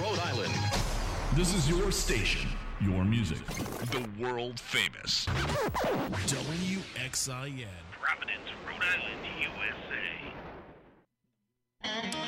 Rhode 0.00 0.18
Island. 0.20 0.54
This 1.34 1.54
is 1.54 1.68
your 1.68 1.92
station, 1.92 2.48
your 2.80 3.04
music. 3.04 3.44
The 3.90 4.08
world 4.18 4.58
famous 4.58 5.26
WXIN. 6.26 7.66
Providence, 8.00 8.48
Rhode 8.66 8.82
Island, 8.82 9.20
USA. 9.42 10.00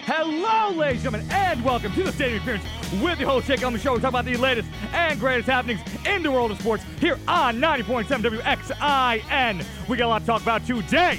Hello, 0.04 0.77
ladies 0.77 1.06
and 1.06 1.14
gentlemen, 1.14 1.30
and 1.30 1.64
welcome 1.64 1.93
to 1.93 2.02
the 2.02 2.12
Stadium 2.12 2.36
Experience 2.36 2.66
with 3.02 3.18
your 3.18 3.30
host, 3.30 3.46
Jake 3.46 3.64
on 3.64 3.73
the 3.73 3.79
show. 3.79 3.95
We 3.95 4.00
talk 4.00 4.11
about 4.11 4.27
the 4.27 4.36
latest 4.36 4.68
and 4.93 5.18
greatest 5.18 5.48
happenings 5.48 5.80
in 6.04 6.23
the 6.23 6.30
world 6.30 6.50
of 6.50 6.61
sports 6.61 6.84
here 7.00 7.18
on 7.27 7.57
90.7 7.57 8.04
WXIN. 8.23 9.64
We 9.89 9.96
got 9.96 10.07
a 10.07 10.09
lot 10.09 10.18
to 10.18 10.27
talk 10.27 10.43
about 10.43 10.66
today 10.66 11.18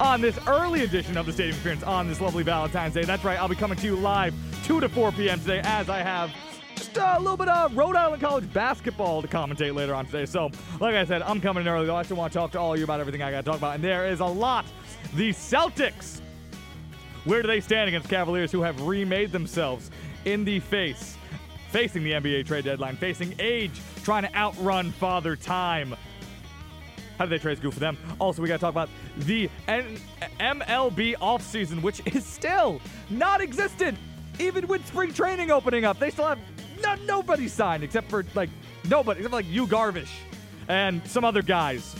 on 0.00 0.20
this 0.20 0.38
early 0.46 0.84
edition 0.84 1.16
of 1.16 1.24
the 1.24 1.32
Stadium 1.32 1.54
Experience 1.54 1.82
on 1.82 2.08
this 2.08 2.20
lovely 2.20 2.42
Valentine's 2.42 2.92
Day. 2.92 3.04
That's 3.04 3.24
right, 3.24 3.38
I'll 3.40 3.48
be 3.48 3.56
coming 3.56 3.78
to 3.78 3.86
you 3.86 3.96
live 3.96 4.34
2 4.68 4.80
to 4.80 4.88
4 4.90 5.12
p.m. 5.12 5.40
today 5.40 5.62
as 5.64 5.88
I 5.88 6.00
have 6.00 6.30
just 6.76 6.94
a 6.98 7.18
little 7.18 7.38
bit 7.38 7.48
of 7.48 7.74
Rhode 7.74 7.96
Island 7.96 8.20
College 8.20 8.52
basketball 8.52 9.22
to 9.22 9.26
commentate 9.26 9.74
later 9.74 9.94
on 9.94 10.04
today. 10.04 10.26
So, 10.26 10.50
like 10.78 10.94
I 10.94 11.06
said, 11.06 11.22
I'm 11.22 11.40
coming 11.40 11.62
in 11.62 11.68
early, 11.68 11.86
though. 11.86 11.96
I 11.96 12.02
still 12.02 12.18
want 12.18 12.34
to 12.34 12.38
talk 12.38 12.52
to 12.52 12.60
all 12.60 12.74
of 12.74 12.78
you 12.78 12.84
about 12.84 13.00
everything 13.00 13.22
I 13.22 13.30
got 13.30 13.46
to 13.46 13.50
talk 13.50 13.56
about, 13.56 13.76
and 13.76 13.82
there 13.82 14.06
is 14.06 14.20
a 14.20 14.26
lot. 14.26 14.66
The 15.14 15.30
Celtics 15.30 16.20
where 17.24 17.40
do 17.40 17.48
they 17.48 17.60
stand 17.60 17.88
against 17.88 18.10
Cavaliers 18.10 18.52
who 18.52 18.60
have 18.60 18.80
remade 18.82 19.32
themselves 19.32 19.90
in 20.26 20.44
the 20.44 20.60
face, 20.60 21.16
facing 21.70 22.04
the 22.04 22.12
NBA 22.12 22.46
trade 22.46 22.64
deadline, 22.64 22.96
facing 22.96 23.34
age, 23.38 23.80
trying 24.02 24.24
to 24.24 24.34
outrun 24.34 24.92
father 24.92 25.34
time? 25.34 25.94
How 27.18 27.24
do 27.24 27.30
they 27.30 27.38
trade 27.38 27.60
good 27.60 27.72
for 27.72 27.80
them? 27.80 27.96
Also, 28.18 28.42
we 28.42 28.48
got 28.48 28.56
to 28.56 28.60
talk 28.60 28.72
about 28.72 28.90
the 29.16 29.50
N- 29.66 29.98
MLB 30.38 31.16
offseason, 31.16 31.80
which 31.80 32.02
is 32.06 32.24
still 32.24 32.80
not 33.10 33.40
existent. 33.40 33.98
Even 34.38 34.66
with 34.66 34.86
spring 34.86 35.12
training 35.12 35.50
opening 35.50 35.84
up, 35.84 35.98
they 35.98 36.10
still 36.10 36.26
have 36.26 36.38
no, 36.82 36.94
nobody 37.06 37.48
signed 37.48 37.82
except 37.82 38.08
for 38.08 38.24
like 38.34 38.50
nobody, 38.88 39.20
except 39.20 39.30
for 39.30 39.36
like 39.36 39.48
Yu 39.48 39.66
Darvish 39.66 40.10
and 40.68 41.04
some 41.06 41.24
other 41.24 41.42
guys. 41.42 41.94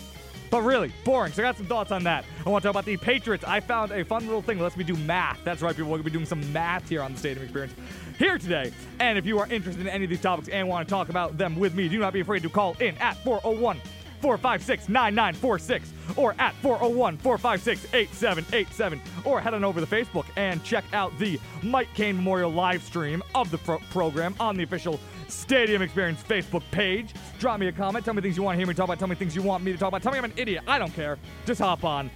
But 0.51 0.63
really, 0.63 0.93
boring. 1.05 1.33
So 1.33 1.43
I 1.43 1.47
got 1.47 1.57
some 1.57 1.67
thoughts 1.67 1.93
on 1.93 2.05
that. 2.05 2.25
I 2.47 2.49
want 2.49 2.63
to 2.63 2.69
talk 2.69 2.73
about 2.73 2.87
the 2.87 2.97
Patriots. 2.97 3.45
I 3.45 3.61
found 3.61 3.93
a 3.93 4.05
fun 4.05 4.25
little 4.25 4.41
thing 4.41 4.57
that 4.59 4.65
lets 4.65 4.77
me 4.77 4.85
do 4.85 4.97
math. 4.97 5.39
That's 5.45 5.61
right, 5.61 5.77
people. 5.77 5.91
We're 5.91 5.99
going 5.99 6.05
to 6.05 6.11
be 6.11 6.15
doing 6.15 6.27
some 6.27 6.53
math 6.53 6.89
here 6.89 7.03
on 7.03 7.13
the 7.13 7.19
Stadium 7.19 7.45
Experience 7.45 7.75
here 8.19 8.39
today. 8.39 8.73
And 8.99 9.19
if 9.19 9.27
you 9.27 9.39
are 9.41 9.47
interested 9.49 9.83
in 9.83 9.89
any 9.89 10.05
of 10.05 10.11
these 10.11 10.23
topics 10.23 10.49
and 10.49 10.67
want 10.67 10.89
to 10.89 10.91
talk 10.91 11.11
about 11.11 11.37
them 11.37 11.57
with 11.57 11.75
me, 11.75 11.89
do 11.89 11.99
not 11.99 12.15
be 12.15 12.21
afraid 12.21 12.43
to 12.45 12.49
call 12.49 12.77
in 12.81 12.97
at 12.97 13.17
401 13.25 13.79
456 14.21 14.89
9946 14.89 15.93
or 16.17 16.35
at 16.39 16.55
401 16.57 17.17
456 17.19 17.95
8787 17.95 19.01
or 19.25 19.41
head 19.41 19.55
on 19.55 19.65
over 19.65 19.81
to 19.81 19.87
Facebook 19.87 20.27
and 20.37 20.63
check 20.65 20.85
out 20.93 21.17
the 21.19 21.39
Mike 21.63 21.89
Kane 21.95 22.17
Memorial 22.17 22.51
live 22.51 22.83
stream 22.83 23.23
of 23.35 23.51
the 23.51 23.59
pro- 23.59 23.79
program 23.91 24.35
on 24.41 24.57
the 24.57 24.63
official 24.63 24.99
Stadium 25.29 25.83
Experience 25.83 26.23
Facebook 26.23 26.63
page. 26.71 27.13
Drop 27.39 27.61
me 27.61 27.69
a 27.69 27.73
comment. 27.73 28.05
Tell 28.05 28.15
me 28.15 28.23
things 28.23 28.37
you 28.37 28.43
want 28.43 28.55
to 28.55 28.59
hear 28.59 28.67
me 28.67 28.73
talk 28.75 28.85
about. 28.87 28.99
Tell 28.99 29.09
me 29.09 29.15
things 29.15 29.37
you 29.37 29.43
want 29.43 29.63
me 29.63 29.73
to 29.73 29.79
talk 29.79 29.89
about. 29.89 30.03
Tell 30.03 30.13
me 30.13 30.19
I'm 30.19 30.25
an 30.25 30.33
idiot. 30.37 30.65
I 30.67 30.79
don't 30.79 30.95
care. 30.95 31.19
Just 31.45 31.61
hop 31.61 31.85
on. 31.85 32.11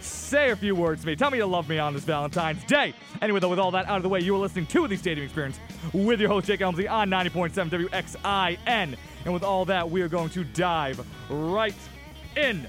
Say 0.00 0.50
a 0.50 0.56
few 0.56 0.74
words 0.74 1.02
to 1.02 1.06
me. 1.06 1.16
Tell 1.16 1.30
me 1.30 1.38
you 1.38 1.46
love 1.46 1.68
me 1.68 1.78
on 1.78 1.94
this 1.94 2.04
Valentine's 2.04 2.62
Day. 2.64 2.94
Anyway, 3.22 3.40
though, 3.40 3.48
with 3.48 3.58
all 3.58 3.70
that 3.72 3.86
out 3.86 3.96
of 3.96 4.02
the 4.02 4.08
way, 4.08 4.20
you 4.20 4.34
are 4.34 4.38
listening 4.38 4.66
to 4.66 4.86
the 4.86 4.96
Stadium 4.96 5.24
Experience 5.24 5.58
with 5.92 6.20
your 6.20 6.28
host, 6.28 6.46
Jake 6.46 6.60
Elmsley, 6.60 6.86
on 6.86 7.08
90.7 7.08 7.88
WXIN. 7.88 8.96
And 9.24 9.34
with 9.34 9.42
all 9.42 9.64
that, 9.66 9.90
we 9.90 10.02
are 10.02 10.08
going 10.08 10.30
to 10.30 10.44
dive 10.44 11.04
right 11.30 11.74
in. 12.36 12.66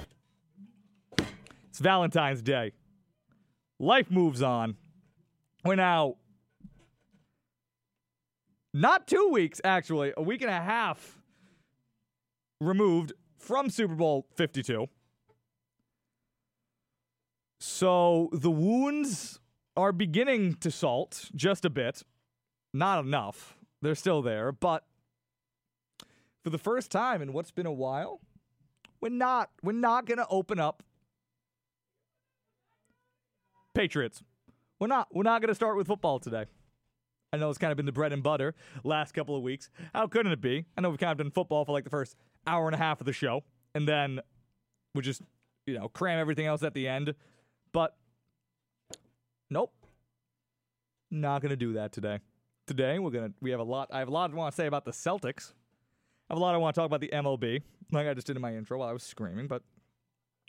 It's 1.69 1.79
Valentine's 1.79 2.41
Day. 2.41 2.73
Life 3.79 4.09
moves 4.11 4.41
on. 4.41 4.75
We're 5.63 5.75
now 5.75 6.15
not 8.73 9.07
two 9.07 9.29
weeks, 9.29 9.59
actually, 9.63 10.13
a 10.15 10.21
week 10.21 10.41
and 10.41 10.49
a 10.49 10.61
half 10.61 11.19
removed 12.61 13.13
from 13.37 13.69
Super 13.69 13.95
Bowl 13.95 14.27
52. 14.35 14.87
So 17.59 18.29
the 18.31 18.51
wounds 18.51 19.39
are 19.75 19.91
beginning 19.91 20.55
to 20.55 20.71
salt 20.71 21.29
just 21.35 21.65
a 21.65 21.69
bit. 21.69 22.03
Not 22.73 23.03
enough. 23.03 23.57
They're 23.81 23.95
still 23.95 24.21
there, 24.21 24.51
but 24.51 24.85
for 26.43 26.49
the 26.49 26.57
first 26.57 26.91
time 26.91 27.21
in 27.21 27.33
what's 27.33 27.51
been 27.51 27.65
a 27.65 27.71
while, 27.71 28.19
we're 29.01 29.09
not 29.09 29.49
we're 29.63 29.71
not 29.71 30.05
going 30.05 30.17
to 30.17 30.27
open 30.29 30.59
up 30.59 30.83
Patriots. 33.73 34.21
We're 34.79 34.87
not 34.87 35.07
we're 35.13 35.23
not 35.23 35.41
going 35.41 35.49
to 35.49 35.55
start 35.55 35.77
with 35.77 35.87
football 35.87 36.19
today. 36.19 36.45
I 37.31 37.37
know 37.37 37.49
it's 37.49 37.59
kind 37.59 37.71
of 37.71 37.77
been 37.77 37.85
the 37.85 37.91
bread 37.91 38.11
and 38.11 38.23
butter 38.23 38.55
last 38.83 39.13
couple 39.13 39.35
of 39.35 39.43
weeks. 39.43 39.69
How 39.93 40.07
couldn't 40.07 40.31
it 40.31 40.41
be? 40.41 40.65
I 40.77 40.81
know 40.81 40.89
we've 40.89 40.99
kind 40.99 41.11
of 41.11 41.17
done 41.17 41.31
football 41.31 41.63
for 41.63 41.71
like 41.71 41.83
the 41.83 41.89
first 41.89 42.15
hour 42.47 42.67
and 42.67 42.75
a 42.75 42.77
half 42.77 42.99
of 42.99 43.05
the 43.05 43.13
show, 43.13 43.43
and 43.75 43.87
then 43.87 44.19
we 44.95 45.01
just, 45.01 45.21
you 45.67 45.77
know, 45.77 45.89
cram 45.89 46.19
everything 46.19 46.47
else 46.47 46.63
at 46.63 46.73
the 46.73 46.87
end. 46.87 47.13
But 47.71 47.95
nope, 49.49 49.73
not 51.11 51.41
gonna 51.41 51.55
do 51.55 51.73
that 51.73 51.91
today. 51.91 52.19
Today 52.67 52.99
we're 52.99 53.11
gonna 53.11 53.31
we 53.41 53.51
have 53.51 53.59
a 53.59 53.63
lot. 53.63 53.89
I 53.91 53.99
have 53.99 54.07
a 54.07 54.11
lot 54.11 54.31
I 54.31 54.35
want 54.35 54.53
to 54.53 54.55
say 54.55 54.67
about 54.67 54.85
the 54.85 54.91
Celtics. 54.91 55.53
I 56.29 56.33
have 56.33 56.37
a 56.37 56.41
lot 56.41 56.53
I 56.53 56.57
want 56.57 56.75
to 56.75 56.81
talk 56.81 56.85
about 56.85 57.01
the 57.01 57.09
MLB, 57.09 57.61
like 57.91 58.07
I 58.07 58.13
just 58.13 58.27
did 58.27 58.35
in 58.35 58.41
my 58.41 58.55
intro 58.55 58.77
while 58.77 58.89
I 58.89 58.93
was 58.93 59.03
screaming. 59.03 59.47
But 59.47 59.63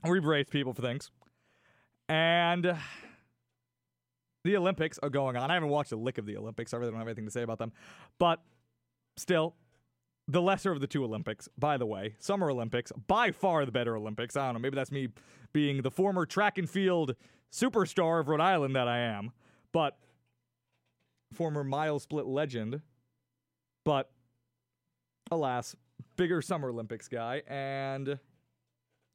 we 0.05 0.21
brace 0.21 0.47
people 0.51 0.75
for 0.75 0.83
things, 0.83 1.11
and 2.09 2.77
the 4.45 4.57
Olympics 4.57 4.99
are 5.03 5.11
going 5.11 5.37
on. 5.37 5.51
I 5.51 5.55
haven't 5.55 5.69
watched 5.69 5.93
a 5.93 5.97
lick 5.97 6.19
of 6.19 6.27
the 6.27 6.37
Olympics. 6.37 6.73
I 6.73 6.79
really 6.79 6.91
don't 6.91 6.99
have 6.99 7.09
anything 7.09 7.27
to 7.27 7.31
say 7.31 7.43
about 7.43 7.59
them. 7.59 7.73
But 8.19 8.41
still, 9.17 9.55
the 10.31 10.41
lesser 10.41 10.71
of 10.71 10.81
the 10.81 10.87
two 10.87 11.05
Olympics, 11.05 11.49
by 11.59 11.77
the 11.77 11.87
way, 11.87 12.15
Summer 12.19 12.51
Olympics, 12.51 12.93
by 13.07 13.33
far 13.33 13.65
the 13.65 13.73
better 13.73 13.97
Olympics. 13.97 14.37
I 14.37 14.47
don't 14.47 14.55
know. 14.55 14.61
Maybe 14.61 14.77
that's 14.77 14.93
me 14.93 15.09
being 15.53 15.83
the 15.83 15.91
former 15.91 16.25
track 16.25 16.59
and 16.59 16.71
field 16.71 17.17
superstar 17.53 18.21
of 18.21 18.29
Rhode 18.29 18.41
Island 18.41 18.77
that 18.77 18.87
I 18.87 18.99
am, 18.99 19.33
but 19.73 19.99
former 21.33 21.65
mile 21.65 21.99
split 21.99 22.27
legend. 22.27 22.81
But 23.85 24.11
alas, 25.33 25.75
bigger 26.17 26.43
Summer 26.43 26.69
Olympics 26.69 27.09
guy. 27.09 27.43
And 27.49 28.19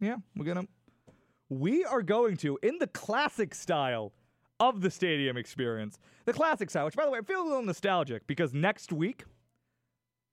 yeah, 0.02 0.18
we're 0.36 0.46
going 0.46 0.66
to. 0.66 0.68
We 1.48 1.86
are 1.86 2.02
going 2.02 2.38
to, 2.38 2.58
in 2.64 2.80
the 2.80 2.88
classic 2.88 3.54
style 3.54 4.12
of 4.60 4.82
the 4.82 4.90
stadium 4.90 5.38
experience. 5.38 6.00
The 6.26 6.34
classic 6.34 6.70
style, 6.72 6.86
which 6.86 6.96
by 6.96 7.06
the 7.06 7.12
way, 7.12 7.20
I 7.20 7.22
feel 7.22 7.44
a 7.44 7.48
little 7.48 7.64
nostalgic 7.64 8.26
because 8.26 8.54
next 8.54 8.92
week, 8.92 9.26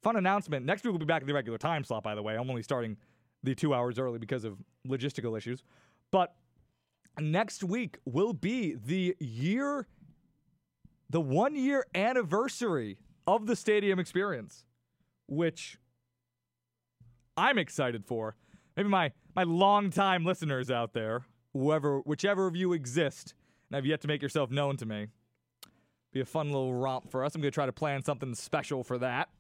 fun 0.03 0.17
announcement. 0.17 0.67
Next 0.67 0.85
week 0.85 0.93
we'll 0.93 0.99
be 0.99 1.05
back 1.05 1.23
in 1.23 1.29
the 1.29 1.35
regular 1.35 1.59
time 1.59 1.85
slot, 1.85 2.03
by 2.03 2.15
the 2.15 2.23
way. 2.23 2.37
I'm 2.37 2.51
only 2.51 2.63
starting 2.63 2.97
the 3.43 3.55
two 3.55 3.75
hours 3.75 3.99
early 3.99 4.19
because 4.19 4.45
of 4.45 4.59
logistical 4.87 5.37
issues. 5.37 5.63
But 6.11 6.35
next 7.19 7.65
week 7.65 7.99
will 8.05 8.33
be 8.33 8.75
the 8.75 9.17
year, 9.19 9.87
the 11.11 11.21
one 11.21 11.55
year 11.55 11.87
anniversary 11.95 12.99
of 13.27 13.47
the 13.47 13.57
stadium 13.57 13.99
experience, 13.99 14.65
which 15.27 15.79
I'm 17.37 17.59
excited 17.59 18.05
for. 18.05 18.37
Maybe 18.77 18.89
my, 18.89 19.13
my 19.35 19.43
longtime 19.45 20.25
listeners 20.25 20.71
out 20.71 20.93
there, 20.93 21.25
whoever, 21.53 22.01
whichever 22.01 22.47
of 22.47 22.57
you 22.57 22.73
exist, 22.73 23.35
and 23.71 23.77
have 23.77 23.87
yet 23.87 24.01
to 24.03 24.09
make 24.09 24.23
yourself 24.23 24.51
known 24.51 24.77
to 24.79 24.87
me. 24.87 25.07
Be 26.13 26.21
a 26.21 26.27
fun 26.27 26.49
little 26.49 26.75
romp 26.75 27.11
for 27.11 27.25
us. 27.25 27.35
I'm 27.35 27.43
to 27.43 27.51
try 27.51 27.67
to 27.67 27.73
plan 27.73 28.03
something 28.03 28.35
special 28.35 28.85
for 28.85 28.99
that, 28.99 29.31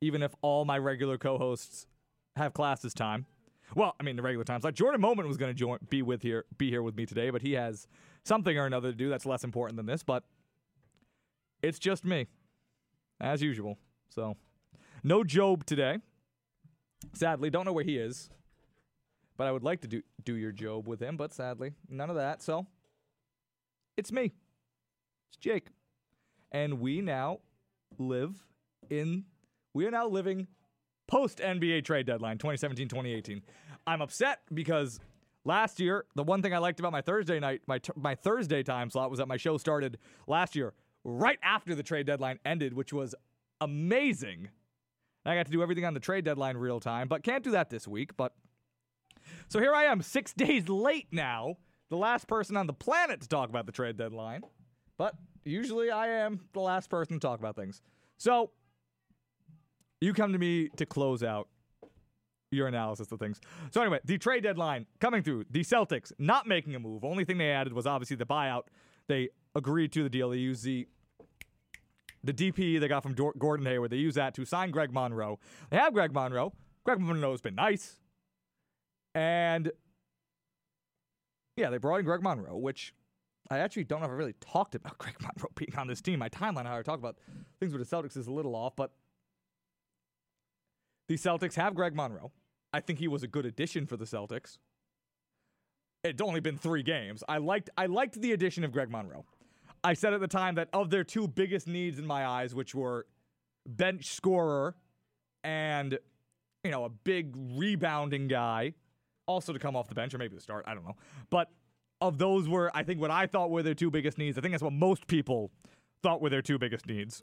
even 0.00 0.22
if 0.22 0.34
all 0.42 0.64
my 0.64 0.78
regular 0.78 1.18
co-hosts 1.18 1.86
have 2.36 2.52
classes 2.54 2.94
time. 2.94 3.26
Well, 3.74 3.94
I 4.00 4.02
mean 4.02 4.16
the 4.16 4.22
regular 4.22 4.44
times. 4.44 4.64
Like 4.64 4.74
Jordan 4.74 5.00
Moment 5.00 5.28
was 5.28 5.36
going 5.36 5.50
to 5.50 5.58
join, 5.58 5.78
be 5.90 6.02
with 6.02 6.22
here, 6.22 6.44
be 6.56 6.70
here 6.70 6.82
with 6.82 6.96
me 6.96 7.04
today, 7.04 7.30
but 7.30 7.42
he 7.42 7.52
has 7.52 7.86
something 8.24 8.56
or 8.56 8.66
another 8.66 8.90
to 8.90 8.96
do 8.96 9.08
that's 9.08 9.26
less 9.26 9.44
important 9.44 9.76
than 9.76 9.86
this. 9.86 10.02
But 10.02 10.24
it's 11.62 11.78
just 11.78 12.04
me, 12.04 12.28
as 13.20 13.42
usual. 13.42 13.78
So, 14.08 14.36
no 15.02 15.24
Job 15.24 15.66
today. 15.66 15.98
Sadly, 17.14 17.50
don't 17.50 17.64
know 17.64 17.72
where 17.72 17.84
he 17.84 17.98
is. 17.98 18.30
But 19.36 19.46
I 19.46 19.52
would 19.52 19.62
like 19.62 19.82
to 19.82 19.88
do 19.88 20.02
do 20.24 20.34
your 20.34 20.52
Job 20.52 20.88
with 20.88 21.00
him, 21.00 21.16
but 21.16 21.32
sadly, 21.32 21.72
none 21.88 22.10
of 22.10 22.16
that. 22.16 22.42
So, 22.42 22.66
it's 23.96 24.12
me. 24.12 24.32
It's 25.28 25.36
Jake. 25.38 25.66
And 26.50 26.80
we 26.80 27.00
now 27.00 27.40
live 27.98 28.46
in, 28.88 29.24
we 29.74 29.86
are 29.86 29.90
now 29.90 30.06
living 30.08 30.46
post 31.06 31.38
NBA 31.38 31.84
trade 31.84 32.06
deadline 32.06 32.38
2017 32.38 32.88
2018. 32.88 33.42
I'm 33.86 34.02
upset 34.02 34.40
because 34.52 35.00
last 35.44 35.80
year, 35.80 36.04
the 36.14 36.22
one 36.22 36.42
thing 36.42 36.54
I 36.54 36.58
liked 36.58 36.80
about 36.80 36.92
my 36.92 37.00
Thursday 37.00 37.40
night, 37.40 37.62
my, 37.66 37.80
my 37.96 38.14
Thursday 38.14 38.62
time 38.62 38.90
slot 38.90 39.10
was 39.10 39.18
that 39.18 39.28
my 39.28 39.36
show 39.36 39.56
started 39.56 39.98
last 40.26 40.54
year 40.54 40.74
right 41.04 41.38
after 41.42 41.74
the 41.74 41.82
trade 41.82 42.06
deadline 42.06 42.38
ended, 42.44 42.74
which 42.74 42.92
was 42.92 43.14
amazing. 43.60 44.48
I 45.24 45.34
got 45.34 45.46
to 45.46 45.52
do 45.52 45.62
everything 45.62 45.84
on 45.84 45.94
the 45.94 46.00
trade 46.00 46.24
deadline 46.24 46.56
real 46.56 46.80
time, 46.80 47.08
but 47.08 47.22
can't 47.22 47.44
do 47.44 47.50
that 47.52 47.70
this 47.70 47.88
week. 47.88 48.16
But 48.16 48.34
so 49.48 49.58
here 49.58 49.74
I 49.74 49.84
am, 49.84 50.02
six 50.02 50.32
days 50.32 50.68
late 50.68 51.08
now 51.10 51.56
the 51.90 51.96
last 51.96 52.28
person 52.28 52.56
on 52.56 52.66
the 52.66 52.72
planet 52.72 53.22
to 53.22 53.28
talk 53.28 53.48
about 53.48 53.66
the 53.66 53.72
trade 53.72 53.96
deadline, 53.96 54.42
but 54.96 55.14
usually 55.44 55.90
I 55.90 56.08
am 56.08 56.40
the 56.52 56.60
last 56.60 56.90
person 56.90 57.18
to 57.18 57.20
talk 57.20 57.38
about 57.38 57.56
things. 57.56 57.80
So 58.18 58.50
You 60.00 60.12
come 60.12 60.32
to 60.32 60.38
me 60.38 60.68
to 60.76 60.86
close 60.86 61.22
out 61.22 61.48
your 62.50 62.66
analysis 62.66 63.10
of 63.12 63.18
things. 63.18 63.40
So 63.72 63.80
anyway, 63.80 64.00
the 64.04 64.18
trade 64.18 64.42
deadline 64.42 64.86
coming 65.00 65.22
through. 65.22 65.44
The 65.50 65.60
Celtics 65.60 66.12
not 66.18 66.46
making 66.46 66.74
a 66.74 66.78
move. 66.78 67.04
Only 67.04 67.24
thing 67.24 67.38
they 67.38 67.50
added 67.50 67.72
was 67.72 67.86
obviously 67.86 68.16
the 68.16 68.26
buyout. 68.26 68.64
They 69.06 69.28
agreed 69.54 69.92
to 69.92 70.02
the 70.02 70.08
deal. 70.08 70.30
They 70.30 70.38
used 70.38 70.64
the 70.64 70.86
the 72.24 72.32
DP 72.32 72.80
they 72.80 72.88
got 72.88 73.02
from 73.02 73.14
Gordon 73.14 73.64
Hayward. 73.66 73.90
They 73.90 73.96
used 73.96 74.16
that 74.16 74.34
to 74.34 74.44
sign 74.44 74.70
Greg 74.70 74.92
Monroe. 74.92 75.38
They 75.70 75.76
have 75.76 75.94
Greg 75.94 76.12
Monroe. 76.12 76.52
Greg 76.84 77.00
Monroe's 77.00 77.40
been 77.40 77.54
nice. 77.54 78.00
And 79.14 79.70
yeah, 81.56 81.70
they 81.70 81.78
brought 81.78 81.98
in 81.98 82.04
Greg 82.04 82.22
Monroe, 82.22 82.56
which 82.56 82.92
I 83.50 83.58
actually 83.58 83.84
don't 83.84 84.00
know 84.00 84.06
if 84.06 84.10
I 84.10 84.14
really 84.14 84.34
talked 84.40 84.74
about 84.74 84.98
Greg 84.98 85.14
Monroe 85.20 85.50
being 85.54 85.74
on 85.76 85.86
this 85.86 86.00
team. 86.00 86.18
My 86.18 86.28
timeline, 86.28 86.66
how 86.66 86.76
I 86.76 86.82
talk 86.82 86.98
about 86.98 87.16
things 87.60 87.72
with 87.72 87.88
the 87.88 87.96
Celtics 87.96 88.16
is 88.16 88.26
a 88.26 88.32
little 88.32 88.54
off, 88.56 88.74
but 88.76 88.92
the 91.08 91.14
Celtics 91.16 91.54
have 91.54 91.74
Greg 91.74 91.94
Monroe. 91.94 92.30
I 92.72 92.80
think 92.80 92.98
he 92.98 93.08
was 93.08 93.22
a 93.22 93.26
good 93.26 93.46
addition 93.46 93.86
for 93.86 93.96
the 93.96 94.04
Celtics. 94.04 94.58
It's 96.04 96.22
only 96.22 96.40
been 96.40 96.56
three 96.56 96.82
games. 96.82 97.24
I 97.28 97.38
liked 97.38 97.70
I 97.76 97.86
liked 97.86 98.20
the 98.20 98.32
addition 98.32 98.62
of 98.62 98.72
Greg 98.72 98.90
Monroe. 98.90 99.24
I 99.82 99.94
said 99.94 100.12
at 100.12 100.20
the 100.20 100.28
time 100.28 100.54
that 100.56 100.68
of 100.72 100.90
their 100.90 101.04
two 101.04 101.26
biggest 101.26 101.66
needs 101.66 101.98
in 101.98 102.06
my 102.06 102.26
eyes, 102.26 102.54
which 102.54 102.74
were 102.74 103.06
bench 103.66 104.06
scorer 104.06 104.76
and 105.42 105.98
you 106.62 106.70
know 106.70 106.84
a 106.84 106.88
big 106.88 107.34
rebounding 107.56 108.28
guy, 108.28 108.74
also 109.26 109.52
to 109.52 109.58
come 109.58 109.74
off 109.74 109.88
the 109.88 109.94
bench 109.94 110.14
or 110.14 110.18
maybe 110.18 110.34
the 110.34 110.40
start, 110.40 110.64
I 110.68 110.74
don't 110.74 110.84
know. 110.84 110.96
But 111.30 111.50
of 112.00 112.18
those 112.18 112.48
were 112.48 112.70
I 112.74 112.84
think 112.84 113.00
what 113.00 113.10
I 113.10 113.26
thought 113.26 113.50
were 113.50 113.62
their 113.62 113.74
two 113.74 113.90
biggest 113.90 114.18
needs. 114.18 114.38
I 114.38 114.40
think 114.40 114.52
that's 114.52 114.62
what 114.62 114.72
most 114.72 115.06
people 115.06 115.50
thought 116.02 116.20
were 116.20 116.30
their 116.30 116.42
two 116.42 116.58
biggest 116.58 116.86
needs. 116.86 117.22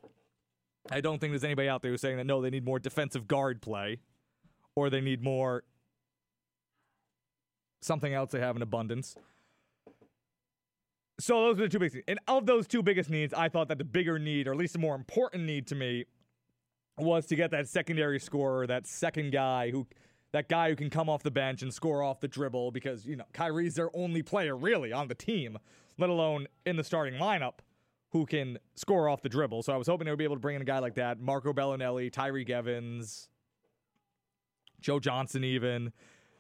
I 0.92 1.02
don't 1.02 1.20
think 1.20 1.32
there's 1.32 1.44
anybody 1.44 1.68
out 1.68 1.82
there 1.82 1.92
who's 1.92 2.02
saying 2.02 2.18
that 2.18 2.26
no, 2.26 2.42
they 2.42 2.50
need 2.50 2.66
more 2.66 2.80
defensive 2.80 3.28
guard 3.28 3.62
play 3.62 4.00
or 4.76 4.90
they 4.90 5.02
need 5.02 5.24
more 5.24 5.64
something 7.82 8.14
else 8.14 8.32
they 8.32 8.40
have 8.40 8.56
in 8.56 8.62
abundance. 8.62 9.16
So 11.20 11.42
those 11.46 11.60
are 11.60 11.64
the 11.64 11.70
two 11.70 11.80
biggest. 11.80 12.04
And 12.08 12.20
of 12.28 12.46
those 12.46 12.68
two 12.68 12.84
biggest 12.84 13.10
needs, 13.10 13.34
I 13.34 13.48
thought 13.48 13.70
that 13.70 13.78
the 13.78 13.86
bigger 13.86 14.20
need, 14.20 14.48
or 14.48 14.52
at 14.52 14.58
least 14.58 14.74
the 14.74 14.80
more 14.80 14.96
important 14.96 15.44
need 15.44 15.68
to 15.68 15.76
me, 15.76 16.06
was 16.98 17.26
to 17.28 17.36
get 17.36 17.52
that 17.52 17.68
secondary 17.68 18.20
scorer, 18.20 18.68
that 18.68 18.86
second 18.88 19.32
guy 19.32 19.72
who 19.72 19.88
that 20.34 20.50
guy 20.50 20.70
who 20.70 20.76
can 20.76 20.90
come 20.90 21.10
off 21.10 21.24
the 21.24 21.32
bench 21.32 21.62
and 21.62 21.74
score 21.74 22.04
off 22.04 22.20
the 22.20 22.28
dribble 22.28 22.72
because, 22.72 23.06
you 23.06 23.16
know, 23.16 23.24
Kyrie's 23.32 23.76
their 23.76 23.90
only 23.96 24.22
player 24.22 24.54
really 24.58 24.92
on 24.92 25.08
the 25.08 25.16
team, 25.16 25.58
let 25.98 26.10
alone 26.10 26.48
in 26.66 26.76
the 26.76 26.84
starting 26.84 27.14
lineup 27.14 27.60
who 28.16 28.26
can 28.26 28.58
score 28.76 29.10
off 29.10 29.22
the 29.22 29.28
dribble. 29.28 29.62
So 29.62 29.74
I 29.74 29.76
was 29.76 29.88
hoping 29.88 30.06
they 30.06 30.12
would 30.12 30.18
be 30.18 30.24
able 30.24 30.38
to 30.38 30.42
bring 30.42 30.56
in 30.56 30.62
a 30.62 30.66
guy 30.66 30.80
like 30.80 30.96
that. 30.96 31.20
Marco 31.20 31.52
Belinelli, 31.52 32.10
Tyreke 32.10 32.50
Evans, 32.50 33.28
Joe 34.80 35.02
Johnson, 35.02 35.44
even. 35.44 35.92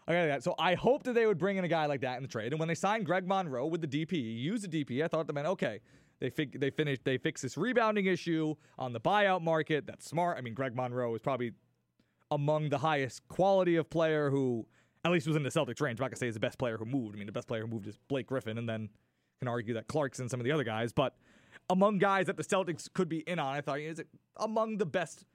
Okay. 0.07 0.38
So 0.39 0.56
I 0.57 0.75
hoped 0.75 1.04
that 1.04 1.16
they 1.16 1.25
would 1.25 1.38
bring 1.38 1.57
in 1.57 1.66
a 1.66 1.68
guy 1.68 1.88
like 1.88 2.00
that 2.00 2.16
in 2.16 2.24
the 2.24 2.30
trade. 2.30 2.54
And 2.54 2.60
when 2.62 2.69
they 2.69 2.75
signed 2.75 3.06
Greg 3.06 3.27
Monroe 3.27 3.68
with 3.68 3.81
the 3.81 3.89
DP, 3.89 4.13
used 4.13 4.72
the 4.72 4.86
DP, 4.86 5.04
I 5.04 5.10
thought 5.10 5.27
they 5.27 5.33
meant 5.33 5.48
okay. 5.48 5.81
They 6.22 6.30
fig- 6.30 6.62
they 6.62 6.69
finished 6.69 7.04
they 7.04 7.18
fixed 7.18 7.44
this 7.44 7.57
rebounding 7.57 8.06
issue 8.06 8.56
on 8.80 8.94
the 8.94 9.01
buyout 9.01 9.42
market. 9.42 9.86
That's 9.86 10.06
smart. 10.06 10.38
I 10.38 10.42
mean, 10.42 10.54
Greg 10.54 10.77
Monroe 10.77 11.13
is 11.13 11.22
probably 11.22 11.51
among 12.31 12.69
the 12.69 12.77
highest 12.77 13.27
quality 13.27 13.75
of 13.75 13.89
player 13.89 14.30
who 14.30 14.66
at 15.04 15.12
least 15.12 15.27
was 15.27 15.36
in 15.36 15.44
the 15.44 15.50
Celtics 15.50 15.81
range. 15.81 16.00
I'm 16.00 16.06
not 16.06 16.12
gonna 16.12 16.19
say 16.19 16.27
he's 16.27 16.36
the 16.36 16.39
best 16.39 16.57
player 16.57 16.77
who 16.77 16.86
moved. 16.86 17.16
I 17.16 17.18
mean, 17.18 17.25
the 17.25 17.33
best 17.33 17.50
player 17.50 17.63
who 17.63 17.68
moved 17.68 17.86
is 17.86 18.00
Blake 18.07 18.27
Griffin, 18.27 18.57
and 18.57 18.69
then 18.69 18.88
can 19.39 19.50
argue 19.50 19.74
that 19.74 19.88
Clarkson, 19.88 20.30
some 20.30 20.39
of 20.39 20.45
the 20.45 20.54
other 20.54 20.63
guys, 20.63 20.94
but 20.94 21.18
among 21.70 21.98
guys 21.98 22.28
that 22.28 22.38
the 22.38 22.44
Celtics 22.44 22.92
could 22.94 23.10
be 23.10 23.20
in 23.20 23.40
on, 23.40 23.56
I 23.56 23.62
thought 23.62 23.80
is 23.80 24.02
among 24.38 24.78
the 24.78 24.86
best 24.86 25.26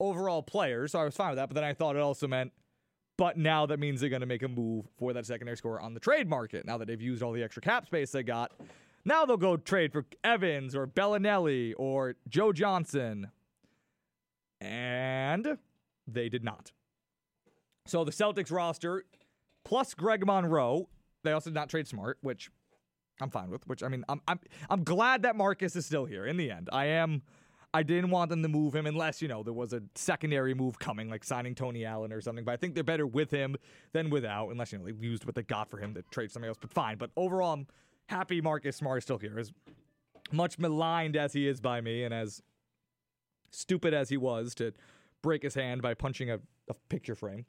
overall 0.00 0.42
players. 0.42 0.92
So 0.92 1.00
I 1.00 1.04
was 1.04 1.14
fine 1.14 1.30
with 1.30 1.36
that. 1.36 1.48
But 1.48 1.54
then 1.54 1.64
I 1.64 1.74
thought 1.74 1.96
it 1.96 2.02
also 2.02 2.26
meant, 2.26 2.52
but 3.16 3.36
now 3.36 3.66
that 3.66 3.78
means 3.78 4.00
they're 4.00 4.10
going 4.10 4.20
to 4.20 4.26
make 4.26 4.42
a 4.42 4.48
move 4.48 4.86
for 4.96 5.12
that 5.12 5.26
secondary 5.26 5.56
scorer 5.56 5.80
on 5.80 5.94
the 5.94 6.00
trade 6.00 6.28
market. 6.28 6.66
Now 6.66 6.78
that 6.78 6.86
they've 6.86 7.00
used 7.00 7.22
all 7.22 7.32
the 7.32 7.42
extra 7.42 7.62
cap 7.62 7.86
space 7.86 8.10
they 8.10 8.22
got, 8.22 8.52
now 9.04 9.24
they'll 9.24 9.36
go 9.36 9.56
trade 9.56 9.92
for 9.92 10.06
Evans 10.22 10.74
or 10.74 10.86
Belinelli 10.86 11.74
or 11.76 12.14
Joe 12.28 12.52
Johnson. 12.52 13.30
And 14.60 15.58
they 16.06 16.28
did 16.28 16.44
not. 16.44 16.72
So 17.86 18.04
the 18.04 18.12
Celtics 18.12 18.52
roster 18.52 19.04
plus 19.64 19.94
Greg 19.94 20.24
Monroe, 20.24 20.88
they 21.24 21.32
also 21.32 21.50
did 21.50 21.54
not 21.54 21.68
trade 21.68 21.88
Smart, 21.88 22.18
which 22.22 22.50
I'm 23.20 23.30
fine 23.30 23.50
with. 23.50 23.66
Which 23.66 23.82
I 23.82 23.88
mean, 23.88 24.04
I'm 24.08 24.20
I'm 24.26 24.40
I'm 24.70 24.84
glad 24.84 25.22
that 25.22 25.36
Marcus 25.36 25.76
is 25.76 25.86
still 25.86 26.04
here. 26.04 26.26
In 26.26 26.36
the 26.36 26.50
end, 26.50 26.68
I 26.72 26.86
am. 26.86 27.22
I 27.74 27.82
didn't 27.82 28.10
want 28.10 28.28
them 28.28 28.42
to 28.42 28.48
move 28.48 28.74
him 28.74 28.86
unless 28.86 29.22
you 29.22 29.28
know 29.28 29.42
there 29.42 29.52
was 29.52 29.72
a 29.72 29.82
secondary 29.94 30.52
move 30.52 30.78
coming, 30.78 31.08
like 31.08 31.24
signing 31.24 31.54
Tony 31.54 31.86
Allen 31.86 32.12
or 32.12 32.20
something. 32.20 32.44
But 32.44 32.52
I 32.52 32.56
think 32.56 32.74
they're 32.74 32.84
better 32.84 33.06
with 33.06 33.30
him 33.30 33.56
than 33.92 34.10
without, 34.10 34.50
unless 34.50 34.72
you 34.72 34.78
know 34.78 34.84
they 34.84 34.92
used 34.92 35.24
what 35.24 35.34
they 35.34 35.42
got 35.42 35.70
for 35.70 35.78
him 35.78 35.94
to 35.94 36.02
trade 36.10 36.30
something 36.30 36.48
else. 36.48 36.58
But 36.60 36.70
fine. 36.70 36.98
But 36.98 37.10
overall, 37.16 37.54
I'm 37.54 37.66
happy 38.08 38.40
Marcus 38.42 38.76
Smart 38.76 38.98
is 38.98 39.04
still 39.04 39.18
here. 39.18 39.38
As 39.38 39.52
much 40.30 40.58
maligned 40.58 41.16
as 41.16 41.32
he 41.32 41.48
is 41.48 41.60
by 41.60 41.80
me, 41.80 42.04
and 42.04 42.12
as 42.12 42.42
stupid 43.50 43.94
as 43.94 44.08
he 44.08 44.16
was 44.16 44.54
to 44.56 44.72
break 45.22 45.42
his 45.42 45.54
hand 45.54 45.80
by 45.82 45.94
punching 45.94 46.30
a, 46.30 46.40
a 46.68 46.74
picture 46.88 47.14
frame, 47.14 47.46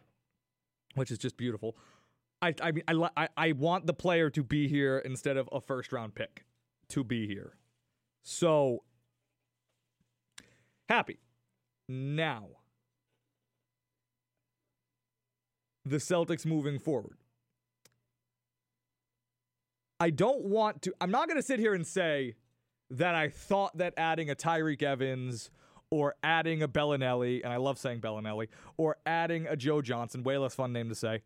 which 0.95 1.11
is 1.11 1.17
just 1.17 1.35
beautiful. 1.35 1.75
I 2.43 2.53
I 2.61 2.71
mean 2.71 2.83
I, 2.87 3.09
I 3.15 3.27
I 3.37 3.51
want 3.53 3.87
the 3.87 3.93
player 3.93 4.29
to 4.31 4.43
be 4.43 4.67
here 4.67 4.97
instead 4.99 5.37
of 5.37 5.47
a 5.51 5.61
first 5.61 5.93
round 5.93 6.13
pick 6.13 6.45
to 6.89 7.03
be 7.03 7.25
here. 7.25 7.57
So 8.21 8.83
happy. 10.89 11.19
Now 11.87 12.47
the 15.85 15.97
Celtics 15.97 16.45
moving 16.45 16.79
forward. 16.79 17.17
I 19.99 20.09
don't 20.09 20.43
want 20.43 20.81
to 20.81 20.93
I'm 20.99 21.11
not 21.11 21.27
going 21.27 21.39
to 21.39 21.45
sit 21.45 21.59
here 21.59 21.73
and 21.73 21.87
say 21.87 22.35
that 22.89 23.15
I 23.15 23.29
thought 23.29 23.77
that 23.77 23.93
adding 23.95 24.29
a 24.29 24.35
Tyreke 24.35 24.83
Evans 24.83 25.49
or 25.89 26.15
adding 26.23 26.63
a 26.63 26.67
Belinelli, 26.67 27.43
and 27.43 27.53
I 27.53 27.57
love 27.57 27.77
saying 27.77 28.01
Belinelli, 28.01 28.47
or 28.77 28.97
adding 29.05 29.45
a 29.45 29.55
Joe 29.55 29.79
Johnson, 29.79 30.23
way 30.23 30.39
less 30.39 30.55
fun 30.55 30.73
name 30.73 30.89
to 30.89 30.95
say, 30.95 31.21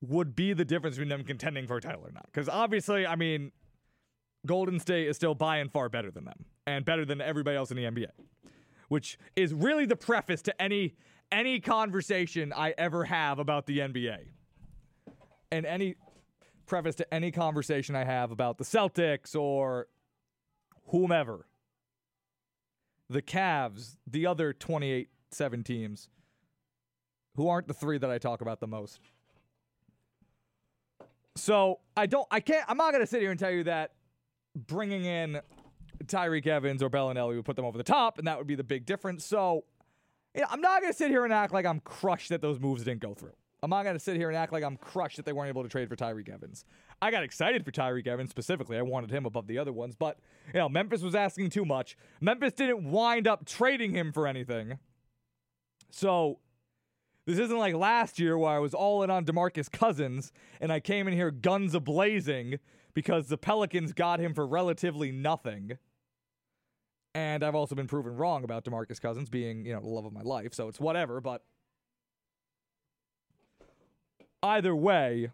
would 0.00 0.36
be 0.36 0.52
the 0.52 0.64
difference 0.64 0.96
between 0.96 1.08
them 1.08 1.24
contending 1.24 1.66
for 1.66 1.76
a 1.76 1.80
title 1.80 2.02
or 2.04 2.12
not. 2.12 2.26
Because 2.26 2.48
obviously, 2.48 3.06
I 3.06 3.16
mean, 3.16 3.52
Golden 4.44 4.78
State 4.78 5.08
is 5.08 5.16
still 5.16 5.34
by 5.34 5.58
and 5.58 5.70
far 5.70 5.88
better 5.88 6.10
than 6.10 6.24
them, 6.24 6.44
and 6.66 6.84
better 6.84 7.04
than 7.04 7.20
everybody 7.20 7.56
else 7.56 7.70
in 7.70 7.76
the 7.76 7.84
NBA, 7.84 8.10
which 8.88 9.18
is 9.34 9.52
really 9.52 9.86
the 9.86 9.96
preface 9.96 10.42
to 10.42 10.62
any 10.62 10.94
any 11.32 11.58
conversation 11.58 12.52
I 12.54 12.72
ever 12.78 13.04
have 13.04 13.40
about 13.40 13.66
the 13.66 13.80
NBA, 13.80 14.18
and 15.50 15.66
any 15.66 15.96
preface 16.66 16.94
to 16.96 17.14
any 17.14 17.32
conversation 17.32 17.96
I 17.96 18.04
have 18.04 18.30
about 18.30 18.58
the 18.58 18.64
Celtics 18.64 19.34
or 19.34 19.88
whomever, 20.88 21.46
the 23.08 23.22
Cavs, 23.22 23.96
the 24.06 24.26
other 24.26 24.52
28 24.52 25.08
7 25.30 25.64
teams, 25.64 26.08
who 27.34 27.48
aren't 27.48 27.66
the 27.66 27.74
three 27.74 27.98
that 27.98 28.10
I 28.10 28.18
talk 28.18 28.40
about 28.40 28.60
the 28.60 28.68
most. 28.68 29.00
So 31.36 31.80
I 31.96 32.06
don't, 32.06 32.26
I 32.30 32.40
can't, 32.40 32.64
I'm 32.68 32.76
not 32.76 32.92
going 32.92 33.02
to 33.02 33.06
sit 33.06 33.20
here 33.20 33.30
and 33.30 33.38
tell 33.38 33.50
you 33.50 33.64
that 33.64 33.92
bringing 34.54 35.04
in 35.04 35.40
Tyreke 36.04 36.46
Evans 36.46 36.82
or 36.82 36.90
Belinelli 36.90 37.36
would 37.36 37.44
put 37.44 37.56
them 37.56 37.64
over 37.64 37.78
the 37.78 37.84
top, 37.84 38.18
and 38.18 38.26
that 38.26 38.38
would 38.38 38.46
be 38.46 38.54
the 38.54 38.64
big 38.64 38.86
difference. 38.86 39.24
So, 39.24 39.64
you 40.34 40.40
know, 40.40 40.48
I'm 40.50 40.60
not 40.60 40.80
going 40.80 40.92
to 40.92 40.96
sit 40.96 41.10
here 41.10 41.24
and 41.24 41.32
act 41.32 41.52
like 41.52 41.66
I'm 41.66 41.80
crushed 41.80 42.30
that 42.30 42.40
those 42.40 42.58
moves 42.58 42.84
didn't 42.84 43.00
go 43.00 43.14
through. 43.14 43.32
I'm 43.62 43.70
not 43.70 43.84
going 43.84 43.96
to 43.96 44.00
sit 44.00 44.16
here 44.16 44.28
and 44.28 44.36
act 44.36 44.52
like 44.52 44.62
I'm 44.62 44.76
crushed 44.76 45.16
that 45.16 45.24
they 45.24 45.32
weren't 45.32 45.48
able 45.48 45.62
to 45.62 45.68
trade 45.68 45.88
for 45.88 45.96
Tyreke 45.96 46.28
Evans. 46.28 46.64
I 47.00 47.10
got 47.10 47.22
excited 47.22 47.64
for 47.64 47.70
Tyreke 47.70 48.06
Evans 48.06 48.30
specifically. 48.30 48.76
I 48.76 48.82
wanted 48.82 49.10
him 49.10 49.26
above 49.26 49.46
the 49.46 49.58
other 49.58 49.72
ones, 49.72 49.96
but 49.96 50.18
you 50.52 50.60
know, 50.60 50.68
Memphis 50.68 51.02
was 51.02 51.14
asking 51.14 51.50
too 51.50 51.64
much. 51.64 51.96
Memphis 52.20 52.52
didn't 52.52 52.90
wind 52.90 53.26
up 53.26 53.46
trading 53.46 53.92
him 53.92 54.12
for 54.12 54.26
anything. 54.26 54.78
So 55.90 56.38
this 57.26 57.38
isn't 57.38 57.58
like 57.58 57.74
last 57.74 58.18
year 58.18 58.38
where 58.38 58.52
I 58.52 58.58
was 58.58 58.72
all 58.72 59.02
in 59.02 59.10
on 59.10 59.24
DeMarcus 59.24 59.70
Cousins 59.70 60.32
and 60.60 60.72
I 60.72 60.80
came 60.80 61.08
in 61.08 61.14
here 61.14 61.30
guns 61.30 61.74
a 61.74 61.80
blazing 61.80 62.58
because 62.94 63.26
the 63.28 63.36
Pelicans 63.36 63.92
got 63.92 64.20
him 64.20 64.32
for 64.32 64.46
relatively 64.46 65.12
nothing. 65.12 65.78
And 67.14 67.42
I've 67.42 67.54
also 67.54 67.74
been 67.74 67.88
proven 67.88 68.14
wrong 68.16 68.44
about 68.44 68.64
DeMarcus 68.64 69.00
Cousins 69.00 69.28
being, 69.28 69.66
you 69.66 69.74
know, 69.74 69.80
the 69.80 69.88
love 69.88 70.04
of 70.04 70.12
my 70.12 70.22
life, 70.22 70.54
so 70.54 70.68
it's 70.68 70.78
whatever, 70.78 71.20
but 71.20 71.42
either 74.42 74.74
way, 74.74 75.30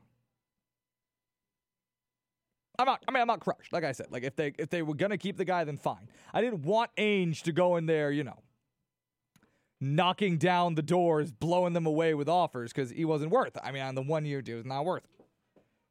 I'm 2.78 2.87
not. 2.87 3.02
I 3.06 3.12
mean, 3.12 3.20
I'm 3.20 3.26
not 3.26 3.40
crushed. 3.40 3.72
Like 3.72 3.84
I 3.84 3.92
said, 3.92 4.06
like 4.11 4.25
if 4.25 4.34
they 4.34 4.52
if 4.58 4.70
they 4.70 4.82
were 4.82 4.94
gonna 4.94 5.18
keep 5.18 5.37
the 5.37 5.44
guy, 5.44 5.62
then 5.64 5.76
fine. 5.76 6.08
I 6.32 6.40
didn't 6.40 6.62
want 6.62 6.90
Ainge 6.96 7.42
to 7.42 7.52
go 7.52 7.76
in 7.76 7.87
there, 7.87 8.11
you 8.11 8.25
know, 8.25 8.38
knocking 9.82 10.38
down 10.38 10.76
the 10.76 10.82
doors, 10.82 11.32
blowing 11.32 11.72
them 11.72 11.86
away 11.86 12.14
with 12.14 12.28
offers 12.28 12.72
because 12.72 12.90
he 12.90 13.04
wasn't 13.04 13.32
worth. 13.32 13.58
I 13.62 13.72
mean, 13.72 13.82
on 13.82 13.96
the 13.96 14.02
one 14.02 14.24
year 14.24 14.40
deal, 14.40 14.56
was 14.56 14.64
not 14.64 14.84
worth. 14.84 15.02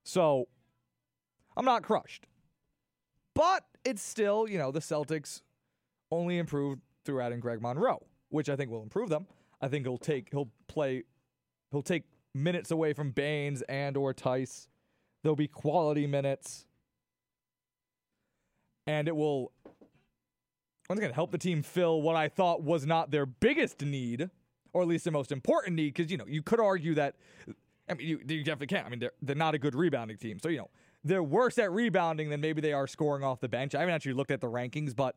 So 0.06 0.48
I'm 1.58 1.66
not 1.66 1.84
crushed, 1.84 2.26
but 3.36 3.66
it's 3.84 4.02
still, 4.02 4.48
you 4.48 4.58
know, 4.58 4.72
the 4.72 4.80
Celtics 4.80 5.42
only 6.10 6.38
improved 6.38 6.82
through 7.04 7.20
adding 7.20 7.42
Greg 7.42 7.62
Monroe, 7.62 8.02
which 8.30 8.50
I 8.50 8.56
think 8.56 8.72
will 8.72 8.82
improve 8.82 9.10
them. 9.10 9.28
I 9.60 9.68
think 9.68 9.86
he'll 9.86 9.98
take 9.98 10.30
he'll 10.32 10.50
play 10.68 11.04
he'll 11.72 11.82
take 11.82 12.04
minutes 12.34 12.72
away 12.72 12.94
from 12.94 13.12
Baynes 13.12 13.62
and 13.64 13.98
or 13.98 14.14
Theis. 14.14 14.70
There'll 15.22 15.36
be 15.36 15.50
quality 15.50 16.08
minutes. 16.08 16.66
And 18.88 19.08
it 19.08 19.16
will 19.16 19.52
once 20.92 21.00
again 21.00 21.14
help 21.14 21.32
the 21.32 21.38
team 21.38 21.64
fill 21.64 22.02
what 22.02 22.18
I 22.18 22.28
thought 22.28 22.64
was 22.64 22.86
not 22.86 23.12
their 23.12 23.26
biggest 23.26 23.82
need, 23.82 24.30
or 24.74 24.82
at 24.82 24.90
least 24.90 25.06
their 25.06 25.14
most 25.14 25.32
important 25.32 25.78
need, 25.78 25.94
because 25.94 26.12
you 26.12 26.18
know, 26.18 26.26
you 26.28 26.42
could 26.42 26.60
argue 26.60 26.94
that 26.96 27.16
I 27.88 27.94
mean 27.94 28.06
you, 28.06 28.20
you 28.28 28.44
definitely 28.44 28.68
can't. 28.68 28.86
I 28.86 28.90
mean 28.90 29.00
they're 29.00 29.14
they're 29.22 29.34
not 29.34 29.56
a 29.56 29.58
good 29.58 29.74
rebounding 29.74 30.18
team. 30.18 30.38
So, 30.44 30.50
you 30.50 30.58
know, 30.58 30.70
they're 31.06 31.24
worse 31.24 31.58
at 31.58 31.72
rebounding 31.72 32.30
than 32.30 32.42
maybe 32.42 32.60
they 32.60 32.74
are 32.74 32.88
scoring 32.88 33.24
off 33.24 33.40
the 33.40 33.48
bench. 33.48 33.74
I 33.74 33.80
haven't 33.80 33.96
actually 33.96 34.14
looked 34.14 34.32
at 34.32 34.42
the 34.42 34.50
rankings, 34.50 34.94
but 34.94 35.16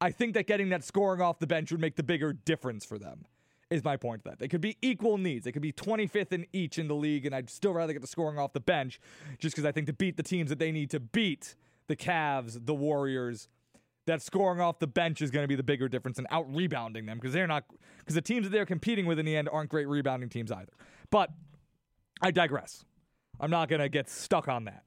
I 0.00 0.10
think 0.10 0.34
that 0.34 0.48
getting 0.48 0.70
that 0.70 0.82
scoring 0.82 1.20
off 1.20 1.38
the 1.38 1.46
bench 1.46 1.70
would 1.70 1.80
make 1.80 1.94
the 1.94 2.02
bigger 2.02 2.32
difference 2.32 2.84
for 2.84 2.98
them. 2.98 3.26
Is 3.70 3.84
my 3.84 3.96
point 3.96 4.24
that 4.24 4.40
they 4.40 4.48
could 4.48 4.60
be 4.60 4.76
equal 4.82 5.18
needs. 5.18 5.44
They 5.44 5.52
could 5.52 5.62
be 5.62 5.72
25th 5.72 6.32
in 6.32 6.46
each 6.52 6.80
in 6.80 6.88
the 6.88 6.94
league, 6.96 7.26
and 7.26 7.34
I'd 7.34 7.48
still 7.48 7.72
rather 7.72 7.92
get 7.92 8.02
the 8.02 8.08
scoring 8.08 8.38
off 8.38 8.52
the 8.52 8.60
bench, 8.60 9.00
just 9.38 9.54
because 9.54 9.64
I 9.64 9.72
think 9.72 9.86
to 9.86 9.92
beat 9.92 10.16
the 10.16 10.22
teams 10.22 10.50
that 10.50 10.58
they 10.58 10.70
need 10.70 10.90
to 10.90 11.00
beat, 11.00 11.54
the 11.88 11.96
Cavs, 11.96 12.64
the 12.66 12.74
Warriors, 12.74 13.48
that 14.06 14.22
scoring 14.22 14.60
off 14.60 14.78
the 14.78 14.86
bench 14.86 15.20
is 15.20 15.30
going 15.30 15.44
to 15.44 15.48
be 15.48 15.56
the 15.56 15.62
bigger 15.62 15.88
difference 15.88 16.18
and 16.18 16.26
out 16.30 16.46
rebounding 16.54 17.06
them 17.06 17.18
because 17.18 17.32
they're 17.32 17.46
not 17.46 17.64
because 17.98 18.14
the 18.14 18.22
teams 18.22 18.44
that 18.44 18.50
they're 18.50 18.66
competing 18.66 19.06
with 19.06 19.18
in 19.18 19.26
the 19.26 19.36
end 19.36 19.48
aren't 19.52 19.68
great 19.68 19.88
rebounding 19.88 20.28
teams 20.28 20.50
either. 20.52 20.72
But 21.10 21.30
I 22.22 22.30
digress. 22.30 22.84
I'm 23.38 23.50
not 23.50 23.68
going 23.68 23.80
to 23.80 23.88
get 23.88 24.08
stuck 24.08 24.48
on 24.48 24.64
that. 24.64 24.84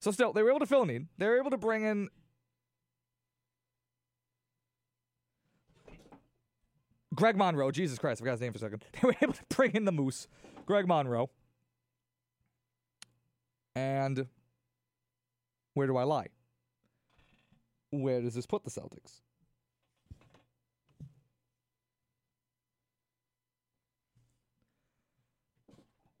So 0.00 0.10
still, 0.10 0.32
they 0.32 0.42
were 0.42 0.50
able 0.50 0.60
to 0.60 0.66
fill 0.66 0.82
a 0.82 0.86
need. 0.86 1.06
They 1.18 1.26
were 1.26 1.38
able 1.38 1.50
to 1.50 1.56
bring 1.56 1.84
in 1.84 2.10
Greg 7.14 7.36
Monroe. 7.36 7.70
Jesus 7.70 7.98
Christ, 7.98 8.20
I 8.20 8.20
forgot 8.20 8.32
his 8.32 8.40
name 8.42 8.52
for 8.52 8.58
a 8.58 8.60
second. 8.60 8.84
They 8.92 9.00
were 9.02 9.16
able 9.22 9.32
to 9.32 9.44
bring 9.48 9.72
in 9.72 9.84
the 9.86 9.92
Moose, 9.92 10.28
Greg 10.66 10.86
Monroe. 10.86 11.30
And 13.74 14.26
where 15.72 15.86
do 15.86 15.96
I 15.96 16.04
lie? 16.04 16.28
Where 18.00 18.20
does 18.20 18.34
this 18.34 18.46
put 18.46 18.64
the 18.64 18.70
Celtics? 18.70 19.20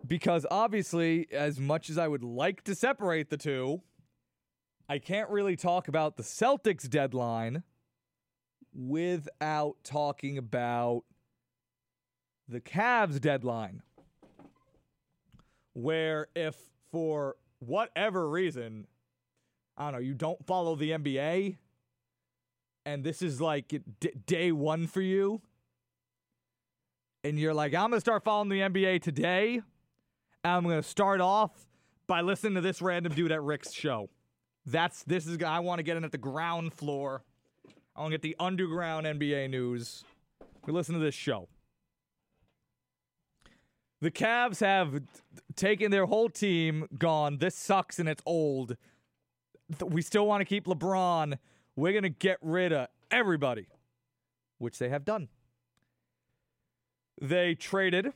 Because 0.06 0.44
obviously, 0.50 1.26
as 1.32 1.58
much 1.58 1.88
as 1.88 1.96
I 1.96 2.08
would 2.08 2.22
like 2.22 2.62
to 2.64 2.74
separate 2.74 3.30
the 3.30 3.38
two, 3.38 3.80
I 4.88 4.98
can't 4.98 5.30
really 5.30 5.56
talk 5.56 5.88
about 5.88 6.16
the 6.16 6.22
Celtics 6.22 6.88
deadline 6.88 7.62
without 8.74 9.76
talking 9.82 10.36
about 10.36 11.04
the 12.48 12.60
Cavs 12.60 13.20
deadline. 13.20 13.82
Where 15.72 16.28
if 16.36 16.56
for 16.92 17.36
whatever 17.60 18.28
reason, 18.28 18.86
I 19.76 19.84
don't 19.84 19.94
know, 19.94 19.98
you 20.06 20.14
don't 20.14 20.44
follow 20.46 20.76
the 20.76 20.90
NBA 20.90 21.56
and 22.84 23.04
this 23.04 23.22
is 23.22 23.40
like 23.40 23.68
d- 24.00 24.12
day 24.26 24.52
one 24.52 24.86
for 24.86 25.00
you, 25.00 25.40
and 27.22 27.38
you're 27.38 27.54
like, 27.54 27.74
I'm 27.74 27.90
going 27.90 27.96
to 27.96 28.00
start 28.00 28.24
following 28.24 28.48
the 28.48 28.60
NBA 28.60 29.02
today, 29.02 29.62
I'm 30.44 30.64
going 30.64 30.80
to 30.80 30.88
start 30.88 31.20
off 31.20 31.66
by 32.06 32.20
listening 32.20 32.54
to 32.54 32.60
this 32.60 32.82
random 32.82 33.14
dude 33.14 33.32
at 33.32 33.42
Rick's 33.42 33.72
show. 33.72 34.10
That's 34.66 35.02
this 35.04 35.26
is 35.26 35.42
I 35.42 35.60
want 35.60 35.78
to 35.78 35.82
get 35.82 35.96
in 35.96 36.04
at 36.04 36.12
the 36.12 36.18
ground 36.18 36.74
floor. 36.74 37.22
I 37.96 38.00
want 38.00 38.12
to 38.12 38.18
get 38.18 38.22
the 38.22 38.36
underground 38.38 39.06
NBA 39.06 39.50
news. 39.50 40.04
We 40.66 40.72
listen 40.72 40.94
to 40.94 41.00
this 41.00 41.14
show. 41.14 41.48
The 44.00 44.10
Cavs 44.10 44.60
have 44.60 45.00
taken 45.56 45.90
their 45.90 46.06
whole 46.06 46.28
team, 46.28 46.88
gone. 46.98 47.38
This 47.38 47.54
sucks 47.54 47.98
and 47.98 48.08
it's 48.08 48.22
old. 48.26 48.76
We 49.82 50.02
still 50.02 50.26
want 50.26 50.42
to 50.42 50.44
keep 50.44 50.66
LeBron. 50.66 51.38
We're 51.76 51.92
going 51.92 52.04
to 52.04 52.08
get 52.08 52.38
rid 52.40 52.72
of 52.72 52.88
everybody, 53.10 53.66
which 54.58 54.78
they 54.78 54.88
have 54.88 55.04
done. 55.04 55.28
They 57.20 57.54
traded. 57.54 58.12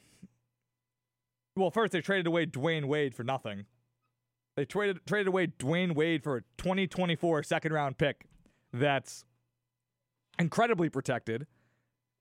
Well, 1.57 1.71
first 1.71 1.93
they 1.93 2.01
traded 2.01 2.27
away 2.27 2.47
Dwyane 2.47 2.85
Wade 2.85 3.15
for 3.15 3.25
nothing. 3.25 3.67
They 4.57 4.65
traded 4.65 4.99
traded 5.07 5.29
away 5.29 5.49
Dwyane 5.49 5.95
Wade 5.95 6.23
for 6.23 6.37
a 6.37 6.43
2024 6.59 7.43
second 7.45 7.73
round 7.73 7.99
pick 7.99 8.27
that's 8.73 9.25
incredibly 10.39 10.89
protected. 10.89 11.47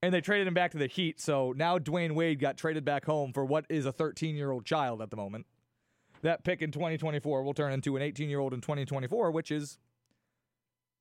And 0.04 0.14
they 0.14 0.22
traded 0.22 0.48
him 0.48 0.54
back 0.54 0.72
to 0.72 0.78
the 0.78 0.86
Heat, 0.86 1.20
so 1.20 1.54
now 1.58 1.80
Dwyane 1.80 2.12
Wade 2.12 2.40
got 2.40 2.56
traded 2.56 2.86
back 2.86 3.06
home 3.06 3.34
for 3.34 3.44
what 3.44 3.66
is 3.70 3.88
a 3.88 3.92
13 3.92 4.36
year 4.36 4.52
old 4.52 4.66
child 4.66 5.02
at 5.02 5.10
the 5.10 5.18
moment. 5.18 5.48
That 6.22 6.44
pick 6.44 6.62
in 6.62 6.72
2024 6.72 7.44
will 7.44 7.54
turn 7.54 7.74
into 7.74 7.96
an 7.96 8.02
18 8.02 8.30
year 8.30 8.40
old 8.40 8.54
in 8.54 8.62
2024, 8.62 9.32
which 9.32 9.52
is 9.52 9.80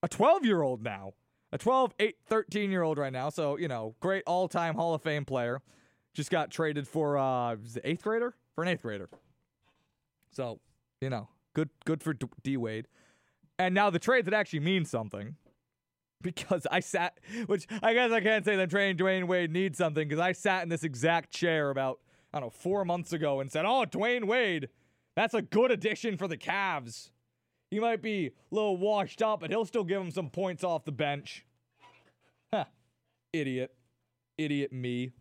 a 0.03 0.09
12 0.09 0.45
year 0.45 0.63
old 0.63 0.83
now. 0.83 1.13
A 1.53 1.59
12, 1.59 1.95
8, 1.99 2.17
13 2.27 2.71
year 2.71 2.83
old 2.83 2.99
right 2.99 3.13
now. 3.13 3.31
So, 3.31 3.57
you 3.57 3.69
know, 3.69 3.95
great 4.01 4.25
all 4.27 4.49
time 4.49 4.75
Hall 4.75 4.95
of 4.95 5.03
Fame 5.03 5.25
player. 5.25 5.63
Just 6.13 6.31
got 6.31 6.51
traded 6.51 6.89
for 6.89 7.19
uh 7.19 7.57
eighth 7.85 8.03
grader? 8.03 8.35
For 8.55 8.63
an 8.63 8.69
eighth 8.69 8.83
grader. 8.83 9.09
So, 10.33 10.61
you 11.01 11.11
know, 11.11 11.29
good 11.55 11.71
good 11.85 12.03
for 12.03 12.15
D 12.43 12.57
Wade. 12.57 12.89
And 13.59 13.75
now 13.75 13.91
the 13.91 13.99
trade 13.99 14.25
that 14.27 14.35
actually 14.35 14.61
means 14.61 14.91
something. 14.91 15.37
Because 16.23 16.67
I 16.73 16.81
sat, 16.81 17.21
which 17.45 17.67
I 17.83 17.93
guess 17.93 18.11
I 18.11 18.21
can't 18.21 18.43
say 18.43 18.57
that 18.57 18.71
trading 18.71 18.97
Dwyane 18.97 19.29
Wade 19.29 19.53
needs 19.53 19.77
something 19.77 20.09
because 20.09 20.19
I 20.19 20.33
sat 20.33 20.63
in 20.63 20.71
this 20.71 20.83
exact 20.83 21.31
chair 21.31 21.69
about, 21.69 22.01
I 22.33 22.41
don't 22.41 22.47
know, 22.47 22.51
four 22.51 22.87
months 22.87 23.13
ago 23.13 23.39
and 23.39 23.53
said, 23.53 23.67
oh, 23.67 23.85
Dwyane 23.85 24.25
Wade, 24.25 24.71
that's 25.15 25.35
a 25.35 25.43
good 25.43 25.71
addition 25.71 26.17
for 26.17 26.27
the 26.27 26.39
Cavs. 26.39 27.11
He 27.71 27.81
might 27.81 28.01
be 28.01 28.27
a 28.27 28.55
little 28.55 28.77
washed 28.77 29.23
up, 29.23 29.41
but 29.41 29.51
he'll 29.51 29.65
still 29.65 29.85
give 29.85 30.01
him 30.01 30.11
some 30.11 30.31
points 30.31 30.63
off 30.63 30.85
the 30.85 30.93
bench. 30.93 31.45
Huh. 32.53 32.67
Idiot. 33.33 33.75
Idiot 34.39 34.73
me. 34.73 35.13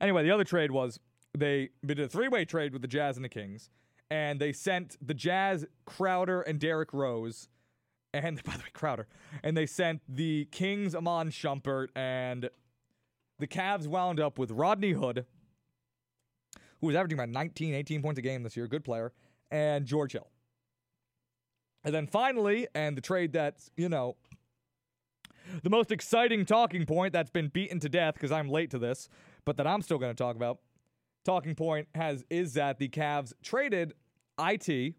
Anyway, 0.00 0.22
the 0.22 0.30
other 0.30 0.44
trade 0.44 0.70
was 0.70 1.00
they 1.36 1.70
did 1.84 1.98
a 1.98 2.08
three 2.08 2.28
way 2.28 2.44
trade 2.44 2.72
with 2.72 2.82
the 2.82 2.88
Jazz 2.88 3.16
and 3.16 3.24
the 3.24 3.28
Kings, 3.28 3.70
and 4.10 4.40
they 4.40 4.52
sent 4.52 4.96
the 5.04 5.14
Jazz 5.14 5.66
Crowder 5.84 6.42
and 6.42 6.60
Derrick 6.60 6.92
Rose, 6.92 7.48
and 8.12 8.42
by 8.44 8.52
the 8.52 8.58
way, 8.58 8.70
Crowder, 8.72 9.08
and 9.42 9.56
they 9.56 9.66
sent 9.66 10.02
the 10.08 10.46
Kings 10.52 10.94
Iman 10.94 11.30
Shumpert, 11.30 11.88
and 11.96 12.50
the 13.38 13.46
Cavs 13.46 13.86
wound 13.86 14.20
up 14.20 14.38
with 14.38 14.52
Rodney 14.52 14.92
Hood, 14.92 15.26
who 16.80 16.86
was 16.86 16.94
averaging 16.94 17.18
about 17.18 17.30
19, 17.30 17.74
18 17.74 18.02
points 18.02 18.18
a 18.18 18.22
game 18.22 18.42
this 18.42 18.56
year, 18.56 18.68
good 18.68 18.84
player, 18.84 19.12
and 19.50 19.86
George 19.86 20.12
Hill. 20.12 20.28
And 21.84 21.94
then 21.94 22.06
finally, 22.06 22.66
and 22.74 22.96
the 22.96 23.00
trade 23.00 23.32
that's, 23.32 23.70
you 23.76 23.88
know, 23.88 24.16
the 25.62 25.70
most 25.70 25.92
exciting 25.92 26.46
talking 26.46 26.86
point 26.86 27.12
that's 27.12 27.30
been 27.30 27.48
beaten 27.48 27.78
to 27.80 27.88
death 27.88 28.14
because 28.14 28.32
I'm 28.32 28.48
late 28.48 28.70
to 28.70 28.78
this, 28.78 29.08
but 29.44 29.56
that 29.58 29.66
I'm 29.66 29.82
still 29.82 29.98
going 29.98 30.14
to 30.14 30.22
talk 30.22 30.36
about. 30.36 30.58
Talking 31.24 31.54
point 31.54 31.88
has 31.94 32.24
is 32.30 32.54
that 32.54 32.78
the 32.78 32.88
Cavs 32.88 33.32
traded 33.42 33.94
IT 34.38 34.94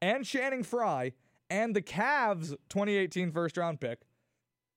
and 0.00 0.24
Channing 0.24 0.62
Frye 0.62 1.12
and 1.50 1.74
the 1.74 1.82
Cavs 1.82 2.50
2018 2.68 3.30
first 3.30 3.56
round 3.56 3.80
pick 3.80 4.00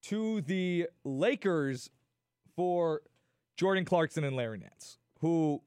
to 0.03 0.41
the 0.41 0.87
Lakers 1.03 1.89
for 2.55 3.01
Jordan 3.57 3.85
Clarkson 3.85 4.23
and 4.23 4.35
Larry 4.35 4.59
Nance, 4.59 4.97
who 5.21 5.61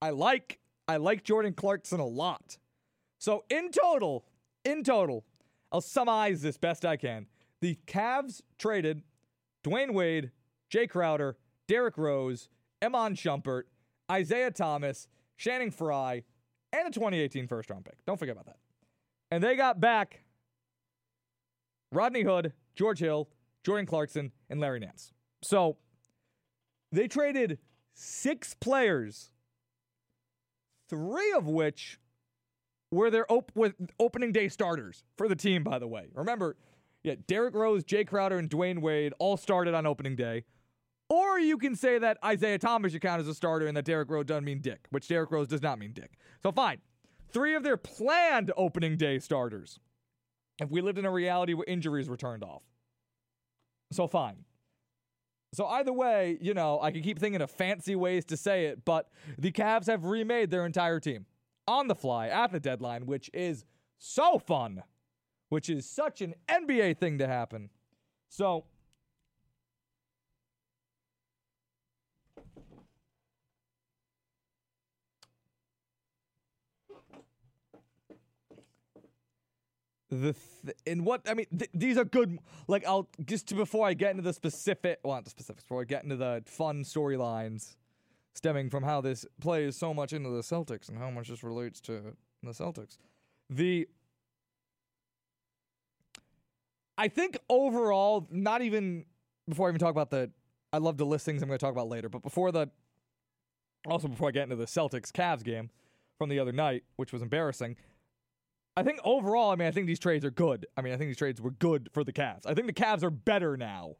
I 0.00 0.10
like. 0.10 0.58
I 0.88 0.96
like 0.96 1.22
Jordan 1.22 1.54
Clarkson 1.54 2.00
a 2.00 2.06
lot. 2.06 2.58
So 3.22 3.44
in 3.48 3.70
total, 3.70 4.24
in 4.64 4.82
total, 4.82 5.24
I'll 5.70 5.80
summarize 5.80 6.42
this 6.42 6.56
best 6.56 6.84
I 6.84 6.96
can. 6.96 7.26
The 7.60 7.78
Cavs 7.86 8.40
traded 8.58 9.02
Dwyane 9.62 9.94
Wade, 9.94 10.32
Jae 10.74 10.90
Crowder, 10.90 11.36
Derrick 11.68 11.96
Rose, 11.96 12.48
Iman 12.84 13.14
Shumpert, 13.14 13.62
Isaiah 14.10 14.50
Thomas, 14.50 15.06
Channing 15.38 15.70
Frye, 15.70 16.24
and 16.72 16.88
a 16.88 16.90
2018 16.90 17.46
first 17.46 17.70
round 17.70 17.84
pick. 17.84 18.04
Don't 18.06 18.18
forget 18.18 18.32
about 18.32 18.46
that. 18.46 18.58
And 19.30 19.40
they 19.40 19.54
got 19.54 19.78
back 19.78 20.24
Rodney 21.92 22.22
Hood, 22.22 22.52
George 22.74 22.98
Hill, 22.98 23.28
Jordan 23.62 23.86
Clarkson, 23.86 24.32
and 24.50 24.58
Larry 24.58 24.80
Nance. 24.80 25.12
So 25.42 25.76
they 26.90 27.06
traded 27.06 27.58
six 27.94 28.54
players, 28.54 29.30
three 30.88 31.32
of 31.36 31.46
which 31.46 32.00
were 32.92 33.10
their 33.10 33.30
op- 33.32 33.50
with 33.54 33.74
opening 33.98 34.30
day 34.30 34.48
starters 34.48 35.02
for 35.16 35.26
the 35.28 35.34
team, 35.34 35.64
by 35.64 35.78
the 35.78 35.88
way. 35.88 36.08
Remember, 36.14 36.56
yeah, 37.02 37.14
Derrick 37.26 37.54
Rose, 37.54 37.82
Jae 37.82 38.06
Crowder, 38.06 38.38
and 38.38 38.48
Dwyane 38.48 38.80
Wade 38.80 39.14
all 39.18 39.36
started 39.36 39.74
on 39.74 39.86
opening 39.86 40.14
day. 40.14 40.44
Or 41.08 41.38
you 41.38 41.58
can 41.58 41.74
say 41.74 41.98
that 41.98 42.18
Isaiah 42.24 42.58
Thomas 42.58 42.92
should 42.92 43.02
count 43.02 43.20
as 43.20 43.28
a 43.28 43.34
starter 43.34 43.66
and 43.66 43.76
that 43.76 43.84
Derrick 43.84 44.08
Rose 44.08 44.26
doesn't 44.26 44.44
mean 44.44 44.60
dick, 44.60 44.86
which 44.90 45.08
Derrick 45.08 45.30
Rose 45.30 45.48
does 45.48 45.62
not 45.62 45.78
mean 45.78 45.92
dick. 45.92 46.12
So 46.42 46.52
fine. 46.52 46.78
Three 47.30 47.54
of 47.54 47.62
their 47.62 47.76
planned 47.76 48.52
opening 48.56 48.96
day 48.96 49.18
starters. 49.18 49.80
If 50.60 50.70
we 50.70 50.80
lived 50.80 50.98
in 50.98 51.04
a 51.04 51.10
reality 51.10 51.54
where 51.54 51.64
injuries 51.66 52.08
were 52.08 52.16
turned 52.16 52.44
off. 52.44 52.62
So 53.90 54.06
fine. 54.06 54.44
So 55.54 55.66
either 55.66 55.92
way, 55.92 56.38
you 56.40 56.54
know, 56.54 56.80
I 56.80 56.90
can 56.92 57.02
keep 57.02 57.18
thinking 57.18 57.42
of 57.42 57.50
fancy 57.50 57.94
ways 57.94 58.24
to 58.26 58.36
say 58.36 58.66
it, 58.66 58.84
but 58.84 59.10
the 59.38 59.52
Cavs 59.52 59.86
have 59.86 60.04
remade 60.04 60.50
their 60.50 60.64
entire 60.64 60.98
team 61.00 61.26
on 61.72 61.88
the 61.88 61.94
fly 61.94 62.28
at 62.28 62.52
the 62.52 62.60
deadline, 62.60 63.06
which 63.06 63.30
is 63.32 63.64
so 63.98 64.38
fun, 64.38 64.82
which 65.48 65.70
is 65.70 65.88
such 65.88 66.20
an 66.20 66.34
NBA 66.48 66.98
thing 66.98 67.18
to 67.18 67.26
happen. 67.26 67.70
So 68.28 68.64
the 80.10 80.34
th- 80.64 80.76
and 80.86 81.06
what 81.06 81.22
I 81.26 81.34
mean, 81.34 81.46
th- 81.56 81.70
these 81.72 81.96
are 81.96 82.04
good. 82.04 82.38
Like 82.68 82.86
I'll 82.86 83.08
just 83.24 83.48
to, 83.48 83.54
before 83.54 83.86
I 83.86 83.94
get 83.94 84.10
into 84.10 84.22
the 84.22 84.34
specific, 84.34 85.00
well, 85.02 85.14
not 85.14 85.24
the 85.24 85.30
specifics, 85.30 85.64
before 85.64 85.80
I 85.80 85.84
get 85.84 86.04
into 86.04 86.16
the 86.16 86.42
fun 86.44 86.84
storylines 86.84 87.76
stemming 88.34 88.70
from 88.70 88.82
how 88.82 89.00
this 89.00 89.26
plays 89.40 89.76
so 89.76 89.92
much 89.92 90.12
into 90.12 90.30
the 90.30 90.42
Celtics 90.42 90.88
and 90.88 90.98
how 90.98 91.10
much 91.10 91.28
this 91.28 91.42
relates 91.42 91.80
to 91.82 92.16
the 92.42 92.50
Celtics. 92.50 92.96
The 93.50 93.88
I 96.98 97.08
think 97.08 97.38
overall, 97.48 98.28
not 98.30 98.62
even 98.62 99.06
before 99.48 99.66
I 99.66 99.70
even 99.70 99.80
talk 99.80 99.90
about 99.90 100.10
the, 100.10 100.30
I 100.72 100.78
love 100.78 100.98
the 100.98 101.06
list 101.06 101.24
things 101.24 101.42
I'm 101.42 101.48
going 101.48 101.58
to 101.58 101.64
talk 101.64 101.72
about 101.72 101.88
later, 101.88 102.08
but 102.08 102.22
before 102.22 102.52
the, 102.52 102.68
also 103.86 104.08
before 104.08 104.28
I 104.28 104.30
get 104.30 104.44
into 104.44 104.56
the 104.56 104.66
Celtics 104.66 105.10
Cavs 105.10 105.42
game 105.42 105.70
from 106.18 106.28
the 106.28 106.38
other 106.38 106.52
night, 106.52 106.84
which 106.96 107.12
was 107.12 107.22
embarrassing. 107.22 107.76
I 108.76 108.82
think 108.82 109.00
overall, 109.04 109.50
I 109.50 109.56
mean, 109.56 109.68
I 109.68 109.70
think 109.70 109.86
these 109.86 109.98
trades 109.98 110.24
are 110.24 110.30
good. 110.30 110.66
I 110.76 110.82
mean, 110.82 110.92
I 110.92 110.96
think 110.96 111.10
these 111.10 111.16
trades 111.16 111.40
were 111.40 111.50
good 111.50 111.88
for 111.92 112.04
the 112.04 112.12
Cavs. 112.12 112.46
I 112.46 112.54
think 112.54 112.66
the 112.66 112.72
Cavs 112.72 113.02
are 113.02 113.10
better 113.10 113.56
now. 113.56 113.96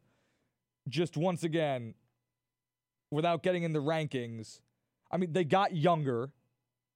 Just 0.89 1.17
once 1.17 1.43
again, 1.43 1.93
without 3.13 3.43
getting 3.43 3.63
in 3.63 3.73
the 3.73 3.81
rankings, 3.81 4.59
I 5.11 5.17
mean, 5.17 5.33
they 5.33 5.43
got 5.43 5.75
younger. 5.75 6.31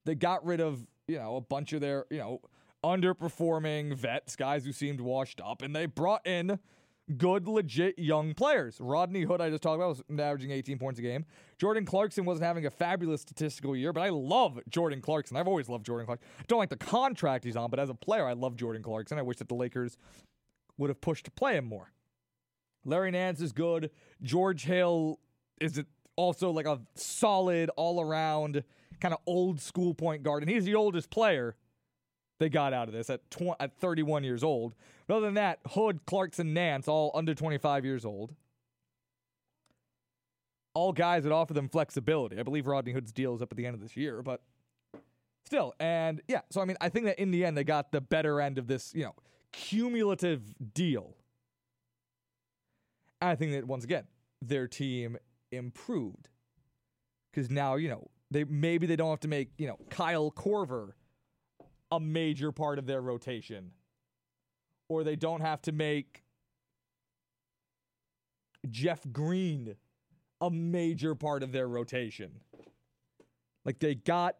They 0.05 0.15
got 0.15 0.45
rid 0.45 0.59
of, 0.59 0.85
you 1.07 1.17
know, 1.17 1.35
a 1.35 1.41
bunch 1.41 1.73
of 1.73 1.81
their, 1.81 2.05
you 2.09 2.17
know, 2.17 2.41
underperforming 2.83 3.95
vets, 3.95 4.35
guys 4.35 4.65
who 4.65 4.71
seemed 4.71 5.01
washed 5.01 5.41
up, 5.41 5.61
and 5.61 5.75
they 5.75 5.85
brought 5.85 6.25
in 6.25 6.59
good, 7.17 7.47
legit 7.47 7.97
young 7.97 8.33
players. 8.33 8.77
Rodney 8.79 9.23
Hood, 9.23 9.39
I 9.39 9.49
just 9.49 9.63
talked 9.63 9.75
about, 9.75 9.89
was 9.89 10.03
averaging 10.19 10.51
18 10.51 10.77
points 10.77 10.99
a 10.99 11.03
game. 11.03 11.25
Jordan 11.57 11.85
Clarkson 11.85 12.25
wasn't 12.25 12.45
having 12.45 12.65
a 12.65 12.69
fabulous 12.69 13.21
statistical 13.21 13.75
year, 13.75 13.93
but 13.93 14.01
I 14.01 14.09
love 14.09 14.59
Jordan 14.69 15.01
Clarkson. 15.01 15.37
I've 15.37 15.47
always 15.47 15.69
loved 15.69 15.85
Jordan 15.85 16.05
Clarkson. 16.05 16.27
I 16.39 16.43
don't 16.47 16.59
like 16.59 16.69
the 16.69 16.77
contract 16.77 17.45
he's 17.45 17.55
on, 17.55 17.69
but 17.69 17.79
as 17.79 17.89
a 17.89 17.93
player, 17.93 18.25
I 18.25 18.33
love 18.33 18.55
Jordan 18.55 18.83
Clarkson. 18.83 19.17
I 19.17 19.21
wish 19.21 19.37
that 19.37 19.47
the 19.47 19.55
Lakers 19.55 19.97
would 20.77 20.89
have 20.89 21.01
pushed 21.01 21.25
to 21.25 21.31
play 21.31 21.57
him 21.57 21.65
more. 21.65 21.91
Larry 22.85 23.11
Nance 23.11 23.41
is 23.41 23.51
good. 23.51 23.89
George 24.21 24.63
Hill 24.63 25.19
is 25.59 25.81
also 26.17 26.51
like 26.51 26.65
a 26.65 26.81
solid, 26.95 27.69
all 27.77 28.01
around 28.01 28.63
kind 28.99 29.13
of 29.13 29.21
old 29.25 29.61
school 29.61 29.93
point 29.93 30.23
guard, 30.23 30.43
and 30.43 30.51
he's 30.51 30.65
the 30.65 30.75
oldest 30.75 31.09
player 31.09 31.55
they 32.39 32.49
got 32.49 32.73
out 32.73 32.87
of 32.87 32.93
this 32.93 33.09
at, 33.09 33.29
tw- 33.31 33.55
at 33.59 33.77
31 33.79 34.23
years 34.23 34.43
old. 34.43 34.75
But 35.07 35.17
other 35.17 35.27
than 35.27 35.35
that, 35.35 35.59
Hood, 35.69 36.01
Clarkson, 36.05 36.53
Nance, 36.53 36.87
all 36.87 37.11
under 37.15 37.33
25 37.33 37.85
years 37.85 38.05
old. 38.05 38.35
All 40.73 40.93
guys 40.93 41.23
that 41.23 41.31
offer 41.31 41.53
them 41.53 41.69
flexibility. 41.69 42.39
I 42.39 42.43
believe 42.43 42.67
Rodney 42.67 42.91
Hood's 42.91 43.11
deal 43.11 43.33
is 43.33 43.41
up 43.41 43.51
at 43.51 43.57
the 43.57 43.65
end 43.65 43.73
of 43.73 43.81
this 43.81 43.97
year, 43.97 44.21
but 44.21 44.41
still. 45.45 45.73
And 45.79 46.21
yeah, 46.27 46.41
so 46.51 46.61
I 46.61 46.65
mean, 46.65 46.77
I 46.79 46.89
think 46.89 47.05
that 47.05 47.19
in 47.19 47.31
the 47.31 47.43
end, 47.45 47.57
they 47.57 47.63
got 47.63 47.91
the 47.91 48.01
better 48.01 48.39
end 48.39 48.59
of 48.59 48.67
this, 48.67 48.93
you 48.93 49.03
know, 49.03 49.15
cumulative 49.51 50.41
deal. 50.75 51.15
I 53.19 53.33
think 53.33 53.53
that 53.53 53.65
once 53.65 53.83
again, 53.83 54.03
their 54.43 54.67
team 54.67 55.17
improved 55.51 56.29
because 57.31 57.49
now 57.49 57.75
you 57.75 57.89
know 57.89 58.09
they 58.31 58.43
maybe 58.43 58.87
they 58.87 58.95
don't 58.95 59.09
have 59.09 59.19
to 59.21 59.27
make 59.27 59.49
you 59.57 59.67
know 59.67 59.77
Kyle 59.89 60.31
Korver 60.31 60.91
a 61.91 61.99
major 61.99 62.51
part 62.51 62.79
of 62.79 62.85
their 62.85 63.01
rotation. 63.01 63.71
Or 64.89 65.03
they 65.03 65.15
don't 65.15 65.41
have 65.41 65.61
to 65.63 65.71
make 65.71 66.23
Jeff 68.69 69.01
Green 69.11 69.75
a 70.39 70.49
major 70.49 71.15
part 71.15 71.43
of 71.43 71.51
their 71.51 71.67
rotation. 71.67 72.39
Like 73.65 73.79
they 73.79 73.95
got 73.95 74.35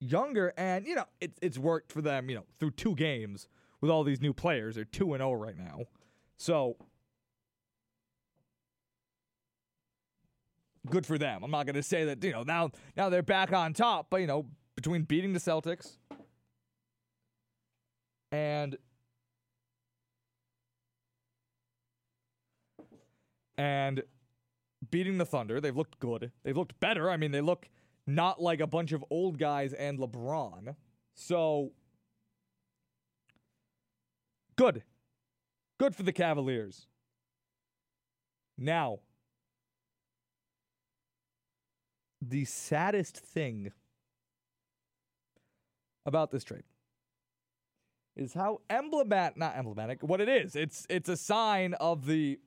younger 0.00 0.52
and 0.56 0.86
you 0.86 0.94
know, 0.94 1.04
it's 1.20 1.38
it's 1.40 1.58
worked 1.58 1.92
for 1.92 2.02
them, 2.02 2.28
you 2.28 2.36
know, 2.36 2.46
through 2.58 2.72
two 2.72 2.96
games 2.96 3.48
with 3.80 3.90
all 3.90 4.02
these 4.02 4.20
new 4.20 4.32
players. 4.32 4.74
They're 4.74 4.84
2 4.84 5.14
and 5.14 5.20
0 5.20 5.34
right 5.34 5.56
now. 5.56 5.82
So 6.36 6.76
good 10.88 11.06
for 11.06 11.18
them. 11.18 11.42
I'm 11.42 11.50
not 11.50 11.66
going 11.66 11.76
to 11.76 11.82
say 11.82 12.04
that, 12.06 12.22
you 12.24 12.32
know, 12.32 12.42
now 12.42 12.70
now 12.96 13.08
they're 13.08 13.22
back 13.22 13.52
on 13.52 13.72
top, 13.72 14.06
but 14.10 14.20
you 14.20 14.26
know, 14.26 14.46
between 14.76 15.02
beating 15.02 15.32
the 15.32 15.40
Celtics, 15.40 15.98
and 18.32 18.76
and 23.58 24.02
beating 24.90 25.18
the 25.18 25.26
Thunder. 25.26 25.60
They've 25.60 25.76
looked 25.76 25.98
good. 25.98 26.32
They've 26.42 26.56
looked 26.56 26.78
better. 26.80 27.10
I 27.10 27.16
mean, 27.16 27.30
they 27.30 27.40
look 27.40 27.68
not 28.06 28.40
like 28.40 28.60
a 28.60 28.66
bunch 28.66 28.92
of 28.92 29.04
old 29.10 29.38
guys 29.38 29.72
and 29.72 29.98
LeBron. 29.98 30.74
So 31.14 31.72
good. 34.56 34.82
Good 35.78 35.94
for 35.94 36.02
the 36.02 36.12
Cavaliers. 36.12 36.86
Now, 38.56 39.00
the 42.20 42.44
saddest 42.44 43.16
thing 43.16 43.72
about 46.06 46.30
this 46.30 46.44
trade 46.44 46.64
is 48.16 48.34
how 48.34 48.60
emblematic 48.68 49.36
not 49.36 49.56
emblematic 49.56 50.02
what 50.02 50.20
it 50.20 50.28
is. 50.28 50.56
It's 50.56 50.86
it's 50.90 51.08
a 51.08 51.16
sign 51.16 51.74
of 51.74 52.06
the 52.06 52.38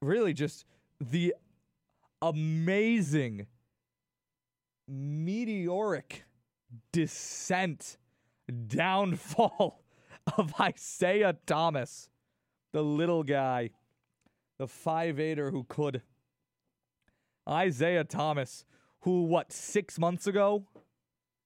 really 0.00 0.32
just 0.32 0.64
the 1.00 1.34
amazing 2.22 3.46
meteoric 4.88 6.24
descent 6.92 7.98
downfall 8.66 9.82
of 10.38 10.54
Isaiah 10.60 11.36
Thomas 11.46 12.08
the 12.72 12.82
little 12.82 13.22
guy 13.22 13.70
the 14.58 14.66
5-8er 14.66 15.52
who 15.52 15.64
could 15.64 16.02
Isaiah 17.48 18.04
Thomas 18.04 18.64
who 19.00 19.24
what 19.24 19.52
6 19.52 19.98
months 19.98 20.26
ago 20.26 20.64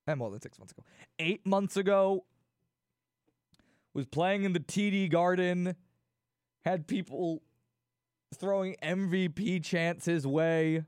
and 0.05 0.19
more 0.19 0.31
than 0.31 0.41
6 0.41 0.59
months 0.59 0.73
ago 0.73 0.83
8 1.19 1.45
months 1.45 1.77
ago 1.77 2.25
was 3.93 4.05
playing 4.07 4.43
in 4.43 4.53
the 4.53 4.59
TD 4.59 5.09
Garden, 5.09 5.75
had 6.65 6.87
people 6.87 7.43
throwing 8.33 8.75
MVP 8.81 9.63
chants 9.63 10.05
his 10.05 10.25
way. 10.25 10.83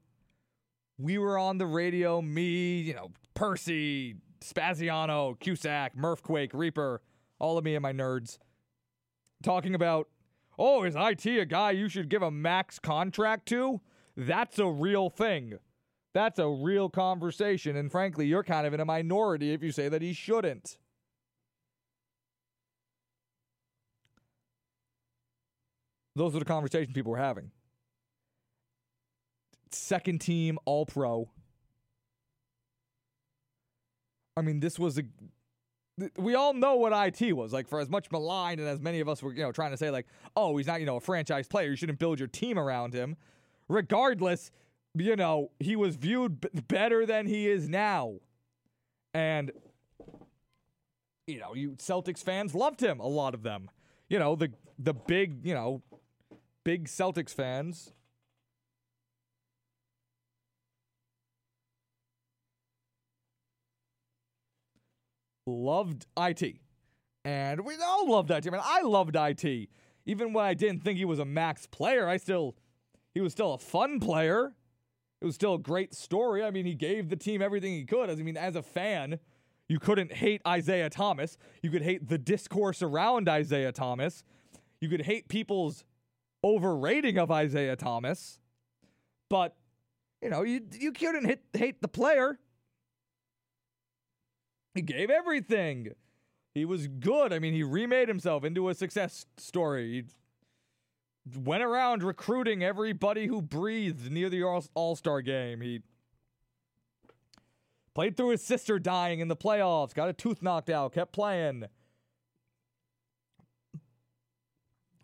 We 0.97 1.17
were 1.19 1.37
on 1.37 1.59
the 1.59 1.67
radio, 1.67 2.21
me, 2.21 2.79
you 2.81 2.95
know, 2.95 3.11
Percy, 3.35 4.15
Spaziano, 4.41 5.39
Cusack, 5.39 5.95
Murphquake, 5.95 6.51
Reaper, 6.53 7.01
all 7.37 7.57
of 7.57 7.63
me 7.63 7.75
and 7.75 7.83
my 7.83 7.93
nerds, 7.93 8.39
talking 9.43 9.75
about, 9.75 10.07
oh, 10.57 10.83
is 10.83 10.95
IT 10.97 11.25
a 11.27 11.45
guy 11.45 11.71
you 11.71 11.89
should 11.89 12.09
give 12.09 12.23
a 12.23 12.31
max 12.31 12.79
contract 12.79 13.45
to? 13.49 13.81
That's 14.17 14.59
a 14.59 14.67
real 14.67 15.09
thing. 15.09 15.59
That's 16.13 16.39
a 16.39 16.47
real 16.47 16.89
conversation. 16.89 17.75
And 17.75 17.91
frankly, 17.91 18.25
you're 18.25 18.43
kind 18.43 18.65
of 18.65 18.73
in 18.73 18.79
a 18.79 18.85
minority 18.85 19.51
if 19.51 19.61
you 19.61 19.71
say 19.71 19.89
that 19.89 20.01
he 20.01 20.13
shouldn't. 20.13 20.77
Those 26.15 26.33
are 26.35 26.39
the 26.39 26.45
conversations 26.45 26.93
people 26.93 27.11
were 27.11 27.17
having. 27.17 27.51
Second 29.71 30.21
team 30.21 30.57
All 30.63 30.85
Pro. 30.85 31.29
I 34.37 34.41
mean, 34.41 34.61
this 34.61 34.79
was 34.79 34.97
a. 34.97 35.03
We 36.17 36.35
all 36.35 36.53
know 36.53 36.75
what 36.75 36.93
IT 36.93 37.33
was 37.33 37.53
like. 37.53 37.67
For 37.67 37.79
as 37.79 37.89
much 37.89 38.11
maligned 38.11 38.59
and 38.59 38.69
as 38.69 38.79
many 38.79 39.01
of 39.01 39.09
us 39.09 39.21
were, 39.21 39.33
you 39.33 39.43
know, 39.43 39.51
trying 39.51 39.71
to 39.71 39.77
say 39.77 39.89
like, 39.91 40.07
oh, 40.35 40.55
he's 40.55 40.67
not, 40.67 40.79
you 40.79 40.85
know, 40.85 40.97
a 40.97 41.01
franchise 41.01 41.47
player. 41.47 41.69
You 41.69 41.75
shouldn't 41.75 41.99
build 41.99 42.19
your 42.19 42.27
team 42.27 42.57
around 42.57 42.93
him. 42.93 43.17
Regardless, 43.67 44.51
you 44.93 45.15
know, 45.15 45.51
he 45.59 45.75
was 45.75 45.95
viewed 45.95 46.41
b- 46.41 46.49
better 46.67 47.05
than 47.05 47.27
he 47.27 47.47
is 47.47 47.67
now, 47.67 48.15
and 49.13 49.51
you 51.27 51.39
know, 51.39 51.53
you 51.55 51.71
Celtics 51.71 52.23
fans 52.23 52.53
loved 52.53 52.81
him. 52.81 52.99
A 52.99 53.07
lot 53.07 53.33
of 53.33 53.43
them. 53.43 53.69
You 54.09 54.19
know, 54.19 54.35
the 54.35 54.51
the 54.77 54.93
big, 54.93 55.45
you 55.45 55.53
know, 55.53 55.81
big 56.63 56.87
Celtics 56.87 57.33
fans 57.33 57.91
loved 65.47 66.05
IT. 66.17 66.57
And 67.23 67.65
we 67.65 67.75
all 67.83 68.09
loved 68.09 68.31
IT. 68.31 68.47
I 68.47 68.49
mean, 68.51 68.61
I 68.63 68.81
loved 68.81 69.15
IT. 69.15 69.69
even 70.05 70.33
when 70.33 70.45
I 70.45 70.53
didn't 70.53 70.83
think 70.83 70.97
he 70.97 71.05
was 71.05 71.19
a 71.19 71.25
max 71.25 71.65
player, 71.67 72.07
I 72.07 72.17
still 72.17 72.55
he 73.15 73.21
was 73.21 73.31
still 73.31 73.53
a 73.53 73.57
fun 73.57 73.99
player. 73.99 74.53
It 75.21 75.25
was 75.25 75.33
still 75.35 75.55
a 75.55 75.59
great 75.59 75.95
story. 75.95 76.43
I 76.43 76.51
mean, 76.51 76.65
he 76.65 76.75
gave 76.75 77.09
the 77.09 77.15
team 77.15 77.41
everything 77.41 77.73
he 77.73 77.85
could. 77.85 78.09
I 78.09 78.15
mean, 78.15 78.37
as 78.37 78.55
a 78.55 78.61
fan, 78.61 79.17
you 79.67 79.79
couldn't 79.79 80.11
hate 80.11 80.41
Isaiah 80.45 80.89
Thomas. 80.89 81.37
You 81.63 81.71
could 81.71 81.81
hate 81.81 82.07
the 82.07 82.17
discourse 82.17 82.83
around 82.83 83.27
Isaiah 83.27 83.71
Thomas. 83.71 84.23
You 84.81 84.89
could 84.89 85.01
hate 85.01 85.29
people's 85.29 85.85
overrating 86.43 87.17
of 87.17 87.31
Isaiah 87.31 87.77
Thomas. 87.77 88.37
But, 89.29 89.55
you 90.21 90.29
know, 90.29 90.43
you 90.43 90.61
you 90.77 90.91
couldn't 90.91 91.25
hit, 91.25 91.41
hate 91.53 91.81
the 91.81 91.87
player. 91.87 92.37
He 94.75 94.81
gave 94.81 95.09
everything. 95.09 95.91
He 96.53 96.65
was 96.65 96.87
good. 96.87 97.31
I 97.31 97.39
mean, 97.39 97.53
he 97.53 97.63
remade 97.63 98.09
himself 98.09 98.43
into 98.43 98.67
a 98.69 98.75
success 98.75 99.25
story. 99.37 99.93
He 99.93 100.03
went 101.33 101.63
around 101.63 102.03
recruiting 102.03 102.63
everybody 102.63 103.27
who 103.27 103.41
breathed 103.41 104.11
near 104.11 104.29
the 104.29 104.43
All 104.43 104.95
Star 104.95 105.21
game. 105.21 105.61
He 105.61 105.81
played 107.93 108.15
through 108.17 108.29
his 108.29 108.43
sister 108.43 108.77
dying 108.77 109.19
in 109.19 109.27
the 109.27 109.35
playoffs, 109.35 109.93
got 109.93 110.09
a 110.09 110.13
tooth 110.13 110.41
knocked 110.41 110.69
out, 110.69 110.93
kept 110.93 111.13
playing. 111.13 111.65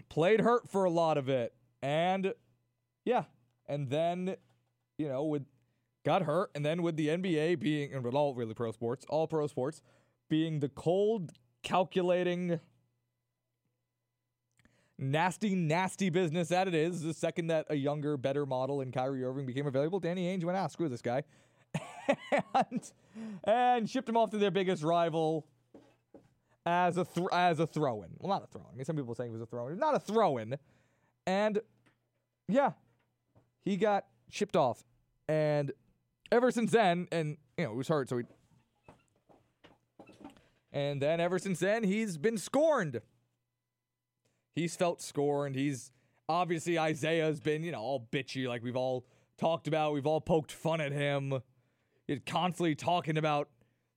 Played 0.10 0.41
hurt 0.41 0.69
for 0.69 0.84
a 0.84 0.91
lot 0.91 1.17
of 1.17 1.29
it. 1.29 1.53
And 1.81 2.34
yeah, 3.05 3.23
and 3.67 3.89
then, 3.89 4.36
you 4.97 5.07
know, 5.07 5.23
with 5.23 5.45
got 6.03 6.23
hurt, 6.23 6.51
and 6.53 6.65
then 6.65 6.81
with 6.81 6.97
the 6.97 7.07
NBA 7.07 7.60
being, 7.60 7.93
and 7.93 8.03
with 8.03 8.13
all 8.13 8.34
really 8.34 8.53
pro 8.53 8.71
sports, 8.71 9.05
all 9.10 9.27
pro 9.27 9.47
sports, 9.47 9.81
being 10.29 10.60
the 10.60 10.69
cold, 10.69 11.31
calculating, 11.63 12.60
nasty, 15.01 15.55
nasty 15.55 16.09
business 16.09 16.49
that 16.49 16.67
it 16.67 16.75
is, 16.75 17.01
the 17.01 17.13
second 17.13 17.47
that 17.47 17.65
a 17.69 17.75
younger, 17.75 18.15
better 18.15 18.45
model 18.45 18.81
in 18.81 18.91
Kyrie 18.91 19.23
Irving 19.23 19.45
became 19.45 19.67
available, 19.67 19.99
Danny 19.99 20.25
Ainge 20.27 20.43
went, 20.43 20.57
ah, 20.57 20.67
screw 20.67 20.87
this 20.87 21.01
guy. 21.01 21.23
and, 22.53 22.91
and 23.43 23.89
shipped 23.89 24.07
him 24.07 24.15
off 24.15 24.29
to 24.29 24.37
their 24.37 24.51
biggest 24.51 24.83
rival 24.83 25.45
as 26.65 26.97
a 26.97 27.05
th- 27.05 27.27
as 27.31 27.59
a 27.59 27.65
throw-in. 27.65 28.11
Well, 28.19 28.29
not 28.29 28.43
a 28.43 28.47
throw-in. 28.47 28.67
I 28.71 28.75
mean, 28.75 28.85
some 28.85 28.95
people 28.95 29.15
saying 29.15 29.31
it 29.31 29.33
was 29.33 29.41
a 29.41 29.45
throw-in. 29.45 29.77
Not 29.77 29.95
a 29.95 29.99
throw-in. 29.99 30.57
And 31.25 31.59
yeah, 32.47 32.71
he 33.63 33.77
got 33.77 34.05
shipped 34.29 34.55
off. 34.55 34.83
And 35.27 35.71
ever 36.31 36.51
since 36.51 36.71
then, 36.71 37.07
and 37.11 37.37
you 37.57 37.65
know, 37.65 37.71
he 37.71 37.77
was 37.77 37.87
hurt, 37.87 38.09
so 38.09 38.17
he. 38.17 38.23
And 40.73 41.01
then 41.01 41.19
ever 41.19 41.39
since 41.39 41.59
then, 41.59 41.83
he's 41.83 42.17
been 42.17 42.37
scorned. 42.37 43.01
He's 44.55 44.75
felt 44.75 45.01
scorned. 45.01 45.55
He's 45.55 45.91
obviously 46.27 46.77
Isaiah's 46.77 47.39
been, 47.39 47.63
you 47.63 47.71
know, 47.71 47.81
all 47.81 48.07
bitchy, 48.11 48.47
like 48.47 48.63
we've 48.63 48.75
all 48.75 49.05
talked 49.37 49.67
about. 49.67 49.93
We've 49.93 50.05
all 50.05 50.21
poked 50.21 50.51
fun 50.51 50.81
at 50.81 50.91
him. 50.91 51.41
He's 52.07 52.19
constantly 52.25 52.75
talking 52.75 53.17
about 53.17 53.49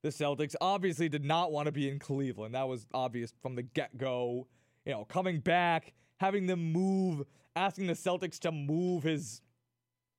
the 0.02 0.10
Celtics. 0.10 0.54
Obviously, 0.60 1.08
did 1.08 1.24
not 1.24 1.50
want 1.50 1.66
to 1.66 1.72
be 1.72 1.88
in 1.88 1.98
Cleveland. 1.98 2.54
That 2.54 2.68
was 2.68 2.86
obvious 2.94 3.32
from 3.42 3.56
the 3.56 3.62
get 3.62 3.96
go. 3.96 4.46
You 4.84 4.92
know, 4.92 5.04
coming 5.04 5.40
back, 5.40 5.94
having 6.20 6.46
them 6.46 6.72
move, 6.72 7.24
asking 7.56 7.86
the 7.86 7.94
Celtics 7.94 8.38
to 8.40 8.52
move 8.52 9.02
his 9.02 9.40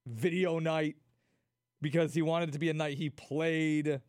video 0.07 0.59
night 0.59 0.95
because 1.81 2.13
he 2.13 2.21
wanted 2.21 2.49
it 2.49 2.51
to 2.53 2.59
be 2.59 2.69
a 2.69 2.73
night 2.73 2.97
he 2.97 3.09
played. 3.09 4.01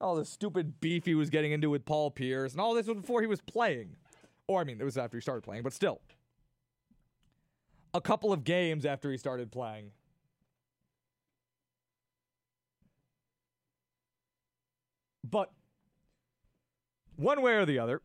All 0.00 0.14
the 0.14 0.24
stupid 0.24 0.80
beef 0.80 1.06
he 1.06 1.14
was 1.14 1.30
getting 1.30 1.50
into 1.50 1.70
with 1.70 1.84
Paul 1.84 2.10
Pierce, 2.10 2.52
and 2.52 2.60
all 2.60 2.74
this 2.74 2.86
was 2.86 2.98
before 2.98 3.20
he 3.20 3.26
was 3.26 3.40
playing. 3.40 3.96
Or, 4.48 4.62
I 4.62 4.64
mean, 4.64 4.80
it 4.80 4.84
was 4.84 4.96
after 4.96 5.16
he 5.18 5.20
started 5.20 5.42
playing, 5.42 5.62
but 5.62 5.74
still. 5.74 6.00
A 7.94 8.00
couple 8.00 8.32
of 8.32 8.44
games 8.44 8.86
after 8.86 9.10
he 9.10 9.18
started 9.18 9.52
playing. 9.52 9.92
But 15.30 15.50
one 17.16 17.42
way 17.42 17.52
or 17.52 17.66
the 17.66 17.78
other, 17.78 18.00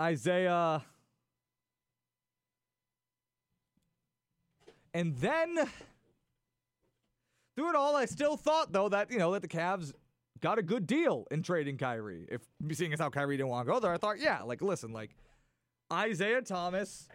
Isaiah. 0.00 0.84
And 4.94 5.14
then 5.16 5.68
through 7.56 7.70
it 7.70 7.74
all, 7.74 7.96
I 7.96 8.06
still 8.06 8.36
thought 8.36 8.72
though 8.72 8.88
that 8.88 9.10
you 9.10 9.18
know 9.18 9.32
that 9.32 9.42
the 9.42 9.48
Cavs 9.48 9.92
got 10.40 10.58
a 10.58 10.62
good 10.62 10.86
deal 10.86 11.26
in 11.30 11.42
trading 11.42 11.76
Kyrie. 11.76 12.26
If 12.28 12.42
seeing 12.72 12.92
as 12.92 13.00
how 13.00 13.10
Kyrie 13.10 13.36
didn't 13.36 13.48
want 13.48 13.66
to 13.66 13.72
go 13.72 13.80
there, 13.80 13.92
I 13.92 13.96
thought, 13.96 14.20
yeah, 14.20 14.42
like 14.42 14.62
listen, 14.62 14.92
like 14.92 15.16
Isaiah 15.92 16.42
Thomas 16.42 17.08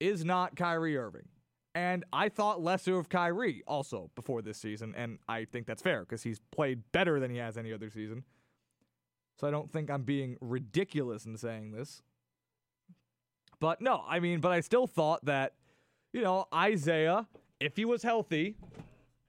is 0.00 0.24
not 0.24 0.56
Kyrie 0.56 0.96
Irving. 0.96 1.28
And 1.74 2.04
I 2.12 2.28
thought 2.28 2.62
lesser 2.62 2.98
of 2.98 3.08
Kyrie 3.08 3.64
also 3.66 4.10
before 4.14 4.42
this 4.42 4.58
season, 4.58 4.94
and 4.96 5.18
I 5.28 5.44
think 5.44 5.66
that's 5.66 5.82
fair 5.82 6.00
because 6.00 6.22
he's 6.22 6.40
played 6.52 6.82
better 6.92 7.18
than 7.18 7.32
he 7.32 7.38
has 7.38 7.58
any 7.58 7.72
other 7.72 7.90
season. 7.90 8.22
So 9.40 9.48
I 9.48 9.50
don't 9.50 9.70
think 9.70 9.90
I'm 9.90 10.04
being 10.04 10.36
ridiculous 10.40 11.26
in 11.26 11.36
saying 11.36 11.72
this. 11.72 12.02
But 13.58 13.80
no, 13.80 14.04
I 14.06 14.20
mean, 14.20 14.40
but 14.40 14.52
I 14.52 14.60
still 14.60 14.86
thought 14.86 15.24
that, 15.24 15.54
you 16.12 16.22
know, 16.22 16.46
Isaiah, 16.54 17.26
if 17.58 17.76
he 17.76 17.84
was 17.84 18.04
healthy, 18.04 18.56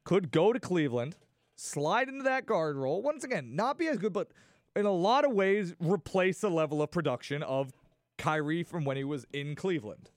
could 0.04 0.32
go 0.32 0.54
to 0.54 0.60
Cleveland, 0.60 1.16
slide 1.56 2.10
into 2.10 2.24
that 2.24 2.46
guard 2.46 2.76
role. 2.76 3.02
Once 3.02 3.24
again, 3.24 3.56
not 3.56 3.78
be 3.78 3.88
as 3.88 3.98
good, 3.98 4.14
but 4.14 4.32
in 4.76 4.86
a 4.86 4.92
lot 4.92 5.26
of 5.26 5.32
ways 5.32 5.74
replace 5.80 6.42
the 6.42 6.50
level 6.50 6.82
of 6.82 6.92
production 6.92 7.44
of 7.44 7.74
Kyrie 8.18 8.64
from 8.64 8.86
when 8.86 8.98
he 8.98 9.04
was 9.04 9.26
in 9.34 9.56
Cleveland. 9.56 10.12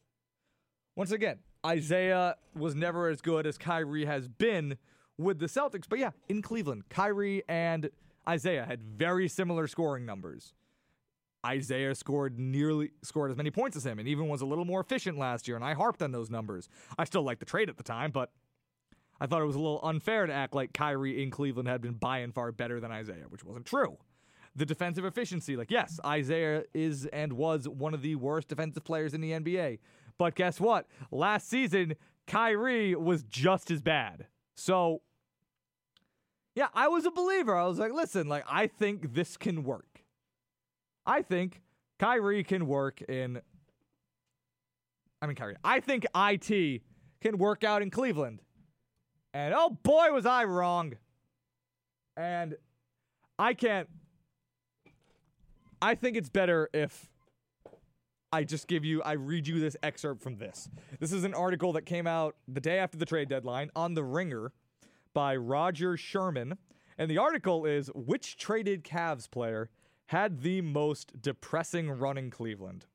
Once 0.97 1.13
again, 1.13 1.39
Isaiah 1.65 2.37
was 2.55 2.75
never 2.75 3.09
as 3.09 3.21
good 3.21 3.47
as 3.47 3.59
Kyrie 3.59 4.05
has 4.05 4.29
been 4.29 4.79
with 5.17 5.39
the 5.39 5.47
Celtics, 5.47 5.85
but 5.89 5.99
yeah, 5.99 6.11
in 6.29 6.43
Cleveland, 6.43 6.85
Kyrie 6.89 7.43
and 7.49 7.91
Isaiah 8.29 8.65
had 8.65 8.83
very 8.83 9.29
similar 9.29 9.67
scoring 9.67 10.07
numbers. 10.07 10.55
Isaiah 11.47 11.95
scored 11.95 12.39
nearly 12.39 12.91
scored 13.03 13.31
as 13.31 13.37
many 13.37 13.51
points 13.51 13.77
as 13.77 13.87
him 13.87 13.99
and 13.99 14.09
even 14.09 14.29
was 14.29 14.41
a 14.41 14.47
little 14.47 14.65
more 14.65 14.81
efficient 14.81 15.19
last 15.19 15.47
year, 15.47 15.57
and 15.57 15.65
I 15.65 15.75
harped 15.75 16.03
on 16.03 16.13
those 16.13 16.31
numbers. 16.31 16.69
I 16.99 17.05
still 17.05 17.23
liked 17.23 17.41
the 17.41 17.47
trade 17.47 17.69
at 17.69 17.77
the 17.77 17.83
time, 17.83 18.11
but 18.11 18.33
I 19.21 19.27
thought 19.27 19.43
it 19.43 19.47
was 19.47 19.57
a 19.57 19.61
little 19.61 19.81
unfair 19.83 20.27
to 20.27 20.33
act 20.33 20.55
like 20.55 20.73
Kyrie 20.73 21.23
in 21.23 21.31
Cleveland 21.31 21.69
had 21.69 21.81
been 21.81 21.95
by 21.95 22.19
and 22.19 22.33
far 22.33 22.53
better 22.53 22.81
than 22.81 22.93
Isaiah, 22.93 23.25
which 23.29 23.45
wasn't 23.45 23.67
true. 23.67 23.99
The 24.55 24.67
defensive 24.67 25.05
efficiency, 25.05 25.57
like, 25.57 25.71
yes, 25.71 26.01
Isaiah 26.05 26.65
is 26.75 27.07
and 27.07 27.33
was 27.35 27.69
one 27.69 27.95
of 27.95 28.03
the 28.03 28.17
worst 28.17 28.49
defensive 28.49 28.85
players 28.85 29.15
in 29.15 29.21
the 29.21 29.33
NBA. 29.33 29.79
But 30.19 30.35
guess 30.35 30.61
what? 30.61 30.87
Last 31.11 31.49
season, 31.49 31.95
Kyrie 32.27 32.95
was 32.95 33.23
just 33.25 33.71
as 33.71 33.81
bad. 33.81 34.27
So, 34.57 35.03
yeah, 36.55 36.69
I 36.75 36.89
was 36.89 37.07
a 37.07 37.11
believer. 37.11 37.57
I 37.57 37.67
was 37.67 37.79
like, 37.79 37.93
listen, 37.93 38.29
like, 38.29 38.45
I 38.49 38.67
think 38.67 39.15
this 39.15 39.37
can 39.37 39.63
work. 39.63 40.03
I 41.07 41.23
think 41.23 41.63
Kyrie 41.99 42.45
can 42.45 42.67
work 42.67 43.01
in. 43.03 43.41
I 45.23 45.27
mean, 45.27 45.37
Kyrie. 45.37 45.57
I 45.65 45.81
think 45.81 46.07
IT 46.15 46.83
can 47.21 47.39
work 47.39 47.65
out 47.65 47.83
in 47.83 47.91
Cleveland. 47.91 48.41
And 49.35 49.55
oh 49.55 49.79
boy, 49.83 50.13
was 50.13 50.27
I 50.27 50.45
wrong. 50.45 50.95
And 52.17 52.57
I 53.39 53.55
can't. 53.55 53.89
I 55.81 55.95
think 55.95 56.17
it's 56.17 56.29
better 56.29 56.69
if 56.73 57.09
I 58.33 58.45
just 58.45 58.67
give 58.67 58.85
you, 58.85 59.03
I 59.03 59.13
read 59.13 59.47
you 59.47 59.61
this 59.61 59.77
excerpt 59.83 60.23
from 60.23 60.37
this. 60.37 60.69
This 60.99 61.13
is 61.13 61.25
an 61.25 61.35
article 61.35 61.73
that 61.75 61.87
came 61.87 62.07
out 62.07 62.37
the 62.47 62.61
day 62.61 62.79
after 62.79 62.99
the 62.99 63.07
trade 63.07 63.29
deadline 63.29 63.71
on 63.77 63.95
The 63.95 64.03
Ringer 64.03 64.53
by 65.15 65.37
Roger 65.37 65.97
Sherman. 65.97 66.59
And 66.99 67.11
the 67.11 67.19
article 67.19 67.65
is 67.65 67.89
Which 67.95 68.37
traded 68.37 68.83
Cavs 68.83 69.31
player 69.31 69.71
had 70.07 70.43
the 70.43 70.61
most 70.63 71.23
depressing 71.23 71.91
run 71.91 72.19
in 72.19 72.31
Cleveland? 72.31 72.87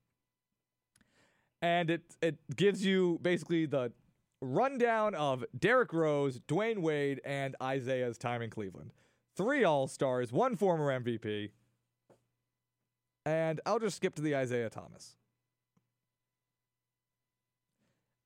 And 1.61 1.89
it, 1.89 2.01
it 2.21 2.35
gives 2.55 2.85
you 2.85 3.19
basically 3.21 3.65
the 3.65 3.93
rundown 4.43 5.15
of 5.15 5.43
Derrick 5.57 5.93
Rose, 5.93 6.39
Dwyane 6.47 6.79
Wade, 6.79 7.21
and 7.25 7.55
Isaiah's 7.61 8.17
time 8.17 8.41
in 8.41 8.49
Cleveland. 8.49 8.91
Three 9.35 9.63
All 9.63 9.87
Stars, 9.87 10.31
one 10.31 10.55
former 10.55 10.87
MVP. 10.99 11.51
And 13.25 13.61
I'll 13.65 13.79
just 13.79 13.97
skip 13.97 14.15
to 14.15 14.21
the 14.21 14.35
Isaiah 14.35 14.69
Thomas. 14.69 15.15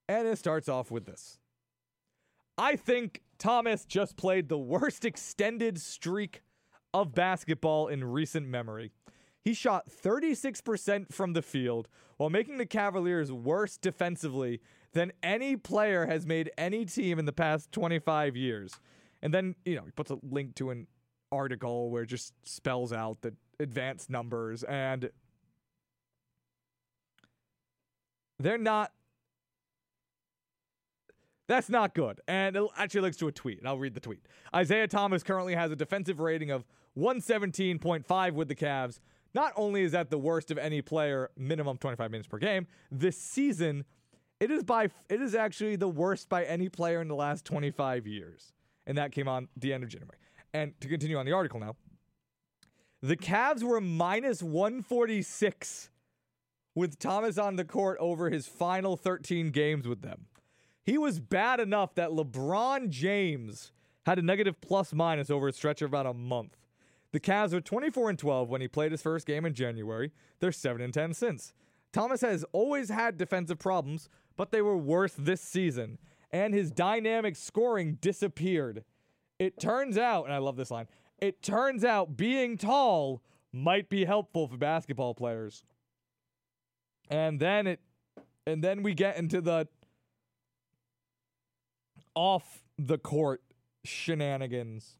And 0.10 0.28
it 0.28 0.38
starts 0.38 0.68
off 0.68 0.90
with 0.90 1.06
this. 1.06 1.38
I 2.58 2.76
think 2.76 3.22
Thomas 3.38 3.86
just 3.86 4.18
played 4.18 4.50
the 4.50 4.58
worst 4.58 5.06
extended 5.06 5.80
streak 5.80 6.42
of 6.94 7.14
basketball 7.14 7.88
in 7.88 8.04
recent 8.04 8.48
memory. 8.48 8.92
He 9.44 9.54
shot 9.54 9.90
36% 9.90 11.14
from 11.14 11.34
the 11.34 11.42
field 11.42 11.88
while 12.18 12.30
making 12.30 12.58
the 12.58 12.66
Cavaliers 12.66 13.32
worse 13.32 13.78
defensively 13.78 14.60
than 14.94 15.12
any 15.22 15.56
player 15.56 16.06
has 16.06 16.26
made 16.26 16.52
any 16.58 16.86
team 16.86 17.20
in 17.20 17.26
the 17.26 17.34
past 17.34 17.72
25 17.72 18.36
years. 18.36 18.74
And 19.22 19.34
then, 19.34 19.56
you 19.66 19.76
know, 19.76 19.84
he 19.84 19.92
puts 19.92 20.12
a 20.12 20.18
link 20.24 20.56
to 20.56 20.70
an 20.70 20.88
article 21.32 21.90
where 21.90 22.04
it 22.04 22.08
just 22.08 22.34
spells 22.44 22.94
out 22.94 23.22
the 23.22 23.34
advanced 23.60 24.10
numbers 24.10 24.64
and 24.64 25.10
they're 28.40 28.58
not. 28.58 28.92
That's 31.48 31.70
not 31.70 31.96
good. 31.96 32.20
And 32.28 32.58
it 32.58 32.64
actually 32.76 33.02
links 33.02 33.18
to 33.18 33.28
a 33.30 33.32
tweet, 33.32 33.60
and 33.60 33.68
I'll 33.68 33.78
read 33.78 33.94
the 33.94 34.02
tweet. 34.02 34.20
Isaiah 34.54 34.88
Thomas 34.88 35.24
currently 35.24 35.56
has 35.56 35.72
a 35.72 35.78
defensive 35.78 36.20
rating 36.20 36.52
of 36.52 36.66
117.5 36.98 38.34
with 38.34 38.50
the 38.50 38.56
Cavs. 38.56 39.00
Not 39.34 39.54
only 39.56 39.84
is 39.84 39.94
that 39.94 40.10
the 40.10 40.18
worst 40.18 40.52
of 40.52 40.58
any 40.58 40.82
player, 40.82 41.30
minimum 41.38 41.78
25 41.78 42.12
minutes 42.12 42.28
per 42.28 42.38
game, 42.38 42.68
this 42.92 43.18
season, 43.18 43.86
it 44.40 44.52
is 44.52 44.64
by 44.64 44.90
it 45.10 45.22
is 45.22 45.36
actually 45.36 45.76
the 45.76 45.88
worst 45.88 46.30
by 46.30 46.44
any 46.44 46.70
player 46.70 47.02
in 47.02 47.08
the 47.08 47.16
last 47.16 47.46
25 47.46 48.08
years. 48.08 48.54
And 48.86 48.98
that 48.98 49.12
came 49.12 49.28
on 49.28 49.50
the 49.58 49.74
end 49.74 49.84
of 49.84 49.90
January. 49.90 50.18
And 50.54 50.80
to 50.82 50.88
continue 50.88 51.18
on 51.18 51.26
the 51.26 51.34
article 51.34 51.60
now, 51.60 51.76
the 53.02 53.18
Cavs 53.18 53.64
were 53.64 53.82
minus 53.82 54.42
146 54.42 55.90
with 56.74 56.98
Thomas 57.00 57.38
on 57.38 57.56
the 57.56 57.66
court 57.66 57.98
over 58.00 58.30
his 58.30 58.48
final 58.48 58.96
13 58.96 59.52
games 59.52 59.88
with 59.88 60.02
them. 60.02 60.28
He 60.84 60.98
was 60.98 61.20
bad 61.20 61.60
enough 61.60 61.96
that 61.96 62.12
LeBron 62.12 62.90
James 62.90 63.72
had 64.06 64.20
a 64.20 64.22
negative 64.22 64.62
plus 64.62 64.94
minus 64.94 65.30
over 65.30 65.50
a 65.50 65.54
stretch 65.54 65.82
of 65.82 65.90
about 65.90 66.06
a 66.06 66.14
month. 66.14 66.56
The 67.12 67.20
Cavs 67.20 67.52
were 67.52 67.62
24 67.62 68.12
and 68.12 68.20
12 68.20 68.50
when 68.50 68.62
he 68.62 68.68
played 68.68 68.92
his 68.92 69.02
first 69.02 69.26
game 69.26 69.46
in 69.46 69.54
January. 69.54 70.12
They're 70.40 70.52
7 70.52 70.82
and 70.82 70.94
10 70.94 71.14
since. 71.14 71.54
Thomas 71.92 72.22
has 72.22 72.46
always 72.52 72.90
had 72.90 73.18
defensive 73.18 73.60
problems, 73.60 74.10
but 74.38 74.52
they 74.52 74.62
were 74.62 74.78
worse 74.78 75.14
this 75.18 75.42
season, 75.42 75.98
and 76.32 76.54
his 76.54 76.72
dynamic 76.72 77.36
scoring 77.36 77.98
disappeared. 78.00 78.84
It 79.40 79.60
turns 79.60 79.98
out, 79.98 80.26
and 80.26 80.34
I 80.34 80.38
love 80.38 80.56
this 80.56 80.72
line, 80.72 80.88
it 81.20 81.42
turns 81.42 81.84
out 81.84 82.16
being 82.16 82.58
tall 82.58 83.22
might 83.52 83.90
be 83.90 84.06
helpful 84.06 84.48
for 84.48 84.58
basketball 84.58 85.16
players. 85.16 85.64
And 87.10 87.40
then 87.40 87.68
it 87.68 87.80
and 88.46 88.64
then 88.64 88.84
we 88.84 88.94
get 88.94 89.18
into 89.18 89.42
the 89.42 89.68
off 92.16 92.64
the 92.78 92.98
court 92.98 93.42
shenanigans. 93.84 94.98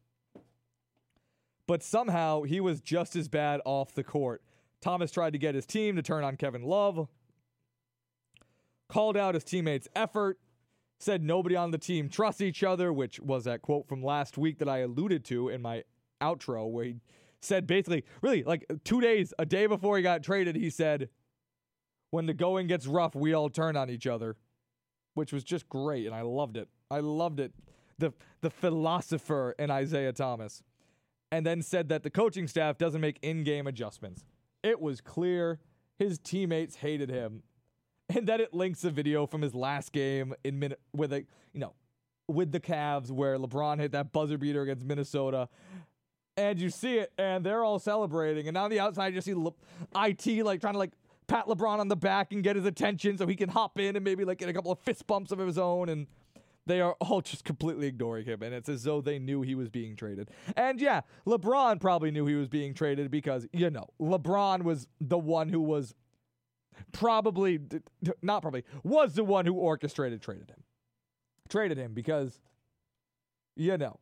But 1.66 1.82
somehow 1.82 2.42
he 2.42 2.60
was 2.60 2.80
just 2.80 3.14
as 3.14 3.28
bad 3.28 3.60
off 3.64 3.92
the 3.94 4.04
court. 4.04 4.42
Thomas 4.80 5.10
tried 5.10 5.32
to 5.32 5.38
get 5.38 5.54
his 5.54 5.66
team 5.66 5.96
to 5.96 6.02
turn 6.02 6.24
on 6.24 6.36
Kevin 6.36 6.62
Love, 6.62 7.08
called 8.88 9.16
out 9.16 9.34
his 9.34 9.44
teammates' 9.44 9.88
effort, 9.94 10.38
said 10.98 11.22
nobody 11.22 11.54
on 11.54 11.70
the 11.70 11.78
team 11.78 12.08
trusts 12.08 12.40
each 12.40 12.62
other, 12.62 12.92
which 12.92 13.20
was 13.20 13.44
that 13.44 13.62
quote 13.62 13.86
from 13.86 14.02
last 14.02 14.36
week 14.36 14.58
that 14.58 14.68
I 14.68 14.78
alluded 14.78 15.24
to 15.26 15.48
in 15.48 15.62
my 15.62 15.84
outro, 16.20 16.68
where 16.68 16.86
he 16.86 16.96
said 17.40 17.66
basically, 17.66 18.04
really, 18.20 18.42
like 18.42 18.66
two 18.84 19.00
days, 19.00 19.32
a 19.38 19.46
day 19.46 19.66
before 19.66 19.96
he 19.96 20.02
got 20.02 20.22
traded, 20.22 20.56
he 20.56 20.70
said, 20.70 21.08
When 22.10 22.26
the 22.26 22.34
going 22.34 22.66
gets 22.66 22.86
rough, 22.86 23.14
we 23.14 23.32
all 23.32 23.48
turn 23.48 23.76
on 23.76 23.90
each 23.90 24.06
other, 24.06 24.36
which 25.14 25.32
was 25.32 25.44
just 25.44 25.68
great. 25.68 26.06
And 26.06 26.14
I 26.14 26.22
loved 26.22 26.56
it. 26.56 26.68
I 26.90 27.00
loved 27.00 27.40
it. 27.40 27.52
The, 27.98 28.12
the 28.40 28.50
philosopher 28.50 29.54
in 29.58 29.70
Isaiah 29.70 30.12
Thomas. 30.12 30.62
And 31.30 31.44
then 31.44 31.62
said 31.62 31.90
that 31.90 32.04
the 32.04 32.10
coaching 32.10 32.48
staff 32.48 32.78
doesn't 32.78 33.00
make 33.00 33.18
in 33.20 33.44
game 33.44 33.66
adjustments. 33.66 34.24
It 34.62 34.80
was 34.80 35.00
clear 35.00 35.60
his 35.98 36.18
teammates 36.18 36.76
hated 36.76 37.10
him. 37.10 37.42
And 38.16 38.26
then 38.26 38.40
it 38.40 38.54
links 38.54 38.84
a 38.84 38.90
video 38.90 39.26
from 39.26 39.42
his 39.42 39.54
last 39.54 39.92
game 39.92 40.34
in 40.42 40.58
minute 40.58 40.80
with 40.94 41.12
a 41.12 41.26
you 41.52 41.60
know 41.60 41.74
with 42.26 42.52
the 42.52 42.60
Cavs 42.60 43.10
where 43.10 43.38
LeBron 43.38 43.78
hit 43.78 43.92
that 43.92 44.12
buzzer 44.12 44.38
beater 44.38 44.62
against 44.62 44.84
Minnesota. 44.84 45.48
And 46.36 46.58
you 46.58 46.70
see 46.70 46.98
it, 46.98 47.12
and 47.18 47.44
they're 47.44 47.64
all 47.64 47.78
celebrating. 47.78 48.46
And 48.46 48.56
on 48.56 48.70
the 48.70 48.78
outside, 48.78 49.12
you 49.12 49.20
see 49.20 49.34
Le- 49.34 49.52
IT 49.96 50.44
like 50.44 50.60
trying 50.60 50.74
to 50.74 50.78
like 50.78 50.92
pat 51.26 51.46
LeBron 51.46 51.80
on 51.80 51.88
the 51.88 51.96
back 51.96 52.32
and 52.32 52.42
get 52.44 52.54
his 52.54 52.64
attention 52.64 53.18
so 53.18 53.26
he 53.26 53.34
can 53.34 53.48
hop 53.48 53.78
in 53.78 53.96
and 53.96 54.04
maybe 54.04 54.24
like 54.24 54.38
get 54.38 54.48
a 54.48 54.52
couple 54.52 54.70
of 54.70 54.78
fist 54.78 55.06
bumps 55.06 55.32
of 55.32 55.38
his 55.38 55.58
own. 55.58 55.88
And 55.88 56.06
they 56.64 56.80
are 56.80 56.94
all 57.00 57.20
just 57.22 57.44
completely 57.44 57.88
ignoring 57.88 58.24
him. 58.24 58.42
And 58.42 58.54
it's 58.54 58.68
as 58.68 58.84
though 58.84 59.00
they 59.00 59.18
knew 59.18 59.42
he 59.42 59.56
was 59.56 59.68
being 59.68 59.96
traded. 59.96 60.30
And 60.56 60.80
yeah, 60.80 61.00
LeBron 61.26 61.80
probably 61.80 62.12
knew 62.12 62.26
he 62.26 62.36
was 62.36 62.48
being 62.48 62.72
traded 62.72 63.10
because, 63.10 63.48
you 63.52 63.70
know, 63.70 63.88
LeBron 64.00 64.62
was 64.62 64.86
the 65.00 65.18
one 65.18 65.48
who 65.48 65.60
was 65.60 65.94
probably, 66.92 67.58
not 68.22 68.42
probably, 68.42 68.64
was 68.82 69.14
the 69.14 69.24
one 69.24 69.46
who 69.46 69.54
orchestrated 69.54 70.22
traded 70.22 70.50
him. 70.50 70.62
Traded 71.48 71.78
him 71.78 71.94
because, 71.94 72.40
you 73.56 73.78
know, 73.78 73.98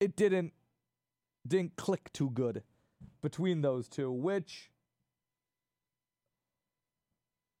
it 0.00 0.16
didn't 0.16 0.52
didn't 1.46 1.76
click 1.76 2.12
too 2.12 2.30
good 2.30 2.62
between 3.22 3.60
those 3.62 3.88
two, 3.88 4.10
which 4.10 4.70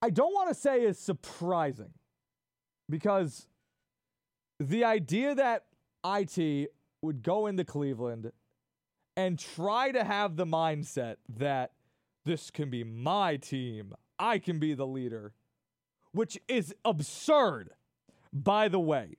I 0.02 0.10
don't 0.10 0.32
want 0.32 0.48
to 0.48 0.54
say 0.54 0.82
is 0.82 0.98
surprising 0.98 1.92
because 2.88 3.46
the 4.58 4.84
idea 4.84 5.34
that 5.34 5.64
IT 6.04 6.70
would 7.02 7.22
go 7.22 7.46
into 7.46 7.64
Cleveland 7.64 8.32
and 9.16 9.38
try 9.38 9.90
to 9.90 10.04
have 10.04 10.36
the 10.36 10.44
mindset 10.44 11.16
that 11.38 11.72
this 12.26 12.50
can 12.50 12.68
be 12.68 12.84
my 12.84 13.36
team, 13.36 13.94
I 14.18 14.38
can 14.38 14.58
be 14.58 14.74
the 14.74 14.86
leader, 14.86 15.32
which 16.12 16.38
is 16.48 16.74
absurd, 16.84 17.70
by 18.32 18.68
the 18.68 18.80
way, 18.80 19.16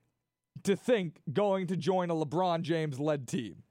to 0.64 0.76
think 0.76 1.22
going 1.32 1.66
to 1.68 1.78
join 1.78 2.12
a 2.12 2.14
LeBron 2.14 2.62
James 2.62 3.00
led 3.00 3.28
team, 3.28 3.64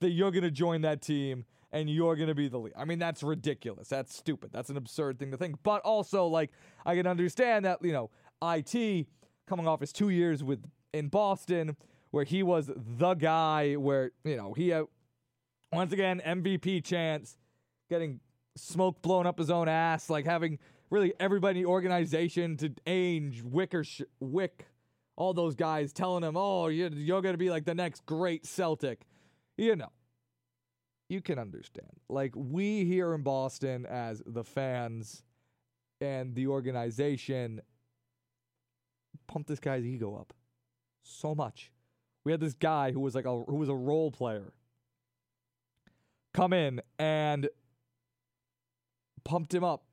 that 0.00 0.10
you're 0.10 0.30
going 0.30 0.44
to 0.44 0.50
join 0.50 0.82
that 0.82 1.02
team 1.02 1.44
and 1.72 1.88
you're 1.88 2.16
going 2.16 2.28
to 2.28 2.34
be 2.34 2.48
the 2.48 2.58
lead. 2.58 2.74
I 2.76 2.84
mean, 2.84 2.98
that's 2.98 3.22
ridiculous. 3.22 3.88
That's 3.88 4.14
stupid. 4.14 4.50
That's 4.52 4.68
an 4.68 4.76
absurd 4.76 5.18
thing 5.18 5.30
to 5.30 5.38
think. 5.38 5.56
But 5.62 5.80
also, 5.82 6.26
like, 6.26 6.50
I 6.84 6.94
can 6.94 7.06
understand 7.06 7.64
that, 7.64 7.82
you 7.82 7.92
know, 7.92 8.10
IT 8.42 9.06
coming 9.46 9.66
off 9.66 9.80
his 9.80 9.92
two 9.92 10.10
years 10.10 10.44
with 10.44 10.62
in 10.92 11.08
Boston, 11.08 11.76
where 12.10 12.24
he 12.24 12.42
was 12.42 12.70
the 12.76 13.14
guy, 13.14 13.74
where, 13.74 14.10
you 14.22 14.36
know, 14.36 14.52
he 14.52 14.68
had, 14.68 14.84
once 15.72 15.94
again, 15.94 16.20
MVP 16.26 16.84
chance, 16.84 17.38
getting 17.88 18.20
smoke 18.56 19.02
blowing 19.02 19.26
up 19.26 19.38
his 19.38 19.50
own 19.50 19.68
ass, 19.68 20.10
like 20.10 20.24
having 20.24 20.58
really 20.90 21.12
everybody 21.18 21.60
in 21.60 21.64
the 21.64 21.70
organization 21.70 22.56
to 22.58 22.70
Ainge, 22.86 23.42
Wicker, 23.42 23.84
Wick, 24.20 24.66
all 25.16 25.34
those 25.34 25.54
guys 25.54 25.92
telling 25.92 26.22
him, 26.22 26.36
oh, 26.36 26.68
you're, 26.68 26.90
you're 26.90 27.22
going 27.22 27.34
to 27.34 27.38
be 27.38 27.50
like 27.50 27.64
the 27.64 27.74
next 27.74 28.04
great 28.06 28.46
Celtic. 28.46 29.06
You 29.56 29.76
know, 29.76 29.92
you 31.08 31.20
can 31.20 31.38
understand. 31.38 31.90
Like, 32.08 32.32
we 32.34 32.84
here 32.84 33.14
in 33.14 33.22
Boston, 33.22 33.86
as 33.86 34.22
the 34.26 34.44
fans 34.44 35.22
and 36.00 36.34
the 36.34 36.46
organization, 36.48 37.60
pumped 39.26 39.48
this 39.48 39.60
guy's 39.60 39.84
ego 39.84 40.14
up 40.14 40.32
so 41.02 41.34
much. 41.34 41.70
We 42.24 42.32
had 42.32 42.40
this 42.40 42.54
guy 42.54 42.92
who 42.92 43.00
was 43.00 43.14
like 43.14 43.24
a 43.24 43.42
who 43.42 43.56
was 43.56 43.68
a 43.68 43.74
role 43.74 44.10
player 44.10 44.52
come 46.32 46.52
in 46.52 46.80
and 46.98 47.48
pumped 49.24 49.52
him 49.54 49.64
up. 49.64 49.84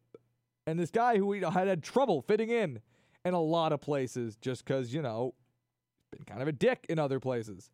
And 0.68 0.80
this 0.80 0.92
guy 0.92 1.18
who 1.18 1.32
had 1.34 1.68
had 1.68 1.84
trouble 1.84 2.22
fitting 2.22 2.50
in 2.50 2.80
in 3.26 3.34
a 3.34 3.42
lot 3.42 3.72
of 3.72 3.82
places 3.82 4.36
just 4.38 4.64
because, 4.64 4.94
you 4.94 5.02
know, 5.02 5.34
been 6.12 6.24
kind 6.24 6.42
of 6.42 6.48
a 6.48 6.52
dick 6.52 6.86
in 6.90 7.00
other 7.00 7.20
places. 7.20 7.72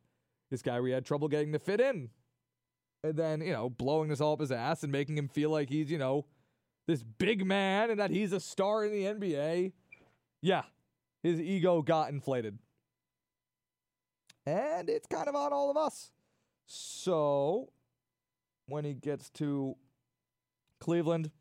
This 0.50 0.62
guy 0.62 0.80
we 0.80 0.92
had 0.92 1.06
trouble 1.06 1.28
getting 1.28 1.52
to 1.54 1.60
fit 1.60 1.82
in. 1.82 2.10
And 3.04 3.16
then, 3.16 3.42
you 3.42 3.54
know, 3.54 3.70
blowing 3.70 4.10
this 4.10 4.22
all 4.22 4.34
up 4.34 4.40
his 4.40 4.52
ass 4.52 4.84
and 4.84 4.92
making 4.92 5.18
him 5.18 5.28
feel 5.28 5.50
like 5.50 5.70
he's, 5.70 5.92
you 5.92 5.98
know, 5.98 6.26
this 6.88 7.04
big 7.04 7.46
man 7.46 7.90
and 7.90 8.00
that 8.00 8.12
he's 8.12 8.34
a 8.34 8.40
star 8.40 8.86
in 8.86 8.92
the 8.92 9.04
NBA. 9.04 9.74
Yeah, 10.42 10.64
his 11.24 11.40
ego 11.40 11.82
got 11.82 12.10
inflated. 12.10 12.58
And 14.46 14.90
it's 14.90 15.08
kind 15.08 15.28
of 15.28 15.36
on 15.36 15.52
all 15.54 15.72
of 15.72 15.78
us. 15.78 16.12
So, 16.68 17.70
when 18.68 18.86
he 18.86 18.94
gets 18.94 19.30
to 19.32 19.76
Cleveland 20.80 21.32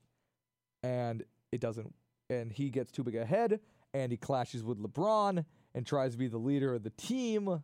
and 0.84 1.24
it 1.50 1.60
doesn't, 1.60 1.94
and 2.28 2.52
he 2.52 2.68
gets 2.68 2.92
too 2.92 3.02
big 3.02 3.16
a 3.16 3.24
head 3.24 3.58
and 3.94 4.12
he 4.12 4.18
clashes 4.18 4.62
with 4.62 4.78
LeBron 4.78 5.44
and 5.74 5.86
tries 5.86 6.12
to 6.12 6.18
be 6.18 6.28
the 6.28 6.38
leader 6.38 6.74
of 6.74 6.82
the 6.82 6.90
team, 6.90 7.62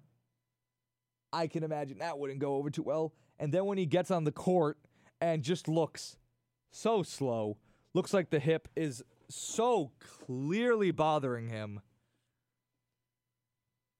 I 1.32 1.46
can 1.46 1.62
imagine 1.62 1.98
that 1.98 2.18
wouldn't 2.18 2.40
go 2.40 2.54
over 2.54 2.70
too 2.70 2.82
well. 2.82 3.12
And 3.38 3.52
then 3.52 3.66
when 3.66 3.78
he 3.78 3.86
gets 3.86 4.10
on 4.10 4.24
the 4.24 4.32
court 4.32 4.78
and 5.20 5.42
just 5.42 5.68
looks 5.68 6.16
so 6.72 7.02
slow, 7.02 7.58
looks 7.94 8.14
like 8.14 8.30
the 8.30 8.40
hip 8.40 8.68
is 8.74 9.02
so 9.28 9.92
clearly 10.00 10.90
bothering 10.90 11.48
him 11.48 11.80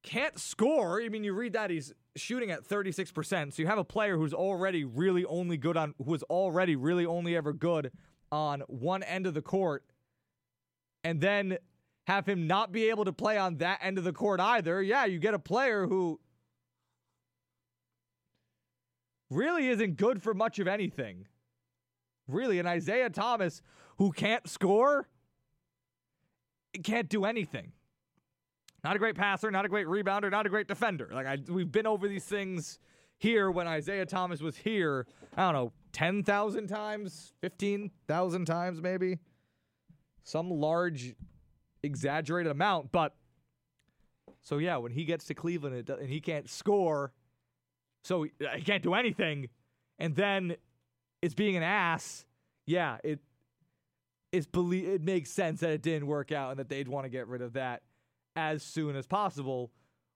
can't 0.03 0.39
score. 0.39 1.03
I 1.03 1.09
mean, 1.09 1.25
you 1.25 1.35
read 1.35 1.53
that 1.53 1.71
he's 1.71 1.93
shooting 2.17 2.51
at 2.51 2.67
36%. 2.67 3.53
So 3.53 3.63
you 3.63 3.69
have 3.69 3.79
a 3.79 3.85
player 3.85 4.17
who's 4.17 4.33
already 4.33 4.85
really 4.85 5.25
only 5.27 5.57
good 5.57 5.77
on, 5.77 5.95
who 5.99 6.11
was 6.11 6.23
already 6.25 6.75
really 6.75 7.05
only 7.05 7.37
ever 7.37 7.53
good 7.53 7.93
on 8.33 8.61
one 8.69 9.03
end 9.03 9.27
of 9.27 9.35
the 9.35 9.43
court, 9.43 9.85
and 11.05 11.21
then 11.21 11.59
have 12.07 12.27
him 12.27 12.47
not 12.47 12.73
be 12.73 12.91
able 12.91 13.05
to 13.05 13.13
play 13.13 13.39
on 13.39 13.57
that 13.59 13.79
end 13.83 13.99
of 13.99 14.05
the 14.05 14.13
court 14.13 14.41
either. 14.41 14.83
Yeah, 14.83 15.05
you 15.05 15.19
get 15.19 15.35
a 15.35 15.39
player 15.39 15.87
who 15.87 16.21
really 19.31 19.69
isn't 19.69 19.97
good 19.97 20.23
for 20.23 20.35
much 20.35 20.59
of 20.59 20.67
anything. 20.67 21.27
Really, 22.27 22.59
an 22.59 22.67
Isaiah 22.67 23.11
Thomas 23.11 23.63
who 23.99 24.13
can't 24.13 24.49
score 24.49 25.09
can't 26.83 27.09
do 27.09 27.25
anything. 27.25 27.73
Not 28.83 28.97
a 28.97 28.99
great 28.99 29.17
passer, 29.17 29.51
not 29.51 29.65
a 29.65 29.69
great 29.69 29.87
rebounder, 29.87 30.31
not 30.31 30.47
a 30.47 30.49
great 30.49 30.69
defender. 30.69 31.11
Like 31.13 31.27
I, 31.27 31.39
we've 31.49 31.71
been 31.71 31.87
over 31.87 32.09
these 32.09 32.25
things 32.25 32.79
here 33.21 33.51
when 33.51 33.69
Isaiah 33.69 34.07
Thomas 34.07 34.41
was 34.41 34.57
here. 34.57 35.07
I 35.37 35.45
don't 35.45 35.55
know, 35.55 35.73
ten 35.93 36.25
thousand 36.25 36.67
times, 36.67 37.33
fifteen 37.41 37.93
thousand 38.09 38.47
times, 38.47 38.81
maybe 38.83 39.19
some 40.25 40.51
large, 40.51 41.15
exaggerated 41.83 42.51
amount. 42.51 42.91
But 42.91 43.15
so 44.43 44.59
yeah, 44.59 44.79
when 44.79 44.91
he 44.91 45.05
gets 45.05 45.27
to 45.27 45.35
Cleveland 45.35 45.89
and 45.89 46.09
he 46.09 46.21
can't 46.21 46.49
score, 46.49 47.13
so 48.03 48.25
he, 48.25 48.33
uh, 48.45 48.57
he 48.57 48.63
can't 48.63 48.83
do 48.83 48.95
anything, 48.95 49.51
and 49.99 50.17
then 50.17 50.57
it's 51.23 51.35
being 51.35 51.57
an 51.57 51.63
ass. 51.63 52.25
Yeah, 52.67 52.97
it 53.05 53.21
it's 54.33 54.47
belie- 54.47 54.87
it 54.87 55.03
makes 55.03 55.31
sense 55.31 55.61
that 55.61 55.71
it 55.71 55.83
didn't 55.83 56.07
work 56.07 56.33
out 56.33 56.53
and 56.53 56.59
that 56.59 56.71
they'd 56.71 56.89
want 56.89 57.05
to 57.05 57.11
get 57.11 57.29
rid 57.29 57.43
of 57.43 57.53
that 57.53 57.83
as 58.35 58.63
soon 58.63 58.97
as 58.97 59.07
possible, 59.07 59.73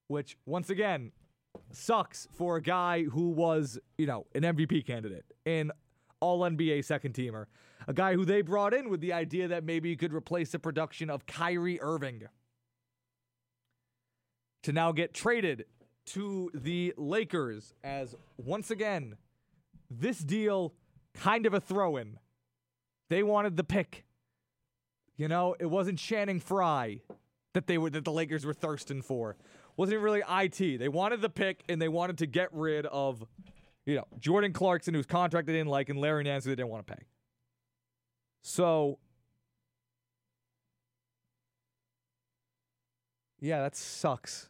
which 0.07 0.39
once 0.47 0.71
again 0.71 1.13
sucks 1.73 2.29
for 2.33 2.57
a 2.57 2.63
guy 2.63 3.05
who 3.05 3.31
was, 3.31 3.79
you 3.99 4.07
know, 4.07 4.27
an 4.35 4.43
MVP 4.43 4.87
candidate, 4.87 5.25
an 5.47 5.71
all 6.21 6.41
NBA 6.41 6.85
second 6.85 7.15
teamer, 7.15 7.47
a 7.87 7.93
guy 7.93 8.15
who 8.15 8.25
they 8.25 8.43
brought 8.43 8.73
in 8.75 8.89
with 8.89 9.01
the 9.01 9.13
idea 9.13 9.49
that 9.49 9.65
maybe 9.65 9.91
he 9.91 9.97
could 9.97 10.13
replace 10.13 10.51
the 10.51 10.59
production 10.59 11.11
of 11.11 11.27
Kyrie 11.27 11.81
Irving. 11.81 12.23
To 14.63 14.73
now 14.73 14.93
get 14.93 15.13
traded 15.13 15.67
to 16.07 16.51
the 16.55 16.95
Lakers 16.97 17.75
as 17.83 18.15
once 18.39 18.71
again, 18.71 19.17
this 19.91 20.19
deal 20.19 20.75
kind 21.13 21.47
of 21.47 21.55
a 21.55 21.61
throw 21.61 21.97
in. 21.97 22.19
They 23.11 23.23
wanted 23.23 23.57
the 23.57 23.65
pick. 23.65 24.05
You 25.17 25.29
know, 25.29 25.55
it 25.61 25.67
wasn't 25.67 25.99
Channing 25.99 26.41
Frye 26.41 27.01
that 27.53 27.67
they 27.67 27.79
were 27.79 27.91
that 27.91 28.05
the 28.05 28.13
Lakers 28.13 28.45
were 28.45 28.55
thirsting 28.55 29.03
for. 29.03 29.37
Wasn't 29.77 30.01
really 30.01 30.23
IT. 30.29 30.79
They 30.79 30.89
wanted 30.89 31.21
the 31.21 31.29
pick 31.29 31.63
and 31.69 31.81
they 31.81 31.89
wanted 31.89 32.19
to 32.19 32.27
get 32.27 32.49
rid 32.53 32.87
of, 32.87 33.25
you 33.87 33.97
know, 33.97 34.07
Jordan 34.21 34.53
Clarkson, 34.53 34.95
whose 34.95 35.07
contract 35.07 35.47
they 35.47 35.53
didn't 35.53 35.69
like, 35.69 35.89
and 35.89 35.99
Larry 35.99 36.25
Nance, 36.25 36.45
who 36.45 36.51
they 36.51 36.57
didn't 36.57 36.71
want 36.71 36.87
to 36.87 36.95
pay. 36.95 37.03
So, 38.43 38.99
yeah, 43.41 43.63
that 43.63 43.75
sucks. 43.75 44.49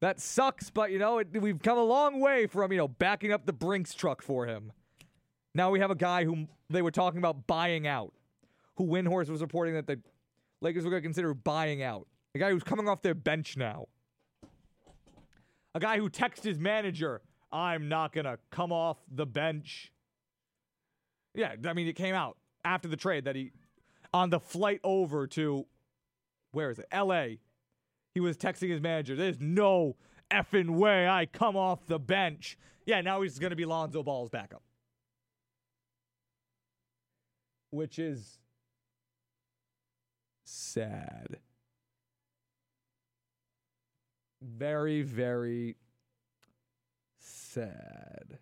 That 0.00 0.20
sucks, 0.20 0.70
but 0.70 0.90
you 0.90 0.98
know, 0.98 1.18
it, 1.18 1.28
we've 1.32 1.60
come 1.60 1.78
a 1.78 1.82
long 1.82 2.20
way 2.20 2.46
from 2.46 2.70
you 2.70 2.78
know 2.78 2.88
backing 2.88 3.32
up 3.32 3.46
the 3.46 3.52
Brinks 3.52 3.94
truck 3.94 4.22
for 4.22 4.46
him. 4.46 4.72
Now 5.54 5.70
we 5.70 5.80
have 5.80 5.90
a 5.90 5.96
guy 5.96 6.24
whom 6.24 6.48
they 6.68 6.82
were 6.82 6.90
talking 6.90 7.18
about 7.18 7.46
buying 7.46 7.86
out, 7.86 8.12
who 8.76 8.84
Windhorst 8.86 9.30
was 9.30 9.40
reporting 9.40 9.74
that 9.74 9.86
the 9.86 9.98
Lakers 10.60 10.84
were 10.84 10.90
going 10.90 11.02
to 11.02 11.06
consider 11.06 11.32
buying 11.32 11.82
out. 11.82 12.06
A 12.34 12.38
guy 12.38 12.50
who's 12.50 12.62
coming 12.62 12.88
off 12.88 13.00
their 13.00 13.14
bench 13.14 13.56
now. 13.56 13.86
A 15.76 15.78
guy 15.78 15.98
who 15.98 16.08
texts 16.08 16.46
his 16.46 16.58
manager, 16.58 17.20
I'm 17.52 17.90
not 17.90 18.14
going 18.14 18.24
to 18.24 18.38
come 18.50 18.72
off 18.72 18.96
the 19.14 19.26
bench. 19.26 19.92
Yeah, 21.34 21.54
I 21.66 21.74
mean, 21.74 21.86
it 21.86 21.96
came 21.96 22.14
out 22.14 22.38
after 22.64 22.88
the 22.88 22.96
trade 22.96 23.26
that 23.26 23.36
he, 23.36 23.52
on 24.14 24.30
the 24.30 24.40
flight 24.40 24.80
over 24.82 25.26
to, 25.26 25.66
where 26.52 26.70
is 26.70 26.78
it? 26.78 26.86
LA. 26.90 27.26
He 28.14 28.20
was 28.20 28.38
texting 28.38 28.70
his 28.70 28.80
manager, 28.80 29.16
there's 29.16 29.38
no 29.38 29.96
effing 30.30 30.70
way 30.70 31.06
I 31.06 31.26
come 31.26 31.58
off 31.58 31.84
the 31.86 31.98
bench. 31.98 32.56
Yeah, 32.86 33.02
now 33.02 33.20
he's 33.20 33.38
going 33.38 33.50
to 33.50 33.56
be 33.56 33.66
Lonzo 33.66 34.02
Ball's 34.02 34.30
backup. 34.30 34.62
Which 37.68 37.98
is 37.98 38.38
sad. 40.46 41.36
Very, 44.46 45.02
very 45.02 45.76
sad. 47.18 48.38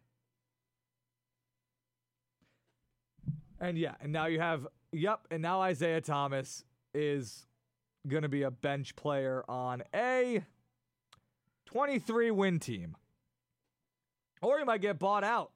And 3.58 3.78
yeah, 3.78 3.94
and 4.00 4.12
now 4.12 4.26
you 4.26 4.40
have, 4.40 4.66
yep, 4.92 5.20
and 5.30 5.40
now 5.40 5.62
Isaiah 5.62 6.02
Thomas 6.02 6.64
is 6.92 7.46
going 8.06 8.22
to 8.22 8.28
be 8.28 8.42
a 8.42 8.50
bench 8.50 8.94
player 8.96 9.44
on 9.48 9.82
a 9.94 10.44
23 11.66 12.30
win 12.30 12.58
team. 12.58 12.96
Or 14.42 14.58
he 14.58 14.64
might 14.64 14.82
get 14.82 14.98
bought 14.98 15.24
out. 15.24 15.52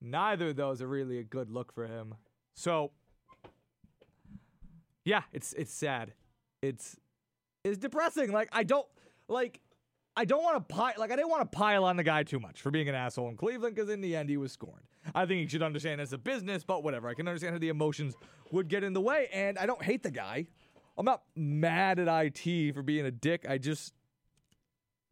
Neither 0.00 0.48
of 0.48 0.56
those 0.56 0.82
are 0.82 0.88
really 0.88 1.18
a 1.18 1.22
good 1.22 1.50
look 1.50 1.72
for 1.72 1.86
him. 1.86 2.16
So, 2.54 2.90
yeah, 5.04 5.22
it's 5.32 5.52
it's 5.52 5.72
sad. 5.72 6.12
It's 6.62 6.96
it's 7.62 7.78
depressing. 7.78 8.32
Like 8.32 8.48
I 8.52 8.64
don't 8.64 8.86
like 9.28 9.60
I 10.16 10.24
don't 10.24 10.42
want 10.42 10.68
to 10.68 10.74
pile 10.74 10.94
like 10.98 11.10
I 11.10 11.16
didn't 11.16 11.30
want 11.30 11.50
to 11.50 11.56
pile 11.56 11.84
on 11.84 11.96
the 11.96 12.04
guy 12.04 12.22
too 12.22 12.38
much 12.38 12.60
for 12.60 12.70
being 12.70 12.88
an 12.88 12.94
asshole 12.94 13.28
in 13.28 13.36
Cleveland 13.36 13.74
because 13.74 13.90
in 13.90 14.00
the 14.00 14.14
end 14.14 14.28
he 14.28 14.36
was 14.36 14.52
scorned. 14.52 14.84
I 15.14 15.26
think 15.26 15.40
he 15.42 15.48
should 15.48 15.62
understand 15.62 16.00
it's 16.00 16.12
a 16.12 16.18
business, 16.18 16.64
but 16.64 16.82
whatever. 16.82 17.08
I 17.08 17.14
can 17.14 17.28
understand 17.28 17.54
how 17.54 17.58
the 17.58 17.68
emotions 17.68 18.14
would 18.52 18.68
get 18.68 18.84
in 18.84 18.92
the 18.94 19.00
way, 19.00 19.28
and 19.32 19.58
I 19.58 19.66
don't 19.66 19.82
hate 19.82 20.02
the 20.02 20.10
guy. 20.10 20.46
I'm 20.96 21.04
not 21.04 21.22
mad 21.34 21.98
at 21.98 22.08
IT 22.08 22.74
for 22.74 22.82
being 22.82 23.04
a 23.04 23.10
dick. 23.10 23.44
I 23.48 23.58
just 23.58 23.92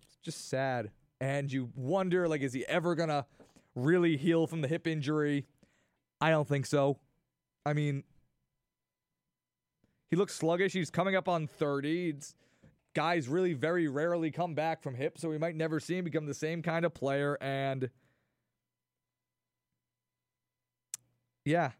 it's 0.01 0.17
just 0.23 0.49
sad. 0.49 0.91
And 1.21 1.53
you 1.53 1.71
wonder 1.75 2.29
like 2.29 2.43
is 2.43 2.53
he 2.53 2.65
ever 2.67 2.95
gonna 2.95 3.27
really 3.75 4.17
heal 4.17 4.47
from 4.47 4.61
the 4.61 4.69
hip 4.69 4.87
injury? 4.87 5.47
I 6.21 6.31
don't 6.31 6.47
think 6.47 6.67
so. 6.67 6.99
I 7.67 7.73
mean, 7.73 8.05
he 10.09 10.17
looks 10.17 10.35
sluggish. 10.35 10.73
He's 10.73 10.91
coming 10.91 11.17
up 11.17 11.29
on 11.29 11.47
30. 11.47 12.11
It's, 12.11 12.35
guys 12.95 13.29
really 13.29 13.55
very 13.55 13.89
rarely 13.89 14.31
come 14.31 14.55
back 14.55 14.83
from 14.83 14.95
hip, 14.95 15.19
so 15.19 15.29
we 15.29 15.39
might 15.39 15.57
never 15.57 15.81
see 15.81 15.99
him 15.99 16.05
become 16.05 16.27
the 16.27 16.35
same 16.35 16.63
kind 16.63 16.85
of 16.85 16.95
player. 16.95 17.39
And 17.41 17.91
yeah. 21.45 21.73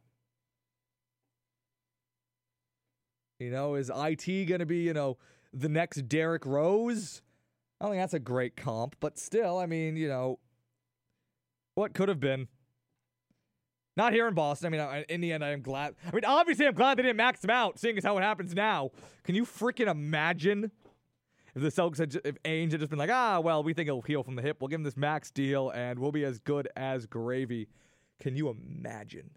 You 3.39 3.51
know, 3.51 3.75
is 3.75 3.91
IT 3.95 4.47
going 4.47 4.61
to 4.61 4.67
be, 4.67 4.79
you 4.79 4.93
know, 4.93 5.19
the 5.53 5.69
next 5.69 6.09
Derrick 6.09 6.47
Rose? 6.47 7.23
I 7.81 7.85
don't 7.85 7.93
think 7.95 8.03
that's 8.03 8.15
a 8.15 8.21
great 8.21 8.57
comp, 8.57 8.97
but 9.01 9.19
still, 9.19 9.59
I 9.59 9.67
mean, 9.67 9.97
you 9.97 10.09
know, 10.09 10.39
what 11.75 11.95
could 11.95 12.09
have 12.09 12.21
been. 12.21 12.47
Not 13.97 14.13
here 14.13 14.27
in 14.27 14.35
Boston. 14.35 14.73
I 14.73 14.79
mean, 14.79 15.05
in 15.09 15.21
the 15.21 15.33
end, 15.33 15.45
I 15.45 15.51
am 15.51 15.61
glad. 15.61 15.97
I 16.07 16.15
mean, 16.15 16.25
obviously, 16.25 16.67
I'm 16.67 16.75
glad 16.75 16.97
they 16.97 17.03
didn't 17.03 17.17
max 17.17 17.45
him 17.45 17.51
out, 17.51 17.79
seeing 17.79 17.99
as 17.99 18.05
how 18.05 18.17
it 18.17 18.23
happens 18.23 18.55
now. 18.55 18.91
Can 19.25 19.35
you 19.35 19.45
freaking 19.45 19.89
imagine 19.89 20.71
if 21.55 21.63
the 21.63 21.69
Celtics 21.69 21.99
had, 21.99 22.21
if 22.25 22.43
Ainge 22.45 22.73
had 22.73 22.81
just 22.81 22.91
been 22.91 22.99
like, 22.99 23.11
ah, 23.11 23.41
well, 23.41 23.63
we 23.63 23.75
think 23.75 23.87
he'll 23.87 24.01
heal 24.01 24.23
from 24.23 24.37
the 24.37 24.43
hip. 24.43 24.59
We'll 24.61 24.69
give 24.69 24.81
him 24.81 24.85
this 24.85 24.97
max 24.97 25.31
deal, 25.31 25.71
and 25.71 25.99
we'll 25.99 26.13
be 26.13 26.25
as 26.25 26.39
good 26.39 26.69
as 26.77 27.07
gravy. 27.07 27.69
Can 28.21 28.37
you 28.37 28.49
imagine? 28.49 29.31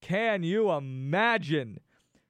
Can 0.00 0.42
you 0.42 0.70
imagine? 0.70 1.80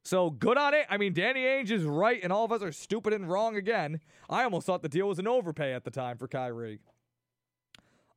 So 0.03 0.31
good 0.31 0.57
on 0.57 0.75
it. 0.75 0.87
I 0.89 0.97
mean, 0.97 1.13
Danny 1.13 1.43
Ainge 1.43 1.71
is 1.71 1.85
right, 1.85 2.21
and 2.23 2.33
all 2.33 2.45
of 2.45 2.53
us 2.53 2.63
are 2.63 2.73
stupid 2.73 3.13
and 3.13 3.29
wrong 3.29 3.57
again. 3.57 4.01
I 4.29 4.45
almost 4.45 4.67
thought 4.67 4.83
the 4.83 4.89
deal 4.89 5.09
was 5.09 5.19
an 5.19 5.29
overpay 5.29 5.73
at 5.73 5.85
the 5.85 5.91
time 5.91 6.17
for 6.17 6.27
Kyrie. 6.27 6.81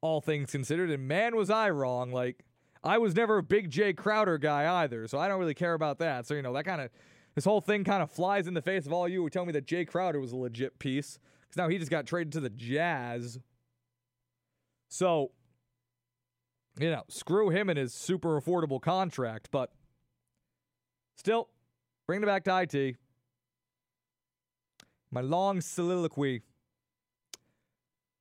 All 0.01 0.21
things 0.21 0.51
considered, 0.51 0.89
and 0.89 1.07
man, 1.07 1.35
was 1.35 1.49
I 1.49 1.69
wrong. 1.69 2.11
Like, 2.11 2.45
I 2.83 2.97
was 2.97 3.15
never 3.15 3.37
a 3.37 3.43
big 3.43 3.69
Jae 3.69 3.95
Crowder 3.95 4.37
guy 4.37 4.83
either, 4.83 5.07
so 5.07 5.17
I 5.17 5.27
don't 5.27 5.39
really 5.39 5.53
care 5.53 5.73
about 5.73 5.99
that. 5.99 6.25
So, 6.25 6.33
you 6.33 6.41
know, 6.41 6.53
that 6.53 6.65
kind 6.65 6.81
of, 6.81 6.89
this 7.35 7.45
whole 7.45 7.61
thing 7.61 7.83
kind 7.83 8.03
of 8.03 8.11
flies 8.11 8.47
in 8.47 8.53
the 8.53 8.61
face 8.61 8.85
of 8.85 8.93
all 8.93 9.07
you 9.07 9.21
who 9.21 9.29
tell 9.29 9.45
me 9.45 9.51
that 9.53 9.67
Jae 9.67 9.87
Crowder 9.87 10.19
was 10.19 10.31
a 10.31 10.37
legit 10.37 10.79
piece, 10.79 11.17
because 11.41 11.57
now 11.57 11.67
he 11.67 11.77
just 11.77 11.91
got 11.91 12.05
traded 12.05 12.33
to 12.33 12.39
the 12.39 12.49
Jazz. 12.49 13.39
So, 14.89 15.31
you 16.79 16.91
know, 16.91 17.03
screw 17.07 17.49
him 17.49 17.69
and 17.69 17.77
his 17.77 17.93
super 17.93 18.39
affordable 18.39 18.81
contract, 18.81 19.49
but 19.51 19.71
still, 21.15 21.49
bring 22.05 22.21
it 22.21 22.25
back 22.25 22.43
to 22.43 22.61
IT. 22.61 22.97
My 25.11 25.21
long 25.21 25.61
soliloquy 25.61 26.41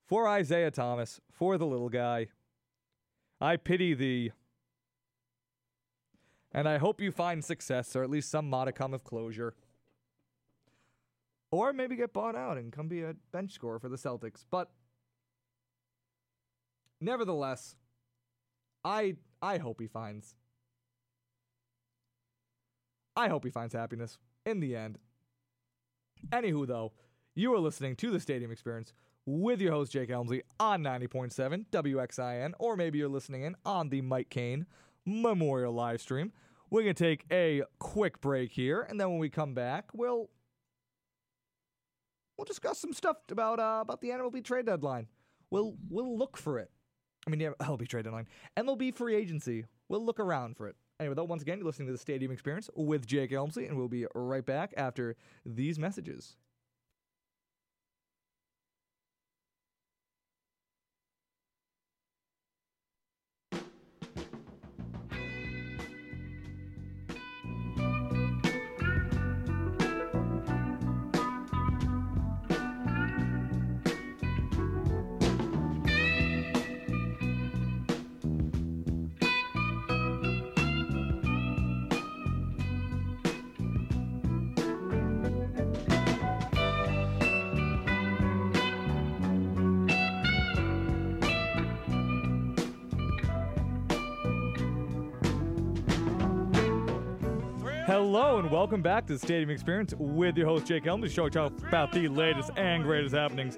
for 0.06 0.28
Isaiah 0.28 0.70
Thomas, 0.70 1.20
for 1.30 1.56
the 1.56 1.66
little 1.66 1.88
guy. 1.88 2.26
I 3.40 3.56
pity 3.56 3.94
thee. 3.94 4.32
And 6.52 6.68
I 6.68 6.78
hope 6.78 7.00
you 7.00 7.10
find 7.10 7.44
success, 7.44 7.96
or 7.96 8.02
at 8.02 8.10
least 8.10 8.30
some 8.30 8.48
modicum 8.48 8.92
of 8.92 9.04
closure. 9.04 9.54
Or 11.50 11.72
maybe 11.72 11.96
get 11.96 12.12
bought 12.12 12.36
out 12.36 12.56
and 12.58 12.72
come 12.72 12.88
be 12.88 13.02
a 13.02 13.14
bench 13.32 13.52
scorer 13.52 13.78
for 13.78 13.88
the 13.88 13.96
Celtics. 13.96 14.44
But 14.50 14.70
nevertheless, 17.00 17.76
I 18.84 19.16
I 19.40 19.58
hope 19.58 19.80
he 19.80 19.86
finds 19.86 20.34
I 23.16 23.28
hope 23.28 23.44
he 23.44 23.50
finds 23.50 23.74
happiness 23.74 24.18
in 24.46 24.60
the 24.60 24.74
end. 24.74 24.98
Anywho, 26.30 26.66
though, 26.66 26.92
you 27.34 27.52
are 27.52 27.58
listening 27.58 27.96
to 27.96 28.10
the 28.10 28.20
Stadium 28.20 28.50
Experience 28.50 28.92
with 29.26 29.60
your 29.60 29.72
host 29.72 29.92
Jake 29.92 30.10
Elmsley 30.10 30.42
on 30.58 30.82
90.7 30.82 31.66
WXIN, 31.70 32.52
or 32.58 32.76
maybe 32.76 32.98
you're 32.98 33.08
listening 33.08 33.42
in 33.42 33.54
on 33.64 33.90
the 33.90 34.00
Mike 34.00 34.30
Kane 34.30 34.66
Memorial 35.04 35.72
live 35.72 36.00
stream, 36.00 36.32
We're 36.70 36.82
gonna 36.82 36.94
take 36.94 37.24
a 37.30 37.62
quick 37.78 38.20
break 38.20 38.52
here, 38.52 38.82
and 38.82 39.00
then 39.00 39.10
when 39.10 39.18
we 39.18 39.28
come 39.28 39.54
back, 39.54 39.90
we'll 39.92 40.30
we'll 42.36 42.44
discuss 42.44 42.78
some 42.78 42.92
stuff 42.92 43.16
about 43.30 43.58
uh, 43.58 43.80
about 43.82 44.00
the 44.00 44.08
MLB 44.08 44.44
trade 44.44 44.66
deadline. 44.66 45.06
We'll 45.50 45.74
we'll 45.90 46.16
look 46.16 46.36
for 46.36 46.58
it. 46.58 46.70
I 47.26 47.30
mean, 47.30 47.40
yeah, 47.40 47.50
MLB 47.60 47.88
trade 47.88 48.04
deadline, 48.04 48.28
MLB 48.56 48.94
free 48.94 49.14
agency. 49.14 49.64
We'll 49.88 50.04
look 50.04 50.18
around 50.20 50.56
for 50.56 50.68
it. 50.68 50.76
Anyway, 50.98 51.14
though, 51.14 51.24
once 51.24 51.42
again, 51.42 51.58
you're 51.58 51.66
listening 51.66 51.88
to 51.88 51.92
the 51.92 51.98
Stadium 51.98 52.30
Experience 52.30 52.70
with 52.76 53.06
Jake 53.06 53.32
Elmsley, 53.32 53.66
and 53.66 53.76
we'll 53.76 53.88
be 53.88 54.06
right 54.14 54.44
back 54.46 54.72
after 54.76 55.16
these 55.44 55.78
messages. 55.78 56.36
And 98.42 98.50
welcome 98.50 98.82
back 98.82 99.06
to 99.06 99.12
the 99.12 99.18
Stadium 99.20 99.50
Experience 99.50 99.94
with 99.98 100.36
your 100.36 100.46
host 100.46 100.66
Jake 100.66 100.84
Elm, 100.86 101.00
the 101.00 101.08
show 101.08 101.26
about 101.26 101.92
the 101.92 102.08
latest 102.08 102.50
and 102.56 102.82
greatest 102.82 103.14
happenings 103.14 103.56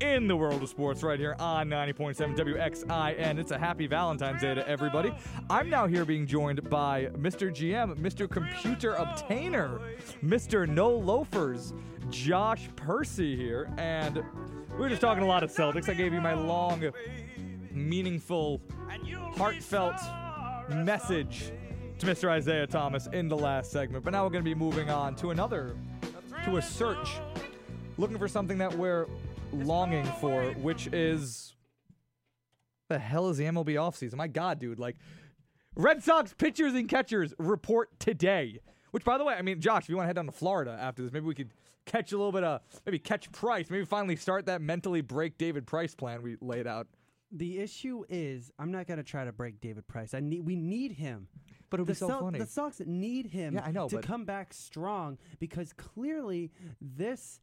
in 0.00 0.28
the 0.28 0.36
world 0.36 0.62
of 0.62 0.68
sports 0.68 1.02
right 1.02 1.18
here 1.18 1.34
on 1.40 1.68
90.7 1.68 2.36
WXIN. 2.36 3.38
It's 3.38 3.50
a 3.50 3.58
happy 3.58 3.88
Valentine's 3.88 4.40
Day 4.40 4.54
to 4.54 4.68
everybody. 4.68 5.12
I'm 5.48 5.68
now 5.68 5.88
here 5.88 6.04
being 6.04 6.26
joined 6.28 6.68
by 6.70 7.06
Mr. 7.16 7.50
GM, 7.50 7.96
Mr. 7.96 8.30
Computer 8.30 8.94
Obtainer, 8.94 9.80
Mr. 10.22 10.68
No 10.68 10.90
Loafers, 10.90 11.72
Josh 12.10 12.68
Percy 12.76 13.34
here, 13.34 13.68
and 13.78 14.22
we 14.72 14.76
were 14.76 14.88
just 14.88 15.00
talking 15.00 15.24
a 15.24 15.26
lot 15.26 15.42
of 15.42 15.50
Celtics. 15.50 15.88
I 15.88 15.94
gave 15.94 16.12
you 16.12 16.20
my 16.20 16.34
long, 16.34 16.88
meaningful, 17.72 18.60
heartfelt 19.36 20.00
message 20.68 21.52
to 22.00 22.06
Mr. 22.06 22.30
Isaiah 22.30 22.66
Thomas 22.66 23.08
in 23.12 23.28
the 23.28 23.36
last 23.36 23.70
segment. 23.70 24.04
But 24.04 24.12
now 24.12 24.24
we're 24.24 24.30
going 24.30 24.42
to 24.42 24.50
be 24.50 24.54
moving 24.54 24.88
on 24.88 25.14
to 25.16 25.32
another, 25.32 25.76
to 26.46 26.56
a 26.56 26.62
search, 26.62 27.20
looking 27.98 28.16
for 28.16 28.26
something 28.26 28.56
that 28.56 28.74
we're 28.74 29.06
longing 29.52 30.06
for, 30.18 30.44
which 30.54 30.86
is 30.94 31.54
the 32.88 32.98
hell 32.98 33.28
is 33.28 33.36
the 33.36 33.44
MLB 33.44 33.74
offseason? 33.74 34.14
My 34.14 34.28
God, 34.28 34.58
dude! 34.58 34.78
Like, 34.78 34.96
Red 35.74 36.02
Sox 36.02 36.32
pitchers 36.32 36.72
and 36.72 36.88
catchers 36.88 37.34
report 37.38 37.90
today. 38.00 38.60
Which, 38.92 39.04
by 39.04 39.18
the 39.18 39.24
way, 39.24 39.34
I 39.34 39.42
mean, 39.42 39.60
Josh, 39.60 39.82
if 39.82 39.90
you 39.90 39.96
want 39.96 40.04
to 40.04 40.08
head 40.08 40.16
down 40.16 40.26
to 40.26 40.32
Florida 40.32 40.78
after 40.80 41.02
this, 41.02 41.12
maybe 41.12 41.26
we 41.26 41.34
could 41.34 41.52
catch 41.84 42.12
a 42.12 42.16
little 42.16 42.32
bit 42.32 42.44
of, 42.44 42.62
maybe 42.86 42.98
catch 42.98 43.30
Price, 43.30 43.68
maybe 43.68 43.84
finally 43.84 44.16
start 44.16 44.46
that 44.46 44.62
mentally 44.62 45.02
break 45.02 45.36
David 45.36 45.66
Price 45.66 45.94
plan 45.94 46.22
we 46.22 46.38
laid 46.40 46.66
out. 46.66 46.86
The 47.30 47.60
issue 47.60 48.04
is, 48.08 48.50
I'm 48.58 48.72
not 48.72 48.86
gonna 48.86 49.02
try 49.02 49.26
to 49.26 49.32
break 49.32 49.60
David 49.60 49.86
Price. 49.86 50.14
I 50.14 50.20
need, 50.20 50.46
we 50.46 50.56
need 50.56 50.92
him. 50.92 51.28
But 51.70 51.80
it'd 51.80 51.86
the 51.86 51.92
be 51.92 51.96
so 51.98 52.08
Cel- 52.08 52.20
funny. 52.20 52.38
The 52.40 52.46
Sox 52.46 52.80
need 52.84 53.26
him 53.26 53.54
Yeah, 53.54 53.64
I 53.64 53.70
know, 53.70 53.88
to 53.88 53.96
but- 53.96 54.04
come 54.04 54.24
back 54.24 54.52
strong 54.52 55.18
because 55.38 55.72
clearly 55.72 56.50
this 56.80 57.40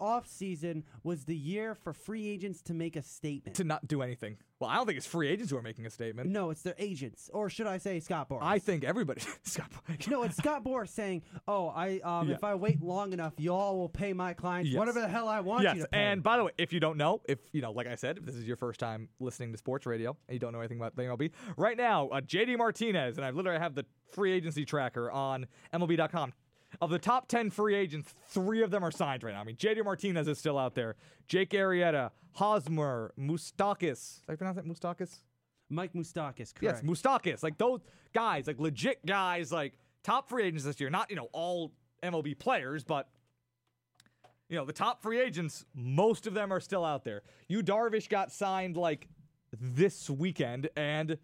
offseason 0.00 0.82
was 1.02 1.24
the 1.24 1.36
year 1.36 1.74
for 1.74 1.92
free 1.92 2.28
agents 2.28 2.62
to 2.62 2.74
make 2.74 2.96
a 2.96 3.02
statement. 3.02 3.56
to 3.56 3.64
not 3.64 3.86
do 3.88 4.02
anything. 4.02 4.36
Well, 4.58 4.70
I 4.70 4.76
don't 4.76 4.86
think 4.86 4.96
it's 4.96 5.06
free 5.06 5.28
agents 5.28 5.50
who 5.50 5.58
are 5.58 5.62
making 5.62 5.84
a 5.84 5.90
statement. 5.90 6.30
no, 6.30 6.48
it's 6.50 6.62
their 6.62 6.74
agents, 6.78 7.28
or 7.34 7.50
should 7.50 7.66
I 7.66 7.76
say 7.76 8.00
Scott 8.00 8.28
Boras? 8.30 8.38
I 8.42 8.58
think 8.58 8.84
everybody. 8.84 9.20
Scott, 9.42 9.70
Boras. 9.70 10.08
no, 10.08 10.22
it's 10.22 10.36
Scott 10.36 10.64
Boras 10.64 10.88
saying, 10.88 11.22
"Oh, 11.46 11.68
I 11.68 12.00
um, 12.04 12.28
Yeah. 12.28 12.36
if 12.36 12.44
I 12.44 12.54
wait 12.54 12.80
long 12.80 13.12
enough, 13.12 13.34
y'all 13.38 13.76
will 13.76 13.88
pay 13.90 14.12
my 14.14 14.32
clients 14.32 14.70
Yes. 14.70 14.78
whatever 14.78 15.00
the 15.00 15.08
hell 15.08 15.28
I 15.28 15.40
want 15.40 15.62
yes, 15.64 15.76
you 15.76 15.82
to 15.82 15.88
pay." 15.88 15.98
and 15.98 16.22
by 16.22 16.38
the 16.38 16.44
way, 16.44 16.52
if 16.56 16.72
you 16.72 16.80
don't 16.80 16.96
know, 16.96 17.20
if 17.28 17.38
you 17.52 17.60
know, 17.60 17.72
like 17.72 17.86
I 17.86 17.96
said, 17.96 18.16
if 18.18 18.24
this 18.24 18.34
is 18.34 18.46
your 18.46 18.56
first 18.56 18.80
time 18.80 19.08
listening 19.20 19.52
to 19.52 19.58
sports 19.58 19.84
radio 19.84 20.16
and 20.28 20.34
you 20.34 20.38
don't 20.38 20.52
know 20.52 20.60
anything 20.60 20.78
about 20.78 20.96
the 20.96 21.02
MLB, 21.02 21.32
right 21.58 21.76
now, 21.76 22.08
uh, 22.08 22.20
JD 22.22 22.56
Martinez 22.56 23.18
and 23.18 23.26
I 23.26 23.30
literally 23.30 23.58
have 23.58 23.74
the 23.74 23.84
free 24.14 24.32
agency 24.32 24.64
tracker 24.64 25.10
on 25.10 25.46
MLB.com. 25.74 26.32
Of 26.80 26.90
the 26.90 26.98
top 26.98 27.28
10 27.28 27.50
free 27.50 27.74
agents, 27.74 28.14
three 28.28 28.62
of 28.62 28.70
them 28.70 28.84
are 28.84 28.90
signed 28.90 29.22
right 29.22 29.34
now. 29.34 29.40
I 29.40 29.44
mean, 29.44 29.56
JD 29.56 29.84
Martinez 29.84 30.28
is 30.28 30.38
still 30.38 30.58
out 30.58 30.74
there. 30.74 30.96
Jake 31.26 31.50
Arrieta, 31.50 32.10
Hosmer, 32.32 33.12
Moustakas. 33.18 34.24
Did 34.26 34.32
I 34.32 34.36
pronounce 34.36 34.56
that? 34.56 34.66
Moustakas? 34.66 35.20
Mike 35.68 35.94
Moustakas, 35.94 36.54
correct? 36.54 36.60
Yes, 36.62 36.82
Moustakas. 36.82 37.42
Like 37.42 37.58
those 37.58 37.80
guys, 38.12 38.46
like 38.46 38.60
legit 38.60 39.04
guys, 39.04 39.50
like 39.50 39.78
top 40.04 40.28
free 40.28 40.44
agents 40.44 40.64
this 40.64 40.78
year. 40.80 40.90
Not, 40.90 41.10
you 41.10 41.16
know, 41.16 41.28
all 41.32 41.72
MLB 42.02 42.38
players, 42.38 42.84
but 42.84 43.08
you 44.48 44.56
know, 44.56 44.64
the 44.64 44.72
top 44.72 45.02
free 45.02 45.20
agents, 45.20 45.64
most 45.74 46.26
of 46.26 46.34
them 46.34 46.52
are 46.52 46.60
still 46.60 46.84
out 46.84 47.04
there. 47.04 47.22
Yu 47.48 47.62
Darvish 47.62 48.08
got 48.08 48.30
signed 48.30 48.76
like 48.76 49.08
this 49.52 50.08
weekend, 50.08 50.68
and 50.76 51.18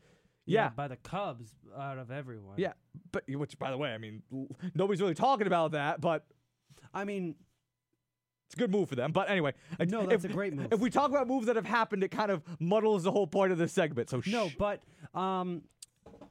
yeah, 0.52 0.70
by 0.70 0.88
the 0.88 0.96
Cubs 0.96 1.50
out 1.78 1.98
of 1.98 2.10
everyone. 2.10 2.54
yeah, 2.58 2.72
but 3.12 3.24
which 3.28 3.58
by 3.58 3.70
the 3.70 3.76
way, 3.76 3.90
I 3.92 3.98
mean, 3.98 4.22
l- 4.32 4.48
nobody's 4.74 5.00
really 5.00 5.14
talking 5.14 5.46
about 5.46 5.72
that, 5.72 6.00
but 6.00 6.26
I 6.94 7.04
mean, 7.04 7.34
it's 8.46 8.54
a 8.54 8.58
good 8.58 8.70
move 8.70 8.88
for 8.88 8.96
them. 8.96 9.12
But 9.12 9.30
anyway, 9.30 9.54
I- 9.80 9.84
No, 9.86 10.06
that's 10.06 10.24
a 10.24 10.28
great 10.28 10.52
move. 10.54 10.72
If 10.72 10.80
we 10.80 10.90
talk 10.90 11.10
about 11.10 11.26
moves 11.26 11.46
that 11.46 11.56
have 11.56 11.64
happened, 11.66 12.04
it 12.04 12.10
kind 12.10 12.30
of 12.30 12.42
muddles 12.60 13.02
the 13.04 13.10
whole 13.12 13.26
point 13.26 13.52
of 13.52 13.58
this 13.58 13.72
segment. 13.72 14.10
So 14.10 14.20
no, 14.26 14.48
shh. 14.48 14.56
but 14.58 14.82
um, 15.14 15.62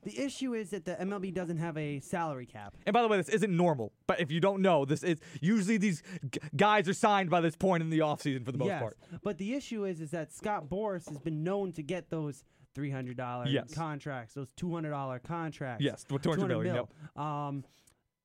the 0.04 0.20
issue 0.20 0.54
is 0.54 0.70
that 0.72 0.86
the 0.86 0.96
MLB 0.96 1.34
doesn't 1.34 1.58
have 1.58 1.78
a 1.78 2.00
salary 2.00 2.46
cap. 2.46 2.76
And 2.86 2.94
by 2.94 3.02
the 3.02 3.08
way, 3.08 3.18
this 3.18 3.30
isn't 3.30 3.56
normal. 3.56 3.92
But 4.08 4.20
if 4.20 4.32
you 4.32 4.40
don't 4.40 4.62
know, 4.62 4.86
this 4.86 5.04
is 5.04 5.20
usually 5.42 5.78
these 5.78 6.04
g- 6.32 6.40
guys 6.56 6.88
are 6.90 6.94
signed 6.94 7.30
by 7.32 7.42
this 7.42 7.56
point 7.56 7.82
in 7.82 7.90
the 7.90 8.00
offseason 8.00 8.46
for 8.46 8.52
the 8.52 8.58
most 8.60 8.68
yes, 8.68 8.82
part. 8.82 8.98
but 9.24 9.38
the 9.38 9.54
issue 9.56 9.86
is 9.86 10.00
is 10.02 10.12
that 10.12 10.32
Scott 10.32 10.70
Boras 10.70 11.08
has 11.10 11.18
been 11.20 11.44
known 11.44 11.72
to 11.74 11.82
get 11.84 12.10
those 12.12 12.44
three 12.74 12.90
hundred 12.92 13.18
dollar 13.18 13.48
Yes. 13.48 13.74
contracts, 13.74 14.34
those 14.34 14.52
two 14.56 14.74
hundred 14.74 14.92
dollar 14.92 15.20
contracts. 15.20 15.84
Yes, 15.84 16.04
200 16.04 16.48
million, 16.48 16.74
mil. 16.74 16.90
Um, 17.24 17.64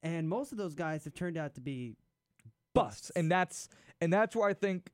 and 0.03 0.29
most 0.29 0.53
of 0.53 0.59
those 0.59 0.75
guys 0.75 1.05
have 1.05 1.15
turned 1.15 1.37
out 1.37 1.55
to 1.55 1.61
be 1.61 1.97
Busts. 2.75 3.11
And 3.17 3.31
that's 3.31 3.69
and 4.01 4.13
that's 4.13 4.37
where 4.37 4.49
I 4.49 4.55
think 4.55 4.91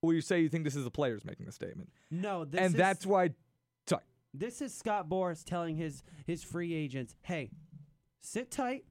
where 0.00 0.14
you 0.14 0.20
say 0.20 0.40
you 0.40 0.48
think 0.48 0.64
this 0.64 0.74
is 0.76 0.84
the 0.84 0.90
players 0.90 1.24
making 1.24 1.46
the 1.46 1.52
statement. 1.52 1.90
no. 2.10 2.44
This 2.44 2.60
and 2.60 2.74
is, 2.74 2.78
that's 2.78 3.06
why 3.06 3.30
sorry. 3.86 4.02
this 4.34 4.60
is 4.60 4.74
Scott 4.74 5.08
Boras 5.08 5.44
telling 5.44 5.76
his 5.76 6.02
his 6.26 6.42
free 6.42 6.74
agents, 6.74 7.14
"Hey, 7.22 7.50
sit 8.20 8.50
tight. 8.50 8.84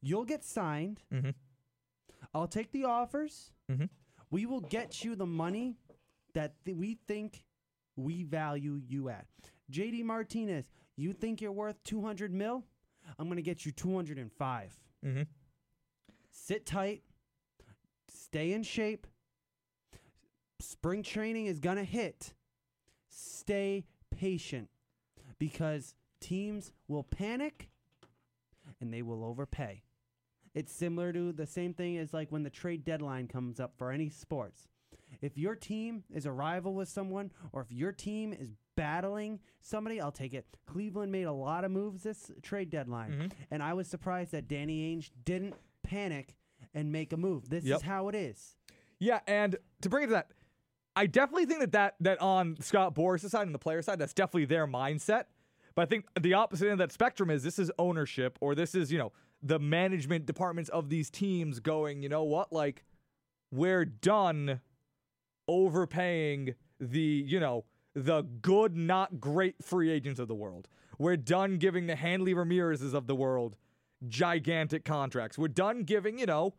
You'll 0.00 0.24
get 0.24 0.42
signed. 0.42 1.02
Mhm. 1.12 1.34
I'll 2.32 2.48
take 2.48 2.72
the 2.72 2.84
offers. 2.84 3.52
Mhm. 3.70 3.90
We 4.30 4.46
will 4.46 4.60
get 4.62 5.04
you 5.04 5.14
the 5.14 5.26
money 5.26 5.76
that 6.32 6.54
th- 6.64 6.76
we 6.76 6.94
think 7.06 7.44
we 8.04 8.22
value 8.24 8.80
you 8.86 9.08
at. 9.08 9.26
JD 9.70 10.04
Martinez, 10.04 10.70
you 10.96 11.12
think 11.12 11.40
you're 11.40 11.52
worth 11.52 11.82
200 11.84 12.32
mil? 12.32 12.64
I'm 13.18 13.26
going 13.26 13.36
to 13.36 13.42
get 13.42 13.64
you 13.64 13.72
205. 13.72 14.78
Mhm. 15.04 15.26
Sit 16.30 16.66
tight. 16.66 17.02
Stay 18.08 18.52
in 18.52 18.62
shape. 18.62 19.06
Spring 20.60 21.02
training 21.02 21.46
is 21.46 21.58
going 21.60 21.76
to 21.76 21.84
hit. 21.84 22.34
Stay 23.08 23.86
patient 24.10 24.68
because 25.38 25.94
teams 26.20 26.70
will 26.86 27.02
panic 27.02 27.70
and 28.80 28.92
they 28.92 29.02
will 29.02 29.24
overpay. 29.24 29.82
It's 30.54 30.72
similar 30.72 31.12
to 31.12 31.32
the 31.32 31.46
same 31.46 31.74
thing 31.74 31.96
as 31.96 32.12
like 32.12 32.30
when 32.30 32.42
the 32.42 32.50
trade 32.50 32.84
deadline 32.84 33.26
comes 33.28 33.58
up 33.60 33.74
for 33.78 33.90
any 33.90 34.08
sports. 34.10 34.68
If 35.20 35.36
your 35.36 35.54
team 35.54 36.04
is 36.12 36.26
a 36.26 36.32
rival 36.32 36.74
with 36.74 36.88
someone 36.88 37.30
or 37.52 37.60
if 37.62 37.70
your 37.72 37.92
team 37.92 38.32
is 38.32 38.52
battling 38.76 39.40
somebody, 39.60 40.00
I'll 40.00 40.12
take 40.12 40.32
it. 40.34 40.46
Cleveland 40.66 41.12
made 41.12 41.24
a 41.24 41.32
lot 41.32 41.64
of 41.64 41.70
moves 41.70 42.02
this 42.02 42.30
trade 42.42 42.70
deadline, 42.70 43.12
Mhm. 43.12 43.32
and 43.50 43.62
I 43.62 43.74
was 43.74 43.88
surprised 43.88 44.32
that 44.32 44.48
Danny 44.48 44.94
Ainge 44.96 45.10
didn't 45.24 45.54
panic 45.82 46.34
and 46.72 46.90
make 46.92 47.12
a 47.12 47.16
move. 47.16 47.48
This 47.50 47.64
Yep. 47.64 47.76
is 47.76 47.82
how 47.82 48.08
it 48.08 48.14
is. 48.14 48.56
Yeah, 48.98 49.20
and 49.26 49.56
to 49.82 49.88
bring 49.88 50.04
it 50.04 50.06
to 50.08 50.12
that, 50.12 50.32
I 50.96 51.06
definitely 51.06 51.46
think 51.46 51.60
that 51.60 51.72
that, 51.72 51.94
that 52.00 52.20
on 52.20 52.56
Scott 52.60 52.94
Boras' 52.94 53.28
side 53.30 53.46
and 53.46 53.54
the 53.54 53.58
player 53.58 53.82
side, 53.82 53.98
that's 53.98 54.12
definitely 54.14 54.44
their 54.46 54.66
mindset. 54.66 55.24
But 55.74 55.82
I 55.82 55.86
think 55.86 56.06
the 56.20 56.34
opposite 56.34 56.64
end 56.66 56.72
of 56.72 56.78
that 56.78 56.92
spectrum 56.92 57.30
is 57.30 57.42
this 57.42 57.58
is 57.58 57.70
ownership 57.78 58.36
or 58.40 58.54
this 58.54 58.74
is, 58.74 58.90
you 58.90 58.98
know, 58.98 59.12
the 59.42 59.58
management 59.58 60.26
departments 60.26 60.68
of 60.70 60.88
these 60.90 61.10
teams 61.10 61.60
going, 61.60 62.02
you 62.02 62.08
know 62.08 62.24
what, 62.24 62.52
like, 62.52 62.84
we're 63.50 63.84
done 63.84 64.60
overpaying 65.50 66.54
the, 66.78 67.24
you 67.26 67.40
know, 67.40 67.64
the 67.94 68.22
good, 68.22 68.76
not 68.76 69.20
great 69.20 69.56
free 69.64 69.90
agents 69.90 70.20
of 70.20 70.28
the 70.28 70.34
world. 70.34 70.68
We're 70.96 71.16
done 71.16 71.58
giving 71.58 71.88
the 71.88 71.96
Hanley 71.96 72.34
Ramirez's 72.34 72.94
of 72.94 73.08
the 73.08 73.16
world 73.16 73.56
gigantic 74.06 74.84
contracts. 74.84 75.36
We're 75.36 75.48
done 75.48 75.82
giving, 75.82 76.18
you 76.18 76.26
know, 76.26 76.54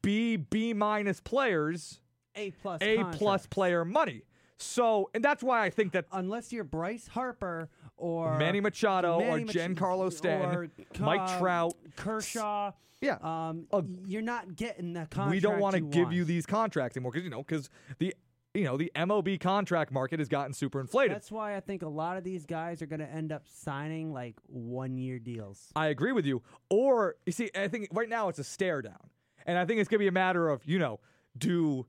B, 0.00 0.36
B 0.36 0.72
minus 0.72 1.20
players 1.20 2.00
A 2.34 2.52
plus. 2.52 2.80
A 2.80 3.04
plus 3.12 3.46
player 3.46 3.84
money. 3.84 4.22
So, 4.56 5.10
and 5.12 5.22
that's 5.22 5.42
why 5.42 5.64
I 5.64 5.70
think 5.70 5.92
that 5.92 6.06
Unless 6.10 6.52
you're 6.52 6.64
Bryce 6.64 7.08
Harper 7.08 7.68
or 7.96 8.36
Manny 8.38 8.60
Machado 8.60 9.18
Manny 9.18 9.30
or 9.42 9.46
Mach- 9.46 9.54
Giancarlo 9.54 10.12
Stanton, 10.12 10.50
or, 10.54 10.68
Mike 11.00 11.38
Trout, 11.38 11.74
Kershaw. 11.96 12.72
yeah, 13.00 13.18
Um, 13.22 13.66
Uh, 13.72 13.82
you're 14.04 14.22
not 14.22 14.54
getting 14.56 14.92
the 14.92 15.00
contract. 15.06 15.30
we 15.30 15.40
don't 15.40 15.58
want 15.60 15.74
to 15.74 15.80
give 15.80 16.12
you 16.12 16.24
these 16.24 16.46
contracts 16.46 16.96
anymore 16.96 17.12
because 17.12 17.24
you 17.24 17.30
know 17.30 17.42
because 17.42 17.70
the 17.98 18.14
you 18.54 18.64
know 18.64 18.76
the 18.78 18.90
MLB 18.94 19.38
contract 19.38 19.92
market 19.92 20.18
has 20.18 20.28
gotten 20.28 20.52
super 20.54 20.80
inflated. 20.80 21.14
That's 21.14 21.30
why 21.30 21.56
I 21.56 21.60
think 21.60 21.82
a 21.82 21.88
lot 21.88 22.16
of 22.16 22.24
these 22.24 22.46
guys 22.46 22.80
are 22.80 22.86
going 22.86 23.00
to 23.00 23.10
end 23.10 23.30
up 23.32 23.42
signing 23.46 24.12
like 24.14 24.34
one 24.46 24.96
year 24.96 25.18
deals. 25.18 25.70
I 25.76 25.88
agree 25.88 26.12
with 26.12 26.24
you. 26.24 26.42
Or 26.70 27.16
you 27.26 27.32
see, 27.32 27.50
I 27.54 27.68
think 27.68 27.88
right 27.92 28.08
now 28.08 28.28
it's 28.30 28.38
a 28.38 28.44
stare 28.44 28.80
down, 28.80 29.10
and 29.46 29.58
I 29.58 29.66
think 29.66 29.80
it's 29.80 29.88
gonna 29.90 29.98
be 29.98 30.06
a 30.08 30.12
matter 30.12 30.48
of 30.48 30.64
you 30.64 30.78
know 30.78 31.00
do 31.36 31.86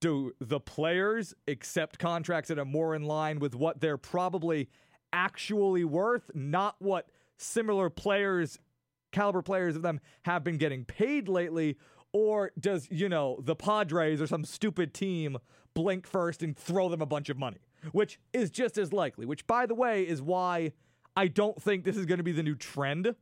do 0.00 0.32
the 0.40 0.58
players 0.60 1.34
accept 1.48 1.98
contracts 1.98 2.48
that 2.48 2.58
are 2.58 2.64
more 2.64 2.94
in 2.94 3.02
line 3.02 3.38
with 3.40 3.54
what 3.54 3.80
they're 3.80 3.96
probably 3.98 4.68
actually 5.12 5.84
worth, 5.84 6.30
not 6.34 6.76
what 6.78 7.08
similar 7.36 7.90
players, 7.90 8.58
caliber 9.12 9.42
players 9.42 9.76
of 9.76 9.82
them 9.82 10.00
have 10.22 10.44
been 10.44 10.56
getting 10.56 10.84
paid 10.84 11.28
lately, 11.28 11.76
or 12.12 12.52
does 12.58 12.88
you 12.90 13.08
know 13.08 13.38
the 13.42 13.54
Padres 13.54 14.20
or 14.20 14.26
some 14.26 14.44
stupid 14.44 14.94
team 14.94 15.38
blink 15.74 16.06
first 16.06 16.42
and 16.42 16.56
throw 16.56 16.88
them 16.88 17.00
a 17.00 17.06
bunch 17.06 17.28
of 17.28 17.38
money, 17.38 17.58
which 17.92 18.18
is 18.32 18.50
just 18.50 18.78
as 18.78 18.92
likely. 18.92 19.26
Which, 19.26 19.46
by 19.46 19.66
the 19.66 19.74
way, 19.74 20.02
is 20.02 20.20
why 20.20 20.72
I 21.16 21.28
don't 21.28 21.60
think 21.60 21.84
this 21.84 21.96
is 21.96 22.06
going 22.06 22.18
to 22.18 22.24
be 22.24 22.32
the 22.32 22.42
new 22.42 22.56
trend. 22.56 23.14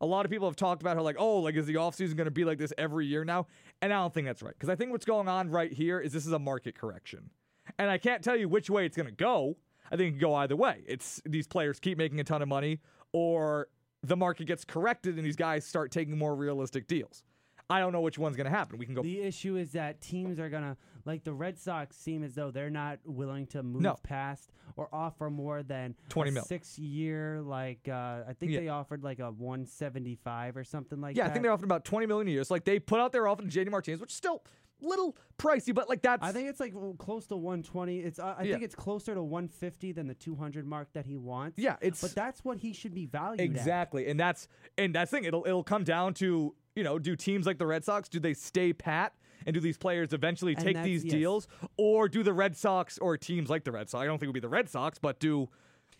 A 0.00 0.06
lot 0.06 0.26
of 0.26 0.30
people 0.30 0.48
have 0.48 0.56
talked 0.56 0.82
about 0.82 0.96
how, 0.96 1.02
like, 1.02 1.16
oh, 1.18 1.38
like, 1.38 1.54
is 1.54 1.66
the 1.66 1.74
offseason 1.74 2.16
going 2.16 2.26
to 2.26 2.30
be 2.30 2.44
like 2.44 2.58
this 2.58 2.72
every 2.76 3.06
year 3.06 3.24
now? 3.24 3.46
And 3.80 3.92
I 3.92 3.96
don't 3.96 4.12
think 4.12 4.26
that's 4.26 4.42
right. 4.42 4.52
Because 4.52 4.68
I 4.68 4.74
think 4.74 4.90
what's 4.90 5.06
going 5.06 5.28
on 5.28 5.50
right 5.50 5.72
here 5.72 6.00
is 6.00 6.12
this 6.12 6.26
is 6.26 6.32
a 6.32 6.38
market 6.38 6.74
correction. 6.74 7.30
And 7.78 7.88
I 7.88 7.96
can't 7.96 8.22
tell 8.22 8.36
you 8.36 8.48
which 8.48 8.68
way 8.68 8.84
it's 8.84 8.96
going 8.96 9.08
to 9.08 9.14
go. 9.14 9.56
I 9.90 9.96
think 9.96 10.08
it 10.08 10.10
can 10.12 10.20
go 10.20 10.34
either 10.34 10.56
way. 10.56 10.82
It's 10.86 11.20
these 11.26 11.46
players 11.46 11.78
keep 11.80 11.98
making 11.98 12.20
a 12.20 12.24
ton 12.24 12.42
of 12.42 12.48
money, 12.48 12.80
or 13.12 13.68
the 14.02 14.16
market 14.16 14.46
gets 14.46 14.64
corrected 14.64 15.16
and 15.16 15.24
these 15.24 15.36
guys 15.36 15.64
start 15.64 15.90
taking 15.90 16.18
more 16.18 16.34
realistic 16.34 16.86
deals. 16.86 17.22
I 17.70 17.80
don't 17.80 17.92
know 17.94 18.02
which 18.02 18.18
one's 18.18 18.36
going 18.36 18.44
to 18.44 18.50
happen. 18.50 18.76
We 18.78 18.84
can 18.84 18.94
go. 18.94 19.02
The 19.02 19.22
issue 19.22 19.56
is 19.56 19.72
that 19.72 20.02
teams 20.02 20.38
are 20.38 20.50
gonna 20.50 20.76
like 21.06 21.24
the 21.24 21.32
Red 21.32 21.58
Sox 21.58 21.96
seem 21.96 22.22
as 22.22 22.34
though 22.34 22.50
they're 22.50 22.68
not 22.68 22.98
willing 23.06 23.46
to 23.48 23.62
move 23.62 23.80
No. 23.80 23.96
past 24.02 24.50
or 24.76 24.88
offer 24.92 25.30
more 25.30 25.62
than 25.62 25.94
20 26.10 26.28
a 26.28 26.32
mil. 26.34 26.44
six 26.44 26.78
year 26.78 27.40
like 27.40 27.88
uh, 27.88 28.24
I 28.28 28.34
think 28.38 28.52
Yeah. 28.52 28.60
they 28.60 28.68
offered 28.68 29.02
like 29.02 29.18
a 29.18 29.30
one 29.30 29.64
seventy 29.64 30.14
five 30.14 30.58
or 30.58 30.64
something 30.64 31.00
like 31.00 31.14
that. 31.14 31.18
yeah, 31.20 31.24
that. 31.24 31.30
I 31.30 31.32
think 31.32 31.42
they're 31.42 31.52
offering 31.52 31.68
about 31.68 31.86
20 31.86 32.04
million 32.06 32.28
a 32.28 32.30
year. 32.32 32.44
So, 32.44 32.52
like, 32.52 32.64
they 32.64 32.78
put 32.78 33.00
out 33.00 33.12
their 33.12 33.26
offer 33.26 33.40
to 33.42 33.48
JD 33.48 33.70
Martinez, 33.70 33.98
which 34.00 34.10
is 34.10 34.16
still 34.16 34.42
little 34.84 35.16
pricey, 35.38 35.74
but 35.74 35.88
like, 35.88 36.02
that's. 36.02 36.22
I 36.22 36.32
think 36.32 36.48
it's 36.48 36.60
like 36.60 36.74
close 36.98 37.26
to 37.26 37.36
120. 37.36 37.98
It's 38.00 38.18
uh, 38.18 38.34
I 38.38 38.42
Yeah. 38.44 38.52
think 38.52 38.64
it's 38.64 38.74
closer 38.74 39.14
to 39.14 39.22
150 39.22 39.92
than 39.92 40.06
the 40.06 40.14
200 40.14 40.66
mark 40.66 40.92
that 40.92 41.06
he 41.06 41.16
wants. 41.16 41.58
Yeah, 41.58 41.76
it's. 41.80 42.00
but 42.00 42.14
that's 42.14 42.44
what 42.44 42.58
he 42.58 42.72
should 42.72 42.94
be 42.94 43.06
valued 43.06 43.40
at. 43.40 43.44
Exactly, 43.44 44.06
and 44.08 44.18
that's 44.18 44.48
and 44.78 44.94
that's 44.94 45.10
thing. 45.10 45.24
It'll 45.24 45.44
it'll 45.46 45.64
come 45.64 45.84
down 45.84 46.14
to 46.14 46.54
you 46.76 46.82
know, 46.82 46.98
do 46.98 47.16
teams 47.16 47.46
like 47.46 47.58
the 47.58 47.66
Red 47.66 47.84
Sox 47.84 48.08
do 48.08 48.18
they 48.18 48.34
stay 48.34 48.72
pat 48.72 49.12
and 49.46 49.54
do 49.54 49.60
these 49.60 49.76
players 49.76 50.12
eventually 50.12 50.54
And 50.54 50.64
take 50.64 50.82
these 50.82 51.04
yes. 51.04 51.12
deals, 51.12 51.48
or 51.76 52.08
do 52.08 52.22
the 52.22 52.32
Red 52.32 52.56
Sox 52.56 52.98
or 52.98 53.16
teams 53.16 53.50
like 53.50 53.64
the 53.64 53.72
Red 53.72 53.90
Sox? 53.90 54.02
I 54.02 54.06
don't 54.06 54.18
think 54.18 54.24
it 54.24 54.28
would 54.28 54.34
be 54.34 54.40
the 54.40 54.48
Red 54.48 54.68
Sox, 54.68 54.98
but 54.98 55.20
do 55.20 55.48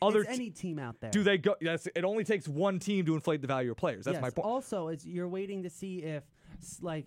other 0.03 0.23
It's 0.23 0.31
any 0.31 0.51
team 0.51 0.79
out 0.79 1.01
there. 1.01 1.11
do 1.11 1.23
they 1.23 1.39
go? 1.39 1.55
Yes, 1.61 1.87
it 1.95 2.05
only 2.05 2.25
takes 2.25 2.49
one 2.49 2.79
team 2.79 3.07
to 3.07 3.15
inflate 3.15 3.41
the 3.41 3.47
value 3.47 3.71
of 3.71 3.77
players. 3.77 4.07
That's 4.07 4.17
yes. 4.17 4.23
my 4.23 4.31
point. 4.31 4.47
Also, 4.47 4.89
it's 4.89 5.05
you're 5.05 5.29
waiting 5.29 5.63
to 5.63 5.71
see 5.71 5.99
if 5.99 6.25
like 6.81 7.07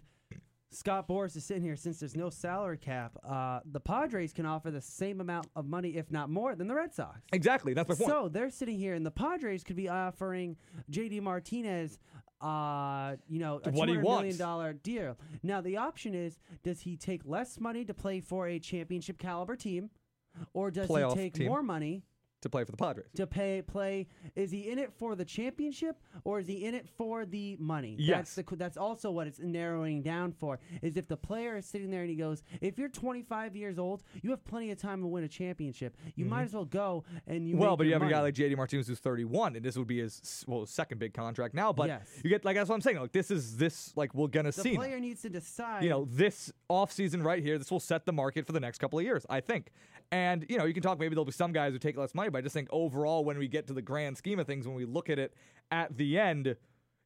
Scott 0.72 1.08
Boris 1.08 1.36
is 1.36 1.46
sitting 1.46 1.64
here 1.64 1.76
since 1.76 2.00
there's 2.00 2.16
no 2.16 2.30
salary 2.30 2.78
cap. 2.78 3.18
Uh, 3.24 3.62
the 3.72 3.80
Padres 3.80 4.34
can 4.34 4.46
offer 4.46 4.70
the 4.70 4.82
same 4.82 5.22
amount 5.22 5.48
of 5.56 5.66
money, 5.66 5.92
if 5.92 6.12
not 6.12 6.30
more, 6.30 6.56
than 6.56 6.68
the 6.68 6.76
Red 6.76 6.94
Sox. 6.94 7.20
exactly, 7.32 7.74
that's 7.74 7.88
my 7.88 7.96
point. 7.96 8.10
So 8.10 8.28
they're 8.28 8.50
sitting 8.50 8.78
here, 8.78 8.94
and 8.94 9.06
the 9.06 9.12
Padres 9.12 9.64
could 9.64 9.78
be 9.78 9.88
offering 9.88 10.58
JD 10.92 11.22
Martinez, 11.22 12.00
uh, 12.42 13.16
you 13.28 13.40
know, 13.40 13.62
a 13.64 13.72
What 13.72 13.90
he 13.90 13.96
$200 13.96 14.02
million 14.38 14.80
deal. 14.84 15.18
Now 15.42 15.62
the 15.62 15.78
option 15.78 16.14
is: 16.14 16.40
does 16.64 16.82
he 16.82 16.98
take 16.98 17.22
less 17.26 17.60
money 17.60 17.86
to 17.86 17.94
play 17.94 18.20
for 18.20 18.48
a 18.48 18.60
championship 18.60 19.18
caliber 19.18 19.56
team, 19.56 19.90
or 20.54 20.70
does 20.70 20.90
Playoff 20.90 21.16
he 21.16 21.24
take 21.24 21.34
team. 21.36 21.48
more 21.48 21.64
money 21.64 22.04
to 22.42 22.50
play 22.50 22.64
for 22.64 22.72
the 22.72 22.78
Padres. 22.78 23.08
to 23.16 23.26
pay 23.26 23.62
play 23.62 24.08
is 24.36 24.52
he 24.52 24.70
in 24.70 24.78
it 24.78 24.94
for 24.94 25.16
the 25.16 25.26
championship 25.26 25.98
or 26.24 26.40
is 26.40 26.48
he 26.48 26.66
in 26.66 26.76
it 26.76 26.88
for 26.98 27.26
the 27.26 27.58
money 27.60 27.96
Yes. 27.98 28.36
that's 28.36 28.36
the 28.36 28.56
that's 28.56 28.78
also 28.78 29.10
what 29.12 29.26
it's 29.28 29.40
narrowing 29.40 30.02
down 30.04 30.32
for 30.32 30.60
is 30.82 30.98
if 30.98 31.08
the 31.08 31.18
player 31.18 31.58
is 31.58 31.66
sitting 31.66 31.90
there 31.90 32.02
and 32.02 32.10
he 32.10 32.16
goes 32.16 32.44
if 32.62 32.78
you're 32.78 32.90
25 32.90 33.56
years 33.56 33.80
old 33.80 34.04
you 34.22 34.30
have 34.30 34.44
plenty 34.46 34.70
of 34.72 34.78
time 34.80 35.02
to 35.02 35.08
win 35.08 35.24
a 35.24 35.28
championship 35.28 35.98
you 36.16 36.26
might 36.26 36.44
as 36.44 36.54
well 36.54 36.66
go 36.66 37.04
and 37.26 37.48
you 37.48 37.58
Mm-hmm. 37.58 37.64
Well, 37.66 37.76
but 37.78 37.88
you 37.88 37.94
have 37.94 38.04
a 38.04 38.10
guy 38.10 38.20
like 38.22 38.36
JD 38.36 38.56
Martinez 38.56 38.88
who's 38.88 39.00
31, 39.00 39.56
and 39.56 39.66
this 39.66 39.76
would 39.78 39.88
be 39.88 40.00
his 40.00 40.44
well 40.48 40.62
his 40.62 40.70
second 40.70 41.00
big 41.00 41.14
contract 41.14 41.56
now. 41.56 41.74
But 41.74 41.88
Yes. 41.88 42.08
you 42.24 42.30
get 42.30 42.46
like 42.46 42.56
that's 42.56 42.70
what 42.70 42.76
I'm 42.76 42.82
saying. 42.82 42.98
Like 43.00 43.14
this 43.14 43.32
is 43.32 43.58
this 43.58 43.94
like 43.96 44.14
we're 44.14 44.28
gonna 44.28 44.52
the 44.52 44.62
see. 44.62 44.72
The 44.72 44.76
player 44.76 45.00
needs 45.00 45.22
to 45.24 45.30
decide 45.30 45.84
you 45.84 45.90
know, 45.90 46.06
this 46.12 46.52
offseason 46.70 47.24
right 47.24 47.42
here, 47.42 47.58
this 47.58 47.72
will 47.72 47.80
set 47.80 48.06
the 48.06 48.14
market 48.14 48.46
for 48.46 48.52
the 48.52 48.60
next 48.60 48.78
couple 48.78 49.00
of 49.00 49.06
years, 49.06 49.26
I 49.30 49.40
think. 49.40 49.72
And, 50.12 50.46
you 50.50 50.58
know, 50.58 50.66
you 50.66 50.74
can 50.74 50.84
talk, 50.84 51.00
maybe 51.00 51.16
there'll 51.16 51.26
be 51.26 51.32
some 51.32 51.52
guys 51.52 51.74
who 51.74 51.80
take 51.80 51.98
less 51.98 52.16
money, 52.16 52.30
but 52.30 52.38
I 52.38 52.42
just 52.42 52.54
think 52.54 52.70
overall, 52.72 53.26
when 53.26 53.38
we 53.38 53.48
get 53.48 53.68
to 53.68 53.74
the 53.74 53.82
grand 53.82 54.18
scheme 54.18 54.40
of 54.40 54.48
things, 54.48 54.66
when 54.66 54.76
we 54.76 54.86
look 54.86 55.10
at 55.10 55.20
it 55.20 55.34
at 55.70 55.98
the 55.98 56.18
end, 56.18 56.56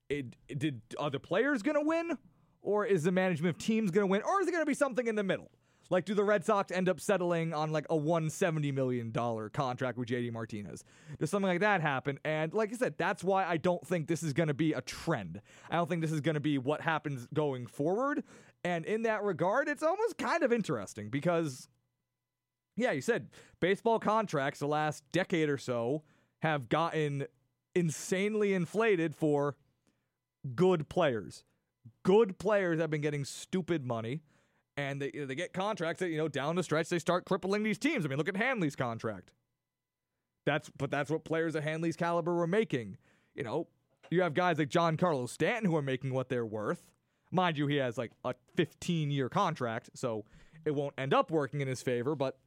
it, 0.09 0.35
it- 0.47 0.59
did 0.59 0.81
are 0.99 1.09
the 1.09 1.19
players 1.19 1.61
going 1.63 1.75
to 1.75 1.85
win? 1.85 2.17
Or 2.63 2.85
is 2.85 3.01
the 3.03 3.11
management 3.11 3.55
of 3.55 3.59
teams 3.59 3.89
going 3.89 4.03
to 4.07 4.11
win? 4.11 4.21
Or 4.21 4.39
is 4.39 4.47
it 4.47 4.51
going 4.51 4.61
to 4.61 4.67
be 4.67 4.75
something 4.75 5.07
in 5.07 5.15
the 5.15 5.23
middle? 5.23 5.49
Like, 5.89 6.05
do 6.05 6.13
the 6.13 6.23
Red 6.23 6.45
Sox 6.45 6.71
end 6.71 6.87
up 6.87 6.99
settling 7.01 7.53
on 7.55 7.71
like 7.71 7.85
a 7.89 7.95
$170 7.95 8.71
million 8.73 9.11
contract 9.51 9.97
with 9.97 10.07
JD 10.07 10.31
Martinez? 10.31 10.83
Does 11.19 11.31
something 11.31 11.49
like 11.49 11.59
that 11.61 11.81
happen? 11.81 12.19
And 12.23 12.53
like 12.53 12.71
I 12.71 12.77
said, 12.77 12.99
that's 12.99 13.23
why 13.23 13.45
I 13.45 13.57
don't 13.57 13.85
think 13.85 14.07
this 14.07 14.21
is 14.23 14.31
going 14.31 14.47
to 14.47 14.53
be 14.53 14.73
a 14.73 14.81
trend. 14.81 15.41
I 15.71 15.75
don't 15.75 15.89
think 15.89 16.01
this 16.01 16.11
is 16.11 16.21
going 16.21 16.35
to 16.35 16.39
be 16.39 16.59
what 16.59 16.81
happens 16.81 17.27
going 17.33 17.65
forward. 17.65 18.23
And 18.63 18.85
in 18.85 19.01
that 19.01 19.23
regard, 19.23 19.67
it's 19.67 19.83
almost 19.83 20.17
kind 20.19 20.43
of 20.43 20.53
interesting 20.53 21.09
because, 21.09 21.67
yeah, 22.76 22.91
you 22.91 23.01
said 23.01 23.28
baseball 23.59 23.99
contracts 23.99 24.59
the 24.59 24.67
last 24.67 25.03
decade 25.11 25.49
or 25.49 25.57
so 25.57 26.03
have 26.41 26.69
gotten 26.69 27.26
insanely 27.76 28.53
inflated 28.53 29.15
for 29.15 29.55
good 30.55 30.89
players. 30.89 31.43
Good 32.03 32.38
players 32.38 32.80
have 32.80 32.89
been 32.89 33.01
getting 33.01 33.26
stupid 33.26 33.86
money, 33.86 34.22
and 34.78 35.01
they 35.01 35.11
they 35.11 35.36
get 35.36 35.53
contracts 35.53 35.99
that 35.99 36.09
you 36.09 36.17
know 36.17 36.28
down 36.28 36.55
the 36.55 36.63
stretch 36.63 36.89
they 36.89 36.99
start 36.99 37.26
crippling 37.26 37.63
these 37.63 37.78
teams. 37.78 38.05
I 38.05 38.09
mean, 38.09 38.17
look 38.17 38.30
at 38.30 38.38
Hanley's 38.38 38.76
contract. 38.76 39.32
That's 40.45 40.69
but 40.78 40.91
that's 40.91 41.09
what 41.09 41.24
players 41.24 41.55
of 41.55 41.63
Hanley's 41.63 41.95
caliber 41.95 42.34
were 42.34 42.47
making. 42.47 42.97
You 43.36 43.43
know, 43.43 43.67
you 44.09 44.22
have 44.22 44.34
guys 44.34 44.57
like 44.57 44.69
Giancarlo 44.69 45.28
Stanton 45.30 45.69
who 45.69 45.76
are 45.78 45.82
making 45.82 46.13
what 46.13 46.30
they're 46.30 46.45
worth. 46.45 46.84
Mind 47.32 47.57
you, 47.57 47.67
he 47.67 47.78
has 47.78 47.97
like 47.97 48.11
a 48.26 48.34
15 48.55 49.09
year 49.09 49.30
contract, 49.30 49.91
so 49.95 50.26
it 50.65 50.76
won't 50.76 50.93
end 50.97 51.13
up 51.13 51.32
working 51.32 51.61
in 51.61 51.67
his 51.67 51.82
favor, 51.82 52.15
but 52.15 52.38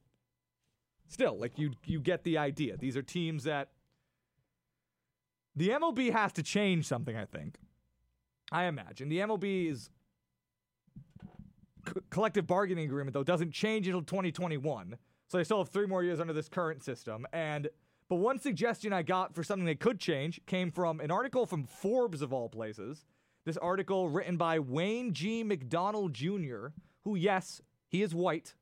still, 1.07 1.37
like 1.37 1.57
you 1.57 1.71
you 1.85 1.99
get 1.99 2.23
the 2.23 2.37
idea. 2.37 2.77
These 2.77 2.97
are 2.97 3.01
teams 3.01 3.43
that 3.43 3.69
the 5.55 5.69
MLB 5.69 6.11
has 6.11 6.33
to 6.33 6.43
change 6.43 6.85
something, 6.85 7.15
I 7.15 7.25
think. 7.25 7.57
I 8.51 8.65
imagine. 8.65 9.09
The 9.09 9.19
MLB's 9.19 9.89
c- 11.87 11.93
collective 12.09 12.45
bargaining 12.45 12.85
agreement 12.85 13.13
though 13.13 13.23
doesn't 13.23 13.51
change 13.51 13.87
until 13.87 14.01
2021. 14.01 14.97
So 15.27 15.37
they 15.37 15.43
still 15.43 15.57
have 15.57 15.69
3 15.69 15.87
more 15.87 16.03
years 16.03 16.19
under 16.19 16.33
this 16.33 16.47
current 16.47 16.83
system 16.83 17.25
and 17.33 17.69
but 18.07 18.17
one 18.17 18.39
suggestion 18.39 18.93
I 18.93 19.01
got 19.01 19.33
for 19.33 19.43
something 19.43 19.65
that 19.65 19.79
could 19.79 19.99
change 19.99 20.39
came 20.45 20.71
from 20.71 20.99
an 20.99 21.09
article 21.09 21.47
from 21.47 21.63
Forbes 21.63 22.21
of 22.21 22.31
all 22.31 22.49
places. 22.49 23.03
This 23.45 23.57
article 23.57 24.09
written 24.09 24.37
by 24.37 24.59
Wayne 24.59 25.13
G. 25.13 25.43
McDonald 25.43 26.13
Jr., 26.13 26.67
who 27.03 27.15
yes, 27.15 27.61
he 27.87 28.03
is 28.03 28.13
white. 28.13 28.53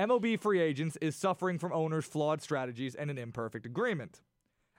MLB 0.00 0.40
free 0.40 0.60
agents 0.60 0.96
is 1.02 1.14
suffering 1.14 1.58
from 1.58 1.74
owners' 1.74 2.06
flawed 2.06 2.40
strategies 2.40 2.94
and 2.94 3.10
an 3.10 3.18
imperfect 3.18 3.66
agreement. 3.66 4.22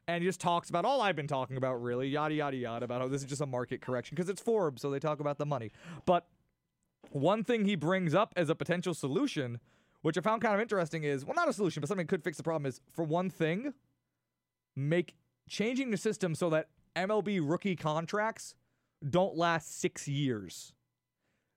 And 0.08 0.24
he 0.24 0.28
just 0.28 0.42
talks 0.42 0.68
about 0.68 0.84
all 0.84 1.00
I've 1.00 1.16
been 1.16 1.28
talking 1.28 1.58
about, 1.58 1.76
really, 1.76 2.08
yada, 2.08 2.34
yada, 2.34 2.58
yada, 2.58 2.86
about 2.86 3.02
how 3.02 3.08
this 3.08 3.22
is 3.22 3.30
just 3.30 3.42
a 3.42 3.46
market 3.46 3.82
correction 3.82 4.16
because 4.16 4.30
it's 4.30 4.42
Forbes, 4.42 4.82
so 4.82 4.90
they 4.90 4.98
talk 4.98 5.20
about 5.20 5.38
the 5.38 5.46
money. 5.46 5.72
But 6.08 6.26
one 7.12 7.44
thing 7.44 7.66
he 7.66 7.76
brings 7.76 8.16
up 8.16 8.34
as 8.36 8.50
a 8.50 8.56
potential 8.56 8.96
solution, 8.96 9.60
which 10.02 10.18
I 10.18 10.22
found 10.22 10.42
kind 10.42 10.56
of 10.56 10.60
interesting, 10.60 11.04
is 11.04 11.24
well, 11.24 11.36
not 11.36 11.48
a 11.48 11.54
solution, 11.54 11.82
but 11.82 11.88
something 11.88 12.08
that 12.08 12.10
could 12.10 12.24
fix 12.24 12.38
the 12.38 12.44
problem, 12.44 12.66
is 12.66 12.82
for 12.92 13.04
one 13.04 13.30
thing, 13.30 13.76
make 14.76 15.14
changing 15.48 15.92
the 15.92 15.98
system 15.98 16.34
so 16.34 16.50
that 16.50 16.70
MLB 16.96 17.40
rookie 17.44 17.76
contracts 17.76 18.56
don't 19.08 19.38
last 19.38 19.80
six 19.80 20.08
years. 20.08 20.74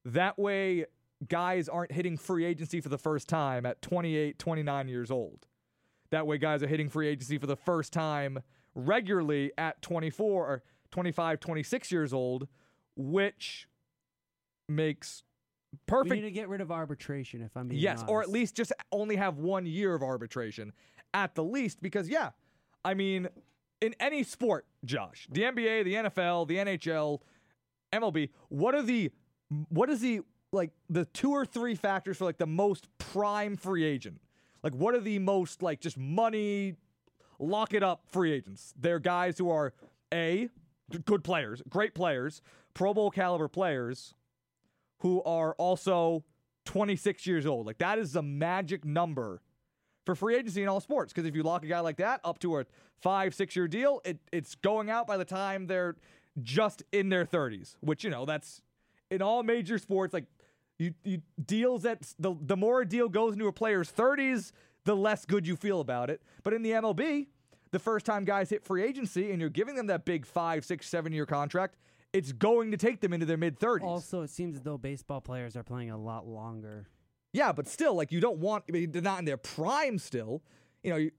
That 0.04 0.38
way, 0.38 0.84
guys 1.28 1.68
aren't 1.68 1.92
hitting 1.92 2.16
free 2.16 2.44
agency 2.44 2.80
for 2.80 2.88
the 2.88 2.98
first 2.98 3.28
time 3.28 3.66
at 3.66 3.82
28, 3.82 4.38
29 4.38 4.88
years 4.88 5.10
old. 5.10 5.46
That 6.10 6.26
way, 6.26 6.38
guys 6.38 6.62
are 6.62 6.66
hitting 6.66 6.88
free 6.88 7.08
agency 7.08 7.38
for 7.38 7.46
the 7.46 7.56
first 7.56 7.92
time 7.92 8.40
regularly 8.74 9.52
at 9.58 9.80
24 9.82 10.46
or 10.46 10.62
25, 10.90 11.40
26 11.40 11.92
years 11.92 12.12
old, 12.12 12.48
which 12.96 13.68
makes 14.68 15.22
We 15.72 15.78
perfect 15.86 16.14
need 16.14 16.22
to 16.22 16.30
get 16.30 16.48
rid 16.48 16.60
of 16.60 16.70
arbitration, 16.70 17.42
if 17.42 17.56
I'm 17.56 17.68
being 17.68 17.80
Yes, 17.80 18.04
or 18.06 18.22
at 18.22 18.30
least 18.30 18.54
just 18.54 18.72
only 18.92 19.16
have 19.16 19.38
one 19.38 19.66
year 19.66 19.94
of 19.94 20.02
arbitration 20.02 20.72
at 21.12 21.34
the 21.34 21.44
least, 21.44 21.82
because 21.82 22.08
yeah, 22.08 22.30
I 22.84 22.94
mean, 22.94 23.28
in 23.80 23.94
any 24.00 24.22
sport, 24.22 24.66
Josh, 24.84 25.26
the 25.30 25.42
NBA, 25.42 25.84
the 25.84 25.94
NFL, 25.94 26.48
the 26.48 26.56
NHL, 26.56 27.20
MLB, 27.92 28.30
what 28.48 28.74
are 28.74 28.82
the 28.82 29.10
what 29.68 29.90
is 29.90 30.00
the 30.00 30.20
like 30.54 30.70
the 30.88 31.04
two 31.06 31.32
or 31.32 31.44
three 31.44 31.74
factors 31.74 32.16
for 32.16 32.24
like 32.24 32.38
the 32.38 32.46
most 32.46 32.88
prime 32.98 33.56
free 33.56 33.84
agent? 33.84 34.20
Like 34.62 34.74
what 34.74 34.94
are 34.94 35.00
the 35.00 35.18
most 35.18 35.62
like 35.62 35.80
just 35.80 35.98
money 35.98 36.76
lock 37.38 37.74
it 37.74 37.82
up 37.82 38.04
free 38.10 38.32
agents? 38.32 38.72
They're 38.78 38.98
guys 38.98 39.36
who 39.36 39.50
are 39.50 39.74
a 40.12 40.48
good 41.04 41.24
players, 41.24 41.62
great 41.68 41.94
players, 41.94 42.40
Pro 42.72 42.94
Bowl 42.94 43.10
caliber 43.10 43.48
players 43.48 44.14
who 44.98 45.22
are 45.24 45.54
also 45.54 46.24
26 46.64 47.26
years 47.26 47.46
old. 47.46 47.66
Like 47.66 47.78
that 47.78 47.98
is 47.98 48.12
the 48.12 48.22
magic 48.22 48.84
number 48.84 49.42
for 50.04 50.14
free 50.14 50.36
agency 50.36 50.62
in 50.62 50.68
all 50.68 50.80
sports. 50.80 51.12
Because 51.12 51.26
if 51.28 51.34
you 51.34 51.42
lock 51.42 51.64
a 51.64 51.68
guy 51.68 51.80
like 51.80 51.96
that 51.96 52.20
up 52.24 52.38
to 52.40 52.58
a 52.58 52.66
five, 53.00 53.34
six 53.34 53.54
year 53.56 53.68
deal, 53.68 54.00
it, 54.04 54.18
it's 54.32 54.54
going 54.54 54.90
out 54.90 55.06
by 55.06 55.16
the 55.16 55.24
time 55.24 55.66
they're 55.66 55.96
just 56.42 56.82
in 56.92 57.10
their 57.10 57.24
30s, 57.24 57.76
which, 57.80 58.04
you 58.04 58.10
know, 58.10 58.24
that's 58.24 58.62
in 59.10 59.22
all 59.22 59.42
major 59.42 59.78
sports. 59.78 60.12
Like 60.14 60.24
you, 60.78 60.94
you 61.04 61.22
deals 61.44 61.82
that 61.82 62.02
the, 62.18 62.34
the 62.40 62.56
more 62.56 62.80
a 62.80 62.88
deal 62.88 63.08
goes 63.08 63.32
into 63.34 63.46
a 63.46 63.52
player's 63.52 63.90
30s, 63.90 64.52
the 64.84 64.96
less 64.96 65.24
good 65.24 65.46
you 65.46 65.56
feel 65.56 65.80
about 65.80 66.10
it. 66.10 66.20
But 66.42 66.52
in 66.52 66.62
the 66.62 66.70
MLB, 66.70 67.26
the 67.70 67.78
first 67.78 68.06
time 68.06 68.24
guys 68.24 68.50
hit 68.50 68.64
free 68.64 68.82
agency 68.82 69.30
and 69.30 69.40
you're 69.40 69.50
giving 69.50 69.74
them 69.74 69.86
that 69.88 70.04
big 70.04 70.26
five, 70.26 70.64
six, 70.64 70.88
seven 70.88 71.12
year 71.12 71.26
contract, 71.26 71.76
it's 72.12 72.32
going 72.32 72.70
to 72.70 72.76
take 72.76 73.00
them 73.00 73.12
into 73.12 73.26
their 73.26 73.36
mid 73.36 73.58
30s. 73.58 73.82
Also, 73.82 74.22
it 74.22 74.30
seems 74.30 74.56
as 74.56 74.62
though 74.62 74.78
baseball 74.78 75.20
players 75.20 75.56
are 75.56 75.64
playing 75.64 75.90
a 75.90 75.98
lot 75.98 76.26
longer. 76.26 76.86
Yeah, 77.32 77.50
but 77.52 77.66
still, 77.66 77.94
like 77.94 78.12
you 78.12 78.20
don't 78.20 78.38
want. 78.38 78.64
I 78.68 78.72
mean, 78.72 78.92
they're 78.92 79.02
not 79.02 79.18
in 79.18 79.24
their 79.24 79.36
prime 79.36 79.98
still. 79.98 80.40
You 80.84 80.90
know, 80.90 80.96
you, 80.96 81.10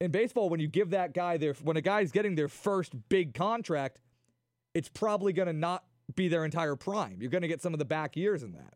in 0.00 0.10
baseball, 0.10 0.48
when 0.48 0.58
you 0.58 0.66
give 0.66 0.90
that 0.90 1.14
guy 1.14 1.36
their 1.36 1.54
when 1.62 1.76
a 1.76 1.80
guy's 1.80 2.10
getting 2.10 2.34
their 2.34 2.48
first 2.48 2.92
big 3.08 3.34
contract, 3.34 4.00
it's 4.74 4.88
probably 4.88 5.32
going 5.32 5.46
to 5.46 5.52
not 5.52 5.84
be 6.16 6.28
their 6.28 6.44
entire 6.44 6.76
prime. 6.76 7.18
You're 7.20 7.30
going 7.30 7.42
to 7.42 7.48
get 7.48 7.62
some 7.62 7.72
of 7.72 7.78
the 7.78 7.84
back 7.84 8.16
years 8.16 8.42
in 8.42 8.52
that. 8.52 8.74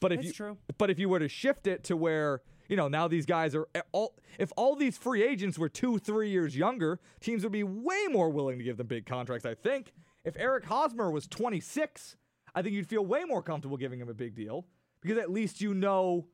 But 0.00 0.12
if 0.12 0.18
That's 0.18 0.26
you 0.28 0.32
true. 0.34 0.58
but 0.78 0.90
if 0.90 0.98
you 0.98 1.08
were 1.08 1.18
to 1.18 1.28
shift 1.28 1.66
it 1.66 1.84
to 1.84 1.96
where 1.96 2.42
you 2.68 2.76
know 2.76 2.88
now 2.88 3.08
these 3.08 3.24
guys 3.26 3.54
are 3.54 3.68
eh, 3.74 3.80
all 3.92 4.14
if 4.38 4.52
all 4.56 4.76
these 4.76 4.98
free 4.98 5.22
agents 5.22 5.58
were 5.58 5.68
two 5.68 5.98
three 5.98 6.28
years 6.30 6.56
younger, 6.56 7.00
teams 7.20 7.42
would 7.42 7.52
be 7.52 7.62
way 7.62 8.06
more 8.10 8.28
willing 8.28 8.58
to 8.58 8.64
give 8.64 8.76
them 8.76 8.86
big 8.86 9.06
contracts. 9.06 9.46
I 9.46 9.54
think 9.54 9.92
if 10.24 10.36
Eric 10.38 10.64
Hosmer 10.66 11.10
was 11.10 11.26
26, 11.26 12.16
I 12.54 12.62
think 12.62 12.74
you'd 12.74 12.88
feel 12.88 13.04
way 13.04 13.24
more 13.24 13.42
comfortable 13.42 13.76
giving 13.78 13.98
him 14.00 14.08
a 14.08 14.14
big 14.14 14.34
deal 14.34 14.66
because 15.00 15.16
at 15.16 15.30
least 15.30 15.60
you 15.62 15.72
know 15.72 16.26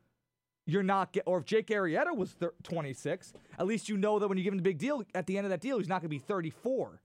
you're 0.66 0.82
not 0.82 1.12
get 1.12 1.22
or 1.26 1.38
if 1.38 1.44
Jake 1.44 1.68
Arrieta 1.68 2.16
was 2.16 2.32
thir- 2.32 2.54
26, 2.64 3.32
at 3.58 3.66
least 3.66 3.88
you 3.88 3.96
know 3.96 4.18
that 4.18 4.26
when 4.28 4.36
you 4.38 4.42
give 4.44 4.52
him 4.52 4.58
the 4.58 4.62
big 4.64 4.78
deal 4.78 5.02
at 5.14 5.26
the 5.26 5.36
end 5.36 5.46
of 5.46 5.50
that 5.50 5.60
deal, 5.60 5.78
he's 5.78 5.88
not 5.88 6.00
going 6.00 6.08
to 6.10 6.16
be 6.16 6.18
34. 6.18 7.00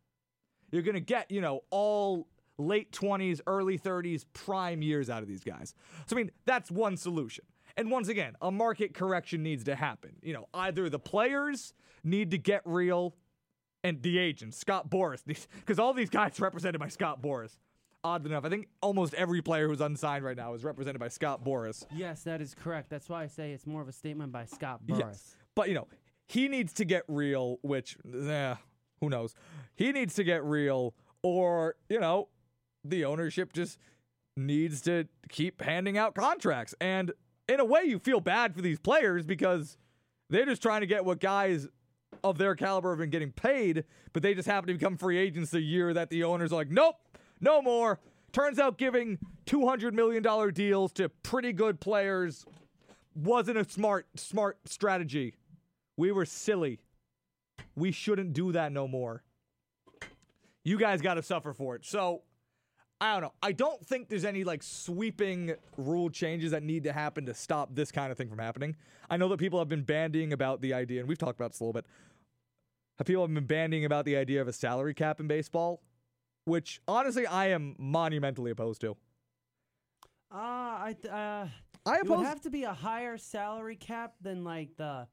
You're 0.72 0.82
going 0.82 0.95
to 0.95 0.99
get, 0.99 1.30
you 1.32 1.41
know, 1.41 1.61
all 1.70 2.28
late 2.58 2.91
20s, 2.91 3.41
early 3.47 3.78
30s 3.78 4.26
prime 4.34 4.82
years 4.82 5.10
out 5.10 5.22
of 5.22 5.28
these 5.28 5.43
guys. 5.43 5.74
So 6.08 6.16
I 6.16 6.18
mean, 6.18 6.32
that's 6.45 6.72
one 6.72 6.97
solution. 6.97 7.45
And 7.78 7.91
once 7.91 8.08
again, 8.08 8.36
a 8.41 8.51
market 8.51 8.93
correction 8.93 9.43
needs 9.43 9.64
to 9.66 9.76
happen. 9.76 10.12
You 10.22 10.34
know, 10.34 10.47
either 10.53 10.89
the 10.89 10.99
players 10.99 11.74
need 12.03 12.32
to 12.32 12.38
get 12.38 12.62
real 12.66 13.16
and 13.84 14.01
the 14.01 14.18
agents, 14.18 14.58
Scott 14.58 14.89
Boras, 14.89 15.22
because 15.26 15.80
all 15.80 15.93
these 15.93 16.10
guys 16.10 16.39
are 16.39 16.43
represented 16.45 16.80
by 16.80 16.88
Scott 16.88 17.22
Boras. 17.22 17.58
Odd 18.03 18.26
enough, 18.26 18.45
I 18.45 18.49
think 18.49 18.68
almost 18.82 19.16
every 19.16 19.41
player 19.41 19.68
who's 19.68 19.82
unsigned 19.82 20.24
right 20.24 20.38
now 20.38 20.53
is 20.53 20.64
represented 20.64 20.99
by 20.99 21.08
Scott 21.08 21.43
Boras. 21.43 21.86
Yes, 21.93 22.24
that 22.24 22.39
is 22.39 22.53
correct. 22.53 22.89
That's 22.89 23.10
why 23.10 23.24
I 23.24 23.28
say 23.28 23.51
it's 23.51 23.66
more 23.66 23.82
of 23.82 23.88
a 23.88 23.91
statement 23.91 24.32
by 24.32 24.45
Scott 24.45 24.82
Boras. 24.86 24.99
Yes. 24.99 25.36
But, 25.56 25.70
you 25.70 25.76
know, 25.76 25.88
he 26.28 26.47
needs 26.47 26.72
to 26.74 26.86
get 26.86 27.03
real, 27.08 27.58
which, 27.62 27.97
eh, 28.06 28.56
who 29.01 29.10
knows? 29.10 29.34
He 29.76 29.91
needs 29.91 30.14
to 30.16 30.24
get 30.24 30.43
real, 30.43 30.93
or, 31.24 31.76
you 31.89 31.99
know, 31.99 32.30
the 32.90 33.06
ownership 33.06 33.54
just 33.54 33.78
needs 34.38 34.82
to 34.82 35.08
keep 35.30 35.62
handing 35.62 35.98
out 35.98 36.16
contracts. 36.16 36.76
And 36.80 37.12
in 37.48 37.60
a 37.60 37.66
way, 37.66 37.84
you 37.84 38.00
feel 38.00 38.20
bad 38.20 38.56
for 38.56 38.62
these 38.62 38.80
players 38.80 39.26
because 39.26 39.78
they're 40.30 40.46
just 40.46 40.62
trying 40.62 40.82
to 40.82 40.88
get 40.88 41.06
what 41.06 41.20
guys 41.20 41.68
of 42.24 42.38
their 42.38 42.56
caliber 42.56 42.92
have 42.92 43.00
been 43.00 43.10
getting 43.10 43.32
paid, 43.32 43.84
but 44.14 44.24
they 44.24 44.34
just 44.34 44.48
happen 44.48 44.68
to 44.68 44.74
become 44.74 44.98
free 44.98 45.18
agents 45.18 45.52
the 45.52 45.62
year 45.62 45.94
that 45.94 46.10
the 46.10 46.24
owners 46.24 46.52
are 46.52 46.56
like, 46.56 46.72
nope, 46.72 46.96
no 47.40 47.62
more. 47.62 48.00
Turns 48.32 48.60
out 48.60 48.78
giving 48.78 49.20
$200 49.46 49.94
million 49.94 50.24
deals 50.54 50.92
to 50.94 51.10
pretty 51.10 51.54
good 51.54 51.80
players 51.80 52.46
wasn't 53.16 53.58
a 53.58 53.70
smart 53.70 54.08
smart 54.16 54.58
strategy. 54.66 55.36
We 55.98 56.12
were 56.12 56.26
silly. 56.26 56.80
We 57.76 57.92
shouldn't 57.92 58.34
do 58.34 58.52
that 58.52 58.72
no 58.72 58.88
more. 58.88 59.24
You 60.64 60.78
guys 60.78 61.02
got 61.02 61.14
to 61.14 61.24
suffer 61.24 61.54
for 61.54 61.76
it. 61.76 61.86
So, 61.86 62.24
I 63.02 63.14
don't 63.14 63.24
know. 63.24 63.34
I 63.43 63.52
don't 63.52 63.86
think 63.86 64.08
there's 64.10 64.24
any 64.26 64.43
like 64.43 64.64
sweeping 64.64 65.56
rule 65.78 66.10
changes 66.10 66.52
that 66.52 66.64
need 66.64 66.86
to 66.86 66.93
happen 66.93 67.26
to 67.26 67.34
stop 67.34 67.76
this 67.76 67.91
kind 67.91 68.12
of 68.12 68.18
thing 68.18 68.30
from 68.30 68.39
happening. 68.39 68.76
I 69.10 69.18
know 69.18 69.28
that 69.30 69.38
people 69.38 69.60
have 69.60 69.68
been 69.68 69.84
bandying 69.84 70.32
about 70.32 70.62
the 70.62 70.74
idea, 70.74 71.02
and 71.02 71.10
we've 71.10 71.18
talked 71.18 71.38
about 71.39 71.52
this 71.52 71.60
a 71.60 71.64
little 71.64 71.74
bit. 71.74 71.86
People 73.06 73.24
have 73.24 73.34
been 73.34 73.46
bandying 73.46 73.84
about 73.84 74.06
the 74.06 74.16
idea 74.16 74.41
of 74.41 74.48
a 74.48 74.54
salary 74.54 74.93
cap 74.93 75.20
in 75.20 75.28
baseball, 75.28 75.82
which 76.46 76.80
honestly 76.88 77.28
I 77.28 77.48
am 77.48 77.76
monumentally 77.78 78.52
opposed 78.52 78.80
to. 78.82 78.91
Uh, 80.34 80.38
I 80.38 80.96
th- 81.02 81.14
uh, 81.14 81.48
I 81.86 81.96
it 81.98 82.04
would 82.06 82.14
oppose. 82.14 82.26
have 82.26 82.41
to 82.41 82.50
be 82.50 82.64
a 82.64 82.74
higher 82.74 83.18
salary 83.18 83.76
cap 83.76 84.14
than 84.22 84.43
like 84.46 84.70
the 84.78 85.08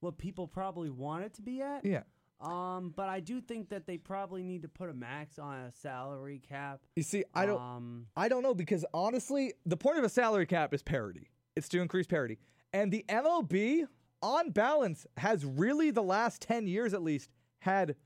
what 0.00 0.16
people 0.16 0.48
probably 0.48 0.88
want 0.90 1.24
it 1.24 1.34
to 1.34 1.42
be 1.42 1.60
at. 1.60 1.84
yeah. 1.84 2.02
Um, 2.40 2.92
but 2.94 3.08
I 3.08 3.20
do 3.20 3.40
think 3.40 3.70
that 3.70 3.86
they 3.86 3.96
probably 3.96 4.42
need 4.42 4.62
to 4.62 4.68
put 4.68 4.90
a 4.90 4.94
max 4.94 5.38
on 5.38 5.58
a 5.58 5.72
salary 5.72 6.40
cap. 6.46 6.80
You 6.94 7.02
see, 7.02 7.24
I 7.34 7.46
don't. 7.46 7.60
Um, 7.60 8.06
I 8.16 8.28
don't 8.28 8.42
know 8.42 8.54
because 8.54 8.84
honestly, 8.92 9.54
the 9.64 9.76
point 9.76 9.98
of 9.98 10.04
a 10.04 10.08
salary 10.08 10.46
cap 10.46 10.74
is 10.74 10.82
parity. 10.82 11.30
It's 11.56 11.68
to 11.70 11.80
increase 11.80 12.06
parity. 12.06 12.38
And 12.72 12.92
the 12.92 13.04
MLB, 13.08 13.86
on 14.22 14.50
balance, 14.50 15.06
has 15.16 15.44
really 15.44 15.90
the 15.90 16.02
last 16.02 16.42
10 16.42 16.66
years 16.66 16.92
at 16.92 17.02
least 17.02 17.30
had 17.60 17.96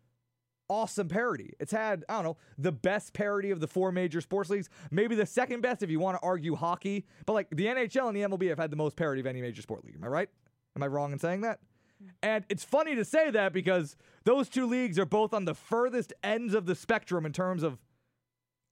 awesome 0.69 1.09
parity. 1.09 1.53
It's 1.59 1.73
had, 1.73 2.05
I 2.09 2.15
don't 2.15 2.25
know, 2.25 2.37
the 2.57 2.71
best 2.71 3.13
parity 3.13 3.51
of 3.51 3.59
the 3.59 3.67
four 3.67 3.91
major 3.91 4.21
sports 4.21 4.49
leagues, 4.49 4.71
maybe 4.93 5.17
the 5.17 5.27
second 5.27 5.63
best 5.63 5.83
if 5.83 5.91
you 5.91 5.99
want 5.99 6.17
to 6.17 6.25
argue 6.25 6.55
hockey. 6.55 7.07
But 7.27 7.33
like 7.33 7.49
the 7.51 7.67
NHL 7.67 8.07
and 8.07 8.17
the 8.17 8.23
MLB 8.23 8.49
have 8.49 8.59
had 8.59 8.71
the 8.71 8.77
most 8.77 8.97
parity 8.97 9.21
of 9.21 9.27
any 9.27 9.43
major 9.43 9.63
sport 9.63 9.85
league. 9.85 9.97
Am 9.97 10.05
I 10.05 10.07
right? 10.07 10.29
Am 10.77 10.83
I 10.85 10.87
wrong 10.87 11.13
in 11.13 11.19
saying 11.19 11.41
that? 11.41 11.59
Mm-hmm. 12.03 12.11
And 12.23 12.45
it's 12.49 12.65
funny 12.65 12.95
to 12.95 13.05
say 13.05 13.31
that 13.31 13.53
because 13.53 13.97
those 14.25 14.49
two 14.49 14.67
leagues 14.67 14.99
are 14.99 15.07
both 15.07 15.33
on 15.35 15.45
the 15.45 15.55
furthest 15.55 16.13
ends 16.23 16.55
of 16.55 16.67
the 16.67 16.75
spectrum 16.75 17.27
in 17.27 17.33
terms 17.33 17.63
of 17.63 17.79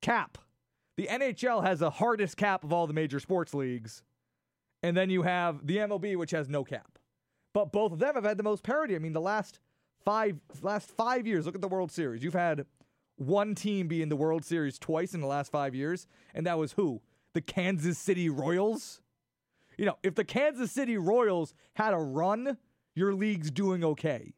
cap. 0.02 0.38
The 0.96 1.06
NHL 1.06 1.64
has 1.64 1.80
the 1.80 1.90
hardest 1.90 2.36
cap 2.36 2.64
of 2.64 2.72
all 2.72 2.86
the 2.86 2.92
major 2.92 3.20
sports 3.20 3.54
leagues. 3.54 4.02
And 4.82 4.96
then 4.96 5.10
you 5.10 5.22
have 5.22 5.66
the 5.66 5.78
MLB, 5.78 6.16
which 6.16 6.30
has 6.30 6.48
no 6.48 6.64
cap. 6.64 6.98
But 7.54 7.72
both 7.72 7.92
of 7.92 7.98
them 7.98 8.14
have 8.14 8.24
had 8.24 8.36
the 8.36 8.42
most 8.42 8.62
parity. 8.62 8.94
I 8.94 8.98
mean, 8.98 9.12
the 9.12 9.20
last 9.20 9.60
five 10.04 10.36
last 10.62 10.90
five 10.90 11.26
years, 11.26 11.46
look 11.46 11.54
at 11.54 11.60
the 11.60 11.68
World 11.68 11.90
Series. 11.90 12.22
You've 12.22 12.34
had 12.34 12.66
one 13.16 13.54
team 13.54 13.88
be 13.88 14.02
in 14.02 14.08
the 14.08 14.16
World 14.16 14.44
Series 14.44 14.78
twice 14.78 15.14
in 15.14 15.20
the 15.20 15.26
last 15.26 15.50
five 15.50 15.74
years, 15.74 16.06
and 16.34 16.46
that 16.46 16.58
was 16.58 16.72
who? 16.72 17.00
The 17.34 17.40
Kansas 17.40 17.98
City 17.98 18.28
Royals. 18.28 19.00
You 19.76 19.86
know, 19.86 19.98
if 20.02 20.14
the 20.14 20.24
Kansas 20.24 20.72
City 20.72 20.96
Royals 20.96 21.54
had 21.74 21.94
a 21.94 21.98
run, 21.98 22.58
your 22.98 23.14
league's 23.14 23.50
doing 23.50 23.84
okay. 23.84 24.34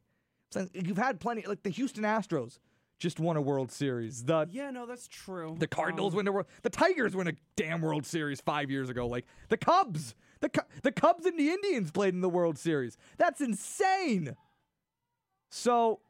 You've 0.74 0.98
had 0.98 1.18
plenty, 1.20 1.42
like 1.46 1.62
the 1.62 1.70
Houston 1.70 2.04
Astros 2.04 2.58
just 2.98 3.18
won 3.18 3.36
a 3.36 3.40
World 3.40 3.72
Series. 3.72 4.24
The 4.24 4.46
yeah, 4.50 4.70
no, 4.70 4.84
that's 4.84 5.08
true. 5.08 5.56
the 5.58 5.66
Cardinals 5.66 6.12
Um, 6.12 6.18
win 6.18 6.28
a 6.28 6.32
world. 6.32 6.46
The 6.62 6.70
Tigers 6.70 7.16
win 7.16 7.28
a 7.28 7.32
damn 7.56 7.80
World 7.80 8.04
Series 8.04 8.40
five 8.40 8.70
years 8.70 8.90
ago. 8.90 9.06
Like 9.06 9.26
the 9.48 9.56
Cubs, 9.56 10.14
the 10.40 10.50
the 10.82 10.92
Cubs 10.92 11.24
and 11.24 11.38
the 11.38 11.48
Indians 11.50 11.90
played 11.90 12.12
in 12.14 12.20
the 12.20 12.28
World 12.28 12.58
Series. 12.58 12.98
That's 13.16 13.40
insane. 13.40 14.36
So, 15.50 16.00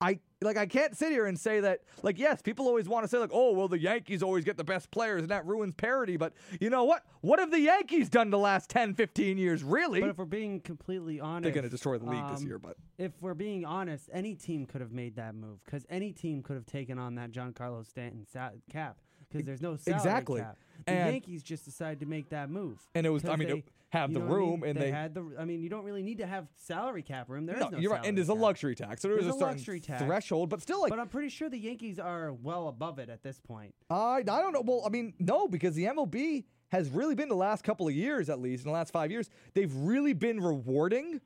I 0.00 0.18
like 0.42 0.56
I 0.56 0.66
can't 0.66 0.96
sit 0.96 1.10
here 1.10 1.26
and 1.26 1.38
say 1.38 1.60
that 1.60 1.80
like 2.02 2.18
yes, 2.18 2.40
people 2.40 2.66
always 2.66 2.88
want 2.88 3.04
to 3.04 3.08
say 3.08 3.18
like 3.18 3.30
oh 3.32 3.52
well 3.52 3.68
the 3.68 3.78
Yankees 3.78 4.22
always 4.22 4.44
get 4.44 4.56
the 4.56 4.64
best 4.64 4.90
players 4.90 5.22
and 5.22 5.30
that 5.30 5.44
ruins 5.46 5.74
parity. 5.74 6.16
But 6.16 6.32
you 6.60 6.70
know 6.70 6.84
what? 6.84 7.02
What 7.20 7.38
have 7.38 7.50
the 7.50 7.60
Yankees 7.60 8.08
done 8.08 8.30
the 8.30 8.38
last 8.38 8.70
10, 8.70 8.94
15 8.94 9.36
years? 9.36 9.62
Really? 9.62 10.00
But 10.00 10.10
if 10.10 10.18
we're 10.18 10.24
being 10.24 10.60
completely 10.60 11.20
honest, 11.20 11.42
They're 11.42 11.52
going 11.52 11.64
to 11.64 11.70
destroy 11.70 11.98
the 11.98 12.06
league 12.06 12.26
this 12.30 12.40
um, 12.40 12.46
year. 12.46 12.58
But 12.58 12.76
If 12.96 13.12
we're 13.20 13.34
being 13.34 13.66
honest, 13.66 14.08
any 14.12 14.34
team 14.34 14.64
could 14.64 14.80
have 14.80 14.92
made 14.92 15.16
that 15.16 15.34
move 15.34 15.62
because 15.64 15.84
any 15.90 16.12
team 16.12 16.42
could 16.42 16.56
have 16.56 16.66
taken 16.66 16.98
on 16.98 17.16
that 17.16 17.32
Giancarlo 17.32 17.86
Stanton 17.86 18.26
sa- 18.26 18.50
cap 18.70 18.96
because 19.30 19.46
there's 19.46 19.62
no 19.62 19.76
salary 19.76 19.98
exactly. 19.98 20.40
cap. 20.40 20.56
The 20.86 20.92
And- 20.92 21.12
Yankees 21.12 21.42
just 21.42 21.64
decided 21.64 22.00
to 22.00 22.06
make 22.06 22.30
that 22.30 22.50
move. 22.50 22.78
And 22.94 23.06
it 23.06 23.10
was- 23.10 23.24
I 23.24 23.36
mean, 23.36 23.48
they, 23.48 23.64
have 23.90 24.12
the 24.12 24.20
what 24.20 24.26
I 24.26 24.28
mean? 24.28 24.38
room 24.38 24.62
and 24.62 24.76
they, 24.76 24.82
they- 24.82 24.90
had 24.90 25.14
the. 25.14 25.24
I 25.38 25.44
mean, 25.44 25.60
you 25.62 25.68
don't 25.68 25.84
really 25.84 26.02
need 26.02 26.18
to 26.18 26.26
have 26.26 26.46
salary 26.56 27.02
cap 27.02 27.28
room. 27.28 27.44
There 27.46 27.56
is 27.56 27.60
no, 27.60 27.68
no 27.70 27.78
you're 27.78 27.90
right, 27.90 28.04
and 28.04 28.16
there's 28.16 28.28
a 28.28 28.34
luxury 28.34 28.74
tax, 28.74 29.02
so 29.02 29.08
there's, 29.08 29.26
a 29.26 29.30
a 29.30 29.32
certain 29.32 29.48
luxury 29.48 29.80
tax. 29.80 30.02
threshold, 30.02 30.48
but 30.48 30.62
still, 30.62 30.80
like 30.80 30.90
But 30.90 31.00
I'm 31.00 31.08
pretty 31.08 31.28
sure 31.28 31.48
the 31.48 31.58
Yankees 31.58 31.98
are 31.98 32.32
well 32.32 32.68
above 32.68 32.98
it 32.98 33.08
at 33.10 33.22
this 33.22 33.38
point. 33.40 33.74
I 33.90 34.18
I 34.18 34.22
don't 34.22 34.52
know. 34.52 34.62
Well, 34.64 34.82
I 34.86 34.90
mean, 34.90 35.14
no, 35.18 35.48
because 35.48 35.74
the 35.74 35.84
MLB 35.86 36.44
has 36.68 36.88
really 36.88 37.16
been 37.16 37.28
the 37.28 37.34
last 37.34 37.64
couple 37.64 37.88
of 37.88 37.94
years, 37.94 38.30
at 38.30 38.40
least 38.40 38.64
in 38.64 38.68
the 38.68 38.72
last 38.72 38.92
five 38.92 39.10
years, 39.10 39.28
they've 39.54 39.74
really 39.74 40.12
been 40.12 40.40
rewarding 40.40 41.20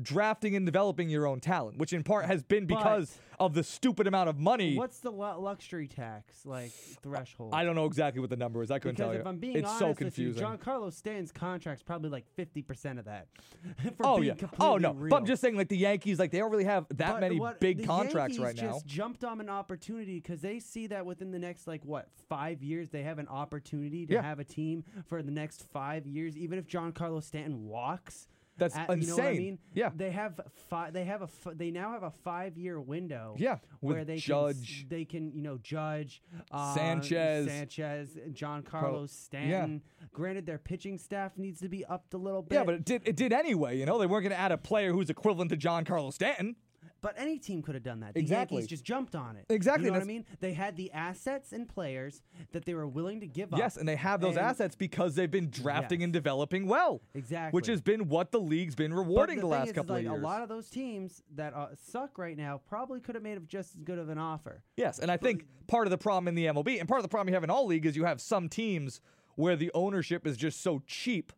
drafting 0.00 0.56
and 0.56 0.64
developing 0.66 1.08
your 1.10 1.26
own 1.26 1.40
talent, 1.40 1.78
which 1.78 1.92
in 1.92 2.02
part 2.02 2.26
has 2.26 2.42
been 2.42 2.66
because 2.66 3.18
of 3.38 3.54
the 3.54 3.64
stupid 3.64 4.06
amount 4.06 4.28
of 4.28 4.38
money. 4.38 4.76
What's 4.76 5.00
the 5.00 5.10
lu- 5.10 5.38
luxury 5.40 5.88
tax 5.88 6.44
like 6.46 6.70
threshold? 7.02 7.54
I 7.54 7.64
don't 7.64 7.74
know 7.74 7.86
exactly 7.86 8.20
what 8.20 8.30
the 8.30 8.36
number 8.36 8.62
is. 8.62 8.70
I 8.70 8.78
couldn't 8.78 8.96
Because 8.96 9.06
tell 9.06 9.14
you. 9.14 9.20
if 9.20 9.26
I'm 9.26 9.38
being 9.38 9.56
it's 9.56 9.66
honest 9.66 9.78
so 9.80 9.94
confusing. 9.94 10.42
with 10.44 10.52
you, 10.52 10.58
Giancarlo 10.58 10.92
Stanton's 10.92 11.32
contract's 11.32 11.82
probably 11.82 12.10
like 12.10 12.24
50% 12.38 12.98
of 12.98 13.06
that. 13.06 13.28
For 13.96 14.06
oh 14.06 14.20
yeah. 14.20 14.34
Oh 14.58 14.76
no. 14.76 14.92
real. 14.92 15.10
But 15.10 15.16
I'm 15.16 15.26
just 15.26 15.40
saying, 15.42 15.56
like 15.56 15.68
the 15.68 15.76
Yankees, 15.78 16.18
like 16.18 16.30
they 16.30 16.38
don't 16.38 16.50
really 16.50 16.64
have 16.64 16.86
that 16.96 17.12
But 17.14 17.20
many 17.20 17.40
what- 17.40 17.60
big 17.60 17.84
contracts 17.86 18.36
Yankees 18.36 18.40
right 18.40 18.56
now. 18.56 18.72
just 18.72 18.86
jumped 18.86 19.24
on 19.24 19.40
an 19.40 19.48
opportunity 19.50 20.16
because 20.20 20.40
they 20.40 20.60
see 20.60 20.86
that 20.88 21.04
within 21.06 21.30
the 21.30 21.38
next 21.38 21.66
like 21.66 21.84
what 21.84 22.08
five 22.28 22.62
years 22.62 22.90
they 22.90 23.02
have 23.02 23.18
an 23.18 23.28
opportunity 23.28 24.06
to 24.06 24.14
Yeah. 24.14 24.22
have 24.22 24.38
a 24.38 24.44
team 24.44 24.84
for 25.08 25.22
the 25.22 25.30
next 25.32 25.62
five 25.72 26.06
years. 26.06 26.36
Even 26.36 26.58
if 26.58 26.66
Giancarlo 26.66 27.22
Stanton 27.22 27.66
walks, 27.66 28.28
That's 28.60 28.76
at- 28.76 28.88
You 29.00 29.06
know 29.08 29.16
what 29.16 29.24
I 29.24 29.28
insane. 29.30 29.42
mean? 29.44 29.58
Yeah. 29.74 29.90
They 29.96 30.10
have 30.12 30.40
five. 30.68 30.92
They 30.92 31.04
have 31.04 31.22
a. 31.22 31.24
F- 31.24 31.54
they 31.56 31.70
now 31.72 31.90
have 31.92 32.04
a 32.04 32.12
five-year 32.22 32.80
window. 32.80 33.34
Yeah, 33.38 33.58
where 33.80 34.04
they 34.04 34.16
Judge. 34.18 34.80
Can, 34.80 34.88
they 34.88 35.04
can 35.04 35.32
you 35.32 35.42
know 35.42 35.58
judge 35.58 36.22
uh, 36.52 36.74
Sanchez. 36.74 37.46
Sanchez, 37.48 38.16
Giancarlo 38.32 39.08
Stanton. 39.08 39.82
Granted, 40.12 40.46
their 40.46 40.58
pitching 40.58 40.98
staff 40.98 41.32
needs 41.36 41.60
to 41.60 41.68
be 41.68 41.84
upped 41.84 42.14
a 42.14 42.18
little 42.18 42.42
bit. 42.42 42.54
yeah, 42.56 42.64
but 42.64 42.74
it 42.74 42.84
did 42.84 43.02
it 43.04 43.16
did 43.16 43.32
anyway. 43.32 43.76
You 43.78 43.86
know, 43.86 43.98
they 43.98 44.06
weren't 44.06 44.22
going 44.22 44.34
to 44.36 44.38
add 44.40 44.52
a 44.52 44.58
player 44.58 44.92
who's 44.92 45.10
equivalent 45.10 45.50
to 45.50 45.56
Giancarlo 45.56 46.12
Stanton. 46.12 46.54
But 47.02 47.14
any 47.16 47.38
team 47.38 47.62
could 47.62 47.74
have 47.74 47.82
done 47.82 48.00
that. 48.00 48.14
The 48.14 48.20
Exactly. 48.20 48.56
Yankees 48.58 48.68
just 48.68 48.84
jumped 48.84 49.14
on 49.14 49.36
it. 49.36 49.46
Exactly, 49.48 49.86
You 49.86 49.92
know 49.92 49.98
what 49.98 50.04
I 50.04 50.06
mean? 50.06 50.26
They 50.40 50.52
had 50.52 50.76
the 50.76 50.92
assets 50.92 51.52
and 51.52 51.66
players 51.68 52.20
that 52.52 52.64
they 52.66 52.74
were 52.74 52.86
willing 52.86 53.20
to 53.20 53.26
give 53.26 53.52
up. 53.54 53.58
Yes, 53.58 53.76
and 53.78 53.88
they 53.88 53.96
have 53.96 54.20
those 54.20 54.36
and- 54.36 54.44
assets 54.44 54.76
because 54.76 55.14
they've 55.14 55.30
been 55.30 55.48
drafting 55.50 56.00
Yes. 56.00 56.04
and 56.04 56.12
developing 56.12 56.66
well. 56.66 57.00
Exactly. 57.14 57.56
Which 57.56 57.66
has 57.68 57.80
been 57.80 58.08
what 58.08 58.32
the 58.32 58.40
league's 58.40 58.74
been 58.74 58.92
rewarding 58.92 59.36
the 59.36 59.42
the, 59.42 59.46
last 59.48 59.62
is, 59.64 59.70
is, 59.70 59.74
couple 59.76 59.94
like, 59.94 60.04
of 60.04 60.12
years. 60.12 60.22
A 60.22 60.26
lot 60.26 60.42
of 60.42 60.48
those 60.50 60.68
teams 60.68 61.22
that 61.36 61.54
uh, 61.54 61.68
suck 61.74 62.18
right 62.18 62.36
now 62.36 62.60
probably 62.68 63.00
could 63.00 63.14
have 63.14 63.24
made 63.24 63.48
just 63.48 63.76
as 63.76 63.82
good 63.82 63.98
of 63.98 64.08
an 64.10 64.18
offer. 64.18 64.62
yes, 64.76 64.98
and 64.98 65.10
I 65.10 65.16
think 65.16 65.46
part 65.68 65.86
of 65.86 65.90
the 65.90 65.98
problem 65.98 66.28
in 66.28 66.34
the 66.34 66.46
MLB 66.46 66.78
and 66.80 66.88
part 66.88 66.98
of 66.98 67.02
the 67.04 67.08
problem 67.08 67.28
you 67.28 67.34
have 67.34 67.44
in 67.44 67.50
all 67.50 67.66
league 67.66 67.86
is 67.86 67.96
you 67.96 68.04
have 68.04 68.20
some 68.20 68.48
teams 68.48 69.00
where 69.36 69.56
the 69.56 69.70
ownership 69.72 70.26
is 70.26 70.36
just 70.36 70.60
so 70.60 70.82
cheap 70.86 71.32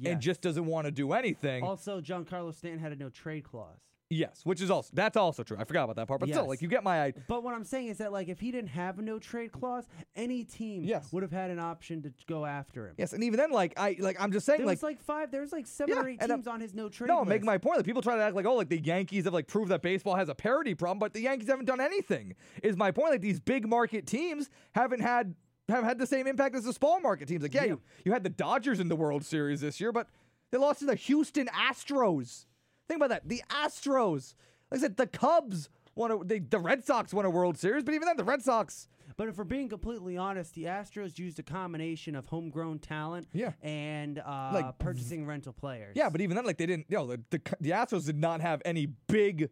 Yes. 0.00 0.12
and 0.12 0.20
just 0.22 0.42
doesn't 0.42 0.66
want 0.66 0.84
to 0.84 0.92
do 0.92 1.12
anything. 1.12 1.64
Also, 1.64 2.00
Giancarlo 2.00 2.54
Stanton 2.54 2.78
had 2.78 2.92
a 2.92 2.96
no 2.96 3.08
trade 3.08 3.42
clause. 3.42 3.80
Yes, 4.10 4.40
which 4.44 4.60
is 4.60 4.70
also 4.70 4.90
that's 4.94 5.16
also 5.16 5.42
true. 5.42 5.56
I 5.58 5.64
forgot 5.64 5.84
about 5.84 5.96
that 5.96 6.08
part, 6.08 6.20
but 6.20 6.28
still, 6.28 6.46
like 6.46 6.62
you 6.62 6.68
get 6.68 6.82
my 6.84 7.00
idea. 7.00 7.22
But 7.28 7.42
what 7.42 7.54
I'm 7.54 7.64
saying 7.64 7.88
is 7.88 7.98
that 7.98 8.12
like 8.12 8.28
if 8.28 8.40
he 8.40 8.50
didn't 8.50 8.70
have 8.70 8.98
a 8.98 9.02
no 9.02 9.18
trade 9.18 9.52
clause, 9.52 9.84
any 10.16 10.44
team 10.44 10.84
Yes. 10.84 11.12
would 11.12 11.22
have 11.22 11.32
had 11.32 11.50
an 11.50 11.58
option 11.58 12.02
to 12.02 12.12
go 12.26 12.44
after 12.46 12.88
him. 12.88 12.94
Yes, 12.98 13.12
and 13.12 13.22
even 13.24 13.38
then, 13.38 13.50
like 13.50 13.74
I 13.78 13.96
like 13.98 14.16
I'm 14.20 14.32
just 14.32 14.46
saying, 14.46 14.58
There 14.58 14.66
like 14.66 14.78
was 14.78 14.82
like 14.82 15.00
five. 15.00 15.30
there's 15.30 15.52
like 15.52 15.66
seven 15.66 15.94
Yeah, 15.94 16.02
or 16.02 16.08
eight 16.08 16.18
and, 16.20 16.30
uh, 16.32 16.36
teams 16.36 16.46
on 16.46 16.60
his 16.60 16.74
no 16.74 16.88
trade. 16.88 17.08
No, 17.08 17.20
I'm 17.20 17.28
making 17.28 17.46
my 17.46 17.58
point. 17.58 17.76
Like 17.78 17.86
people 17.86 18.02
try 18.02 18.16
to 18.16 18.22
act 18.22 18.34
like, 18.34 18.46
oh, 18.46 18.54
like 18.54 18.68
the 18.68 18.80
Yankees 18.80 19.24
have 19.24 19.34
like 19.34 19.46
proved 19.46 19.70
that 19.70 19.82
baseball 19.82 20.14
has 20.16 20.28
a 20.28 20.34
parity 20.34 20.74
problem, 20.74 20.98
but 20.98 21.12
the 21.12 21.20
Yankees 21.22 21.48
haven't 21.48 21.66
done 21.66 21.80
anything. 21.80 22.34
Is 22.62 22.76
my 22.76 22.90
point? 22.90 23.10
Like 23.12 23.20
these 23.20 23.40
big 23.40 23.66
market 23.68 24.06
teams 24.06 24.48
haven't 24.74 25.00
had 25.00 25.34
have 25.68 25.84
had 25.84 25.98
the 25.98 26.06
same 26.06 26.26
impact 26.26 26.54
as 26.56 26.64
the 26.64 26.72
small 26.72 26.98
market 26.98 27.28
teams. 27.28 27.42
Like, 27.42 27.52
yeah, 27.52 27.62
Yeah. 27.64 27.68
You, 27.68 27.80
you 28.06 28.12
had 28.12 28.24
the 28.24 28.30
Dodgers 28.30 28.80
in 28.80 28.88
the 28.88 28.96
World 28.96 29.22
Series 29.22 29.60
this 29.60 29.80
year, 29.82 29.92
but 29.92 30.08
they 30.50 30.56
lost 30.56 30.78
to 30.78 30.86
the 30.86 30.94
Houston 30.94 31.46
Astros. 31.48 32.46
Think 32.88 32.98
about 32.98 33.10
that. 33.10 33.28
The 33.28 33.42
Astros. 33.50 34.34
Like 34.70 34.78
I 34.78 34.82
said, 34.82 34.96
the 34.96 35.06
Cubs 35.06 35.68
won 35.94 36.10
a, 36.10 36.24
they, 36.24 36.38
the 36.40 36.58
Red 36.58 36.84
Sox 36.84 37.12
won 37.12 37.24
a 37.24 37.30
World 37.30 37.58
Series, 37.58 37.84
but 37.84 37.94
even 37.94 38.06
then, 38.06 38.16
the 38.16 38.24
Red 38.24 38.42
Sox. 38.42 38.88
But 39.16 39.28
if 39.28 39.36
we're 39.36 39.44
being 39.44 39.68
completely 39.68 40.16
honest, 40.16 40.54
the 40.54 40.64
Astros 40.64 41.18
used 41.18 41.38
a 41.38 41.42
combination 41.42 42.14
of 42.14 42.26
homegrown 42.26 42.78
talent 42.80 43.26
Yeah. 43.32 43.52
and 43.62 44.18
uh, 44.18 44.50
Like, 44.52 44.78
purchasing 44.78 45.26
rental 45.26 45.52
players. 45.52 45.94
Yeah, 45.96 46.08
but 46.08 46.20
even 46.20 46.36
then, 46.36 46.44
like 46.46 46.56
they 46.58 46.66
didn't. 46.66 46.86
You 46.88 46.98
know, 46.98 47.06
the, 47.06 47.20
the 47.30 47.40
the 47.60 47.70
Astros 47.70 48.06
did 48.06 48.18
not 48.18 48.40
have 48.42 48.62
any 48.64 48.86
big, 49.08 49.48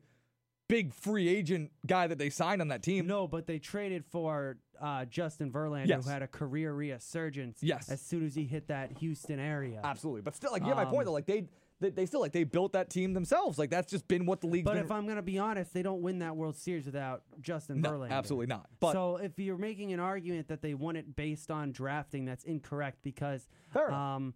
big 0.69 0.93
free 0.95 1.29
agent 1.29 1.73
guy 1.87 2.07
that 2.07 2.19
they 2.19 2.31
signed 2.31 2.61
on 2.61 2.69
that 2.69 2.83
team. 2.83 3.07
no, 3.07 3.27
but 3.27 3.47
they 3.47 3.59
traded 3.59 4.05
for 4.05 4.59
uh, 4.81 5.05
Justin 5.07 5.51
Verlander, 5.51 5.89
Yes. 5.89 6.05
who 6.05 6.11
had 6.11 6.23
a 6.23 6.29
career 6.29 6.73
resurgence. 6.73 7.59
Yes. 7.63 7.89
as 7.91 8.01
soon 8.01 8.25
as 8.25 8.35
he 8.35 8.45
hit 8.45 8.69
that 8.69 8.93
Houston 8.99 9.41
area. 9.41 9.81
Absolutely, 9.83 10.21
but 10.23 10.37
still, 10.37 10.53
like, 10.53 10.63
yeah, 10.65 10.75
my 10.75 10.85
Um, 10.85 10.91
point 10.91 11.07
though, 11.07 11.13
like 11.13 11.27
they, 11.27 11.47
they, 11.81 11.91
they 11.91 12.07
still 12.07 12.21
like 12.21 12.33
they 12.33 12.45
built 12.45 12.73
that 12.73 12.91
team 12.91 13.13
themselves. 13.13 13.59
Like 13.59 13.71
that's 13.71 13.91
just 13.91 14.09
been 14.09 14.27
what 14.27 14.41
the 14.41 14.47
league. 14.47 14.65
But 14.65 14.75
been. 14.75 14.85
if 14.85 14.91
I'm 14.91 15.07
gonna 15.07 15.23
be 15.23 15.39
honest, 15.39 15.75
they 15.75 15.83
don't 15.83 16.03
win 16.03 16.21
that 16.21 16.37
World 16.37 16.57
Series 16.57 16.87
without 16.87 17.23
Justin 17.41 17.81
no, 17.81 17.91
Verlander. 17.91 18.11
absolutely 18.11 18.47
not. 18.47 18.67
But 18.81 18.93
so 18.93 19.17
if 19.17 19.39
you're 19.39 19.59
making 19.59 19.93
an 19.93 20.01
argument 20.01 20.49
that 20.49 20.63
they 20.63 20.75
won 20.75 20.97
it 20.97 21.15
based 21.17 21.51
on 21.51 21.73
drafting, 21.73 22.25
that's 22.25 22.45
incorrect 22.45 22.99
because 23.03 23.47
um, 23.75 24.35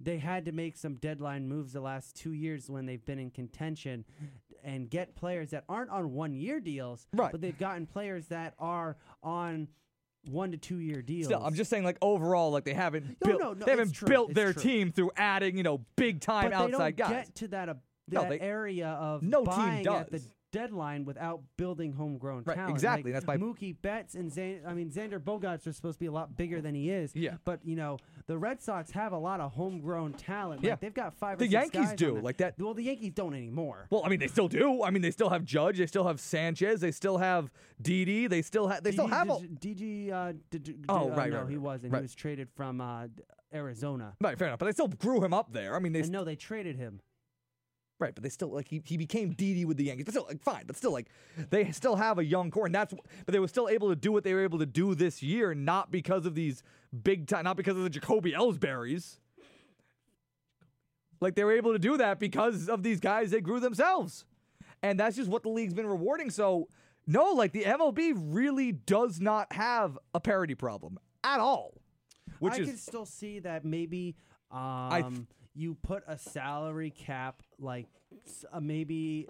they 0.00 0.18
had 0.18 0.46
to 0.46 0.52
make 0.52 0.76
some 0.76 0.94
deadline 0.94 1.46
moves 1.46 1.72
the 1.72 1.80
last 1.80 2.16
two 2.16 2.32
years 2.32 2.68
when 2.68 2.86
they've 2.86 3.04
been 3.04 3.18
in 3.18 3.30
contention 3.30 4.04
and 4.64 4.90
get 4.90 5.14
players 5.14 5.50
that 5.50 5.64
aren't 5.68 5.90
on 5.90 6.12
one 6.12 6.34
year 6.34 6.60
deals, 6.60 7.06
Right. 7.14 7.32
but 7.32 7.40
they've 7.40 7.58
gotten 7.58 7.86
players 7.86 8.26
that 8.28 8.54
are 8.58 8.96
on 9.22 9.68
one 10.28 10.52
to 10.52 10.56
two 10.58 10.78
year 10.78 11.02
deals. 11.02 11.26
still, 11.26 11.42
I'm 11.42 11.54
just 11.54 11.70
saying, 11.70 11.84
like 11.84 11.96
overall, 12.02 12.50
like 12.50 12.64
they 12.64 12.74
haven't 12.74 13.16
No, 13.24 13.26
built, 13.26 13.40
no, 13.40 13.52
no, 13.54 13.64
they 13.64 13.70
haven't 13.72 13.92
true, 13.92 14.08
built 14.08 14.34
their 14.34 14.52
true. 14.52 14.62
team 14.62 14.92
through 14.92 15.10
adding, 15.16 15.56
you 15.56 15.62
know, 15.62 15.84
big 15.96 16.20
time 16.20 16.44
but 16.44 16.50
they 16.50 16.54
outside 16.74 16.96
don't 16.96 17.08
guys. 17.10 17.26
get 17.26 17.34
to 17.36 17.48
that, 17.48 17.68
uh, 17.68 17.74
No, 18.08 18.28
they- 18.28 18.40
area 18.40 18.88
of 18.88 19.22
No 19.22 19.44
team 19.44 19.46
buying 19.46 19.86
at 19.86 20.10
the 20.10 20.18
does. 20.18 20.28
Deadline 20.52 21.04
without 21.04 21.40
building 21.56 21.92
homegrown 21.92 22.42
Right, 22.44 22.56
talent. 22.56 22.74
exactly, 22.74 23.12
Like 23.12 23.22
that's 23.22 23.26
my- 23.26 23.36
Mookie 23.36 23.76
Betts 23.80 24.14
and 24.14 24.32
Zan- 24.32 24.62
I 24.66 24.74
mean 24.74 24.90
Xander 24.90 25.18
Bogaerts 25.20 25.66
are 25.66 25.72
supposed 25.72 25.96
to 25.96 26.00
be 26.00 26.06
a 26.06 26.12
lot 26.12 26.36
bigger 26.36 26.60
than 26.60 26.74
he 26.74 26.90
is. 26.90 27.14
Yeah. 27.14 27.36
But 27.44 27.64
you 27.64 27.76
know 27.76 27.98
the 28.26 28.36
Red 28.38 28.60
Sox 28.60 28.90
have 28.92 29.12
a 29.12 29.18
lot 29.18 29.40
of 29.40 29.52
homegrown 29.52 30.14
talent. 30.14 30.62
Yeah. 30.62 30.72
Like, 30.72 30.80
they've 30.80 30.94
got 30.94 31.14
five. 31.14 31.38
The 31.38 31.44
or 31.46 31.48
six 31.62 31.74
Yankees 31.74 31.92
do, 31.94 32.18
like 32.20 32.38
that- 32.38 32.58
Well, 32.58 32.74
the 32.74 32.82
Yankees 32.84 33.12
don't 33.14 33.34
anymore. 33.34 33.86
Well, 33.90 34.02
I 34.04 34.08
mean, 34.08 34.18
they 34.20 34.28
still 34.28 34.48
do. 34.48 34.82
I 34.82 34.90
mean, 34.90 35.02
they 35.02 35.10
still 35.10 35.30
have 35.30 35.44
Judge. 35.44 35.78
They 35.78 35.86
still 35.86 36.06
have 36.06 36.20
Sanchez. 36.20 36.80
They 36.80 36.90
still 36.92 37.18
have 37.18 37.50
Didi. 37.80 38.26
They 38.26 38.42
still 38.42 38.68
have. 38.68 38.82
They 38.82 38.92
still 38.92 39.08
DG 39.08 39.10
have. 39.10 39.26
DG. 39.28 40.10
Uh, 40.12 40.32
d- 40.50 40.58
d- 40.58 40.72
d- 40.72 40.76
Oh, 40.88 41.10
uh, 41.12 41.14
right, 41.16 41.30
no, 41.30 41.42
right, 41.42 41.50
he 41.50 41.56
wasn't. 41.58 41.92
right. 41.92 42.00
He 42.00 42.02
was 42.04 42.14
traded 42.14 42.48
from 42.54 42.80
uh, 42.80 43.06
Arizona. 43.52 44.14
Right, 44.20 44.38
fair 44.38 44.48
enough. 44.48 44.58
But 44.58 44.66
they 44.66 44.72
still 44.72 44.88
grew 44.88 45.22
him 45.24 45.32
up 45.34 45.52
there. 45.52 45.74
I 45.74 45.78
mean, 45.78 45.92
they 45.92 46.00
And 46.00 46.10
no, 46.10 46.24
they 46.24 46.36
traded 46.36 46.76
him. 46.76 47.00
Right, 48.00 48.14
but 48.14 48.24
they 48.24 48.30
still 48.30 48.48
like 48.48 48.66
he, 48.66 48.82
he 48.84 48.96
became 48.96 49.32
Didi 49.34 49.66
with 49.66 49.76
the 49.76 49.84
Yankees. 49.84 50.06
But 50.06 50.14
still, 50.14 50.26
like 50.26 50.42
fine, 50.42 50.64
but 50.66 50.74
still 50.74 50.90
like 50.90 51.08
they 51.50 51.70
still 51.70 51.96
have 51.96 52.18
a 52.18 52.24
young 52.24 52.50
core, 52.50 52.64
and 52.64 52.74
that's 52.74 52.94
but 52.94 53.32
they 53.32 53.38
were 53.38 53.46
still 53.46 53.68
able 53.68 53.90
to 53.90 53.96
do 53.96 54.10
what 54.10 54.24
they 54.24 54.32
were 54.32 54.42
able 54.42 54.58
to 54.58 54.66
do 54.66 54.94
this 54.94 55.22
year, 55.22 55.54
not 55.54 55.90
because 55.90 56.24
of 56.24 56.34
these 56.34 56.62
big 57.02 57.26
time, 57.26 57.44
not 57.44 57.58
because 57.58 57.76
of 57.76 57.82
the 57.82 57.90
Jacoby 57.90 58.32
Ellsburys. 58.32 59.18
Like 61.20 61.34
they 61.34 61.44
were 61.44 61.52
able 61.52 61.72
to 61.72 61.78
do 61.78 61.98
that 61.98 62.18
because 62.18 62.70
of 62.70 62.82
these 62.82 63.00
guys 63.00 63.30
they 63.30 63.42
grew 63.42 63.60
themselves, 63.60 64.24
and 64.82 64.98
that's 64.98 65.16
just 65.16 65.28
what 65.28 65.42
the 65.42 65.50
league's 65.50 65.74
been 65.74 65.86
rewarding. 65.86 66.30
So 66.30 66.68
no, 67.06 67.32
like 67.32 67.52
the 67.52 67.64
MLB 67.64 68.14
really 68.16 68.72
does 68.72 69.20
not 69.20 69.52
have 69.52 69.98
a 70.14 70.20
parity 70.20 70.54
problem 70.54 70.98
at 71.22 71.38
all, 71.38 71.74
which 72.38 72.54
I 72.54 72.60
is 72.60 72.68
can 72.68 72.76
still 72.78 73.04
see 73.04 73.40
that 73.40 73.66
maybe 73.66 74.16
um, 74.50 75.12
th- 75.12 75.26
you 75.54 75.74
put 75.74 76.02
a 76.06 76.16
salary 76.16 76.90
cap 76.90 77.42
like 77.60 77.86
uh, 78.52 78.60
maybe 78.60 79.28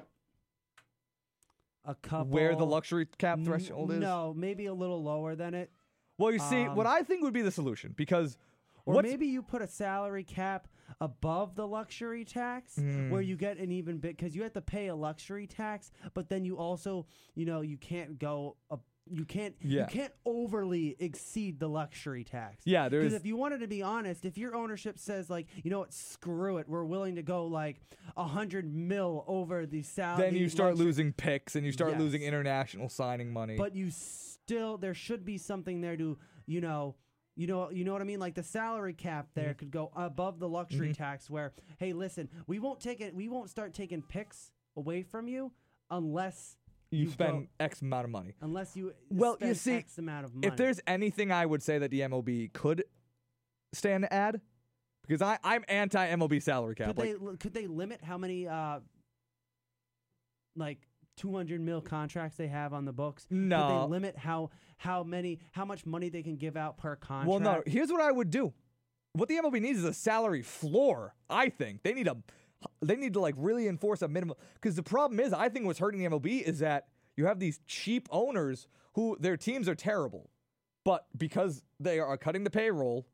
a 1.84 1.94
couple 1.94 2.26
where 2.32 2.54
the 2.54 2.66
luxury 2.66 3.06
cap 3.18 3.38
threshold 3.44 3.92
is. 3.92 3.98
No, 3.98 4.34
maybe 4.36 4.66
a 4.66 4.74
little 4.74 5.02
lower 5.02 5.34
than 5.34 5.54
it, 5.54 5.70
Well, 6.18 6.32
you 6.32 6.38
see, 6.38 6.64
what 6.64 6.86
Um, 6.86 6.92
I 6.92 7.02
think 7.02 7.22
would 7.22 7.32
be 7.32 7.42
the 7.42 7.50
solution 7.50 7.92
because 7.96 8.36
or 8.84 9.02
maybe 9.02 9.26
you 9.26 9.42
put 9.42 9.62
a 9.62 9.66
salary 9.68 10.24
cap 10.24 10.68
above 11.00 11.54
the 11.54 11.66
luxury 11.66 12.24
tax, 12.24 12.76
Mm. 12.76 13.10
where 13.10 13.22
you 13.22 13.36
get 13.36 13.58
an 13.58 13.70
even 13.70 13.98
bit 13.98 14.16
because 14.16 14.34
you 14.36 14.42
have 14.42 14.52
to 14.54 14.60
pay 14.60 14.88
a 14.88 14.94
luxury 14.94 15.46
tax, 15.46 15.90
but 16.14 16.28
then 16.28 16.44
you 16.44 16.58
also, 16.58 17.06
you 17.34 17.44
know, 17.46 17.60
you 17.62 17.76
can't 17.78 18.18
go. 18.18 18.56
up 18.70 18.82
you 19.10 19.24
can't 19.24 19.54
Yeah. 19.60 19.80
you 19.82 19.86
can't 19.86 20.12
overly 20.24 20.96
exceed 21.00 21.58
the 21.58 21.68
luxury 21.68 22.24
tax. 22.24 22.62
Yeah, 22.64 22.88
Because 22.88 23.10
there's- 23.10 23.20
if 23.20 23.26
you 23.26 23.36
wanted 23.36 23.60
to 23.60 23.66
be 23.66 23.82
honest, 23.82 24.24
if 24.24 24.38
your 24.38 24.54
ownership 24.54 24.98
says 24.98 25.28
like, 25.28 25.46
you 25.64 25.70
know 25.70 25.80
what, 25.80 25.92
screw 25.92 26.58
it, 26.58 26.68
we're 26.68 26.84
willing 26.84 27.16
to 27.16 27.22
go 27.22 27.46
like 27.46 27.80
a 28.16 28.24
hundred 28.24 28.72
mil 28.72 29.24
over 29.26 29.66
the 29.66 29.82
salary, 29.82 30.22
then 30.30 30.36
you 30.36 30.48
start 30.48 30.76
losing 30.76 31.12
picks 31.12 31.56
and 31.56 31.66
you 31.66 31.72
start 31.72 31.98
losing 31.98 32.22
international 32.22 32.88
signing 32.88 33.32
money. 33.32 33.56
But 33.56 33.74
you 33.74 33.90
still, 33.90 34.78
there 34.78 34.94
should 34.94 35.24
be 35.24 35.38
something 35.38 35.80
there 35.80 35.96
to, 35.96 36.18
you 36.46 36.60
know, 36.60 36.96
you 37.36 37.46
know, 37.46 37.70
you 37.70 37.84
know 37.84 37.92
what 37.92 38.02
I 38.02 38.04
mean. 38.04 38.20
Like 38.20 38.34
the 38.34 38.42
salary 38.42 38.92
cap 38.94 39.28
Mm-hmm. 39.30 39.40
there 39.40 39.54
could 39.54 39.70
go 39.70 39.90
above 39.96 40.38
the 40.40 40.48
luxury 40.48 40.92
tax. 40.92 41.30
Where, 41.30 41.52
hey, 41.78 41.92
listen, 41.92 42.28
we 42.46 42.58
won't 42.58 42.80
take 42.80 43.00
it. 43.00 43.14
We 43.14 43.28
won't 43.28 43.48
start 43.50 43.72
taking 43.74 44.02
picks 44.02 44.50
away 44.76 45.02
from 45.02 45.26
you 45.28 45.52
unless 45.90 46.56
you, 46.90 47.04
You 47.04 47.10
spend 47.10 47.48
X 47.58 47.82
amount 47.82 48.04
of 48.04 48.10
money. 48.10 48.34
unless 48.40 48.76
you 48.76 48.92
Well, 49.10 49.36
you 49.40 49.54
see, 49.54 49.74
X 49.74 49.98
amount 49.98 50.24
of 50.26 50.34
money. 50.34 50.46
If 50.48 50.56
there's 50.56 50.80
anything 50.86 51.30
I 51.32 51.46
would 51.46 51.62
say 51.62 51.78
that 51.78 51.90
the 51.90 52.00
MLB 52.00 52.52
could 52.52 52.84
stand 53.72 54.04
to 54.04 54.12
add, 54.12 54.40
because 55.06 55.22
I 55.22 55.38
I'm 55.44 55.64
anti 55.68 56.06
MLB 56.08 56.42
salary 56.42 56.74
cap. 56.74 56.88
could 56.88 56.98
Like, 56.98 57.16
they 57.20 57.36
could 57.36 57.54
they 57.54 57.66
limit 57.66 58.02
how 58.02 58.18
many 58.18 58.46
uh 58.48 58.80
like 60.56 60.78
200 61.16 61.60
mil 61.60 61.80
contracts 61.80 62.36
they 62.36 62.48
have 62.48 62.72
on 62.72 62.84
the 62.84 62.92
books? 62.92 63.24
Could 63.26 63.36
No. 63.38 63.82
they 63.86 63.90
limit 63.90 64.16
how 64.16 64.50
how 64.78 65.02
many 65.02 65.38
how 65.52 65.64
much 65.64 65.84
money 65.86 66.08
they 66.08 66.22
can 66.22 66.36
give 66.36 66.56
out 66.56 66.78
per 66.78 66.96
contract? 66.96 67.28
well, 67.28 67.40
no. 67.40 67.62
Here's 67.66 67.90
what 67.90 68.00
I 68.00 68.10
would 68.10 68.30
do. 68.30 68.52
What 69.12 69.28
the 69.28 69.36
MLB 69.36 69.60
needs 69.60 69.78
is 69.80 69.84
a 69.84 69.92
salary 69.92 70.42
floor. 70.42 71.14
I 71.28 71.48
think 71.48 71.82
they 71.82 71.92
need 71.92 72.06
a 72.08 72.16
they 72.82 72.96
need 72.96 73.14
to 73.14 73.20
like 73.20 73.34
really 73.36 73.68
enforce 73.68 74.02
a 74.02 74.08
minimum. 74.08 74.36
Because 74.54 74.76
the 74.76 74.82
problem 74.82 75.20
is, 75.20 75.32
I 75.32 75.48
think 75.48 75.66
what's 75.66 75.78
hurting 75.78 76.00
the 76.02 76.08
MLB 76.08 76.42
is 76.42 76.58
that 76.60 76.88
you 77.16 77.26
have 77.26 77.38
these 77.38 77.60
cheap 77.66 78.08
owners 78.10 78.66
who 78.94 79.16
their 79.20 79.36
teams 79.36 79.68
are 79.68 79.74
terrible, 79.74 80.30
but 80.84 81.06
because 81.16 81.62
they 81.78 81.98
are 81.98 82.16
cutting 82.16 82.44
the 82.44 82.50
payroll 82.50 83.06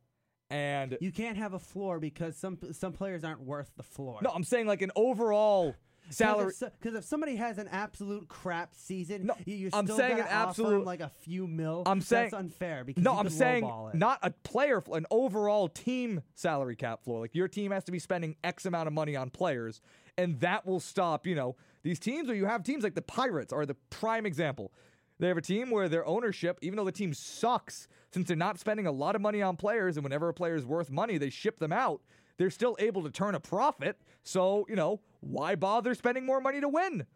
and 0.48 0.96
You 1.00 1.10
can't 1.10 1.36
have 1.36 1.54
a 1.54 1.58
floor 1.58 1.98
because 1.98 2.36
some 2.36 2.58
some 2.72 2.92
players 2.92 3.24
aren't 3.24 3.40
worth 3.42 3.72
the 3.76 3.82
floor. 3.82 4.20
no, 4.22 4.30
I'm 4.30 4.44
saying 4.44 4.66
like 4.66 4.82
an 4.82 4.92
overall 4.94 5.74
salary. 6.10 6.52
Because 6.58 6.94
if, 6.94 7.04
somebody 7.04 7.36
has 7.36 7.58
an 7.58 7.68
absolute 7.68 8.28
crap 8.28 8.74
season, 8.74 9.26
No, 9.26 9.34
you, 9.44 9.56
you're 9.56 9.70
I'm 9.72 9.86
still 9.86 9.96
saying 9.96 10.20
an 10.20 10.26
absolute- 10.28 10.84
like 10.84 11.00
a 11.00 11.08
few 11.08 11.46
mil. 11.46 11.82
I'm 11.86 12.00
saying- 12.00 12.30
that's 12.30 12.34
unfair 12.34 12.84
because 12.84 13.02
No, 13.02 13.14
I'm 13.14 13.28
saying 13.28 13.64
not 13.94 14.18
a 14.22 14.30
player, 14.30 14.82
an 14.92 15.06
overall 15.10 15.68
team 15.68 16.22
salary 16.34 16.76
cap 16.76 17.04
floor. 17.04 17.20
Like 17.20 17.34
your 17.34 17.48
team 17.48 17.70
has 17.70 17.84
to 17.84 17.92
be 17.92 17.98
spending 17.98 18.36
X 18.44 18.66
amount 18.66 18.86
of 18.86 18.92
money 18.92 19.16
on 19.16 19.30
players, 19.30 19.80
and 20.16 20.40
that 20.40 20.66
will 20.66 20.80
stop. 20.80 21.26
You 21.26 21.34
know 21.34 21.56
these 21.82 21.98
teams 21.98 22.28
where 22.28 22.36
you 22.36 22.46
have 22.46 22.62
teams 22.62 22.82
like 22.84 22.94
the 22.94 23.02
Pirates 23.02 23.52
are 23.52 23.66
the 23.66 23.76
prime 23.90 24.26
example. 24.26 24.72
They 25.18 25.28
have 25.28 25.38
a 25.38 25.42
team 25.42 25.70
where 25.70 25.88
their 25.88 26.06
ownership, 26.06 26.58
even 26.60 26.76
though 26.76 26.84
the 26.84 26.92
team 26.92 27.14
sucks, 27.14 27.88
since 28.12 28.28
they're 28.28 28.36
not 28.36 28.58
spending 28.58 28.86
a 28.86 28.92
lot 28.92 29.14
of 29.16 29.22
money 29.22 29.40
on 29.40 29.56
players, 29.56 29.96
and 29.96 30.04
whenever 30.04 30.28
a 30.28 30.34
player 30.34 30.56
is 30.56 30.66
worth 30.66 30.90
money, 30.90 31.16
they 31.16 31.30
ship 31.30 31.58
them 31.58 31.72
out. 31.72 32.02
They're 32.36 32.50
still 32.50 32.76
able 32.78 33.02
to 33.02 33.10
turn 33.10 33.34
a 33.34 33.40
profit. 33.40 33.98
So 34.22 34.66
you 34.68 34.76
know 34.76 35.00
why 35.20 35.54
bother 35.54 35.94
spending 35.94 36.26
more 36.26 36.40
money 36.40 36.60
to 36.60 36.68
win? 36.68 37.06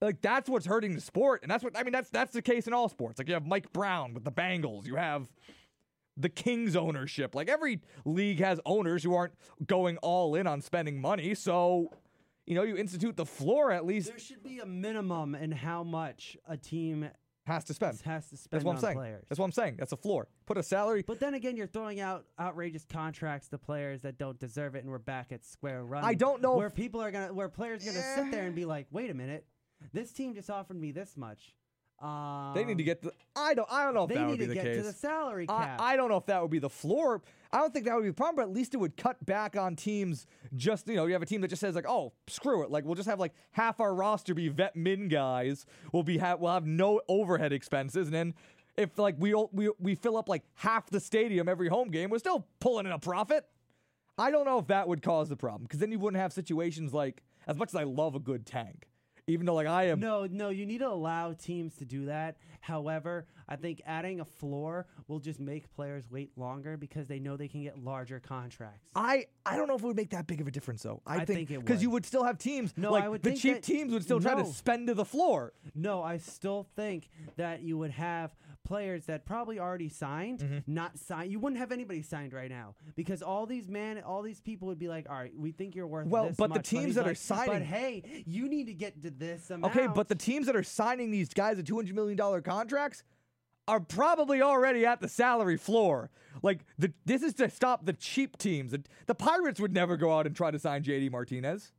Like 0.00 0.20
that's 0.20 0.48
what's 0.48 0.66
hurting 0.66 0.94
the 0.94 1.00
sport, 1.00 1.42
and 1.42 1.50
that's 1.50 1.62
what 1.62 1.78
I 1.78 1.84
mean. 1.84 1.92
That's 1.92 2.10
that's 2.10 2.32
the 2.32 2.42
case 2.42 2.66
in 2.66 2.72
all 2.72 2.88
sports. 2.88 3.18
Like 3.18 3.28
you 3.28 3.34
have 3.34 3.46
Mike 3.46 3.72
Brown 3.72 4.14
with 4.14 4.24
the 4.24 4.32
Bengals, 4.32 4.84
you 4.86 4.96
have 4.96 5.28
the 6.16 6.28
Kings 6.28 6.76
ownership. 6.76 7.34
Like 7.34 7.48
every 7.48 7.80
league 8.04 8.40
has 8.40 8.60
owners 8.66 9.02
who 9.02 9.14
aren't 9.14 9.34
going 9.66 9.96
all 9.98 10.34
in 10.34 10.46
on 10.46 10.60
spending 10.60 11.00
money. 11.00 11.34
So, 11.34 11.90
you 12.46 12.54
know, 12.54 12.62
you 12.62 12.76
institute 12.76 13.16
the 13.16 13.24
floor 13.24 13.70
at 13.70 13.86
least 13.86 14.08
there 14.08 14.18
should 14.18 14.42
be 14.42 14.58
a 14.58 14.66
minimum 14.66 15.34
in 15.34 15.52
how 15.52 15.82
much 15.84 16.36
a 16.48 16.56
team 16.56 17.08
has 17.46 17.64
to 17.64 17.74
spend. 17.74 18.00
has 18.02 18.28
to 18.30 18.36
spend 18.36 18.48
That's 18.50 18.64
what 18.64 18.76
I'm 18.76 18.80
saying. 18.80 18.96
players. 18.96 19.24
That's 19.28 19.38
what 19.38 19.46
I'm 19.46 19.52
saying. 19.52 19.76
That's 19.78 19.92
a 19.92 19.96
floor. 19.96 20.28
Put 20.46 20.58
a 20.58 20.62
salary. 20.62 21.02
But 21.06 21.20
then 21.20 21.34
again, 21.34 21.56
you're 21.56 21.66
throwing 21.66 22.00
out 22.00 22.24
outrageous 22.38 22.84
contracts 22.84 23.48
to 23.48 23.58
players 23.58 24.02
that 24.02 24.18
don't 24.18 24.38
deserve 24.38 24.74
it, 24.74 24.82
and 24.82 24.90
we're 24.90 24.98
back 24.98 25.32
at 25.32 25.44
square 25.44 25.84
one. 25.84 26.04
I 26.04 26.14
don't 26.14 26.40
know 26.40 26.56
where 26.56 26.70
people 26.70 27.00
are 27.02 27.10
gonna, 27.10 27.32
where 27.32 27.48
players 27.48 27.82
are 27.82 27.92
gonna 27.92 28.14
sit 28.14 28.30
there 28.30 28.44
and 28.44 28.54
be 28.54 28.64
like, 28.64 28.86
"Wait 28.90 29.10
a 29.10 29.14
minute, 29.14 29.46
this 29.92 30.12
team 30.12 30.34
just 30.34 30.50
offered 30.50 30.80
me 30.80 30.92
this 30.92 31.16
much." 31.16 31.54
Um, 32.00 32.52
They 32.54 32.64
need 32.64 32.78
to 32.78 32.84
get 32.84 33.02
the. 33.02 33.12
I 33.36 33.54
don't. 33.54 33.68
I 33.70 33.84
don't 33.84 33.94
know 33.94 34.04
if 34.04 34.10
that 34.10 34.26
would 34.26 34.38
be 34.38 34.46
to 34.46 34.48
the 34.48 34.54
case. 34.54 34.64
to 34.64 34.70
get 34.70 34.76
to 34.78 34.82
the 34.82 34.92
salary 34.92 35.46
I, 35.48 35.64
cap. 35.64 35.80
I 35.80 35.96
don't 35.96 36.08
know 36.08 36.16
if 36.16 36.26
that 36.26 36.42
would 36.42 36.50
be 36.50 36.58
the 36.58 36.70
floor. 36.70 37.22
I 37.52 37.58
don't 37.58 37.72
think 37.72 37.84
that 37.84 37.94
would 37.94 38.02
be 38.02 38.08
the 38.08 38.14
problem, 38.14 38.36
but 38.36 38.42
at 38.42 38.50
least 38.50 38.74
it 38.74 38.78
would 38.78 38.96
cut 38.96 39.24
back 39.24 39.56
on 39.56 39.76
teams. 39.76 40.26
Just 40.56 40.88
you 40.88 40.96
know, 40.96 41.06
you 41.06 41.12
have 41.12 41.22
a 41.22 41.26
team 41.26 41.40
that 41.42 41.48
just 41.48 41.60
says 41.60 41.74
like, 41.76 41.88
"Oh, 41.88 42.12
screw 42.26 42.62
it! 42.64 42.70
Like 42.70 42.84
we'll 42.84 42.96
just 42.96 43.08
have 43.08 43.20
like 43.20 43.32
half 43.52 43.78
our 43.78 43.94
roster 43.94 44.34
be 44.34 44.48
vet 44.48 44.74
min 44.74 45.08
guys. 45.08 45.64
We'll 45.92 46.02
be 46.02 46.18
ha- 46.18 46.36
we'll 46.38 46.52
have 46.52 46.66
no 46.66 47.00
overhead 47.08 47.52
expenses, 47.52 48.08
and 48.08 48.14
then 48.14 48.34
if 48.76 48.98
like 48.98 49.14
we 49.18 49.34
all- 49.34 49.50
we 49.52 49.70
we 49.78 49.94
fill 49.94 50.16
up 50.16 50.28
like 50.28 50.42
half 50.54 50.90
the 50.90 50.98
stadium 50.98 51.48
every 51.48 51.68
home 51.68 51.90
game, 51.90 52.10
we're 52.10 52.18
still 52.18 52.46
pulling 52.58 52.86
in 52.86 52.92
a 52.92 52.98
profit. 52.98 53.46
I 54.18 54.30
don't 54.30 54.44
know 54.44 54.58
if 54.58 54.66
that 54.66 54.88
would 54.88 55.02
cause 55.02 55.28
the 55.28 55.36
problem 55.36 55.62
because 55.64 55.78
then 55.78 55.90
you 55.92 55.98
wouldn't 55.98 56.20
have 56.20 56.32
situations 56.32 56.92
like 56.92 57.22
as 57.46 57.56
much 57.56 57.70
as 57.70 57.74
I 57.74 57.84
love 57.84 58.14
a 58.14 58.18
good 58.20 58.44
tank, 58.46 58.88
even 59.26 59.46
though 59.46 59.54
like 59.54 59.66
I 59.66 59.84
am 59.88 60.00
No, 60.00 60.26
no, 60.30 60.48
you 60.48 60.66
need 60.66 60.78
to 60.78 60.88
allow 60.88 61.32
teams 61.32 61.76
to 61.76 61.84
do 61.84 62.06
that. 62.06 62.36
However, 62.60 63.26
I 63.48 63.56
think 63.56 63.82
adding 63.86 64.20
a 64.20 64.24
floor 64.24 64.86
will 65.08 65.18
just 65.18 65.40
make 65.40 65.72
players 65.74 66.04
wait 66.10 66.30
longer 66.36 66.76
because 66.76 67.06
they 67.08 67.18
know 67.18 67.36
they 67.36 67.48
can 67.48 67.62
get 67.62 67.78
larger 67.82 68.20
contracts. 68.20 68.88
I, 68.94 69.26
I 69.44 69.56
don't 69.56 69.66
know 69.68 69.74
if 69.74 69.82
it 69.82 69.86
would 69.86 69.96
make 69.96 70.10
that 70.10 70.26
big 70.26 70.40
of 70.40 70.46
a 70.46 70.50
difference 70.50 70.82
though. 70.82 71.02
I, 71.06 71.18
I 71.18 71.24
think 71.24 71.50
it 71.50 71.60
because 71.60 71.82
you 71.82 71.90
would. 71.90 72.06
still 72.06 72.24
have 72.24 72.38
teams 72.38 72.72
No, 72.76 72.92
like 72.92 73.04
I 73.04 73.08
would 73.08 73.22
the 73.22 73.30
think 73.30 73.40
cheap 73.40 73.54
that- 73.54 73.62
teams 73.62 73.92
would 73.92 74.02
still 74.02 74.20
try 74.20 74.34
to 74.34 74.44
spend 74.46 74.88
to 74.88 74.94
the 74.94 75.04
floor. 75.04 75.52
No, 75.74 76.02
I 76.02 76.18
still 76.18 76.66
think 76.76 77.08
that 77.36 77.62
you 77.62 77.78
would 77.78 77.90
have 77.92 78.34
players 78.64 79.06
that 79.06 79.24
probably 79.26 79.58
already 79.58 79.88
signed, 79.88 80.40
Mm-hmm. 80.40 80.58
not 80.74 80.98
signed. 80.98 81.30
You 81.30 81.38
wouldn't 81.40 81.58
have 81.58 81.72
anybody 81.72 82.02
signed 82.02 82.32
right 82.32 82.50
now 82.50 82.74
because 82.94 83.22
all 83.22 83.46
these 83.46 83.68
man, 83.68 84.02
all 84.02 84.22
these 84.22 84.40
people 84.40 84.68
would 84.68 84.78
be 84.78 84.88
like, 84.88 85.08
"All 85.08 85.16
right, 85.16 85.32
we 85.36 85.52
think 85.52 85.74
you're 85.74 85.86
worth 85.86 86.06
Well, 86.08 86.32
but 86.36 86.52
the 86.54 86.62
teams 86.62 86.84
he's 86.86 86.94
that 86.96 87.06
are 87.06 87.14
signing- 87.14 87.52
But 87.60 87.62
hey, 87.62 88.22
you 88.26 88.48
need 88.48 88.66
to 88.66 88.74
get 88.74 89.02
to 89.02 89.10
this 89.10 89.50
amount. 89.50 89.76
Okay, 89.76 89.86
but 89.86 90.08
the 90.08 90.14
teams 90.14 90.46
that 90.46 90.56
are 90.56 90.62
signing 90.62 91.10
these 91.10 91.28
guys 91.34 91.58
at 91.58 91.66
two 91.66 91.76
hundred 91.76 91.94
million 91.94 92.16
dollar 92.16 92.40
contracts 92.40 93.02
are 93.68 93.78
probably 93.80 94.42
already 94.42 94.84
at 94.84 95.00
the 95.00 95.08
salary 95.08 95.56
floor. 95.56 96.10
Like 96.42 96.64
the 96.78 96.92
this 97.04 97.22
is 97.22 97.34
to 97.34 97.48
stop 97.50 97.84
the 97.86 97.92
cheap 97.92 98.36
teams. 98.38 98.72
The, 98.72 98.82
the 99.06 99.14
Pirates 99.14 99.60
would 99.60 99.72
never 99.72 99.96
go 99.96 100.16
out 100.16 100.26
and 100.26 100.34
try 100.34 100.50
to 100.50 100.58
sign 100.58 100.82
JD 100.82 101.10
Martinez. 101.12 101.72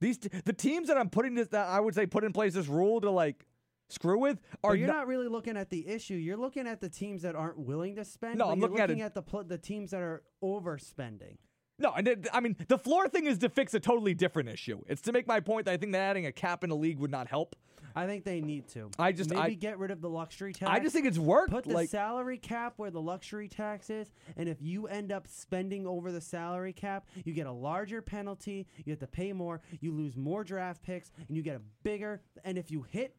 These 0.00 0.18
t- 0.18 0.30
the 0.44 0.52
teams 0.52 0.88
that 0.88 0.96
I'm 0.98 1.08
putting 1.08 1.34
this 1.34 1.48
that 1.48 1.68
I 1.68 1.80
would 1.80 1.94
say 1.94 2.06
put 2.06 2.24
in 2.24 2.32
place 2.32 2.54
this 2.54 2.66
rule 2.66 3.00
to 3.00 3.10
like 3.10 3.46
screw 3.92 4.18
with 4.18 4.40
are 4.64 4.72
But 4.72 4.78
you're 4.78 4.86
not- 4.88 4.96
not 4.96 5.06
really 5.06 5.28
looking 5.28 5.56
at 5.56 5.70
the 5.70 5.86
issue. 5.86 6.14
You're 6.14 6.36
looking 6.36 6.66
at 6.66 6.80
the 6.80 6.88
teams 6.88 7.22
that 7.22 7.34
aren't 7.34 7.58
willing 7.58 7.96
to 7.96 8.04
spend. 8.04 8.38
No, 8.38 8.48
I'm 8.50 8.58
you're 8.58 8.68
looking 8.68 8.80
at 8.80 8.88
looking 8.88 9.02
at 9.02 9.14
the 9.14 9.22
pl- 9.22 9.44
the 9.44 9.58
teams 9.58 9.90
that 9.92 10.00
are 10.02 10.22
overspending. 10.42 11.36
No, 11.78 11.92
and 11.92 12.06
it- 12.06 12.28
I 12.32 12.40
mean 12.40 12.56
the 12.68 12.78
floor 12.78 13.08
thing 13.08 13.26
is 13.26 13.38
to 13.38 13.48
fix 13.48 13.74
a 13.74 13.80
totally 13.80 14.14
different 14.14 14.48
issue. 14.48 14.82
It's 14.88 15.02
to 15.02 15.12
make 15.12 15.26
my 15.26 15.40
point 15.40 15.66
that 15.66 15.72
I 15.72 15.76
think 15.76 15.92
that 15.92 16.00
adding 16.00 16.26
a 16.26 16.32
cap 16.32 16.62
in 16.64 16.70
the 16.70 16.76
league 16.76 16.98
would 16.98 17.10
not 17.10 17.28
help. 17.28 17.56
I 17.94 18.06
think 18.06 18.24
they 18.24 18.40
need 18.40 18.68
to. 18.68 18.90
I 18.98 19.12
just- 19.12 19.28
maybe 19.28 19.42
I- 19.42 19.50
get 19.50 19.78
rid 19.78 19.90
of 19.90 20.00
the 20.00 20.08
luxury 20.08 20.54
tax. 20.54 20.70
I 20.70 20.78
just 20.80 20.94
think 20.94 21.06
it's 21.06 21.18
worked. 21.18 21.50
Put 21.50 21.64
the 21.64 21.74
like 21.74 21.90
salary 21.90 22.38
cap 22.38 22.74
where 22.78 22.90
the 22.90 23.02
luxury 23.02 23.48
tax 23.48 23.90
is, 23.90 24.10
and 24.36 24.48
if 24.48 24.62
you 24.62 24.86
end 24.86 25.12
up 25.12 25.26
spending 25.28 25.86
over 25.86 26.10
the 26.10 26.20
salary 26.20 26.72
cap, 26.72 27.06
you 27.24 27.34
get 27.34 27.46
a 27.46 27.52
larger 27.52 28.00
penalty. 28.00 28.66
You 28.86 28.92
have 28.92 29.00
to 29.00 29.06
pay 29.06 29.34
more. 29.34 29.60
You 29.80 29.92
lose 29.92 30.16
more 30.16 30.42
draft 30.42 30.82
picks, 30.82 31.10
and 31.28 31.36
you 31.36 31.42
get 31.42 31.56
a 31.56 31.62
bigger. 31.82 32.22
And 32.44 32.56
if 32.56 32.70
you 32.70 32.82
hit, 32.82 33.14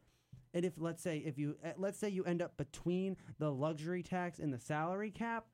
and 0.54 0.66
if 0.66 0.74
let's 0.78 1.01
say 1.01 1.18
if 1.18 1.38
you 1.38 1.58
uh, 1.66 1.70
let's 1.78 1.99
say 1.99 2.10
you 2.10 2.24
end 2.24 2.41
up 2.41 2.58
between 2.58 3.18
the 3.39 3.51
luxury 3.51 4.04
tax 4.04 4.39
and 4.39 4.54
the 4.54 4.60
salary 4.60 5.12
cap. 5.12 5.45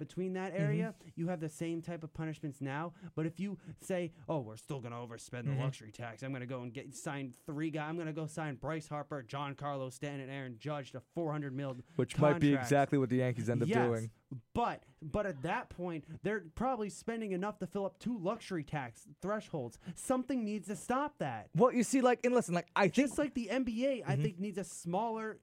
Between 0.00 0.32
that 0.32 0.52
Mm-hmm. 0.52 0.62
area, 0.64 0.94
you 1.14 1.28
have 1.28 1.38
the 1.38 1.48
same 1.48 1.80
type 1.82 2.02
of 2.02 2.12
punishments 2.12 2.60
now. 2.60 2.92
But 3.14 3.26
if 3.26 3.38
you 3.38 3.58
say, 3.80 4.10
"Oh, 4.28 4.40
we're 4.40 4.56
still 4.56 4.80
gonna 4.80 4.96
overspend 4.96 5.42
Mm-hmm. 5.44 5.56
the 5.58 5.62
luxury 5.62 5.92
tax," 5.92 6.22
I'm 6.24 6.32
gonna 6.32 6.46
go 6.46 6.62
and 6.62 6.72
get 6.72 6.92
sign 6.96 7.32
three 7.46 7.70
guys. 7.70 7.88
I'm 7.88 7.96
gonna 7.98 8.12
go 8.12 8.26
sign 8.26 8.56
Bryce 8.56 8.88
Harper, 8.88 9.22
Giancarlo 9.22 9.92
Stanton, 9.92 10.22
and 10.22 10.30
Aaron 10.32 10.56
Judge 10.58 10.90
to 10.92 11.00
400 11.14 11.54
mil. 11.54 11.76
which 11.96 12.18
might 12.18 12.40
be 12.40 12.54
exactly 12.54 12.98
what 12.98 13.10
the 13.10 13.16
Yankees 13.18 13.48
end 13.48 13.62
up 13.62 13.68
yes, 13.68 13.76
doing. 13.86 14.10
But 14.54 14.82
but 15.02 15.26
at 15.26 15.42
that 15.42 15.68
point, 15.70 16.04
they're 16.22 16.44
probably 16.54 16.88
spending 16.88 17.32
enough 17.32 17.58
to 17.58 17.66
fill 17.66 17.84
up 17.84 17.98
two 17.98 18.18
luxury 18.18 18.64
tax 18.64 19.06
thresholds. 19.20 19.78
Something 19.94 20.44
needs 20.44 20.66
to 20.68 20.76
stop 20.76 21.18
that. 21.18 21.48
Well, 21.54 21.72
you 21.72 21.84
see, 21.84 22.00
like, 22.00 22.20
and 22.24 22.34
listen, 22.34 22.54
like, 22.54 22.68
I 22.74 22.82
think 22.88 22.94
Just 22.94 23.18
like 23.18 23.34
the 23.34 23.48
NBA, 23.52 24.00
Mm-hmm. 24.02 24.10
I 24.10 24.16
think 24.16 24.38
needs 24.38 24.56
a 24.58 24.64
smaller. 24.64 25.38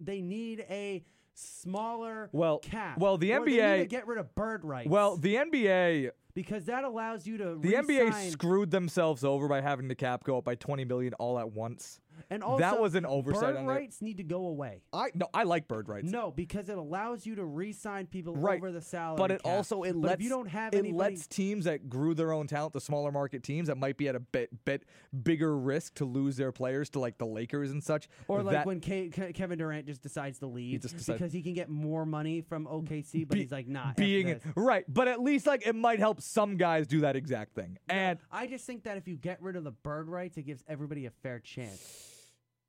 They 0.00 0.20
need 0.22 0.64
a 0.68 1.04
smaller 1.34 2.28
Well- 2.32 2.58
cap. 2.58 2.98
well, 2.98 3.18
the 3.18 3.32
Or 3.34 3.40
they 3.40 3.52
need 3.52 3.58
NBA 3.60 3.78
to 3.80 3.86
get 3.86 4.06
rid 4.06 4.18
of 4.18 4.34
bird 4.34 4.64
rights. 4.64 4.88
Well, 4.88 5.16
the 5.16 5.36
NBA, 5.36 6.10
because 6.34 6.64
that 6.66 6.84
allows 6.84 7.26
you 7.26 7.38
to 7.38 7.56
the 7.56 7.74
NBA 7.76 8.04
re-sign- 8.06 8.30
screwed 8.30 8.70
themselves 8.70 9.24
over 9.24 9.48
by 9.48 9.60
having 9.60 9.88
the 9.88 9.94
cap 9.94 10.24
go 10.24 10.38
up 10.38 10.44
by 10.44 10.54
20 10.54 10.84
million 10.84 11.14
all 11.14 11.38
at 11.38 11.50
once. 11.52 12.00
And 12.30 12.42
also 12.42 12.60
that 12.60 12.80
was 12.80 12.94
an 12.94 13.06
oversight 13.06 13.54
Bird 13.54 13.66
rights 13.66 14.02
need 14.02 14.16
to 14.18 14.22
go 14.22 14.46
away. 14.46 14.82
I 14.92 15.10
no, 15.14 15.28
I 15.34 15.42
like 15.44 15.68
bird 15.68 15.88
rights. 15.88 16.10
No, 16.10 16.30
because 16.30 16.68
it 16.68 16.78
allows 16.78 17.26
you 17.26 17.34
to 17.36 17.44
re-sign 17.44 18.06
people 18.06 18.34
Right, 18.36 18.58
over 18.58 18.72
the 18.72 18.80
salary. 18.80 19.16
but 19.18 19.30
it 19.30 19.42
cap. 19.42 19.52
also 19.52 19.82
it 19.82 19.92
But 19.92 20.00
lets 20.00 20.14
if 20.14 20.22
you 20.22 20.28
don't 20.28 20.46
have 20.48 20.74
it 20.74 20.78
anybody, 20.78 21.14
lets 21.14 21.26
teams 21.26 21.64
that 21.64 21.88
grew 21.88 22.14
their 22.14 22.32
own 22.32 22.46
talent, 22.46 22.72
the 22.72 22.80
smaller 22.80 23.10
market 23.12 23.42
teams 23.42 23.68
that 23.68 23.76
might 23.76 23.96
be 23.96 24.08
at 24.08 24.14
a 24.14 24.20
bit 24.20 24.64
bit 24.64 24.84
bigger 25.22 25.56
risk 25.56 25.94
to 25.94 26.04
lose 26.04 26.36
their 26.36 26.52
players 26.52 26.90
to 26.90 26.98
like 26.98 27.18
the 27.18 27.26
Lakers 27.26 27.70
and 27.70 27.82
such. 27.82 28.08
or 28.28 28.42
like 28.42 28.52
that- 28.54 28.66
when 28.66 28.80
Ke- 28.80 29.12
Ke- 29.12 29.34
Kevin 29.34 29.58
Durant 29.58 29.86
just 29.86 30.02
decides 30.02 30.38
to 30.40 30.46
leave 30.46 30.80
just 30.82 30.96
decides- 30.96 31.18
because 31.18 31.32
he 31.32 31.42
can 31.42 31.54
get 31.54 31.68
more 31.68 32.04
money 32.06 32.40
from 32.40 32.66
OKC, 32.66 33.24
but 33.24 33.34
be- 33.34 33.42
he's 33.42 33.52
like, 33.52 33.66
nah. 33.68 33.92
Being 33.94 34.40
right, 34.56 34.84
but 34.88 35.08
at 35.08 35.20
least 35.20 35.46
like 35.46 35.66
it 35.66 35.74
might 35.74 35.98
help 35.98 36.20
some 36.20 36.56
guys 36.56 36.86
do 36.86 37.00
that 37.00 37.16
exact 37.16 37.54
thing. 37.54 37.78
And 37.88 38.18
I 38.30 38.46
just 38.46 38.64
think 38.66 38.84
that 38.84 38.96
if 38.96 39.06
you 39.08 39.16
get 39.16 39.40
rid 39.42 39.56
of 39.56 39.64
the 39.64 39.70
bird 39.72 40.08
rights, 40.08 40.36
it 40.36 40.42
gives 40.42 40.62
everybody 40.68 41.06
a 41.06 41.10
fair 41.10 41.38
chance. 41.38 42.13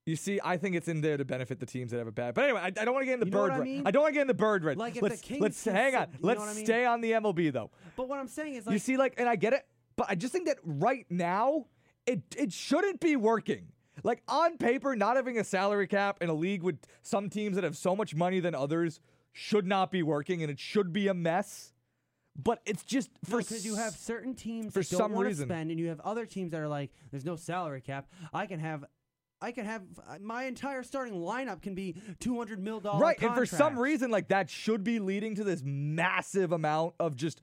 You 0.05 0.15
see, 0.15 0.39
I 0.43 0.57
think 0.57 0.75
it's 0.75 0.87
in 0.87 1.01
there 1.01 1.17
to 1.17 1.25
benefit 1.25 1.59
the 1.59 1.65
teams 1.65 1.91
that 1.91 1.97
have 1.97 2.07
it 2.07 2.13
bad. 2.13 2.35
But 2.35 2.43
anyway, 2.43 2.59
I, 2.61 2.67
I 2.67 2.69
don't 2.69 2.93
want 2.93 3.01
to 3.01 3.05
get 3.05 3.13
into 3.15 3.25
You 3.25 3.31
know 3.31 3.47
bird 3.47 3.51
I 3.53 3.59
mean? 3.59 3.83
I 3.85 3.91
don't 3.91 4.03
want 4.03 4.11
to 4.11 4.13
get 4.13 4.21
in 4.21 4.27
the 4.27 4.35
bird 4.35 4.63
rights. 4.63 4.77
Like 4.77 4.95
if 4.95 5.01
let's 5.01 5.21
the 5.21 5.39
let's 5.39 5.63
hang 5.63 5.95
on. 5.95 6.07
let's 6.21 6.41
I 6.41 6.53
mean? 6.53 6.65
stay 6.65 6.85
on 6.85 7.01
the 7.01 7.11
MLB 7.13 7.51
though. 7.51 7.71
But 7.95 8.07
what 8.07 8.19
I'm 8.19 8.27
saying 8.27 8.53
is, 8.53 8.65
like, 8.67 8.73
you 8.73 8.79
see, 8.79 8.97
like, 8.97 9.15
and 9.17 9.27
I 9.27 9.35
get 9.35 9.53
it, 9.53 9.65
but 9.95 10.05
I 10.07 10.15
just 10.15 10.31
think 10.31 10.45
that 10.45 10.57
right 10.63 11.05
now 11.09 11.65
it 12.05 12.21
it 12.37 12.53
shouldn't 12.53 12.99
be 12.99 13.15
working. 13.15 13.69
Like 14.03 14.21
on 14.27 14.57
paper, 14.57 14.95
not 14.95 15.15
having 15.15 15.39
a 15.39 15.43
salary 15.43 15.87
cap 15.87 16.17
in 16.21 16.29
a 16.29 16.33
league 16.33 16.61
with 16.61 16.77
some 17.01 17.29
teams 17.29 17.55
that 17.55 17.63
have 17.63 17.77
so 17.77 17.95
much 17.95 18.13
money 18.13 18.39
than 18.39 18.53
others 18.53 18.99
should 19.31 19.65
not 19.65 19.91
be 19.91 20.03
working 20.03 20.43
and 20.43 20.51
it 20.51 20.59
should 20.59 20.93
be 20.93 21.07
a 21.07 21.13
mess. 21.13 21.73
But 22.37 22.61
it's 22.65 22.83
just 22.83 23.09
for 23.23 23.37
because 23.37 23.65
you 23.65 23.75
have 23.75 23.93
certain 23.95 24.35
teams 24.35 24.73
for 24.73 24.83
some 24.83 25.13
to 25.13 25.17
reason. 25.19 25.47
spend, 25.47 25.71
and 25.71 25.79
you 25.79 25.87
have 25.87 26.01
other 26.01 26.25
teams 26.25 26.51
that 26.51 26.59
are 26.59 26.67
like, 26.67 26.91
"There's 27.09 27.23
no 27.23 27.37
salary 27.37 27.79
cap. 27.79 28.09
I 28.33 28.45
can 28.45 28.59
have, 28.59 28.83
I 29.41 29.51
can 29.51 29.65
have 29.65 29.83
uh, 30.07 30.17
my 30.21 30.45
entire 30.45 30.83
starting 30.83 31.15
lineup 31.15 31.61
can 31.61 31.75
be 31.75 31.95
200 32.19 32.59
mil 32.59 32.79
dollar 32.79 32.99
right, 32.99 33.21
and 33.21 33.35
for 33.35 33.45
some 33.45 33.77
reason, 33.77 34.09
like 34.09 34.29
that 34.29 34.49
should 34.49 34.83
be 34.83 34.99
leading 34.99 35.35
to 35.35 35.43
this 35.43 35.61
massive 35.63 36.51
amount 36.51 36.95
of 36.99 37.15
just 37.15 37.41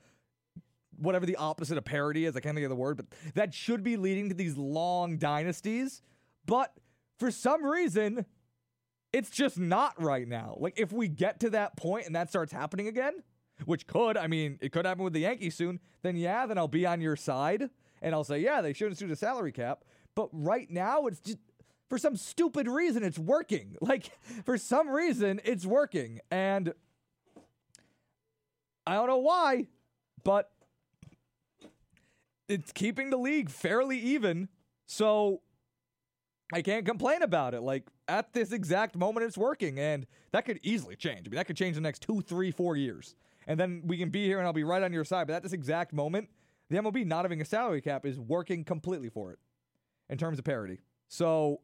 whatever 0.96 1.26
the 1.26 1.36
opposite 1.36 1.78
of 1.78 1.84
parity 1.84 2.24
is. 2.24 2.36
I 2.36 2.40
can't 2.40 2.54
think 2.54 2.64
of 2.64 2.70
the 2.70 2.76
word, 2.76 2.96
but 2.96 3.06
that 3.34 3.52
should 3.54 3.82
be 3.82 3.96
leading 3.96 4.28
to 4.30 4.34
these 4.34 4.56
long 4.56 5.18
dynasties. 5.18 6.02
But 6.46 6.72
for 7.18 7.30
some 7.30 7.64
reason, 7.64 8.26
it's 9.12 9.30
just 9.30 9.58
not 9.58 10.00
right 10.00 10.26
now. 10.26 10.56
Like 10.58 10.74
if 10.78 10.92
we 10.92 11.08
get 11.08 11.40
to 11.40 11.50
that 11.50 11.76
point 11.76 12.06
and 12.06 12.16
that 12.16 12.30
starts 12.30 12.52
happening 12.52 12.88
again, 12.88 13.22
which 13.64 13.86
could, 13.86 14.16
I 14.16 14.26
mean, 14.26 14.58
it 14.60 14.72
could 14.72 14.86
happen 14.86 15.04
with 15.04 15.12
the 15.12 15.20
Yankees 15.20 15.54
soon, 15.54 15.80
then 16.02 16.16
yeah, 16.16 16.46
then 16.46 16.58
I'll 16.58 16.68
be 16.68 16.86
on 16.86 17.00
your 17.00 17.16
side 17.16 17.70
and 18.00 18.14
I'll 18.14 18.24
say, 18.24 18.38
yeah, 18.38 18.60
they 18.60 18.72
should 18.72 18.88
institute 18.88 19.12
a 19.12 19.16
salary 19.16 19.52
cap. 19.52 19.84
But 20.14 20.28
right 20.32 20.70
now, 20.70 21.06
it's 21.06 21.20
just 21.20 21.38
for 21.92 21.98
some 21.98 22.16
stupid 22.16 22.68
reason, 22.68 23.04
it's 23.04 23.18
working. 23.18 23.76
Like 23.82 24.12
for 24.46 24.56
some 24.56 24.88
reason, 24.88 25.42
it's 25.44 25.66
working. 25.66 26.20
And 26.30 26.72
I 28.86 28.94
don't 28.94 29.08
know 29.08 29.18
why, 29.18 29.66
but 30.24 30.50
it's 32.48 32.72
keeping 32.72 33.10
the 33.10 33.18
league 33.18 33.50
fairly 33.50 33.98
even. 33.98 34.48
So 34.86 35.42
I 36.50 36.62
can't 36.62 36.86
complain 36.86 37.20
about 37.20 37.52
it. 37.52 37.60
Like 37.60 37.84
at 38.08 38.32
this 38.32 38.52
exact 38.52 38.96
moment, 38.96 39.26
it's 39.26 39.36
working, 39.36 39.78
and 39.78 40.06
that 40.30 40.46
could 40.46 40.60
easily 40.62 40.96
change. 40.96 41.26
I 41.26 41.28
mean, 41.28 41.36
that 41.36 41.46
could 41.46 41.58
change 41.58 41.74
the 41.74 41.82
next 41.82 42.00
two, 42.00 42.22
three, 42.22 42.50
four 42.50 42.74
years, 42.74 43.16
and 43.46 43.60
then 43.60 43.82
we 43.84 43.98
can 43.98 44.08
be 44.08 44.24
here, 44.24 44.38
and 44.38 44.46
I'll 44.46 44.54
be 44.54 44.64
right 44.64 44.82
on 44.82 44.94
your 44.94 45.04
side. 45.04 45.26
But 45.26 45.34
at 45.34 45.42
this 45.42 45.52
exact 45.52 45.92
moment, 45.92 46.30
the 46.70 46.78
MLB 46.78 47.04
not 47.04 47.26
having 47.26 47.42
a 47.42 47.44
salary 47.44 47.82
cap 47.82 48.06
is 48.06 48.18
working 48.18 48.64
completely 48.64 49.10
for 49.10 49.30
it 49.30 49.38
in 50.08 50.16
terms 50.16 50.38
of 50.38 50.46
parity. 50.46 50.80
So, 51.08 51.60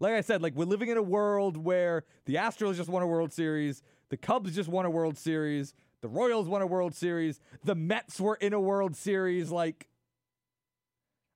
like 0.00 0.14
I 0.14 0.22
said, 0.22 0.42
like 0.42 0.54
we're 0.54 0.64
living 0.64 0.88
in 0.88 0.96
a 0.96 1.02
world 1.02 1.56
where 1.56 2.04
the 2.24 2.36
Astros 2.36 2.76
just 2.76 2.88
won 2.88 3.02
a 3.02 3.06
World 3.06 3.32
Series, 3.32 3.82
the 4.08 4.16
Cubs 4.16 4.54
just 4.54 4.68
won 4.68 4.86
a 4.86 4.90
World 4.90 5.16
Series, 5.18 5.74
the 6.00 6.08
Royals 6.08 6.48
won 6.48 6.62
a 6.62 6.66
World 6.66 6.94
Series, 6.94 7.38
the 7.64 7.74
Mets 7.74 8.18
were 8.18 8.36
in 8.36 8.54
a 8.54 8.60
World 8.60 8.96
Series. 8.96 9.50
Like, 9.50 9.86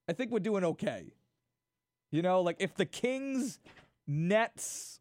I 0.09 0.15
think 0.15 0.33
we're 0.33 0.41
doing 0.41 0.65
okay. 0.65 1.12
You 2.11 2.23
know, 2.23 2.41
like 2.41 2.57
if 2.59 2.75
the 2.75 2.87
Kings, 2.87 3.59
Nets, 4.07 5.01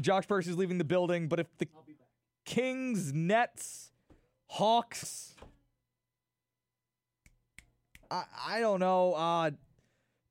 Josh 0.00 0.26
Percy's 0.26 0.56
leaving 0.56 0.78
the 0.78 0.84
building, 0.84 1.28
but 1.28 1.38
if 1.38 1.46
the 1.58 1.68
Kings, 2.46 3.12
Nets, 3.12 3.90
Hawks, 4.46 5.34
I, 8.10 8.24
I 8.46 8.60
don't 8.60 8.80
know, 8.80 9.12
uh, 9.12 9.50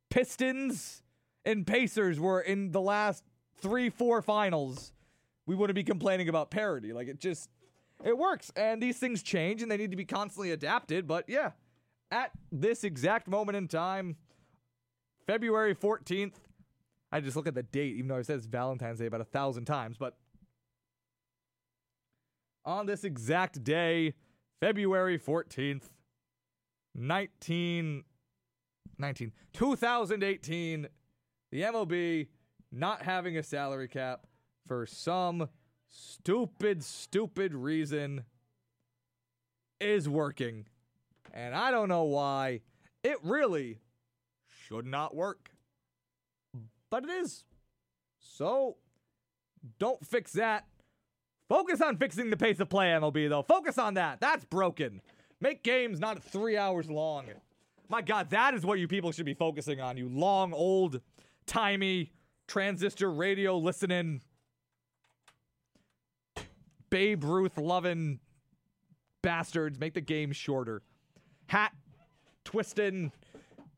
Pistons 0.10 1.04
and 1.46 1.66
Pacers 1.66 2.20
were 2.20 2.42
in 2.42 2.72
the 2.72 2.82
last 2.82 3.24
three, 3.60 3.90
four 3.90 4.22
finals, 4.22 4.94
we 5.46 5.56
wouldn't 5.56 5.76
be 5.76 5.84
complaining 5.84 6.30
about 6.30 6.52
parity. 6.52 6.94
Like 6.94 7.08
it 7.08 7.20
just, 7.20 7.50
it 8.04 8.18
works. 8.18 8.52
And 8.56 8.82
these 8.82 8.98
things 8.98 9.24
change 9.24 9.62
and 9.62 9.72
they 9.72 9.78
need 9.78 9.92
to 9.92 9.98
be 9.98 10.06
constantly 10.06 10.52
adapted. 10.52 11.08
But 11.08 11.26
yeah, 11.28 11.52
at 12.12 12.32
this 12.52 12.84
exact 12.84 13.28
moment 13.28 13.56
in 13.56 13.68
time, 13.68 14.18
February 15.26 15.76
14th, 15.76 16.34
I 17.12 17.22
just 17.22 17.36
look 17.36 17.48
at 17.48 17.56
the 17.56 17.64
date, 17.64 17.96
even 17.96 18.10
though 18.10 18.18
I 18.18 18.22
said 18.22 18.38
it's 18.38 18.46
Valentine's 18.46 19.00
Day 19.00 19.06
about 19.06 19.22
a 19.22 19.26
thousand 19.26 19.66
times, 19.66 19.98
but 19.98 20.18
on 22.66 22.86
this 22.86 23.06
exact 23.06 23.64
day, 23.64 24.14
February 24.60 25.18
14th, 25.18 25.84
19, 26.96 28.04
19, 28.98 29.32
2018, 29.54 30.88
the 31.52 31.62
MLB 31.62 32.28
not 32.72 33.04
having 33.04 33.38
a 33.38 33.44
salary 33.44 33.88
cap 33.88 34.26
for 34.68 34.86
some 34.86 35.50
stupid, 35.90 36.84
stupid 36.84 37.54
reason 37.54 38.24
is 39.80 40.10
working. 40.10 40.66
And 41.34 41.56
I 41.56 41.72
don't 41.72 41.90
know 41.90 42.04
why. 42.04 42.62
It 43.04 43.18
really 43.24 43.80
should 44.48 44.86
not 44.86 45.16
work. 45.16 45.52
But 46.90 47.04
it 47.04 47.10
is. 47.10 47.46
So 48.20 48.78
don't 49.80 50.06
fix 50.06 50.34
that. 50.34 50.66
Focus 51.50 51.82
on 51.82 51.98
fixing 51.98 52.30
the 52.30 52.38
pace 52.38 52.60
of 52.60 52.70
play, 52.70 52.88
MLB, 52.88 53.30
though. 53.30 53.42
Focus 53.42 53.78
on 53.78 53.94
that. 53.94 54.20
That's 54.20 54.44
broken. 54.46 55.02
Make 55.40 55.64
games 55.64 56.00
not 56.00 56.22
three 56.22 56.58
hours 56.58 56.90
long. 56.90 57.26
My 57.90 58.02
God, 58.02 58.30
that 58.32 58.54
is 58.54 58.66
what 58.66 58.80
you 58.80 58.88
people 58.88 59.12
should 59.12 59.26
be 59.26 59.34
focusing 59.34 59.80
on, 59.80 59.98
you 59.98 60.10
long, 60.10 60.54
old, 60.54 61.02
timey, 61.46 62.12
transistor 62.48 63.12
radio 63.12 63.58
listening, 63.58 64.22
Babe 66.90 67.24
Ruth 67.24 67.58
loving 67.58 68.20
bastards. 69.22 69.80
Make 69.80 69.94
the 69.94 70.02
game 70.02 70.32
shorter. 70.32 70.82
Hat 71.48 71.74
twisting, 72.46 73.12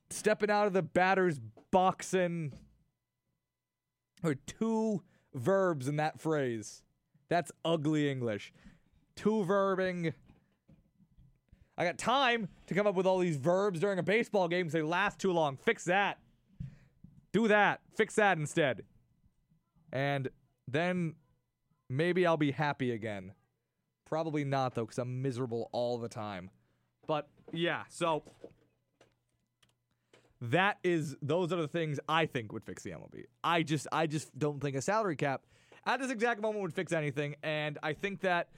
stepping 0.10 0.50
out 0.52 0.68
of 0.68 0.74
the 0.74 0.82
batter's 0.84 1.40
boxing. 1.72 2.54
or 4.24 4.36
two 4.36 5.02
verbs 5.34 5.88
in 5.88 5.96
that 5.98 6.20
phrase. 6.20 6.84
That's 7.30 7.52
ugly 7.64 8.10
English. 8.10 8.54
Two 9.16 9.46
verbing. 9.46 10.14
I 11.80 11.86
got 11.86 11.98
time 11.98 12.50
to 12.68 12.74
come 12.74 12.86
up 12.88 12.96
with 12.96 13.06
all 13.06 13.20
these 13.20 13.38
verbs 13.38 13.80
during 13.80 14.00
a 14.00 14.04
baseball 14.04 14.50
game 14.50 14.68
they 14.68 14.82
last 14.82 15.18
too 15.18 15.32
long. 15.32 15.56
Fix 15.56 15.86
that. 15.86 16.20
Do 17.32 17.48
that. 17.48 17.80
Fix 17.96 18.16
that 18.16 18.38
instead. 18.38 18.84
And 19.94 20.28
then 20.68 21.16
maybe 21.90 22.28
I'll 22.28 22.36
be 22.36 22.52
happy 22.52 22.92
again. 22.92 23.32
Probably 24.06 24.44
not, 24.44 24.76
though, 24.76 24.84
because 24.84 24.98
I'm 24.98 25.22
miserable 25.22 25.70
all 25.72 25.98
the 25.98 26.10
time. 26.10 26.50
But 27.08 27.30
yeah, 27.54 27.84
so 27.88 28.24
that 30.42 30.80
is 30.84 31.16
those 31.22 31.54
are 31.54 31.62
the 31.62 31.68
things 31.68 31.98
I 32.10 32.26
think 32.26 32.52
would 32.52 32.66
fix 32.66 32.84
the 32.84 32.92
MLB. 32.92 33.24
I 33.42 33.64
just 33.64 33.88
I 33.92 34.06
just 34.06 34.38
don't 34.38 34.60
think 34.60 34.76
a 34.76 34.82
salary 34.82 35.16
cap 35.16 35.44
at 35.86 36.02
this 36.02 36.12
exact 36.12 36.42
moment 36.42 36.62
would 36.62 36.74
fix 36.74 36.92
anything 36.92 37.36
and 37.42 37.78
I 37.82 37.94
think 37.94 38.22
that 38.22 38.50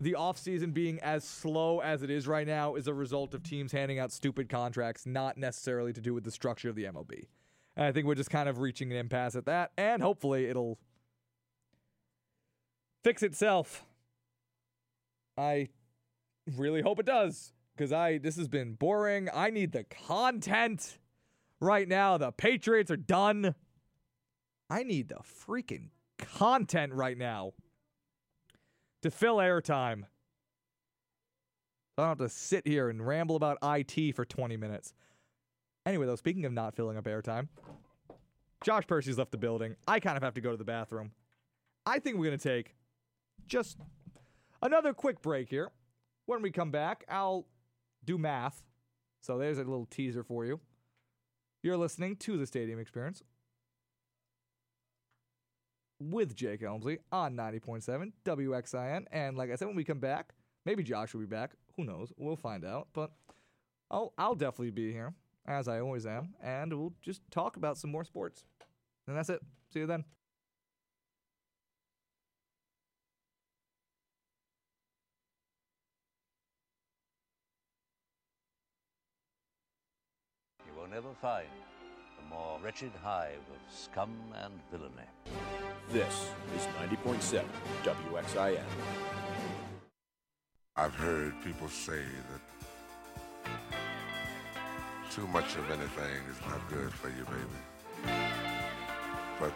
the 0.00 0.16
offseason 0.18 0.72
being 0.72 1.00
as 1.00 1.24
slow 1.24 1.80
as 1.80 2.02
it 2.02 2.10
is 2.10 2.26
right 2.26 2.46
now 2.46 2.74
is 2.74 2.86
a 2.86 2.94
result 2.94 3.34
of 3.34 3.42
teams 3.42 3.72
handing 3.72 3.98
out 3.98 4.12
stupid 4.12 4.48
contracts, 4.48 5.06
not 5.06 5.36
necessarily 5.36 5.92
to 5.92 6.00
do 6.00 6.14
with 6.14 6.24
the 6.24 6.30
structure 6.30 6.68
of 6.68 6.76
the 6.76 6.84
MLB. 6.84 7.26
And 7.76 7.84
I 7.86 7.92
think 7.92 8.06
we're 8.06 8.14
just 8.14 8.30
kind 8.30 8.48
of 8.48 8.58
reaching 8.58 8.90
an 8.90 8.98
impasse 8.98 9.36
at 9.36 9.46
that 9.46 9.72
and 9.76 10.02
hopefully 10.02 10.46
it'll 10.46 10.78
fix 13.04 13.22
itself. 13.22 13.84
I 15.36 15.68
really 16.56 16.80
hope 16.80 16.98
it 16.98 17.06
does 17.06 17.52
because 17.76 17.92
I 17.92 18.18
this 18.18 18.36
has 18.36 18.48
been 18.48 18.74
boring. 18.74 19.28
I 19.32 19.50
need 19.50 19.72
the 19.72 19.84
content 19.84 20.98
right 21.60 21.86
now. 21.86 22.16
The 22.16 22.32
Patriots 22.32 22.90
are 22.90 22.96
done. 22.96 23.54
I 24.70 24.82
need 24.82 25.08
the 25.08 25.20
freaking 25.46 25.90
content 26.18 26.92
right 26.94 27.16
now 27.16 27.52
to 29.06 29.16
fill 29.16 29.36
airtime. 29.36 30.04
I 31.96 32.02
don't 32.02 32.08
have 32.08 32.18
to 32.18 32.28
sit 32.28 32.66
here 32.66 32.90
and 32.90 33.06
ramble 33.06 33.36
about 33.36 33.58
IT 33.62 34.14
for 34.14 34.24
20 34.24 34.56
minutes. 34.56 34.92
Anyway, 35.86 36.04
though, 36.06 36.16
speaking 36.16 36.44
of 36.44 36.52
not 36.52 36.74
filling 36.74 36.98
up 36.98 37.04
airtime, 37.04 37.48
Josh 38.62 38.86
Percy's 38.86 39.16
left 39.16 39.30
the 39.30 39.38
building. 39.38 39.76
I 39.86 40.00
kind 40.00 40.16
of 40.16 40.22
have 40.22 40.34
to 40.34 40.40
go 40.40 40.50
to 40.50 40.56
the 40.56 40.64
bathroom. 40.64 41.12
I 41.86 41.98
think 42.00 42.16
we're 42.16 42.26
going 42.26 42.38
to 42.38 42.48
take 42.48 42.74
just 43.46 43.78
another 44.60 44.92
quick 44.92 45.22
break 45.22 45.48
here. 45.48 45.70
When 46.26 46.42
we 46.42 46.50
come 46.50 46.70
back, 46.70 47.04
I'll 47.08 47.46
do 48.04 48.18
math. 48.18 48.62
So 49.20 49.38
there's 49.38 49.58
a 49.58 49.64
little 49.64 49.86
teaser 49.86 50.24
for 50.24 50.44
you. 50.44 50.60
You're 51.62 51.76
listening 51.76 52.16
to 52.16 52.36
the 52.36 52.46
Stadium 52.46 52.78
Experience 52.78 53.22
with 55.98 56.34
Jake 56.34 56.62
Elmsley 56.62 56.98
on 57.10 57.36
90.7 57.36 58.12
WXIN. 58.24 59.04
And 59.12 59.36
like 59.36 59.50
I 59.50 59.56
said, 59.56 59.66
when 59.68 59.76
we 59.76 59.84
come 59.84 60.00
back, 60.00 60.34
maybe 60.64 60.82
Josh 60.82 61.14
will 61.14 61.20
be 61.20 61.26
back. 61.26 61.52
Who 61.76 61.84
knows? 61.84 62.12
We'll 62.16 62.36
find 62.36 62.64
out. 62.64 62.88
But 62.92 63.12
I'll, 63.90 64.12
I'll 64.18 64.34
definitely 64.34 64.70
be 64.70 64.92
here, 64.92 65.14
as 65.46 65.68
I 65.68 65.80
always 65.80 66.06
am. 66.06 66.34
And 66.42 66.72
we'll 66.72 66.94
just 67.02 67.22
talk 67.30 67.56
about 67.56 67.78
some 67.78 67.90
more 67.90 68.04
sports. 68.04 68.44
And 69.06 69.16
that's 69.16 69.30
it. 69.30 69.40
See 69.72 69.80
you 69.80 69.86
then. 69.86 70.04
You 80.66 80.80
will 80.80 80.88
never 80.88 81.14
find 81.20 81.46
the 82.36 82.42
more 82.42 82.58
wretched 82.62 82.92
hive 83.02 83.44
of 83.50 83.74
scum 83.74 84.10
and 84.42 84.52
villainy. 84.70 85.08
This 85.90 86.30
is 86.56 86.66
90.7 86.80 87.44
WXIN. 87.82 88.62
I've 90.76 90.94
heard 90.94 91.34
people 91.42 91.68
say 91.68 92.02
that 92.30 92.40
too 95.10 95.26
much 95.28 95.56
of 95.56 95.70
anything 95.70 96.22
is 96.30 96.40
not 96.48 96.68
good 96.68 96.92
for 96.92 97.08
you, 97.08 97.24
baby. 97.24 98.12
But 99.40 99.52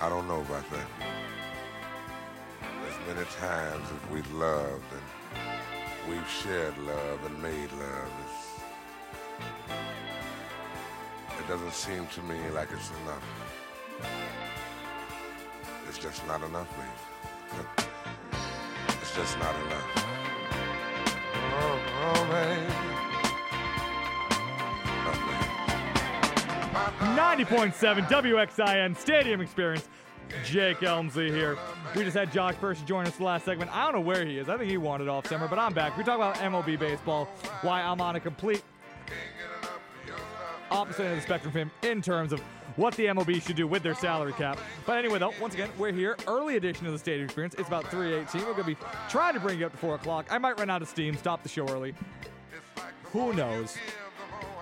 I 0.00 0.08
don't 0.08 0.28
know 0.28 0.40
about 0.40 0.64
that. 0.70 0.86
As 2.62 3.14
many 3.14 3.26
times 3.38 3.84
as 3.90 4.10
we've 4.10 4.32
loved 4.34 4.84
and 4.92 6.10
we've 6.10 6.28
shared 6.28 6.76
love 6.78 7.24
and 7.26 7.42
made 7.42 7.72
love, 7.72 8.12
it's, 8.26 9.83
it 11.44 11.48
doesn't 11.48 11.72
seem 11.72 12.06
to 12.06 12.22
me 12.22 12.36
like 12.54 12.68
it's 12.72 12.90
enough. 13.02 13.22
It's 15.88 15.98
just 15.98 16.26
not 16.26 16.42
enough, 16.42 16.68
baby. 16.76 16.88
It's 19.02 19.14
just 19.14 19.38
not 19.38 19.54
enough. 19.66 19.84
Oh, 21.56 21.78
oh 22.02 22.24
baby. 22.30 22.62
Oh, 25.06 25.14
baby. 27.36 27.44
90.7 27.44 28.06
WXIN 28.08 28.96
Stadium 28.96 29.40
Experience. 29.40 29.88
Jake 30.44 30.82
Elmsley 30.82 31.30
here. 31.30 31.58
We 31.94 32.02
just 32.02 32.16
had 32.16 32.32
Josh 32.32 32.54
Percy 32.54 32.82
join 32.86 33.06
us 33.06 33.16
the 33.16 33.24
last 33.24 33.44
segment. 33.44 33.70
I 33.76 33.84
don't 33.84 33.94
know 33.94 34.00
where 34.00 34.24
he 34.24 34.38
is. 34.38 34.48
I 34.48 34.56
think 34.56 34.70
he 34.70 34.78
wanted 34.78 35.08
off 35.08 35.26
summer, 35.26 35.46
but 35.46 35.58
I'm 35.58 35.74
back. 35.74 35.96
We 35.98 36.04
talk 36.04 36.16
about 36.16 36.36
MLB 36.36 36.78
baseball, 36.78 37.28
why 37.60 37.82
I'm 37.82 38.00
on 38.00 38.16
a 38.16 38.20
complete 38.20 38.62
opposite 40.70 41.04
end 41.04 41.12
of 41.12 41.16
the 41.16 41.22
spectrum 41.22 41.52
from 41.52 41.60
him 41.62 41.70
in 41.82 42.02
terms 42.02 42.32
of 42.32 42.40
what 42.76 42.94
the 42.94 43.06
MLB 43.06 43.40
should 43.42 43.56
do 43.56 43.66
with 43.66 43.82
their 43.82 43.94
salary 43.94 44.32
cap. 44.32 44.58
But 44.86 44.98
anyway, 44.98 45.18
though, 45.18 45.32
once 45.40 45.54
again, 45.54 45.70
we're 45.78 45.92
here. 45.92 46.16
Early 46.26 46.56
edition 46.56 46.86
of 46.86 46.92
the 46.92 46.98
Stadium 46.98 47.24
Experience. 47.24 47.54
It's 47.56 47.68
about 47.68 47.84
3.18. 47.84 48.34
We're 48.34 48.52
going 48.52 48.56
to 48.56 48.64
be 48.64 48.76
trying 49.08 49.34
to 49.34 49.40
bring 49.40 49.58
you 49.58 49.66
up 49.66 49.72
to 49.72 49.78
4 49.78 49.94
o'clock. 49.96 50.26
I 50.30 50.38
might 50.38 50.58
run 50.58 50.70
out 50.70 50.82
of 50.82 50.88
steam, 50.88 51.16
stop 51.16 51.42
the 51.42 51.48
show 51.48 51.68
early. 51.68 51.94
Who 53.12 53.32
knows? 53.32 53.76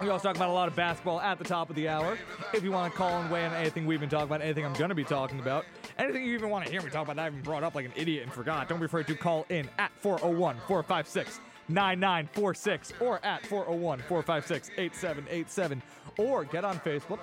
We 0.02 0.08
also 0.08 0.28
talk 0.28 0.36
about 0.36 0.48
a 0.48 0.52
lot 0.52 0.68
of 0.68 0.74
basketball 0.74 1.20
at 1.20 1.38
the 1.38 1.44
top 1.44 1.70
of 1.70 1.76
the 1.76 1.88
hour. 1.88 2.18
If 2.52 2.64
you 2.64 2.72
want 2.72 2.92
to 2.92 2.98
call 2.98 3.20
and 3.20 3.30
weigh 3.30 3.44
in 3.44 3.52
anything 3.52 3.86
we've 3.86 4.00
been 4.00 4.08
talking 4.08 4.26
about, 4.26 4.42
anything 4.42 4.66
I'm 4.66 4.72
going 4.72 4.88
to 4.88 4.96
be 4.96 5.04
talking 5.04 5.38
about, 5.38 5.64
anything 5.96 6.24
you 6.24 6.34
even 6.34 6.50
want 6.50 6.64
to 6.64 6.70
hear 6.70 6.82
me 6.82 6.90
talk 6.90 7.04
about 7.04 7.16
that 7.16 7.22
I 7.22 7.28
even 7.28 7.40
brought 7.42 7.62
up 7.62 7.74
like 7.74 7.86
an 7.86 7.92
idiot 7.94 8.24
and 8.24 8.32
forgot, 8.32 8.68
don't 8.68 8.80
be 8.80 8.86
afraid 8.86 9.06
to 9.06 9.14
call 9.14 9.46
in 9.48 9.70
at 9.78 9.92
401 10.00 10.56
456 10.66 11.40
9946 11.68 12.92
or 13.00 13.24
at 13.24 13.44
401 13.46 14.00
456 14.00 14.70
8787 14.76 15.82
or 16.18 16.44
get 16.44 16.64
on 16.64 16.78
Facebook. 16.80 17.20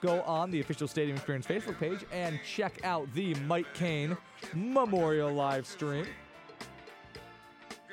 Go 0.00 0.22
on 0.22 0.50
the 0.50 0.60
official 0.60 0.86
Stadium 0.86 1.16
Experience 1.16 1.46
Facebook 1.46 1.78
page 1.78 2.04
and 2.12 2.38
check 2.46 2.84
out 2.84 3.12
the 3.14 3.34
Mike 3.46 3.72
Kane 3.74 4.16
Memorial 4.54 5.32
live 5.32 5.66
stream 5.66 6.06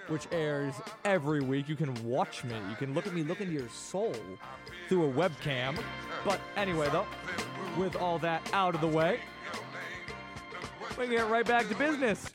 which 0.08 0.28
airs 0.32 0.74
every 1.04 1.42
week. 1.42 1.68
You 1.68 1.76
can 1.76 1.94
watch 2.04 2.44
me. 2.44 2.56
You 2.70 2.76
can 2.76 2.94
look 2.94 3.08
at 3.08 3.14
me, 3.14 3.24
look 3.24 3.42
into 3.42 3.54
your 3.54 3.70
soul 3.70 4.16
through 4.88 5.10
a 5.10 5.14
webcam. 5.14 5.78
But 6.24 6.40
anyway, 6.56 6.90
though, 6.92 7.06
with 7.78 7.96
all 7.96 8.20
that 8.20 8.48
out 8.54 8.76
of 8.76 8.82
the 8.82 8.88
way, 8.88 9.20
we 10.98 11.06
can 11.06 11.16
get 11.16 11.30
right 11.30 11.46
back 11.46 11.68
to 11.70 11.76
business. 11.76 12.32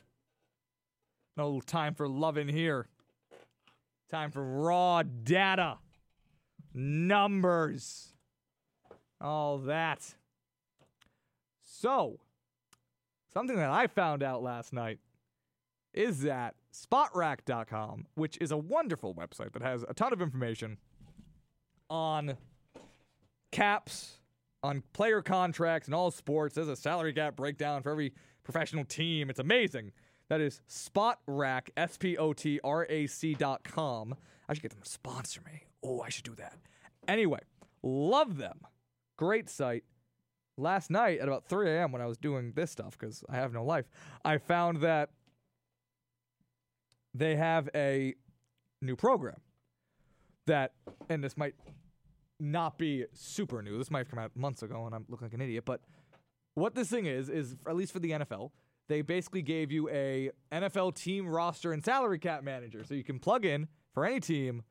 No 1.37 1.61
time 1.61 1.95
for 1.95 2.07
loving 2.07 2.47
here. 2.47 2.87
Time 4.11 4.29
for 4.29 4.43
raw 4.43 5.03
data, 5.03 5.77
numbers, 6.73 8.11
all 9.21 9.59
that. 9.59 10.15
So, 11.63 12.19
something 13.33 13.55
that 13.55 13.69
I 13.69 13.87
found 13.87 14.21
out 14.21 14.43
last 14.43 14.73
night 14.73 14.99
is 15.93 16.23
that 16.23 16.55
spotrac.com, 16.73 18.07
which 18.15 18.37
is 18.41 18.51
a 18.51 18.57
wonderful 18.57 19.15
website 19.15 19.53
that 19.53 19.61
has 19.61 19.85
a 19.87 19.93
ton 19.93 20.11
of 20.11 20.21
information 20.21 20.77
on 21.89 22.35
caps, 23.53 24.17
on 24.61 24.83
player 24.91 25.21
contracts 25.21 25.87
and 25.87 25.95
all 25.95 26.11
sports. 26.11 26.55
There's 26.55 26.67
a 26.67 26.75
salary 26.75 27.13
cap 27.13 27.37
breakdown 27.37 27.81
for 27.81 27.91
every 27.91 28.11
professional 28.43 28.83
team. 28.83 29.29
It's 29.29 29.39
amazing. 29.39 29.93
That 30.31 30.39
is 30.39 30.61
spotrac, 30.69 31.71
S 31.75 31.97
P 31.97 32.15
O 32.15 32.31
T 32.31 32.61
R 32.63 32.87
A 32.89 33.05
C 33.05 33.33
dot 33.33 33.65
com. 33.65 34.15
I 34.47 34.53
should 34.53 34.63
get 34.63 34.71
them 34.71 34.79
to 34.81 34.89
sponsor 34.89 35.41
me. 35.45 35.63
Oh, 35.83 35.99
I 35.99 36.07
should 36.07 36.23
do 36.23 36.35
that. 36.35 36.53
Anyway, 37.05 37.41
love 37.83 38.37
them. 38.37 38.61
Great 39.17 39.49
site. 39.49 39.83
Last 40.57 40.89
night 40.89 41.19
at 41.19 41.27
about 41.27 41.49
3 41.49 41.69
a.m. 41.71 41.91
when 41.91 42.01
I 42.01 42.05
was 42.05 42.17
doing 42.17 42.53
this 42.55 42.71
stuff, 42.71 42.97
because 42.97 43.25
I 43.29 43.35
have 43.35 43.51
no 43.51 43.65
life, 43.65 43.89
I 44.23 44.37
found 44.37 44.77
that 44.77 45.09
they 47.13 47.35
have 47.35 47.67
a 47.75 48.15
new 48.81 48.95
program 48.95 49.41
that, 50.47 50.71
and 51.09 51.21
this 51.21 51.35
might 51.35 51.55
not 52.39 52.77
be 52.77 53.03
super 53.11 53.61
new. 53.61 53.77
This 53.77 53.91
might 53.91 53.99
have 53.99 54.09
come 54.09 54.19
out 54.19 54.31
months 54.37 54.63
ago, 54.63 54.85
and 54.85 54.95
I'm 54.95 55.03
looking 55.09 55.25
like 55.25 55.33
an 55.33 55.41
idiot. 55.41 55.65
But 55.65 55.81
what 56.53 56.73
this 56.73 56.89
thing 56.89 57.05
is 57.05 57.27
is, 57.27 57.57
at 57.67 57.75
least 57.75 57.91
for 57.91 57.99
the 57.99 58.11
NFL, 58.11 58.51
they 58.91 59.01
basically 59.01 59.41
gave 59.41 59.71
you 59.71 59.89
a 59.89 60.31
NFL 60.51 60.95
team 60.95 61.27
roster 61.27 61.71
and 61.71 61.83
salary 61.83 62.19
cap 62.19 62.43
manager, 62.43 62.83
so 62.83 62.93
you 62.93 63.03
can 63.03 63.19
plug 63.19 63.45
in 63.45 63.67
for 63.93 64.05
any 64.05 64.19
team, 64.19 64.63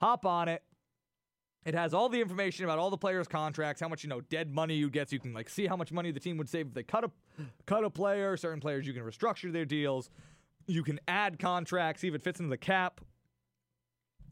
hop 0.00 0.24
on 0.24 0.48
it. 0.48 0.62
It 1.66 1.74
has 1.74 1.92
all 1.92 2.08
the 2.08 2.20
information 2.20 2.64
about 2.64 2.78
all 2.78 2.90
the 2.90 2.96
players' 2.96 3.28
contracts, 3.28 3.82
how 3.82 3.88
much 3.88 4.02
you 4.02 4.08
know 4.08 4.20
dead 4.22 4.54
money 4.54 4.76
you 4.76 4.88
get, 4.88 5.10
so 5.10 5.14
you 5.14 5.20
can 5.20 5.34
like 5.34 5.50
see 5.50 5.66
how 5.66 5.76
much 5.76 5.92
money 5.92 6.10
the 6.10 6.20
team 6.20 6.38
would 6.38 6.48
save 6.48 6.68
if 6.68 6.74
they 6.74 6.84
cut 6.84 7.04
a 7.04 7.10
cut 7.66 7.84
a 7.84 7.90
player. 7.90 8.36
Certain 8.36 8.60
players 8.60 8.86
you 8.86 8.94
can 8.94 9.02
restructure 9.02 9.52
their 9.52 9.64
deals. 9.64 10.08
You 10.66 10.82
can 10.82 10.98
add 11.06 11.38
contracts, 11.38 12.00
see 12.00 12.08
if 12.08 12.14
it 12.14 12.22
fits 12.22 12.40
into 12.40 12.50
the 12.50 12.56
cap. 12.56 13.00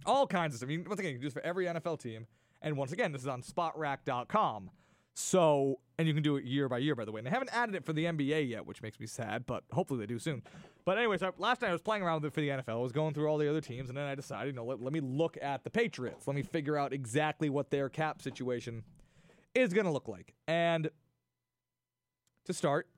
All 0.06 0.26
kinds 0.26 0.54
of 0.54 0.58
stuff. 0.58 0.68
I 0.68 0.76
mean, 0.76 0.84
once 0.88 1.00
again, 1.00 1.10
you 1.10 1.16
can 1.16 1.22
do 1.22 1.26
this 1.26 1.34
for 1.34 1.44
every 1.44 1.66
NFL 1.66 2.00
team. 2.00 2.26
And 2.62 2.76
once 2.76 2.92
again, 2.92 3.12
this 3.12 3.22
is 3.22 3.28
on 3.28 3.42
spotrac.com. 3.42 4.70
So, 5.14 5.78
and 5.96 6.08
you 6.08 6.14
can 6.14 6.24
do 6.24 6.36
it 6.36 6.44
year 6.44 6.68
by 6.68 6.78
year, 6.78 6.96
by 6.96 7.04
the 7.04 7.12
way. 7.12 7.20
And 7.20 7.26
they 7.26 7.30
haven't 7.30 7.54
added 7.54 7.76
it 7.76 7.84
for 7.84 7.92
the 7.92 8.04
NBA 8.04 8.48
yet, 8.48 8.66
which 8.66 8.82
makes 8.82 8.98
me 8.98 9.06
sad, 9.06 9.46
but 9.46 9.62
hopefully 9.72 10.00
they 10.00 10.06
do 10.06 10.18
soon. 10.18 10.42
But 10.84 10.98
anyway, 10.98 11.18
so 11.18 11.32
last 11.38 11.62
night 11.62 11.68
I 11.68 11.72
was 11.72 11.80
playing 11.80 12.02
around 12.02 12.22
with 12.22 12.32
it 12.32 12.34
for 12.34 12.40
the 12.40 12.48
NFL. 12.48 12.68
I 12.68 12.82
was 12.82 12.92
going 12.92 13.14
through 13.14 13.28
all 13.28 13.38
the 13.38 13.48
other 13.48 13.60
teams, 13.60 13.88
and 13.88 13.96
then 13.96 14.06
I 14.06 14.16
decided, 14.16 14.48
you 14.48 14.56
know, 14.56 14.64
let, 14.64 14.82
let 14.82 14.92
me 14.92 15.00
look 15.00 15.38
at 15.40 15.62
the 15.62 15.70
Patriots. 15.70 16.26
Let 16.26 16.34
me 16.34 16.42
figure 16.42 16.76
out 16.76 16.92
exactly 16.92 17.48
what 17.48 17.70
their 17.70 17.88
cap 17.88 18.20
situation 18.20 18.82
is 19.54 19.72
going 19.72 19.86
to 19.86 19.92
look 19.92 20.08
like. 20.08 20.34
And 20.48 20.90
to 22.44 22.52
start, 22.52 22.88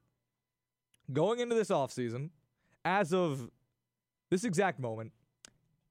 going 1.12 1.40
into 1.40 1.54
this 1.54 1.68
offseason, 1.68 2.30
as 2.84 3.12
of 3.12 3.50
this 4.30 4.42
exact 4.42 4.80
moment, 4.80 5.12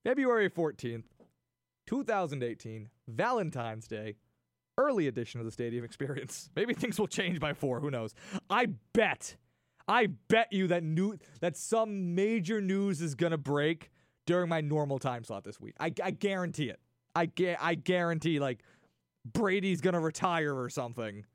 February 0.04 0.50
14th, 0.50 1.04
2018, 1.86 2.90
Valentine's 3.08 3.88
Day, 3.88 4.16
early 4.78 5.08
edition 5.08 5.40
of 5.40 5.46
the 5.46 5.52
Stadium 5.52 5.84
Experience. 5.84 6.50
Maybe 6.56 6.74
things 6.74 7.00
will 7.00 7.08
change 7.08 7.40
by 7.40 7.54
four. 7.54 7.80
Who 7.80 7.92
knows? 7.92 8.14
I 8.50 8.68
bet, 8.94 9.36
I 9.88 10.08
bet 10.28 10.52
you 10.52 10.68
that 10.68 10.84
new 10.84 11.18
that 11.42 11.58
some 11.58 12.16
major 12.16 12.62
news 12.62 13.02
is 13.02 13.16
gonna 13.16 13.38
break 13.38 13.92
during 14.26 14.50
my 14.50 14.62
normal 14.62 15.00
time 15.00 15.24
slot 15.24 15.44
this 15.44 15.60
week. 15.60 15.76
I, 15.80 15.92
I 16.04 16.12
guarantee 16.12 16.70
it. 16.70 16.80
I 17.16 17.28
ga- 17.28 17.58
I 17.60 17.76
guarantee 17.76 18.40
like 18.40 18.64
Brady's 19.26 19.82
gonna 19.82 20.00
retire 20.00 20.56
or 20.56 20.70
something. 20.70 21.26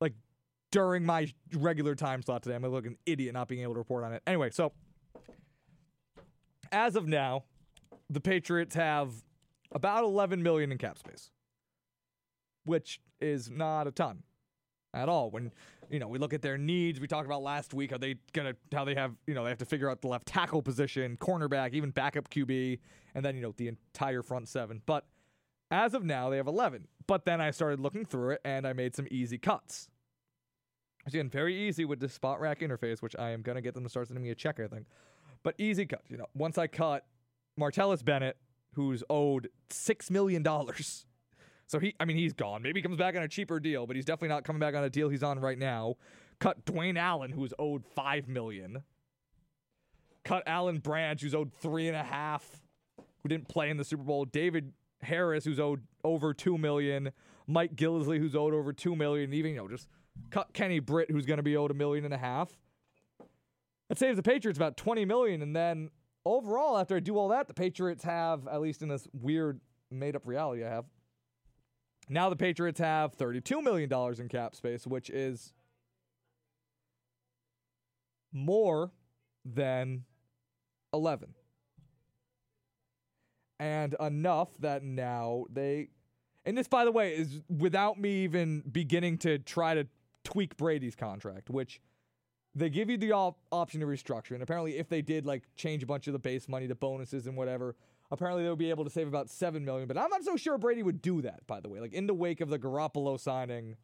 Like 0.00 0.14
during 0.72 1.04
my 1.04 1.32
regular 1.54 1.94
time 1.94 2.22
slot 2.22 2.42
today, 2.42 2.54
I'm 2.56 2.62
gonna 2.62 2.72
look 2.72 2.86
an 2.86 2.96
idiot 3.06 3.34
not 3.34 3.48
being 3.48 3.62
able 3.62 3.74
to 3.74 3.78
report 3.78 4.04
on 4.04 4.12
it. 4.12 4.22
Anyway, 4.26 4.50
so 4.50 4.72
as 6.72 6.96
of 6.96 7.06
now, 7.06 7.44
the 8.08 8.20
Patriots 8.20 8.74
have 8.74 9.10
about 9.72 10.04
11 10.04 10.42
million 10.42 10.72
in 10.72 10.78
cap 10.78 10.98
space, 10.98 11.30
which 12.64 13.00
is 13.20 13.50
not 13.50 13.86
a 13.86 13.90
ton 13.90 14.22
at 14.94 15.08
all. 15.08 15.30
When 15.30 15.52
you 15.90 15.98
know 15.98 16.08
we 16.08 16.18
look 16.18 16.32
at 16.32 16.42
their 16.42 16.58
needs, 16.58 17.00
we 17.00 17.06
talked 17.06 17.26
about 17.26 17.42
last 17.42 17.74
week. 17.74 17.92
Are 17.92 17.98
they 17.98 18.16
gonna 18.32 18.54
how 18.72 18.84
they 18.84 18.94
have 18.94 19.14
you 19.26 19.34
know 19.34 19.44
they 19.44 19.50
have 19.50 19.58
to 19.58 19.64
figure 19.64 19.90
out 19.90 20.00
the 20.00 20.08
left 20.08 20.26
tackle 20.26 20.62
position, 20.62 21.16
cornerback, 21.16 21.72
even 21.72 21.90
backup 21.90 22.30
QB, 22.30 22.78
and 23.14 23.24
then 23.24 23.36
you 23.36 23.42
know 23.42 23.54
the 23.56 23.68
entire 23.68 24.22
front 24.22 24.48
seven. 24.48 24.82
But 24.86 25.06
as 25.70 25.94
of 25.94 26.04
now, 26.04 26.30
they 26.30 26.36
have 26.36 26.48
11. 26.48 26.88
But 27.06 27.24
then 27.24 27.40
I 27.40 27.52
started 27.52 27.78
looking 27.78 28.04
through 28.04 28.30
it 28.30 28.40
and 28.44 28.66
I 28.66 28.72
made 28.72 28.96
some 28.96 29.06
easy 29.10 29.38
cuts. 29.38 29.88
Again, 31.06 31.30
very 31.30 31.56
easy 31.56 31.84
with 31.84 32.00
the 32.00 32.08
Spotrac 32.08 32.58
interface, 32.58 33.00
which 33.00 33.14
I 33.16 33.30
am 33.30 33.42
gonna 33.42 33.62
get 33.62 33.74
them 33.74 33.84
to 33.84 33.88
start 33.88 34.08
sending 34.08 34.22
me 34.22 34.30
a 34.30 34.34
check. 34.34 34.60
I 34.60 34.66
think, 34.66 34.86
but 35.42 35.54
easy 35.58 35.86
cuts. 35.86 36.10
You 36.10 36.18
know, 36.18 36.26
once 36.34 36.58
I 36.58 36.66
cut 36.66 37.06
Martellus 37.58 38.04
Bennett, 38.04 38.36
who's 38.74 39.02
owed 39.10 39.48
six 39.68 40.10
million 40.10 40.42
dollars. 40.42 41.06
So 41.70 41.78
he, 41.78 41.94
I 42.00 42.04
mean, 42.04 42.16
he's 42.16 42.32
gone. 42.32 42.62
Maybe 42.62 42.80
he 42.80 42.82
comes 42.82 42.96
back 42.96 43.14
on 43.14 43.22
a 43.22 43.28
cheaper 43.28 43.60
deal, 43.60 43.86
but 43.86 43.94
he's 43.94 44.04
definitely 44.04 44.30
not 44.30 44.42
coming 44.42 44.58
back 44.58 44.74
on 44.74 44.82
a 44.82 44.90
deal 44.90 45.08
he's 45.08 45.22
on 45.22 45.38
right 45.38 45.56
now. 45.56 45.94
Cut 46.40 46.64
Dwayne 46.64 46.98
Allen, 46.98 47.30
who's 47.30 47.54
owed 47.60 47.84
five 47.94 48.26
million. 48.26 48.82
Cut 50.24 50.42
Alan 50.48 50.78
Branch, 50.78 51.22
who's 51.22 51.32
owed 51.32 51.52
three 51.52 51.86
and 51.86 51.96
a 51.96 52.02
half, 52.02 52.60
who 53.22 53.28
didn't 53.28 53.46
play 53.46 53.70
in 53.70 53.76
the 53.76 53.84
Super 53.84 54.02
Bowl. 54.02 54.24
David 54.24 54.72
Harris, 55.00 55.44
who's 55.44 55.60
owed 55.60 55.84
over 56.02 56.34
two 56.34 56.58
million, 56.58 57.12
Mike 57.46 57.76
Gillislee, 57.76 58.18
who's 58.18 58.34
owed 58.34 58.52
over 58.52 58.72
two 58.72 58.96
million, 58.96 59.32
even 59.32 59.52
you 59.52 59.58
know 59.58 59.68
just 59.68 59.86
cut 60.30 60.52
Kenny 60.52 60.80
Britt, 60.80 61.08
who's 61.08 61.24
going 61.24 61.36
to 61.36 61.44
be 61.44 61.56
owed 61.56 61.70
a 61.70 61.74
million 61.74 62.04
and 62.04 62.12
a 62.12 62.18
half. 62.18 62.50
That 63.88 63.96
saves 63.96 64.16
the 64.16 64.24
Patriots 64.24 64.58
about 64.58 64.76
twenty 64.76 65.04
million, 65.04 65.40
and 65.40 65.54
then 65.54 65.90
overall, 66.24 66.76
after 66.78 66.96
I 66.96 67.00
do 67.00 67.16
all 67.16 67.28
that, 67.28 67.46
the 67.46 67.54
Patriots 67.54 68.02
have 68.02 68.48
at 68.48 68.60
least 68.60 68.82
in 68.82 68.88
this 68.88 69.06
weird 69.12 69.60
made 69.92 70.16
up 70.16 70.26
reality 70.26 70.64
I 70.64 70.70
have. 70.70 70.86
Now 72.12 72.28
the 72.28 72.36
Patriots 72.36 72.80
have 72.80 73.14
thirty-two 73.14 73.62
million 73.62 73.88
dollars 73.88 74.18
in 74.18 74.28
cap 74.28 74.56
space, 74.56 74.86
which 74.86 75.08
is 75.10 75.54
more 78.32 78.90
than 79.44 80.04
11. 80.92 81.34
And 83.58 83.94
enough 84.00 84.48
that 84.60 84.82
now 84.82 85.44
they. 85.52 85.90
And 86.46 86.56
this, 86.56 86.66
by 86.66 86.84
the 86.84 86.92
way, 86.92 87.14
is 87.14 87.40
without 87.48 88.00
me 88.00 88.24
even 88.24 88.62
beginning 88.72 89.18
to 89.18 89.38
try 89.38 89.74
to 89.74 89.86
tweak 90.24 90.56
Brady's 90.56 90.96
contract, 90.96 91.50
which 91.50 91.80
they 92.54 92.70
give 92.70 92.88
you 92.88 92.96
the 92.96 93.12
op- 93.12 93.38
option 93.52 93.80
to 93.80 93.86
restructure. 93.86 94.32
And 94.32 94.42
apparently, 94.42 94.78
if 94.78 94.88
they 94.88 95.02
did 95.02 95.26
like 95.26 95.44
change 95.54 95.82
a 95.82 95.86
bunch 95.86 96.06
of 96.06 96.14
the 96.14 96.18
base 96.18 96.48
money 96.48 96.66
to 96.66 96.74
bonuses 96.74 97.26
and 97.26 97.36
whatever, 97.36 97.76
apparently 98.10 98.42
they'll 98.42 98.56
be 98.56 98.70
able 98.70 98.84
to 98.84 98.90
save 98.90 99.08
about 99.08 99.30
seven 99.30 99.64
million. 99.64 99.88
But 99.88 99.98
I'm 99.98 100.10
not 100.10 100.24
so 100.24 100.36
sure 100.36 100.58
Brady 100.58 100.82
would 100.82 101.02
do 101.02 101.22
that. 101.22 101.46
By 101.46 101.60
the 101.60 101.68
way, 101.68 101.80
like 101.80 101.92
in 101.92 102.06
the 102.06 102.14
wake 102.14 102.40
of 102.40 102.48
the 102.48 102.58
Garoppolo 102.58 103.18
signing, 103.18 103.76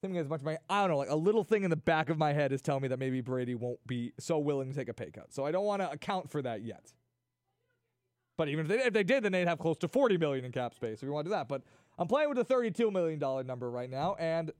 thinking 0.00 0.18
as 0.18 0.28
much 0.28 0.42
money. 0.42 0.58
I 0.68 0.82
don't 0.82 0.90
know, 0.90 0.98
like 0.98 1.10
a 1.10 1.16
little 1.16 1.44
thing 1.44 1.64
in 1.64 1.70
the 1.70 1.76
back 1.76 2.08
of 2.10 2.18
my 2.18 2.32
head 2.32 2.52
is 2.52 2.62
telling 2.62 2.82
me 2.82 2.88
that 2.88 2.98
maybe 2.98 3.20
Brady 3.20 3.54
won't 3.54 3.84
be 3.86 4.12
so 4.18 4.38
willing 4.38 4.70
to 4.70 4.74
take 4.74 4.88
a 4.88 4.94
pay 4.94 5.10
cut. 5.10 5.32
So 5.32 5.44
I 5.44 5.52
don't 5.52 5.64
want 5.64 5.82
to 5.82 5.90
account 5.90 6.30
for 6.30 6.42
that 6.42 6.62
yet. 6.62 6.92
But 8.36 8.48
even 8.48 8.64
if 8.64 8.68
they, 8.70 8.78
if 8.86 8.92
they 8.94 9.02
did, 9.04 9.22
then 9.22 9.32
they'd 9.32 9.48
have 9.48 9.58
close 9.58 9.76
to 9.78 9.88
40 9.88 10.16
million 10.16 10.44
in 10.44 10.52
cap 10.52 10.74
space 10.74 10.98
if 10.98 11.02
you 11.02 11.12
want 11.12 11.26
to 11.26 11.28
do 11.28 11.34
that. 11.34 11.48
But 11.48 11.62
I'm 11.98 12.06
playing 12.06 12.30
with 12.30 12.38
a 12.38 12.44
32 12.44 12.90
million 12.90 13.18
dollar 13.18 13.44
number 13.44 13.70
right 13.70 13.90
now, 13.90 14.16
and 14.18 14.50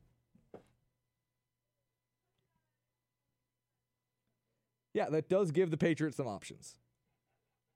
yeah, 4.93 5.09
that 5.09 5.31
does 5.31 5.51
give 5.51 5.71
the 5.71 5.79
Patriots 5.79 6.19
some 6.19 6.27
options. 6.27 6.77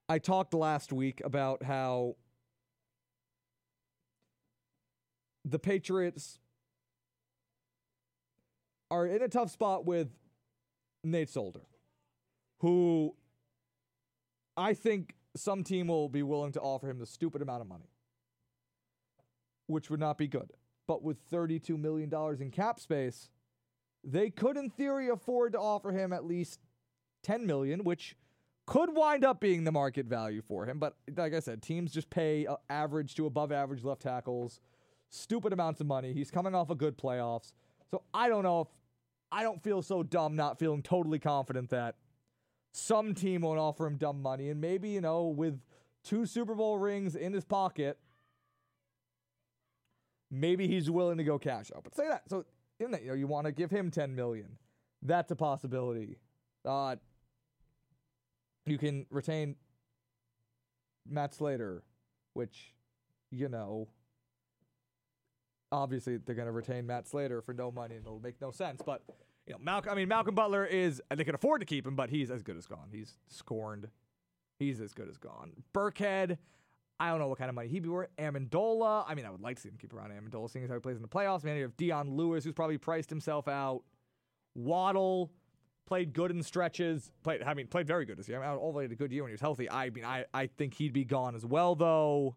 I 0.08 0.18
talked 0.18 0.52
last 0.52 0.92
week 0.92 1.22
about 1.24 1.62
how 1.62 2.16
the 5.44 5.58
Patriots 5.58 6.38
are 8.90 9.06
in 9.06 9.22
a 9.22 9.28
tough 9.28 9.50
spot 9.50 9.86
with 9.86 10.08
Nate 11.02 11.30
Solder, 11.30 11.62
who 12.58 13.14
I 14.56 14.74
think 14.74 15.14
some 15.36 15.64
team 15.64 15.88
will 15.88 16.08
be 16.08 16.22
willing 16.22 16.52
to 16.52 16.60
offer 16.60 16.88
him 16.88 16.98
the 16.98 17.06
stupid 17.06 17.40
amount 17.40 17.62
of 17.62 17.68
money, 17.68 17.88
which 19.66 19.90
would 19.90 20.00
not 20.00 20.18
be 20.18 20.28
good. 20.28 20.52
But 20.86 21.02
with 21.02 21.28
$32 21.30 21.78
million 21.78 22.12
in 22.40 22.50
cap 22.50 22.78
space, 22.78 23.30
they 24.04 24.28
could, 24.28 24.58
in 24.58 24.68
theory, 24.68 25.08
afford 25.08 25.52
to 25.52 25.58
offer 25.58 25.92
him 25.92 26.12
at 26.12 26.26
least 26.26 26.60
10 27.22 27.46
million, 27.46 27.84
which 27.84 28.16
could 28.66 28.94
wind 28.94 29.24
up 29.24 29.40
being 29.40 29.64
the 29.64 29.72
market 29.72 30.06
value 30.06 30.42
for 30.42 30.64
him. 30.66 30.78
But 30.78 30.96
like 31.16 31.34
I 31.34 31.40
said, 31.40 31.62
teams 31.62 31.92
just 31.92 32.10
pay 32.10 32.46
uh, 32.46 32.56
average 32.70 33.14
to 33.16 33.26
above 33.26 33.52
average 33.52 33.84
left 33.84 34.02
tackles, 34.02 34.60
stupid 35.10 35.52
amounts 35.52 35.80
of 35.80 35.86
money. 35.86 36.12
He's 36.12 36.30
coming 36.30 36.54
off 36.54 36.70
a 36.70 36.74
good 36.74 36.96
playoffs. 36.96 37.52
So 37.90 38.02
I 38.12 38.28
don't 38.28 38.42
know 38.42 38.62
if 38.62 38.68
I 39.30 39.42
don't 39.42 39.62
feel 39.62 39.82
so 39.82 40.02
dumb 40.02 40.36
not 40.36 40.58
feeling 40.58 40.82
totally 40.82 41.18
confident 41.18 41.70
that 41.70 41.96
some 42.72 43.14
team 43.14 43.42
won't 43.42 43.58
offer 43.58 43.86
him 43.86 43.96
dumb 43.96 44.22
money. 44.22 44.48
And 44.48 44.60
maybe, 44.60 44.90
you 44.90 45.00
know, 45.00 45.24
with 45.24 45.60
two 46.02 46.26
Super 46.26 46.54
Bowl 46.54 46.78
rings 46.78 47.14
in 47.14 47.32
his 47.32 47.44
pocket, 47.44 47.98
maybe 50.30 50.66
he's 50.66 50.90
willing 50.90 51.18
to 51.18 51.24
go 51.24 51.38
cash 51.38 51.70
out. 51.74 51.84
But 51.84 51.94
say 51.94 52.08
that. 52.08 52.22
So 52.28 52.44
in 52.80 52.90
that, 52.92 53.02
you 53.02 53.08
know, 53.08 53.14
you 53.14 53.26
want 53.26 53.46
to 53.46 53.52
give 53.52 53.70
him 53.70 53.90
10 53.90 54.14
million. 54.14 54.56
That's 55.02 55.30
a 55.30 55.36
possibility. 55.36 56.18
Uh, 56.64 56.96
you 58.66 58.78
can 58.78 59.06
retain 59.10 59.56
Matt 61.08 61.34
Slater, 61.34 61.82
which, 62.32 62.72
you 63.30 63.48
know, 63.48 63.88
obviously 65.70 66.16
they're 66.18 66.34
going 66.34 66.46
to 66.46 66.52
retain 66.52 66.86
Matt 66.86 67.06
Slater 67.08 67.42
for 67.42 67.52
no 67.52 67.70
money 67.70 67.96
and 67.96 68.06
it'll 68.06 68.20
make 68.20 68.40
no 68.40 68.50
sense. 68.50 68.80
But, 68.84 69.02
you 69.46 69.52
know, 69.52 69.58
Malcolm, 69.60 69.92
I 69.92 69.96
mean, 69.96 70.08
Malcolm 70.08 70.34
Butler 70.34 70.64
is, 70.64 71.02
they 71.14 71.24
can 71.24 71.34
afford 71.34 71.60
to 71.60 71.66
keep 71.66 71.86
him, 71.86 71.96
but 71.96 72.10
he's 72.10 72.30
as 72.30 72.42
good 72.42 72.56
as 72.56 72.66
gone. 72.66 72.88
He's 72.90 73.18
scorned. 73.28 73.88
He's 74.58 74.80
as 74.80 74.94
good 74.94 75.08
as 75.08 75.18
gone. 75.18 75.52
Burkhead, 75.74 76.38
I 77.00 77.10
don't 77.10 77.18
know 77.18 77.26
what 77.26 77.38
kind 77.38 77.48
of 77.48 77.56
money 77.56 77.68
he'd 77.68 77.82
be 77.82 77.88
worth. 77.88 78.08
Amendola, 78.16 79.04
I 79.06 79.14
mean, 79.14 79.26
I 79.26 79.30
would 79.30 79.40
like 79.40 79.56
to 79.56 79.62
see 79.62 79.68
him 79.68 79.76
keep 79.78 79.92
around 79.92 80.12
Amendola, 80.12 80.48
seeing 80.48 80.64
as 80.64 80.70
how 80.70 80.76
he 80.76 80.80
plays 80.80 80.96
in 80.96 81.02
the 81.02 81.08
playoffs. 81.08 81.42
Man, 81.42 81.56
you 81.56 81.62
have 81.64 81.76
Dion 81.76 82.16
Lewis, 82.16 82.44
who's 82.44 82.54
probably 82.54 82.78
priced 82.78 83.10
himself 83.10 83.48
out. 83.48 83.82
Waddle 84.54 85.32
played 85.86 86.12
good 86.12 86.30
in 86.30 86.42
stretches. 86.42 87.10
Played, 87.22 87.42
I 87.42 87.54
mean, 87.54 87.66
played 87.66 87.86
very 87.86 88.04
good 88.04 88.18
this 88.18 88.28
year. 88.28 88.42
I 88.42 88.48
mean, 88.48 88.58
all 88.58 88.72
to 88.72 88.78
a 88.80 88.88
good 88.88 89.12
year 89.12 89.22
when 89.22 89.30
he 89.30 89.34
was 89.34 89.40
healthy. 89.40 89.70
I 89.70 89.90
mean, 89.90 90.04
I, 90.04 90.24
I 90.32 90.46
think 90.46 90.74
he'd 90.74 90.92
be 90.92 91.04
gone 91.04 91.34
as 91.34 91.44
well, 91.44 91.74
though. 91.74 92.36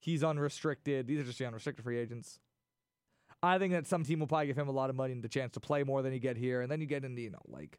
He's 0.00 0.22
unrestricted. 0.22 1.06
These 1.06 1.20
are 1.20 1.24
just 1.24 1.38
the 1.38 1.46
unrestricted 1.46 1.84
free 1.84 1.98
agents. 1.98 2.38
I 3.42 3.58
think 3.58 3.72
that 3.72 3.86
some 3.86 4.04
team 4.04 4.20
will 4.20 4.26
probably 4.26 4.46
give 4.46 4.58
him 4.58 4.68
a 4.68 4.72
lot 4.72 4.90
of 4.90 4.96
money 4.96 5.12
and 5.12 5.22
the 5.22 5.28
chance 5.28 5.52
to 5.54 5.60
play 5.60 5.82
more 5.82 6.02
than 6.02 6.12
he 6.12 6.18
get 6.18 6.36
here. 6.36 6.62
And 6.62 6.70
then 6.70 6.80
you 6.80 6.86
get 6.86 7.04
into, 7.04 7.20
you 7.22 7.30
know, 7.30 7.42
like 7.48 7.78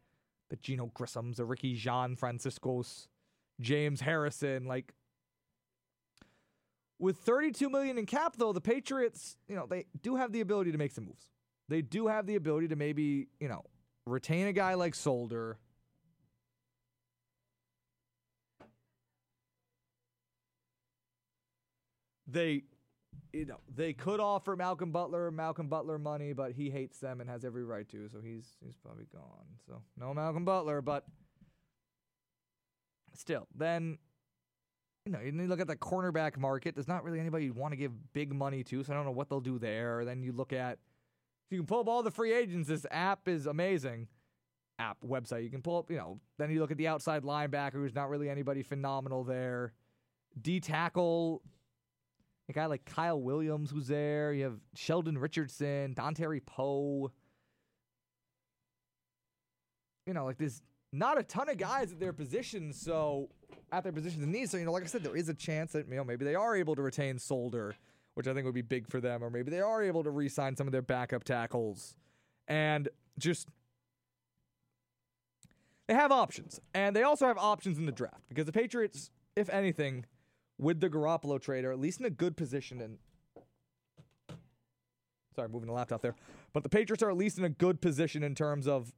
the 0.49 0.57
Geneo 0.57 0.91
Grissoms, 0.93 1.37
the 1.37 1.45
Ricky 1.45 1.73
Jean 1.75 2.15
Franciscos, 2.15 3.07
James 3.59 4.01
Harrison. 4.01 4.65
Like 4.65 4.93
with 6.99 7.17
32 7.17 7.69
million 7.69 7.97
in 7.97 8.05
cap, 8.05 8.35
though, 8.37 8.53
the 8.53 8.61
Patriots, 8.61 9.37
you 9.47 9.55
know, 9.55 9.65
they 9.65 9.85
do 10.01 10.15
have 10.15 10.31
the 10.31 10.41
ability 10.41 10.71
to 10.71 10.77
make 10.77 10.91
some 10.91 11.05
moves. 11.05 11.31
They 11.69 11.81
do 11.81 12.07
have 12.07 12.25
the 12.25 12.35
ability 12.35 12.69
to 12.69 12.75
maybe, 12.75 13.27
you 13.39 13.47
know, 13.47 13.63
retain 14.07 14.47
a 14.47 14.53
guy 14.53 14.73
like 14.73 14.95
Solder. 14.95 15.57
They, 22.29 22.63
you 23.31 23.45
know, 23.45 23.59
they 23.73 23.93
could 23.93 24.19
offer 24.19 24.55
Malcolm 24.55 24.91
Butler 24.91 25.31
Malcolm 25.31 25.67
Butler 25.67 25.97
money, 25.97 26.33
but 26.33 26.51
he 26.51 26.69
hates 26.69 26.99
them 26.99 27.21
and 27.21 27.29
has 27.29 27.45
every 27.45 27.63
right 27.63 27.87
to, 27.89 28.09
so 28.09 28.19
he's 28.19 28.57
he's 28.63 28.75
probably 28.75 29.05
gone. 29.13 29.45
So 29.65 29.81
no 29.97 30.13
Malcolm 30.13 30.43
Butler, 30.43 30.81
but 30.81 31.05
still, 33.13 33.47
then 33.55 33.97
you 35.05 35.13
know, 35.13 35.21
you 35.21 35.31
look 35.31 35.61
at 35.61 35.67
the 35.67 35.75
cornerback 35.77 36.37
market. 36.37 36.75
There's 36.75 36.87
not 36.87 37.05
really 37.05 37.21
anybody 37.21 37.45
you 37.45 37.53
want 37.53 37.71
to 37.71 37.77
give 37.77 37.93
big 38.11 38.33
money 38.33 38.61
to, 38.65 38.83
so 38.83 38.91
I 38.91 38.95
don't 38.95 39.05
know 39.05 39.11
what 39.11 39.29
they'll 39.29 39.39
do 39.39 39.57
there. 39.57 40.03
Then 40.03 40.21
you 40.21 40.33
look 40.33 40.51
at 40.51 40.79
you 41.49 41.59
can 41.59 41.65
pull 41.65 41.79
up 41.79 41.87
all 41.87 42.03
the 42.03 42.11
free 42.11 42.33
agents, 42.33 42.67
this 42.67 42.85
app 42.91 43.27
is 43.27 43.45
amazing. 43.45 44.07
App 44.79 44.97
website. 45.05 45.43
You 45.43 45.49
can 45.49 45.61
pull 45.61 45.79
up, 45.79 45.89
you 45.89 45.97
know, 45.97 46.19
then 46.37 46.51
you 46.51 46.59
look 46.59 46.71
at 46.71 46.77
the 46.77 46.87
outside 46.87 47.23
linebacker, 47.23 47.73
who's 47.73 47.95
not 47.95 48.09
really 48.09 48.29
anybody 48.29 48.61
phenomenal 48.63 49.23
there. 49.23 49.73
D 50.39 50.59
tackle, 50.59 51.41
a 52.49 52.53
guy 52.53 52.67
like 52.67 52.85
Kyle 52.85 53.19
Williams 53.19 53.71
who's 53.71 53.87
there. 53.87 54.33
You 54.33 54.43
have 54.43 54.59
Sheldon 54.75 55.17
Richardson, 55.17 55.95
Dontari 55.95 56.45
Poe. 56.45 57.11
You 60.05 60.13
know, 60.13 60.25
like 60.25 60.37
there's 60.37 60.61
not 60.93 61.17
a 61.17 61.23
ton 61.23 61.49
of 61.49 61.57
guys 61.57 61.91
at 61.91 61.99
their 61.99 62.13
positions, 62.13 62.79
so 62.79 63.29
at 63.71 63.83
their 63.83 63.91
positions 63.91 64.23
of 64.23 64.29
need. 64.29 64.49
So, 64.49 64.57
you 64.57 64.65
know, 64.65 64.71
like 64.71 64.83
I 64.83 64.87
said, 64.87 65.03
there 65.03 65.17
is 65.17 65.27
a 65.27 65.33
chance 65.33 65.73
that, 65.73 65.89
you 65.89 65.95
know, 65.95 66.03
maybe 66.03 66.23
they 66.23 66.35
are 66.35 66.55
able 66.55 66.75
to 66.75 66.81
retain 66.81 67.19
Solder, 67.19 67.75
which 68.17 68.27
I 68.27 68.33
think 68.33 68.45
would 68.45 68.55
be 68.55 68.63
big 68.63 68.89
for 68.89 68.99
them, 68.99 69.23
or 69.23 69.29
maybe 69.29 69.51
they 69.51 69.61
are 69.61 69.83
able 69.83 70.03
to 70.03 70.09
re 70.09 70.27
sign 70.27 70.55
some 70.55 70.67
of 70.67 70.71
their 70.71 70.81
backup 70.81 71.23
tackles. 71.23 71.93
And 72.47 72.89
just 73.19 73.47
they 75.87 75.93
have 75.93 76.11
options. 76.11 76.59
And 76.73 76.95
they 76.95 77.03
also 77.03 77.27
have 77.27 77.37
options 77.37 77.77
in 77.77 77.85
the 77.85 77.91
draft 77.91 78.27
because 78.27 78.47
the 78.47 78.51
Patriots, 78.51 79.11
if 79.35 79.51
anything, 79.51 80.05
with 80.57 80.79
the 80.79 80.89
Garoppolo 80.89 81.39
trade, 81.39 81.63
are 81.63 81.71
at 81.71 81.79
least 81.79 81.99
in 81.99 82.07
a 82.07 82.09
good 82.09 82.35
position. 82.35 82.81
And 82.81 82.97
sorry, 85.35 85.49
moving 85.49 85.67
the 85.67 85.73
laptop 85.73 86.01
there. 86.01 86.15
But 86.53 86.63
the 86.63 86.69
Patriots 86.69 87.03
are 87.03 87.11
at 87.11 87.17
least 87.17 87.37
in 87.37 87.43
a 87.43 87.49
good 87.49 87.81
position 87.81 88.23
in 88.23 88.33
terms 88.33 88.67
of 88.67 88.93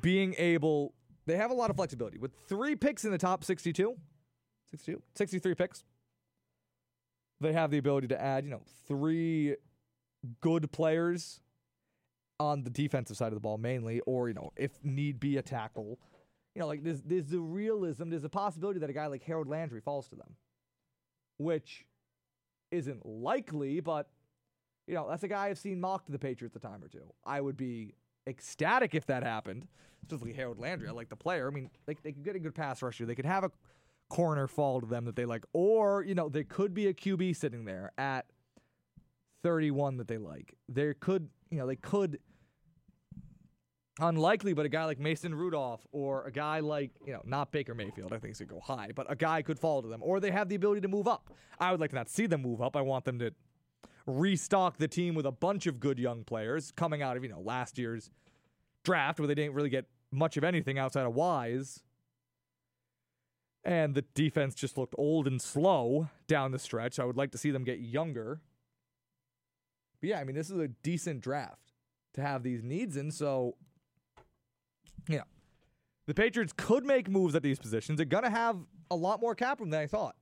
being 0.00 0.34
able. 0.38 0.94
They 1.26 1.36
have 1.36 1.50
a 1.50 1.54
lot 1.54 1.68
of 1.68 1.76
flexibility 1.76 2.16
with 2.16 2.32
three 2.48 2.76
picks 2.76 3.04
in 3.04 3.10
the 3.10 3.18
top 3.18 3.44
62, 3.44 3.94
62, 4.70 5.02
63 5.14 5.54
picks. 5.54 5.84
They 7.40 7.52
have 7.52 7.70
the 7.70 7.78
ability 7.78 8.08
to 8.08 8.20
add, 8.20 8.44
you 8.44 8.50
know, 8.50 8.62
three 8.86 9.56
good 10.40 10.70
players 10.72 11.40
on 12.38 12.64
the 12.64 12.70
defensive 12.70 13.16
side 13.16 13.28
of 13.28 13.34
the 13.34 13.40
ball 13.40 13.58
mainly, 13.58 14.00
or 14.00 14.28
you 14.28 14.34
know, 14.34 14.52
if 14.56 14.72
need 14.82 15.20
be, 15.20 15.36
a 15.36 15.42
tackle. 15.42 15.98
You 16.54 16.60
know, 16.60 16.66
like 16.66 16.82
there's 16.82 17.02
there's 17.02 17.26
the 17.26 17.40
realism. 17.40 18.10
There's 18.10 18.24
a 18.24 18.28
possibility 18.28 18.80
that 18.80 18.90
a 18.90 18.92
guy 18.92 19.06
like 19.06 19.22
Harold 19.22 19.48
Landry 19.48 19.80
falls 19.80 20.08
to 20.08 20.16
them, 20.16 20.36
which 21.38 21.86
isn't 22.70 23.04
likely, 23.06 23.80
but 23.80 24.08
you 24.86 24.94
know, 24.94 25.06
that's 25.08 25.22
a 25.22 25.28
guy 25.28 25.46
I've 25.46 25.58
seen 25.58 25.80
mocked 25.80 26.10
the 26.10 26.18
Patriots 26.18 26.56
a 26.56 26.58
time 26.58 26.82
or 26.82 26.88
two. 26.88 27.12
I 27.24 27.40
would 27.40 27.56
be 27.56 27.94
ecstatic 28.26 28.94
if 28.94 29.06
that 29.06 29.22
happened. 29.22 29.66
Specifically, 30.02 30.32
Harold 30.32 30.58
Landry. 30.58 30.88
I 30.88 30.92
like 30.92 31.08
the 31.08 31.16
player. 31.16 31.46
I 31.46 31.50
mean, 31.50 31.70
like 31.86 32.02
they 32.02 32.12
could 32.12 32.24
get 32.24 32.36
a 32.36 32.40
good 32.40 32.54
pass 32.54 32.82
rusher. 32.82 33.06
They 33.06 33.14
could 33.14 33.26
have 33.26 33.44
a 33.44 33.50
corner 34.10 34.46
fall 34.46 34.82
to 34.82 34.86
them 34.86 35.06
that 35.06 35.16
they 35.16 35.24
like. 35.24 35.44
Or, 35.54 36.02
you 36.02 36.14
know, 36.14 36.28
there 36.28 36.44
could 36.44 36.74
be 36.74 36.88
a 36.88 36.92
QB 36.92 37.34
sitting 37.36 37.64
there 37.64 37.92
at 37.96 38.26
31 39.42 39.96
that 39.96 40.08
they 40.08 40.18
like. 40.18 40.54
There 40.68 40.92
could, 40.92 41.30
you 41.50 41.56
know, 41.56 41.66
they 41.66 41.76
could 41.76 42.18
unlikely, 43.98 44.52
but 44.52 44.66
a 44.66 44.68
guy 44.68 44.84
like 44.84 44.98
Mason 44.98 45.34
Rudolph 45.34 45.86
or 45.92 46.24
a 46.26 46.32
guy 46.32 46.60
like, 46.60 46.90
you 47.06 47.12
know, 47.12 47.22
not 47.24 47.52
Baker 47.52 47.74
Mayfield, 47.74 48.12
I 48.12 48.18
think 48.18 48.36
going 48.36 48.48
to 48.48 48.54
go 48.54 48.60
high, 48.60 48.90
but 48.94 49.10
a 49.10 49.16
guy 49.16 49.40
could 49.42 49.58
fall 49.58 49.80
to 49.80 49.88
them. 49.88 50.00
Or 50.02 50.20
they 50.20 50.30
have 50.30 50.48
the 50.48 50.54
ability 50.56 50.82
to 50.82 50.88
move 50.88 51.08
up. 51.08 51.30
I 51.58 51.70
would 51.70 51.80
like 51.80 51.90
to 51.90 51.96
not 51.96 52.08
see 52.08 52.26
them 52.26 52.42
move 52.42 52.60
up. 52.60 52.76
I 52.76 52.82
want 52.82 53.04
them 53.04 53.18
to 53.20 53.32
restock 54.06 54.78
the 54.78 54.88
team 54.88 55.14
with 55.14 55.26
a 55.26 55.32
bunch 55.32 55.66
of 55.66 55.80
good 55.80 55.98
young 55.98 56.24
players 56.24 56.72
coming 56.72 57.02
out 57.02 57.16
of, 57.16 57.22
you 57.22 57.28
know, 57.28 57.40
last 57.40 57.78
year's 57.78 58.10
draft 58.84 59.18
where 59.18 59.28
they 59.28 59.34
didn't 59.34 59.54
really 59.54 59.70
get 59.70 59.86
much 60.10 60.36
of 60.36 60.44
anything 60.44 60.78
outside 60.78 61.06
of 61.06 61.14
Wise. 61.14 61.82
And 63.64 63.94
the 63.94 64.02
defense 64.14 64.54
just 64.54 64.78
looked 64.78 64.94
old 64.96 65.26
and 65.26 65.40
slow 65.40 66.08
down 66.26 66.52
the 66.52 66.58
stretch. 66.58 66.98
I 66.98 67.04
would 67.04 67.16
like 67.16 67.32
to 67.32 67.38
see 67.38 67.50
them 67.50 67.64
get 67.64 67.80
younger. 67.80 68.40
But 70.00 70.10
yeah, 70.10 70.18
I 70.18 70.24
mean, 70.24 70.34
this 70.34 70.50
is 70.50 70.58
a 70.58 70.68
decent 70.68 71.20
draft 71.20 71.72
to 72.14 72.22
have 72.22 72.42
these 72.42 72.62
needs 72.62 72.96
in. 72.96 73.10
So, 73.10 73.56
yeah, 75.08 75.24
the 76.06 76.14
Patriots 76.14 76.54
could 76.56 76.84
make 76.84 77.08
moves 77.08 77.34
at 77.34 77.42
these 77.42 77.58
positions. 77.58 77.98
They're 77.98 78.06
going 78.06 78.24
to 78.24 78.30
have 78.30 78.56
a 78.90 78.96
lot 78.96 79.20
more 79.20 79.34
cap 79.34 79.60
room 79.60 79.70
than 79.70 79.80
I 79.80 79.86
thought. 79.86 80.16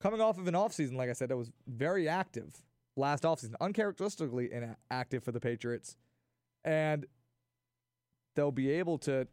Coming 0.00 0.20
off 0.20 0.38
of 0.38 0.46
an 0.46 0.54
offseason, 0.54 0.96
like 0.96 1.08
I 1.08 1.14
said, 1.14 1.30
that 1.30 1.36
was 1.36 1.50
very 1.66 2.08
active 2.08 2.62
last 2.96 3.22
offseason, 3.22 3.54
uncharacteristically 3.60 4.50
inactive 4.52 5.24
for 5.24 5.32
the 5.32 5.40
Patriots. 5.40 5.96
And 6.64 7.06
they'll 8.36 8.52
be 8.52 8.70
able 8.70 8.98
to, 8.98 9.26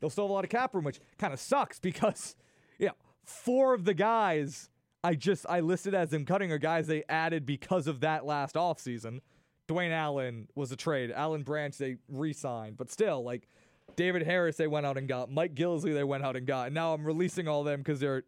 they'll 0.00 0.10
still 0.10 0.24
have 0.24 0.30
a 0.30 0.34
lot 0.34 0.44
of 0.44 0.50
cap 0.50 0.74
room, 0.74 0.84
which 0.84 1.00
kind 1.18 1.32
of 1.32 1.40
sucks 1.40 1.78
because, 1.80 2.36
yeah, 2.78 2.90
four 3.24 3.74
of 3.74 3.84
the 3.84 3.94
guys 3.94 4.70
I 5.02 5.14
just 5.14 5.46
I 5.48 5.60
listed 5.60 5.94
as 5.94 6.10
them 6.10 6.24
cutting 6.24 6.52
are 6.52 6.58
guys 6.58 6.86
they 6.86 7.04
added 7.08 7.46
because 7.46 7.86
of 7.86 8.00
that 8.00 8.26
last 8.26 8.54
offseason. 8.54 9.20
Dwayne 9.68 9.92
Allen 9.92 10.48
was 10.54 10.72
a 10.72 10.76
trade. 10.76 11.10
Alan 11.10 11.42
Branch 11.42 11.76
they 11.76 11.96
re-signed, 12.08 12.76
but 12.76 12.90
still, 12.90 13.22
like 13.22 13.48
David 13.96 14.22
Harris 14.24 14.56
they 14.56 14.66
went 14.66 14.84
out 14.84 14.98
and 14.98 15.08
got. 15.08 15.30
Mike 15.30 15.54
Gillislee 15.54 15.94
they 15.94 16.04
went 16.04 16.24
out 16.24 16.36
and 16.36 16.46
got. 16.46 16.66
And 16.66 16.74
now 16.74 16.92
I'm 16.92 17.04
releasing 17.04 17.48
all 17.48 17.64
them 17.64 17.80
because 17.80 18.00
they're, 18.00 18.24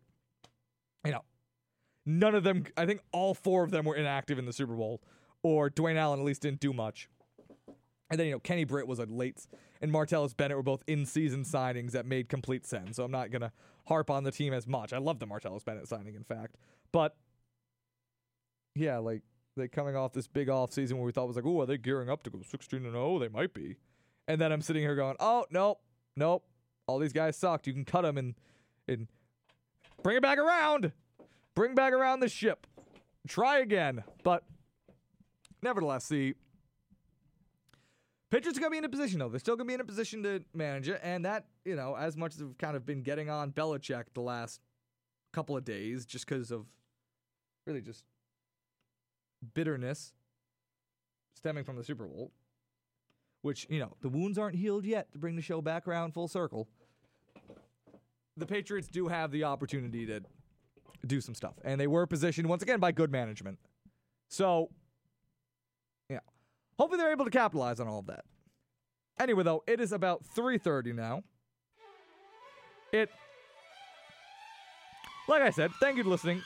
you 1.04 1.12
know, 1.12 1.24
none 2.06 2.34
of 2.34 2.44
them. 2.44 2.64
I 2.76 2.86
think 2.86 3.02
all 3.12 3.34
four 3.34 3.64
of 3.64 3.70
them 3.70 3.84
were 3.84 3.96
inactive 3.96 4.38
in 4.38 4.46
the 4.46 4.52
Super 4.52 4.74
Bowl, 4.74 5.02
or 5.42 5.68
Dwayne 5.68 5.96
Allen 5.96 6.20
at 6.20 6.24
least 6.24 6.42
didn't 6.42 6.60
do 6.60 6.72
much. 6.72 7.08
And 8.10 8.18
then 8.18 8.28
you 8.28 8.32
know 8.32 8.40
Kenny 8.40 8.64
Britt 8.64 8.86
was 8.86 8.98
a 8.98 9.04
late, 9.04 9.46
and 9.82 9.92
Martellus 9.92 10.34
Bennett 10.34 10.56
were 10.56 10.62
both 10.62 10.82
in-season 10.86 11.42
signings 11.42 11.90
that 11.90 12.06
made 12.06 12.28
complete 12.28 12.64
sense. 12.64 12.96
So 12.96 13.04
I'm 13.04 13.10
not 13.10 13.30
gonna 13.30 13.52
harp 13.86 14.08
on 14.08 14.24
the 14.24 14.30
team 14.30 14.54
as 14.54 14.66
much. 14.66 14.92
I 14.92 14.98
love 14.98 15.18
the 15.18 15.26
Martellus 15.26 15.64
Bennett 15.64 15.88
signing, 15.88 16.14
in 16.14 16.24
fact, 16.24 16.56
but 16.92 17.16
yeah, 18.74 18.98
like 18.98 19.22
they 19.56 19.68
coming 19.68 19.96
off 19.96 20.12
this 20.12 20.28
big 20.28 20.48
off 20.48 20.72
season 20.72 20.96
where 20.96 21.04
we 21.04 21.12
thought 21.12 21.26
was 21.26 21.36
like, 21.36 21.44
oh, 21.44 21.60
are 21.60 21.66
they 21.66 21.76
gearing 21.76 22.08
up 22.08 22.22
to 22.22 22.30
go 22.30 22.40
16 22.40 22.84
and 22.84 22.94
0? 22.94 23.18
They 23.18 23.28
might 23.28 23.52
be. 23.52 23.76
And 24.26 24.40
then 24.40 24.52
I'm 24.52 24.62
sitting 24.62 24.82
here 24.82 24.94
going, 24.94 25.16
oh 25.20 25.44
nope, 25.50 25.80
nope, 26.16 26.44
all 26.86 26.98
these 26.98 27.12
guys 27.12 27.36
sucked. 27.36 27.66
You 27.66 27.74
can 27.74 27.84
cut 27.84 28.02
them 28.02 28.16
and 28.16 28.34
and 28.88 29.08
bring 30.02 30.16
it 30.16 30.22
back 30.22 30.38
around, 30.38 30.92
bring 31.54 31.74
back 31.74 31.92
around 31.92 32.20
the 32.20 32.28
ship, 32.28 32.66
try 33.28 33.58
again. 33.58 34.04
But 34.22 34.44
nevertheless, 35.62 36.08
the 36.08 36.34
Patriots 38.32 38.56
are 38.56 38.62
going 38.62 38.70
to 38.70 38.74
be 38.74 38.78
in 38.78 38.84
a 38.86 38.88
position, 38.88 39.18
though. 39.18 39.28
They're 39.28 39.38
still 39.38 39.56
going 39.56 39.66
to 39.66 39.70
be 39.70 39.74
in 39.74 39.80
a 39.82 39.84
position 39.84 40.22
to 40.22 40.42
manage 40.54 40.88
it. 40.88 40.98
And 41.02 41.26
that, 41.26 41.44
you 41.66 41.76
know, 41.76 41.94
as 41.94 42.16
much 42.16 42.34
as 42.34 42.42
we've 42.42 42.56
kind 42.56 42.78
of 42.78 42.86
been 42.86 43.02
getting 43.02 43.28
on 43.28 43.52
Belichick 43.52 44.04
the 44.14 44.22
last 44.22 44.62
couple 45.34 45.54
of 45.54 45.66
days 45.66 46.06
just 46.06 46.26
because 46.26 46.50
of 46.50 46.64
really 47.66 47.82
just 47.82 48.04
bitterness 49.52 50.14
stemming 51.36 51.64
from 51.64 51.76
the 51.76 51.84
Super 51.84 52.06
Bowl, 52.06 52.32
which, 53.42 53.66
you 53.68 53.78
know, 53.78 53.98
the 54.00 54.08
wounds 54.08 54.38
aren't 54.38 54.56
healed 54.56 54.86
yet 54.86 55.12
to 55.12 55.18
bring 55.18 55.36
the 55.36 55.42
show 55.42 55.60
back 55.60 55.86
around 55.86 56.14
full 56.14 56.26
circle. 56.26 56.68
The 58.38 58.46
Patriots 58.46 58.88
do 58.88 59.08
have 59.08 59.30
the 59.30 59.44
opportunity 59.44 60.06
to 60.06 60.22
do 61.06 61.20
some 61.20 61.34
stuff. 61.34 61.56
And 61.66 61.78
they 61.78 61.86
were 61.86 62.06
positioned, 62.06 62.48
once 62.48 62.62
again, 62.62 62.80
by 62.80 62.92
good 62.92 63.12
management. 63.12 63.58
So. 64.30 64.70
Hopefully 66.78 66.98
they're 66.98 67.12
able 67.12 67.24
to 67.24 67.30
capitalize 67.30 67.80
on 67.80 67.88
all 67.88 68.00
of 68.00 68.06
that. 68.06 68.24
Anyway, 69.20 69.42
though, 69.42 69.62
it 69.66 69.80
is 69.80 69.92
about 69.92 70.24
3:30 70.34 70.94
now. 70.94 71.22
It 72.92 73.08
like 75.28 75.42
I 75.42 75.50
said, 75.50 75.70
thank 75.80 75.96
you 75.96 76.02
for 76.02 76.10
listening 76.10 76.42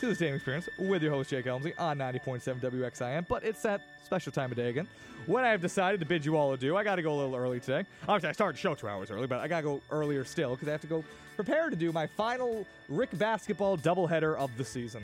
to 0.00 0.06
the 0.06 0.14
same 0.14 0.34
Experience 0.34 0.68
with 0.78 1.02
your 1.02 1.12
host 1.12 1.30
Jake 1.30 1.46
Elmsley 1.46 1.74
on 1.76 1.98
90.7 1.98 2.60
WXIN. 2.60 3.26
But 3.28 3.42
it's 3.42 3.62
that 3.62 3.80
special 4.04 4.30
time 4.30 4.50
of 4.50 4.56
day 4.56 4.68
again 4.68 4.86
when 5.26 5.44
I 5.44 5.48
have 5.48 5.60
decided 5.60 6.00
to 6.00 6.06
bid 6.06 6.24
you 6.24 6.36
all 6.36 6.52
adieu. 6.52 6.76
I 6.76 6.84
got 6.84 6.96
to 6.96 7.02
go 7.02 7.12
a 7.12 7.18
little 7.18 7.34
early 7.34 7.60
today. 7.60 7.84
Obviously, 8.02 8.28
I 8.28 8.32
started 8.32 8.56
the 8.56 8.60
show 8.60 8.74
two 8.74 8.88
hours 8.88 9.10
early, 9.10 9.26
but 9.26 9.40
I 9.40 9.48
got 9.48 9.58
to 9.58 9.62
go 9.64 9.80
earlier 9.90 10.24
still 10.24 10.50
because 10.50 10.68
I 10.68 10.72
have 10.72 10.80
to 10.82 10.86
go 10.86 11.04
prepare 11.34 11.70
to 11.70 11.76
do 11.76 11.92
my 11.92 12.06
final 12.06 12.64
RIC 12.88 13.18
basketball 13.18 13.76
doubleheader 13.76 14.36
of 14.36 14.56
the 14.56 14.64
season, 14.64 15.02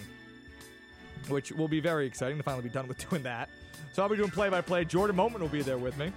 which 1.28 1.52
will 1.52 1.68
be 1.68 1.80
very 1.80 2.06
exciting 2.06 2.36
to 2.36 2.42
finally 2.42 2.64
be 2.64 2.70
done 2.70 2.88
with 2.88 3.09
doing 3.10 3.22
that. 3.22 3.48
So 3.92 4.02
I'll 4.02 4.09
be 4.09 4.16
doing 4.16 4.30
play-by-play. 4.30 4.86
Jordan 4.86 5.16
Moment 5.16 5.40
will 5.40 5.48
be 5.48 5.62
there 5.62 5.78
with 5.78 5.96
me. 5.98 6.12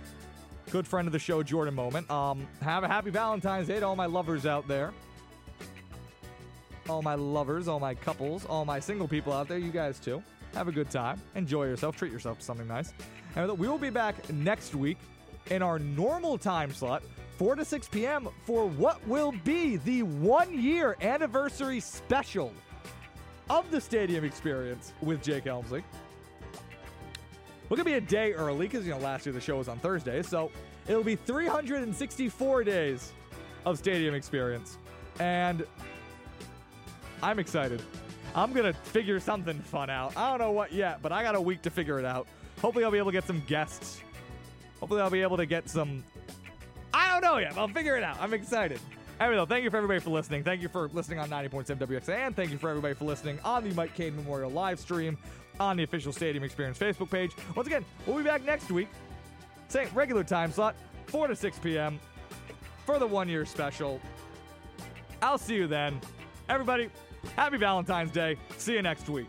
Good 0.71 0.87
friend 0.87 1.07
of 1.07 1.11
the 1.11 1.19
show, 1.19 1.43
Jordan 1.43 1.75
Moment. 1.75 2.09
Um, 2.11 2.47
have 2.61 2.83
a 2.83 2.87
happy 2.87 3.09
Valentine's 3.09 3.67
Day 3.67 3.79
to 3.79 3.85
all 3.85 3.95
my 3.95 4.05
lovers 4.05 4.45
out 4.45 4.67
there 4.67 4.93
all 6.89 7.01
my 7.01 7.15
lovers, 7.15 7.67
all 7.67 7.79
my 7.79 7.93
couples, 7.93 8.45
all 8.45 8.65
my 8.65 8.79
single 8.79 9.07
people 9.07 9.33
out 9.33 9.47
there, 9.47 9.57
you 9.57 9.71
guys 9.71 9.99
too. 9.99 10.23
Have 10.53 10.67
a 10.67 10.71
good 10.71 10.89
time. 10.89 11.21
Enjoy 11.35 11.65
yourself. 11.65 11.95
Treat 11.95 12.11
yourself 12.11 12.39
to 12.39 12.45
something 12.45 12.67
nice. 12.67 12.93
And 13.35 13.57
we 13.57 13.67
will 13.67 13.77
be 13.77 13.89
back 13.89 14.31
next 14.31 14.73
week 14.75 14.97
in 15.49 15.61
our 15.61 15.79
normal 15.79 16.37
time 16.37 16.73
slot, 16.73 17.03
4 17.37 17.55
to 17.55 17.65
6 17.65 17.87
p.m., 17.89 18.29
for 18.45 18.65
what 18.65 19.05
will 19.07 19.33
be 19.43 19.77
the 19.77 20.03
one 20.03 20.59
year 20.59 20.97
anniversary 21.01 21.79
special 21.79 22.53
of 23.49 23.69
the 23.71 23.79
stadium 23.79 24.23
experience 24.23 24.93
with 25.01 25.21
Jake 25.21 25.47
Elmsley. 25.47 25.83
We're 27.69 27.77
going 27.77 27.85
to 27.85 27.91
be 27.91 27.97
a 27.97 28.01
day 28.01 28.33
early 28.33 28.67
because, 28.67 28.85
you 28.85 28.93
know, 28.93 28.99
last 28.99 29.25
year 29.25 29.33
the 29.33 29.41
show 29.41 29.57
was 29.57 29.67
on 29.67 29.79
Thursday. 29.79 30.21
So 30.21 30.51
it'll 30.87 31.03
be 31.03 31.15
364 31.15 32.63
days 32.63 33.11
of 33.65 33.77
stadium 33.77 34.15
experience. 34.15 34.77
And 35.19 35.65
I'm 37.21 37.39
excited. 37.39 37.81
I'm 38.35 38.53
going 38.53 38.71
to 38.71 38.79
figure 38.79 39.19
something 39.19 39.59
fun 39.59 39.89
out. 39.89 40.15
I 40.15 40.29
don't 40.29 40.39
know 40.39 40.51
what 40.51 40.71
yet, 40.71 41.01
but 41.01 41.11
I 41.11 41.23
got 41.23 41.35
a 41.35 41.41
week 41.41 41.61
to 41.63 41.69
figure 41.69 41.99
it 41.99 42.05
out. 42.05 42.27
Hopefully, 42.61 42.85
I'll 42.85 42.91
be 42.91 42.97
able 42.97 43.11
to 43.11 43.17
get 43.17 43.25
some 43.25 43.41
guests. 43.47 44.01
Hopefully, 44.79 45.01
I'll 45.01 45.09
be 45.09 45.21
able 45.21 45.37
to 45.37 45.45
get 45.45 45.69
some. 45.69 46.03
I 46.93 47.09
don't 47.11 47.21
know 47.21 47.37
yet. 47.37 47.57
I'll 47.57 47.67
figure 47.67 47.97
it 47.97 48.03
out. 48.03 48.17
I'm 48.21 48.33
excited. 48.33 48.79
Anyway, 49.19 49.35
though, 49.35 49.45
thank 49.45 49.63
you 49.63 49.71
for 49.71 49.77
everybody 49.77 49.99
for 49.99 50.11
listening. 50.11 50.43
Thank 50.43 50.61
you 50.61 50.69
for 50.69 50.89
listening 50.89 51.17
on 51.17 51.29
90.7 51.29 51.77
WXA, 51.77 52.09
and 52.09 52.35
thank 52.35 52.51
you 52.51 52.57
for 52.57 52.69
everybody 52.69 52.93
for 52.93 53.05
listening 53.05 53.39
on 53.43 53.67
the 53.67 53.73
Mike 53.73 53.95
Cain 53.95 54.15
Memorial 54.15 54.51
live 54.51 54.79
stream 54.79 55.17
on 55.59 55.75
the 55.75 55.83
official 55.83 56.13
Stadium 56.13 56.43
Experience 56.43 56.77
Facebook 56.77 57.09
page. 57.09 57.31
Once 57.55 57.67
again, 57.67 57.83
we'll 58.05 58.17
be 58.17 58.23
back 58.23 58.45
next 58.45 58.69
week, 58.69 58.89
same 59.69 59.89
regular 59.95 60.23
time 60.23 60.51
slot, 60.51 60.75
4 61.07 61.27
to 61.29 61.35
6 61.35 61.57
p.m. 61.59 61.99
for 62.85 62.99
the 62.99 63.07
one 63.07 63.27
year 63.27 63.43
special. 63.43 63.99
I'll 65.21 65.39
see 65.39 65.55
you 65.55 65.65
then. 65.65 65.99
Everybody, 66.47 66.89
Happy 67.35 67.57
Valentine's 67.57 68.11
Day. 68.11 68.37
See 68.57 68.73
you 68.73 68.83
next 68.83 69.09
week. 69.09 69.27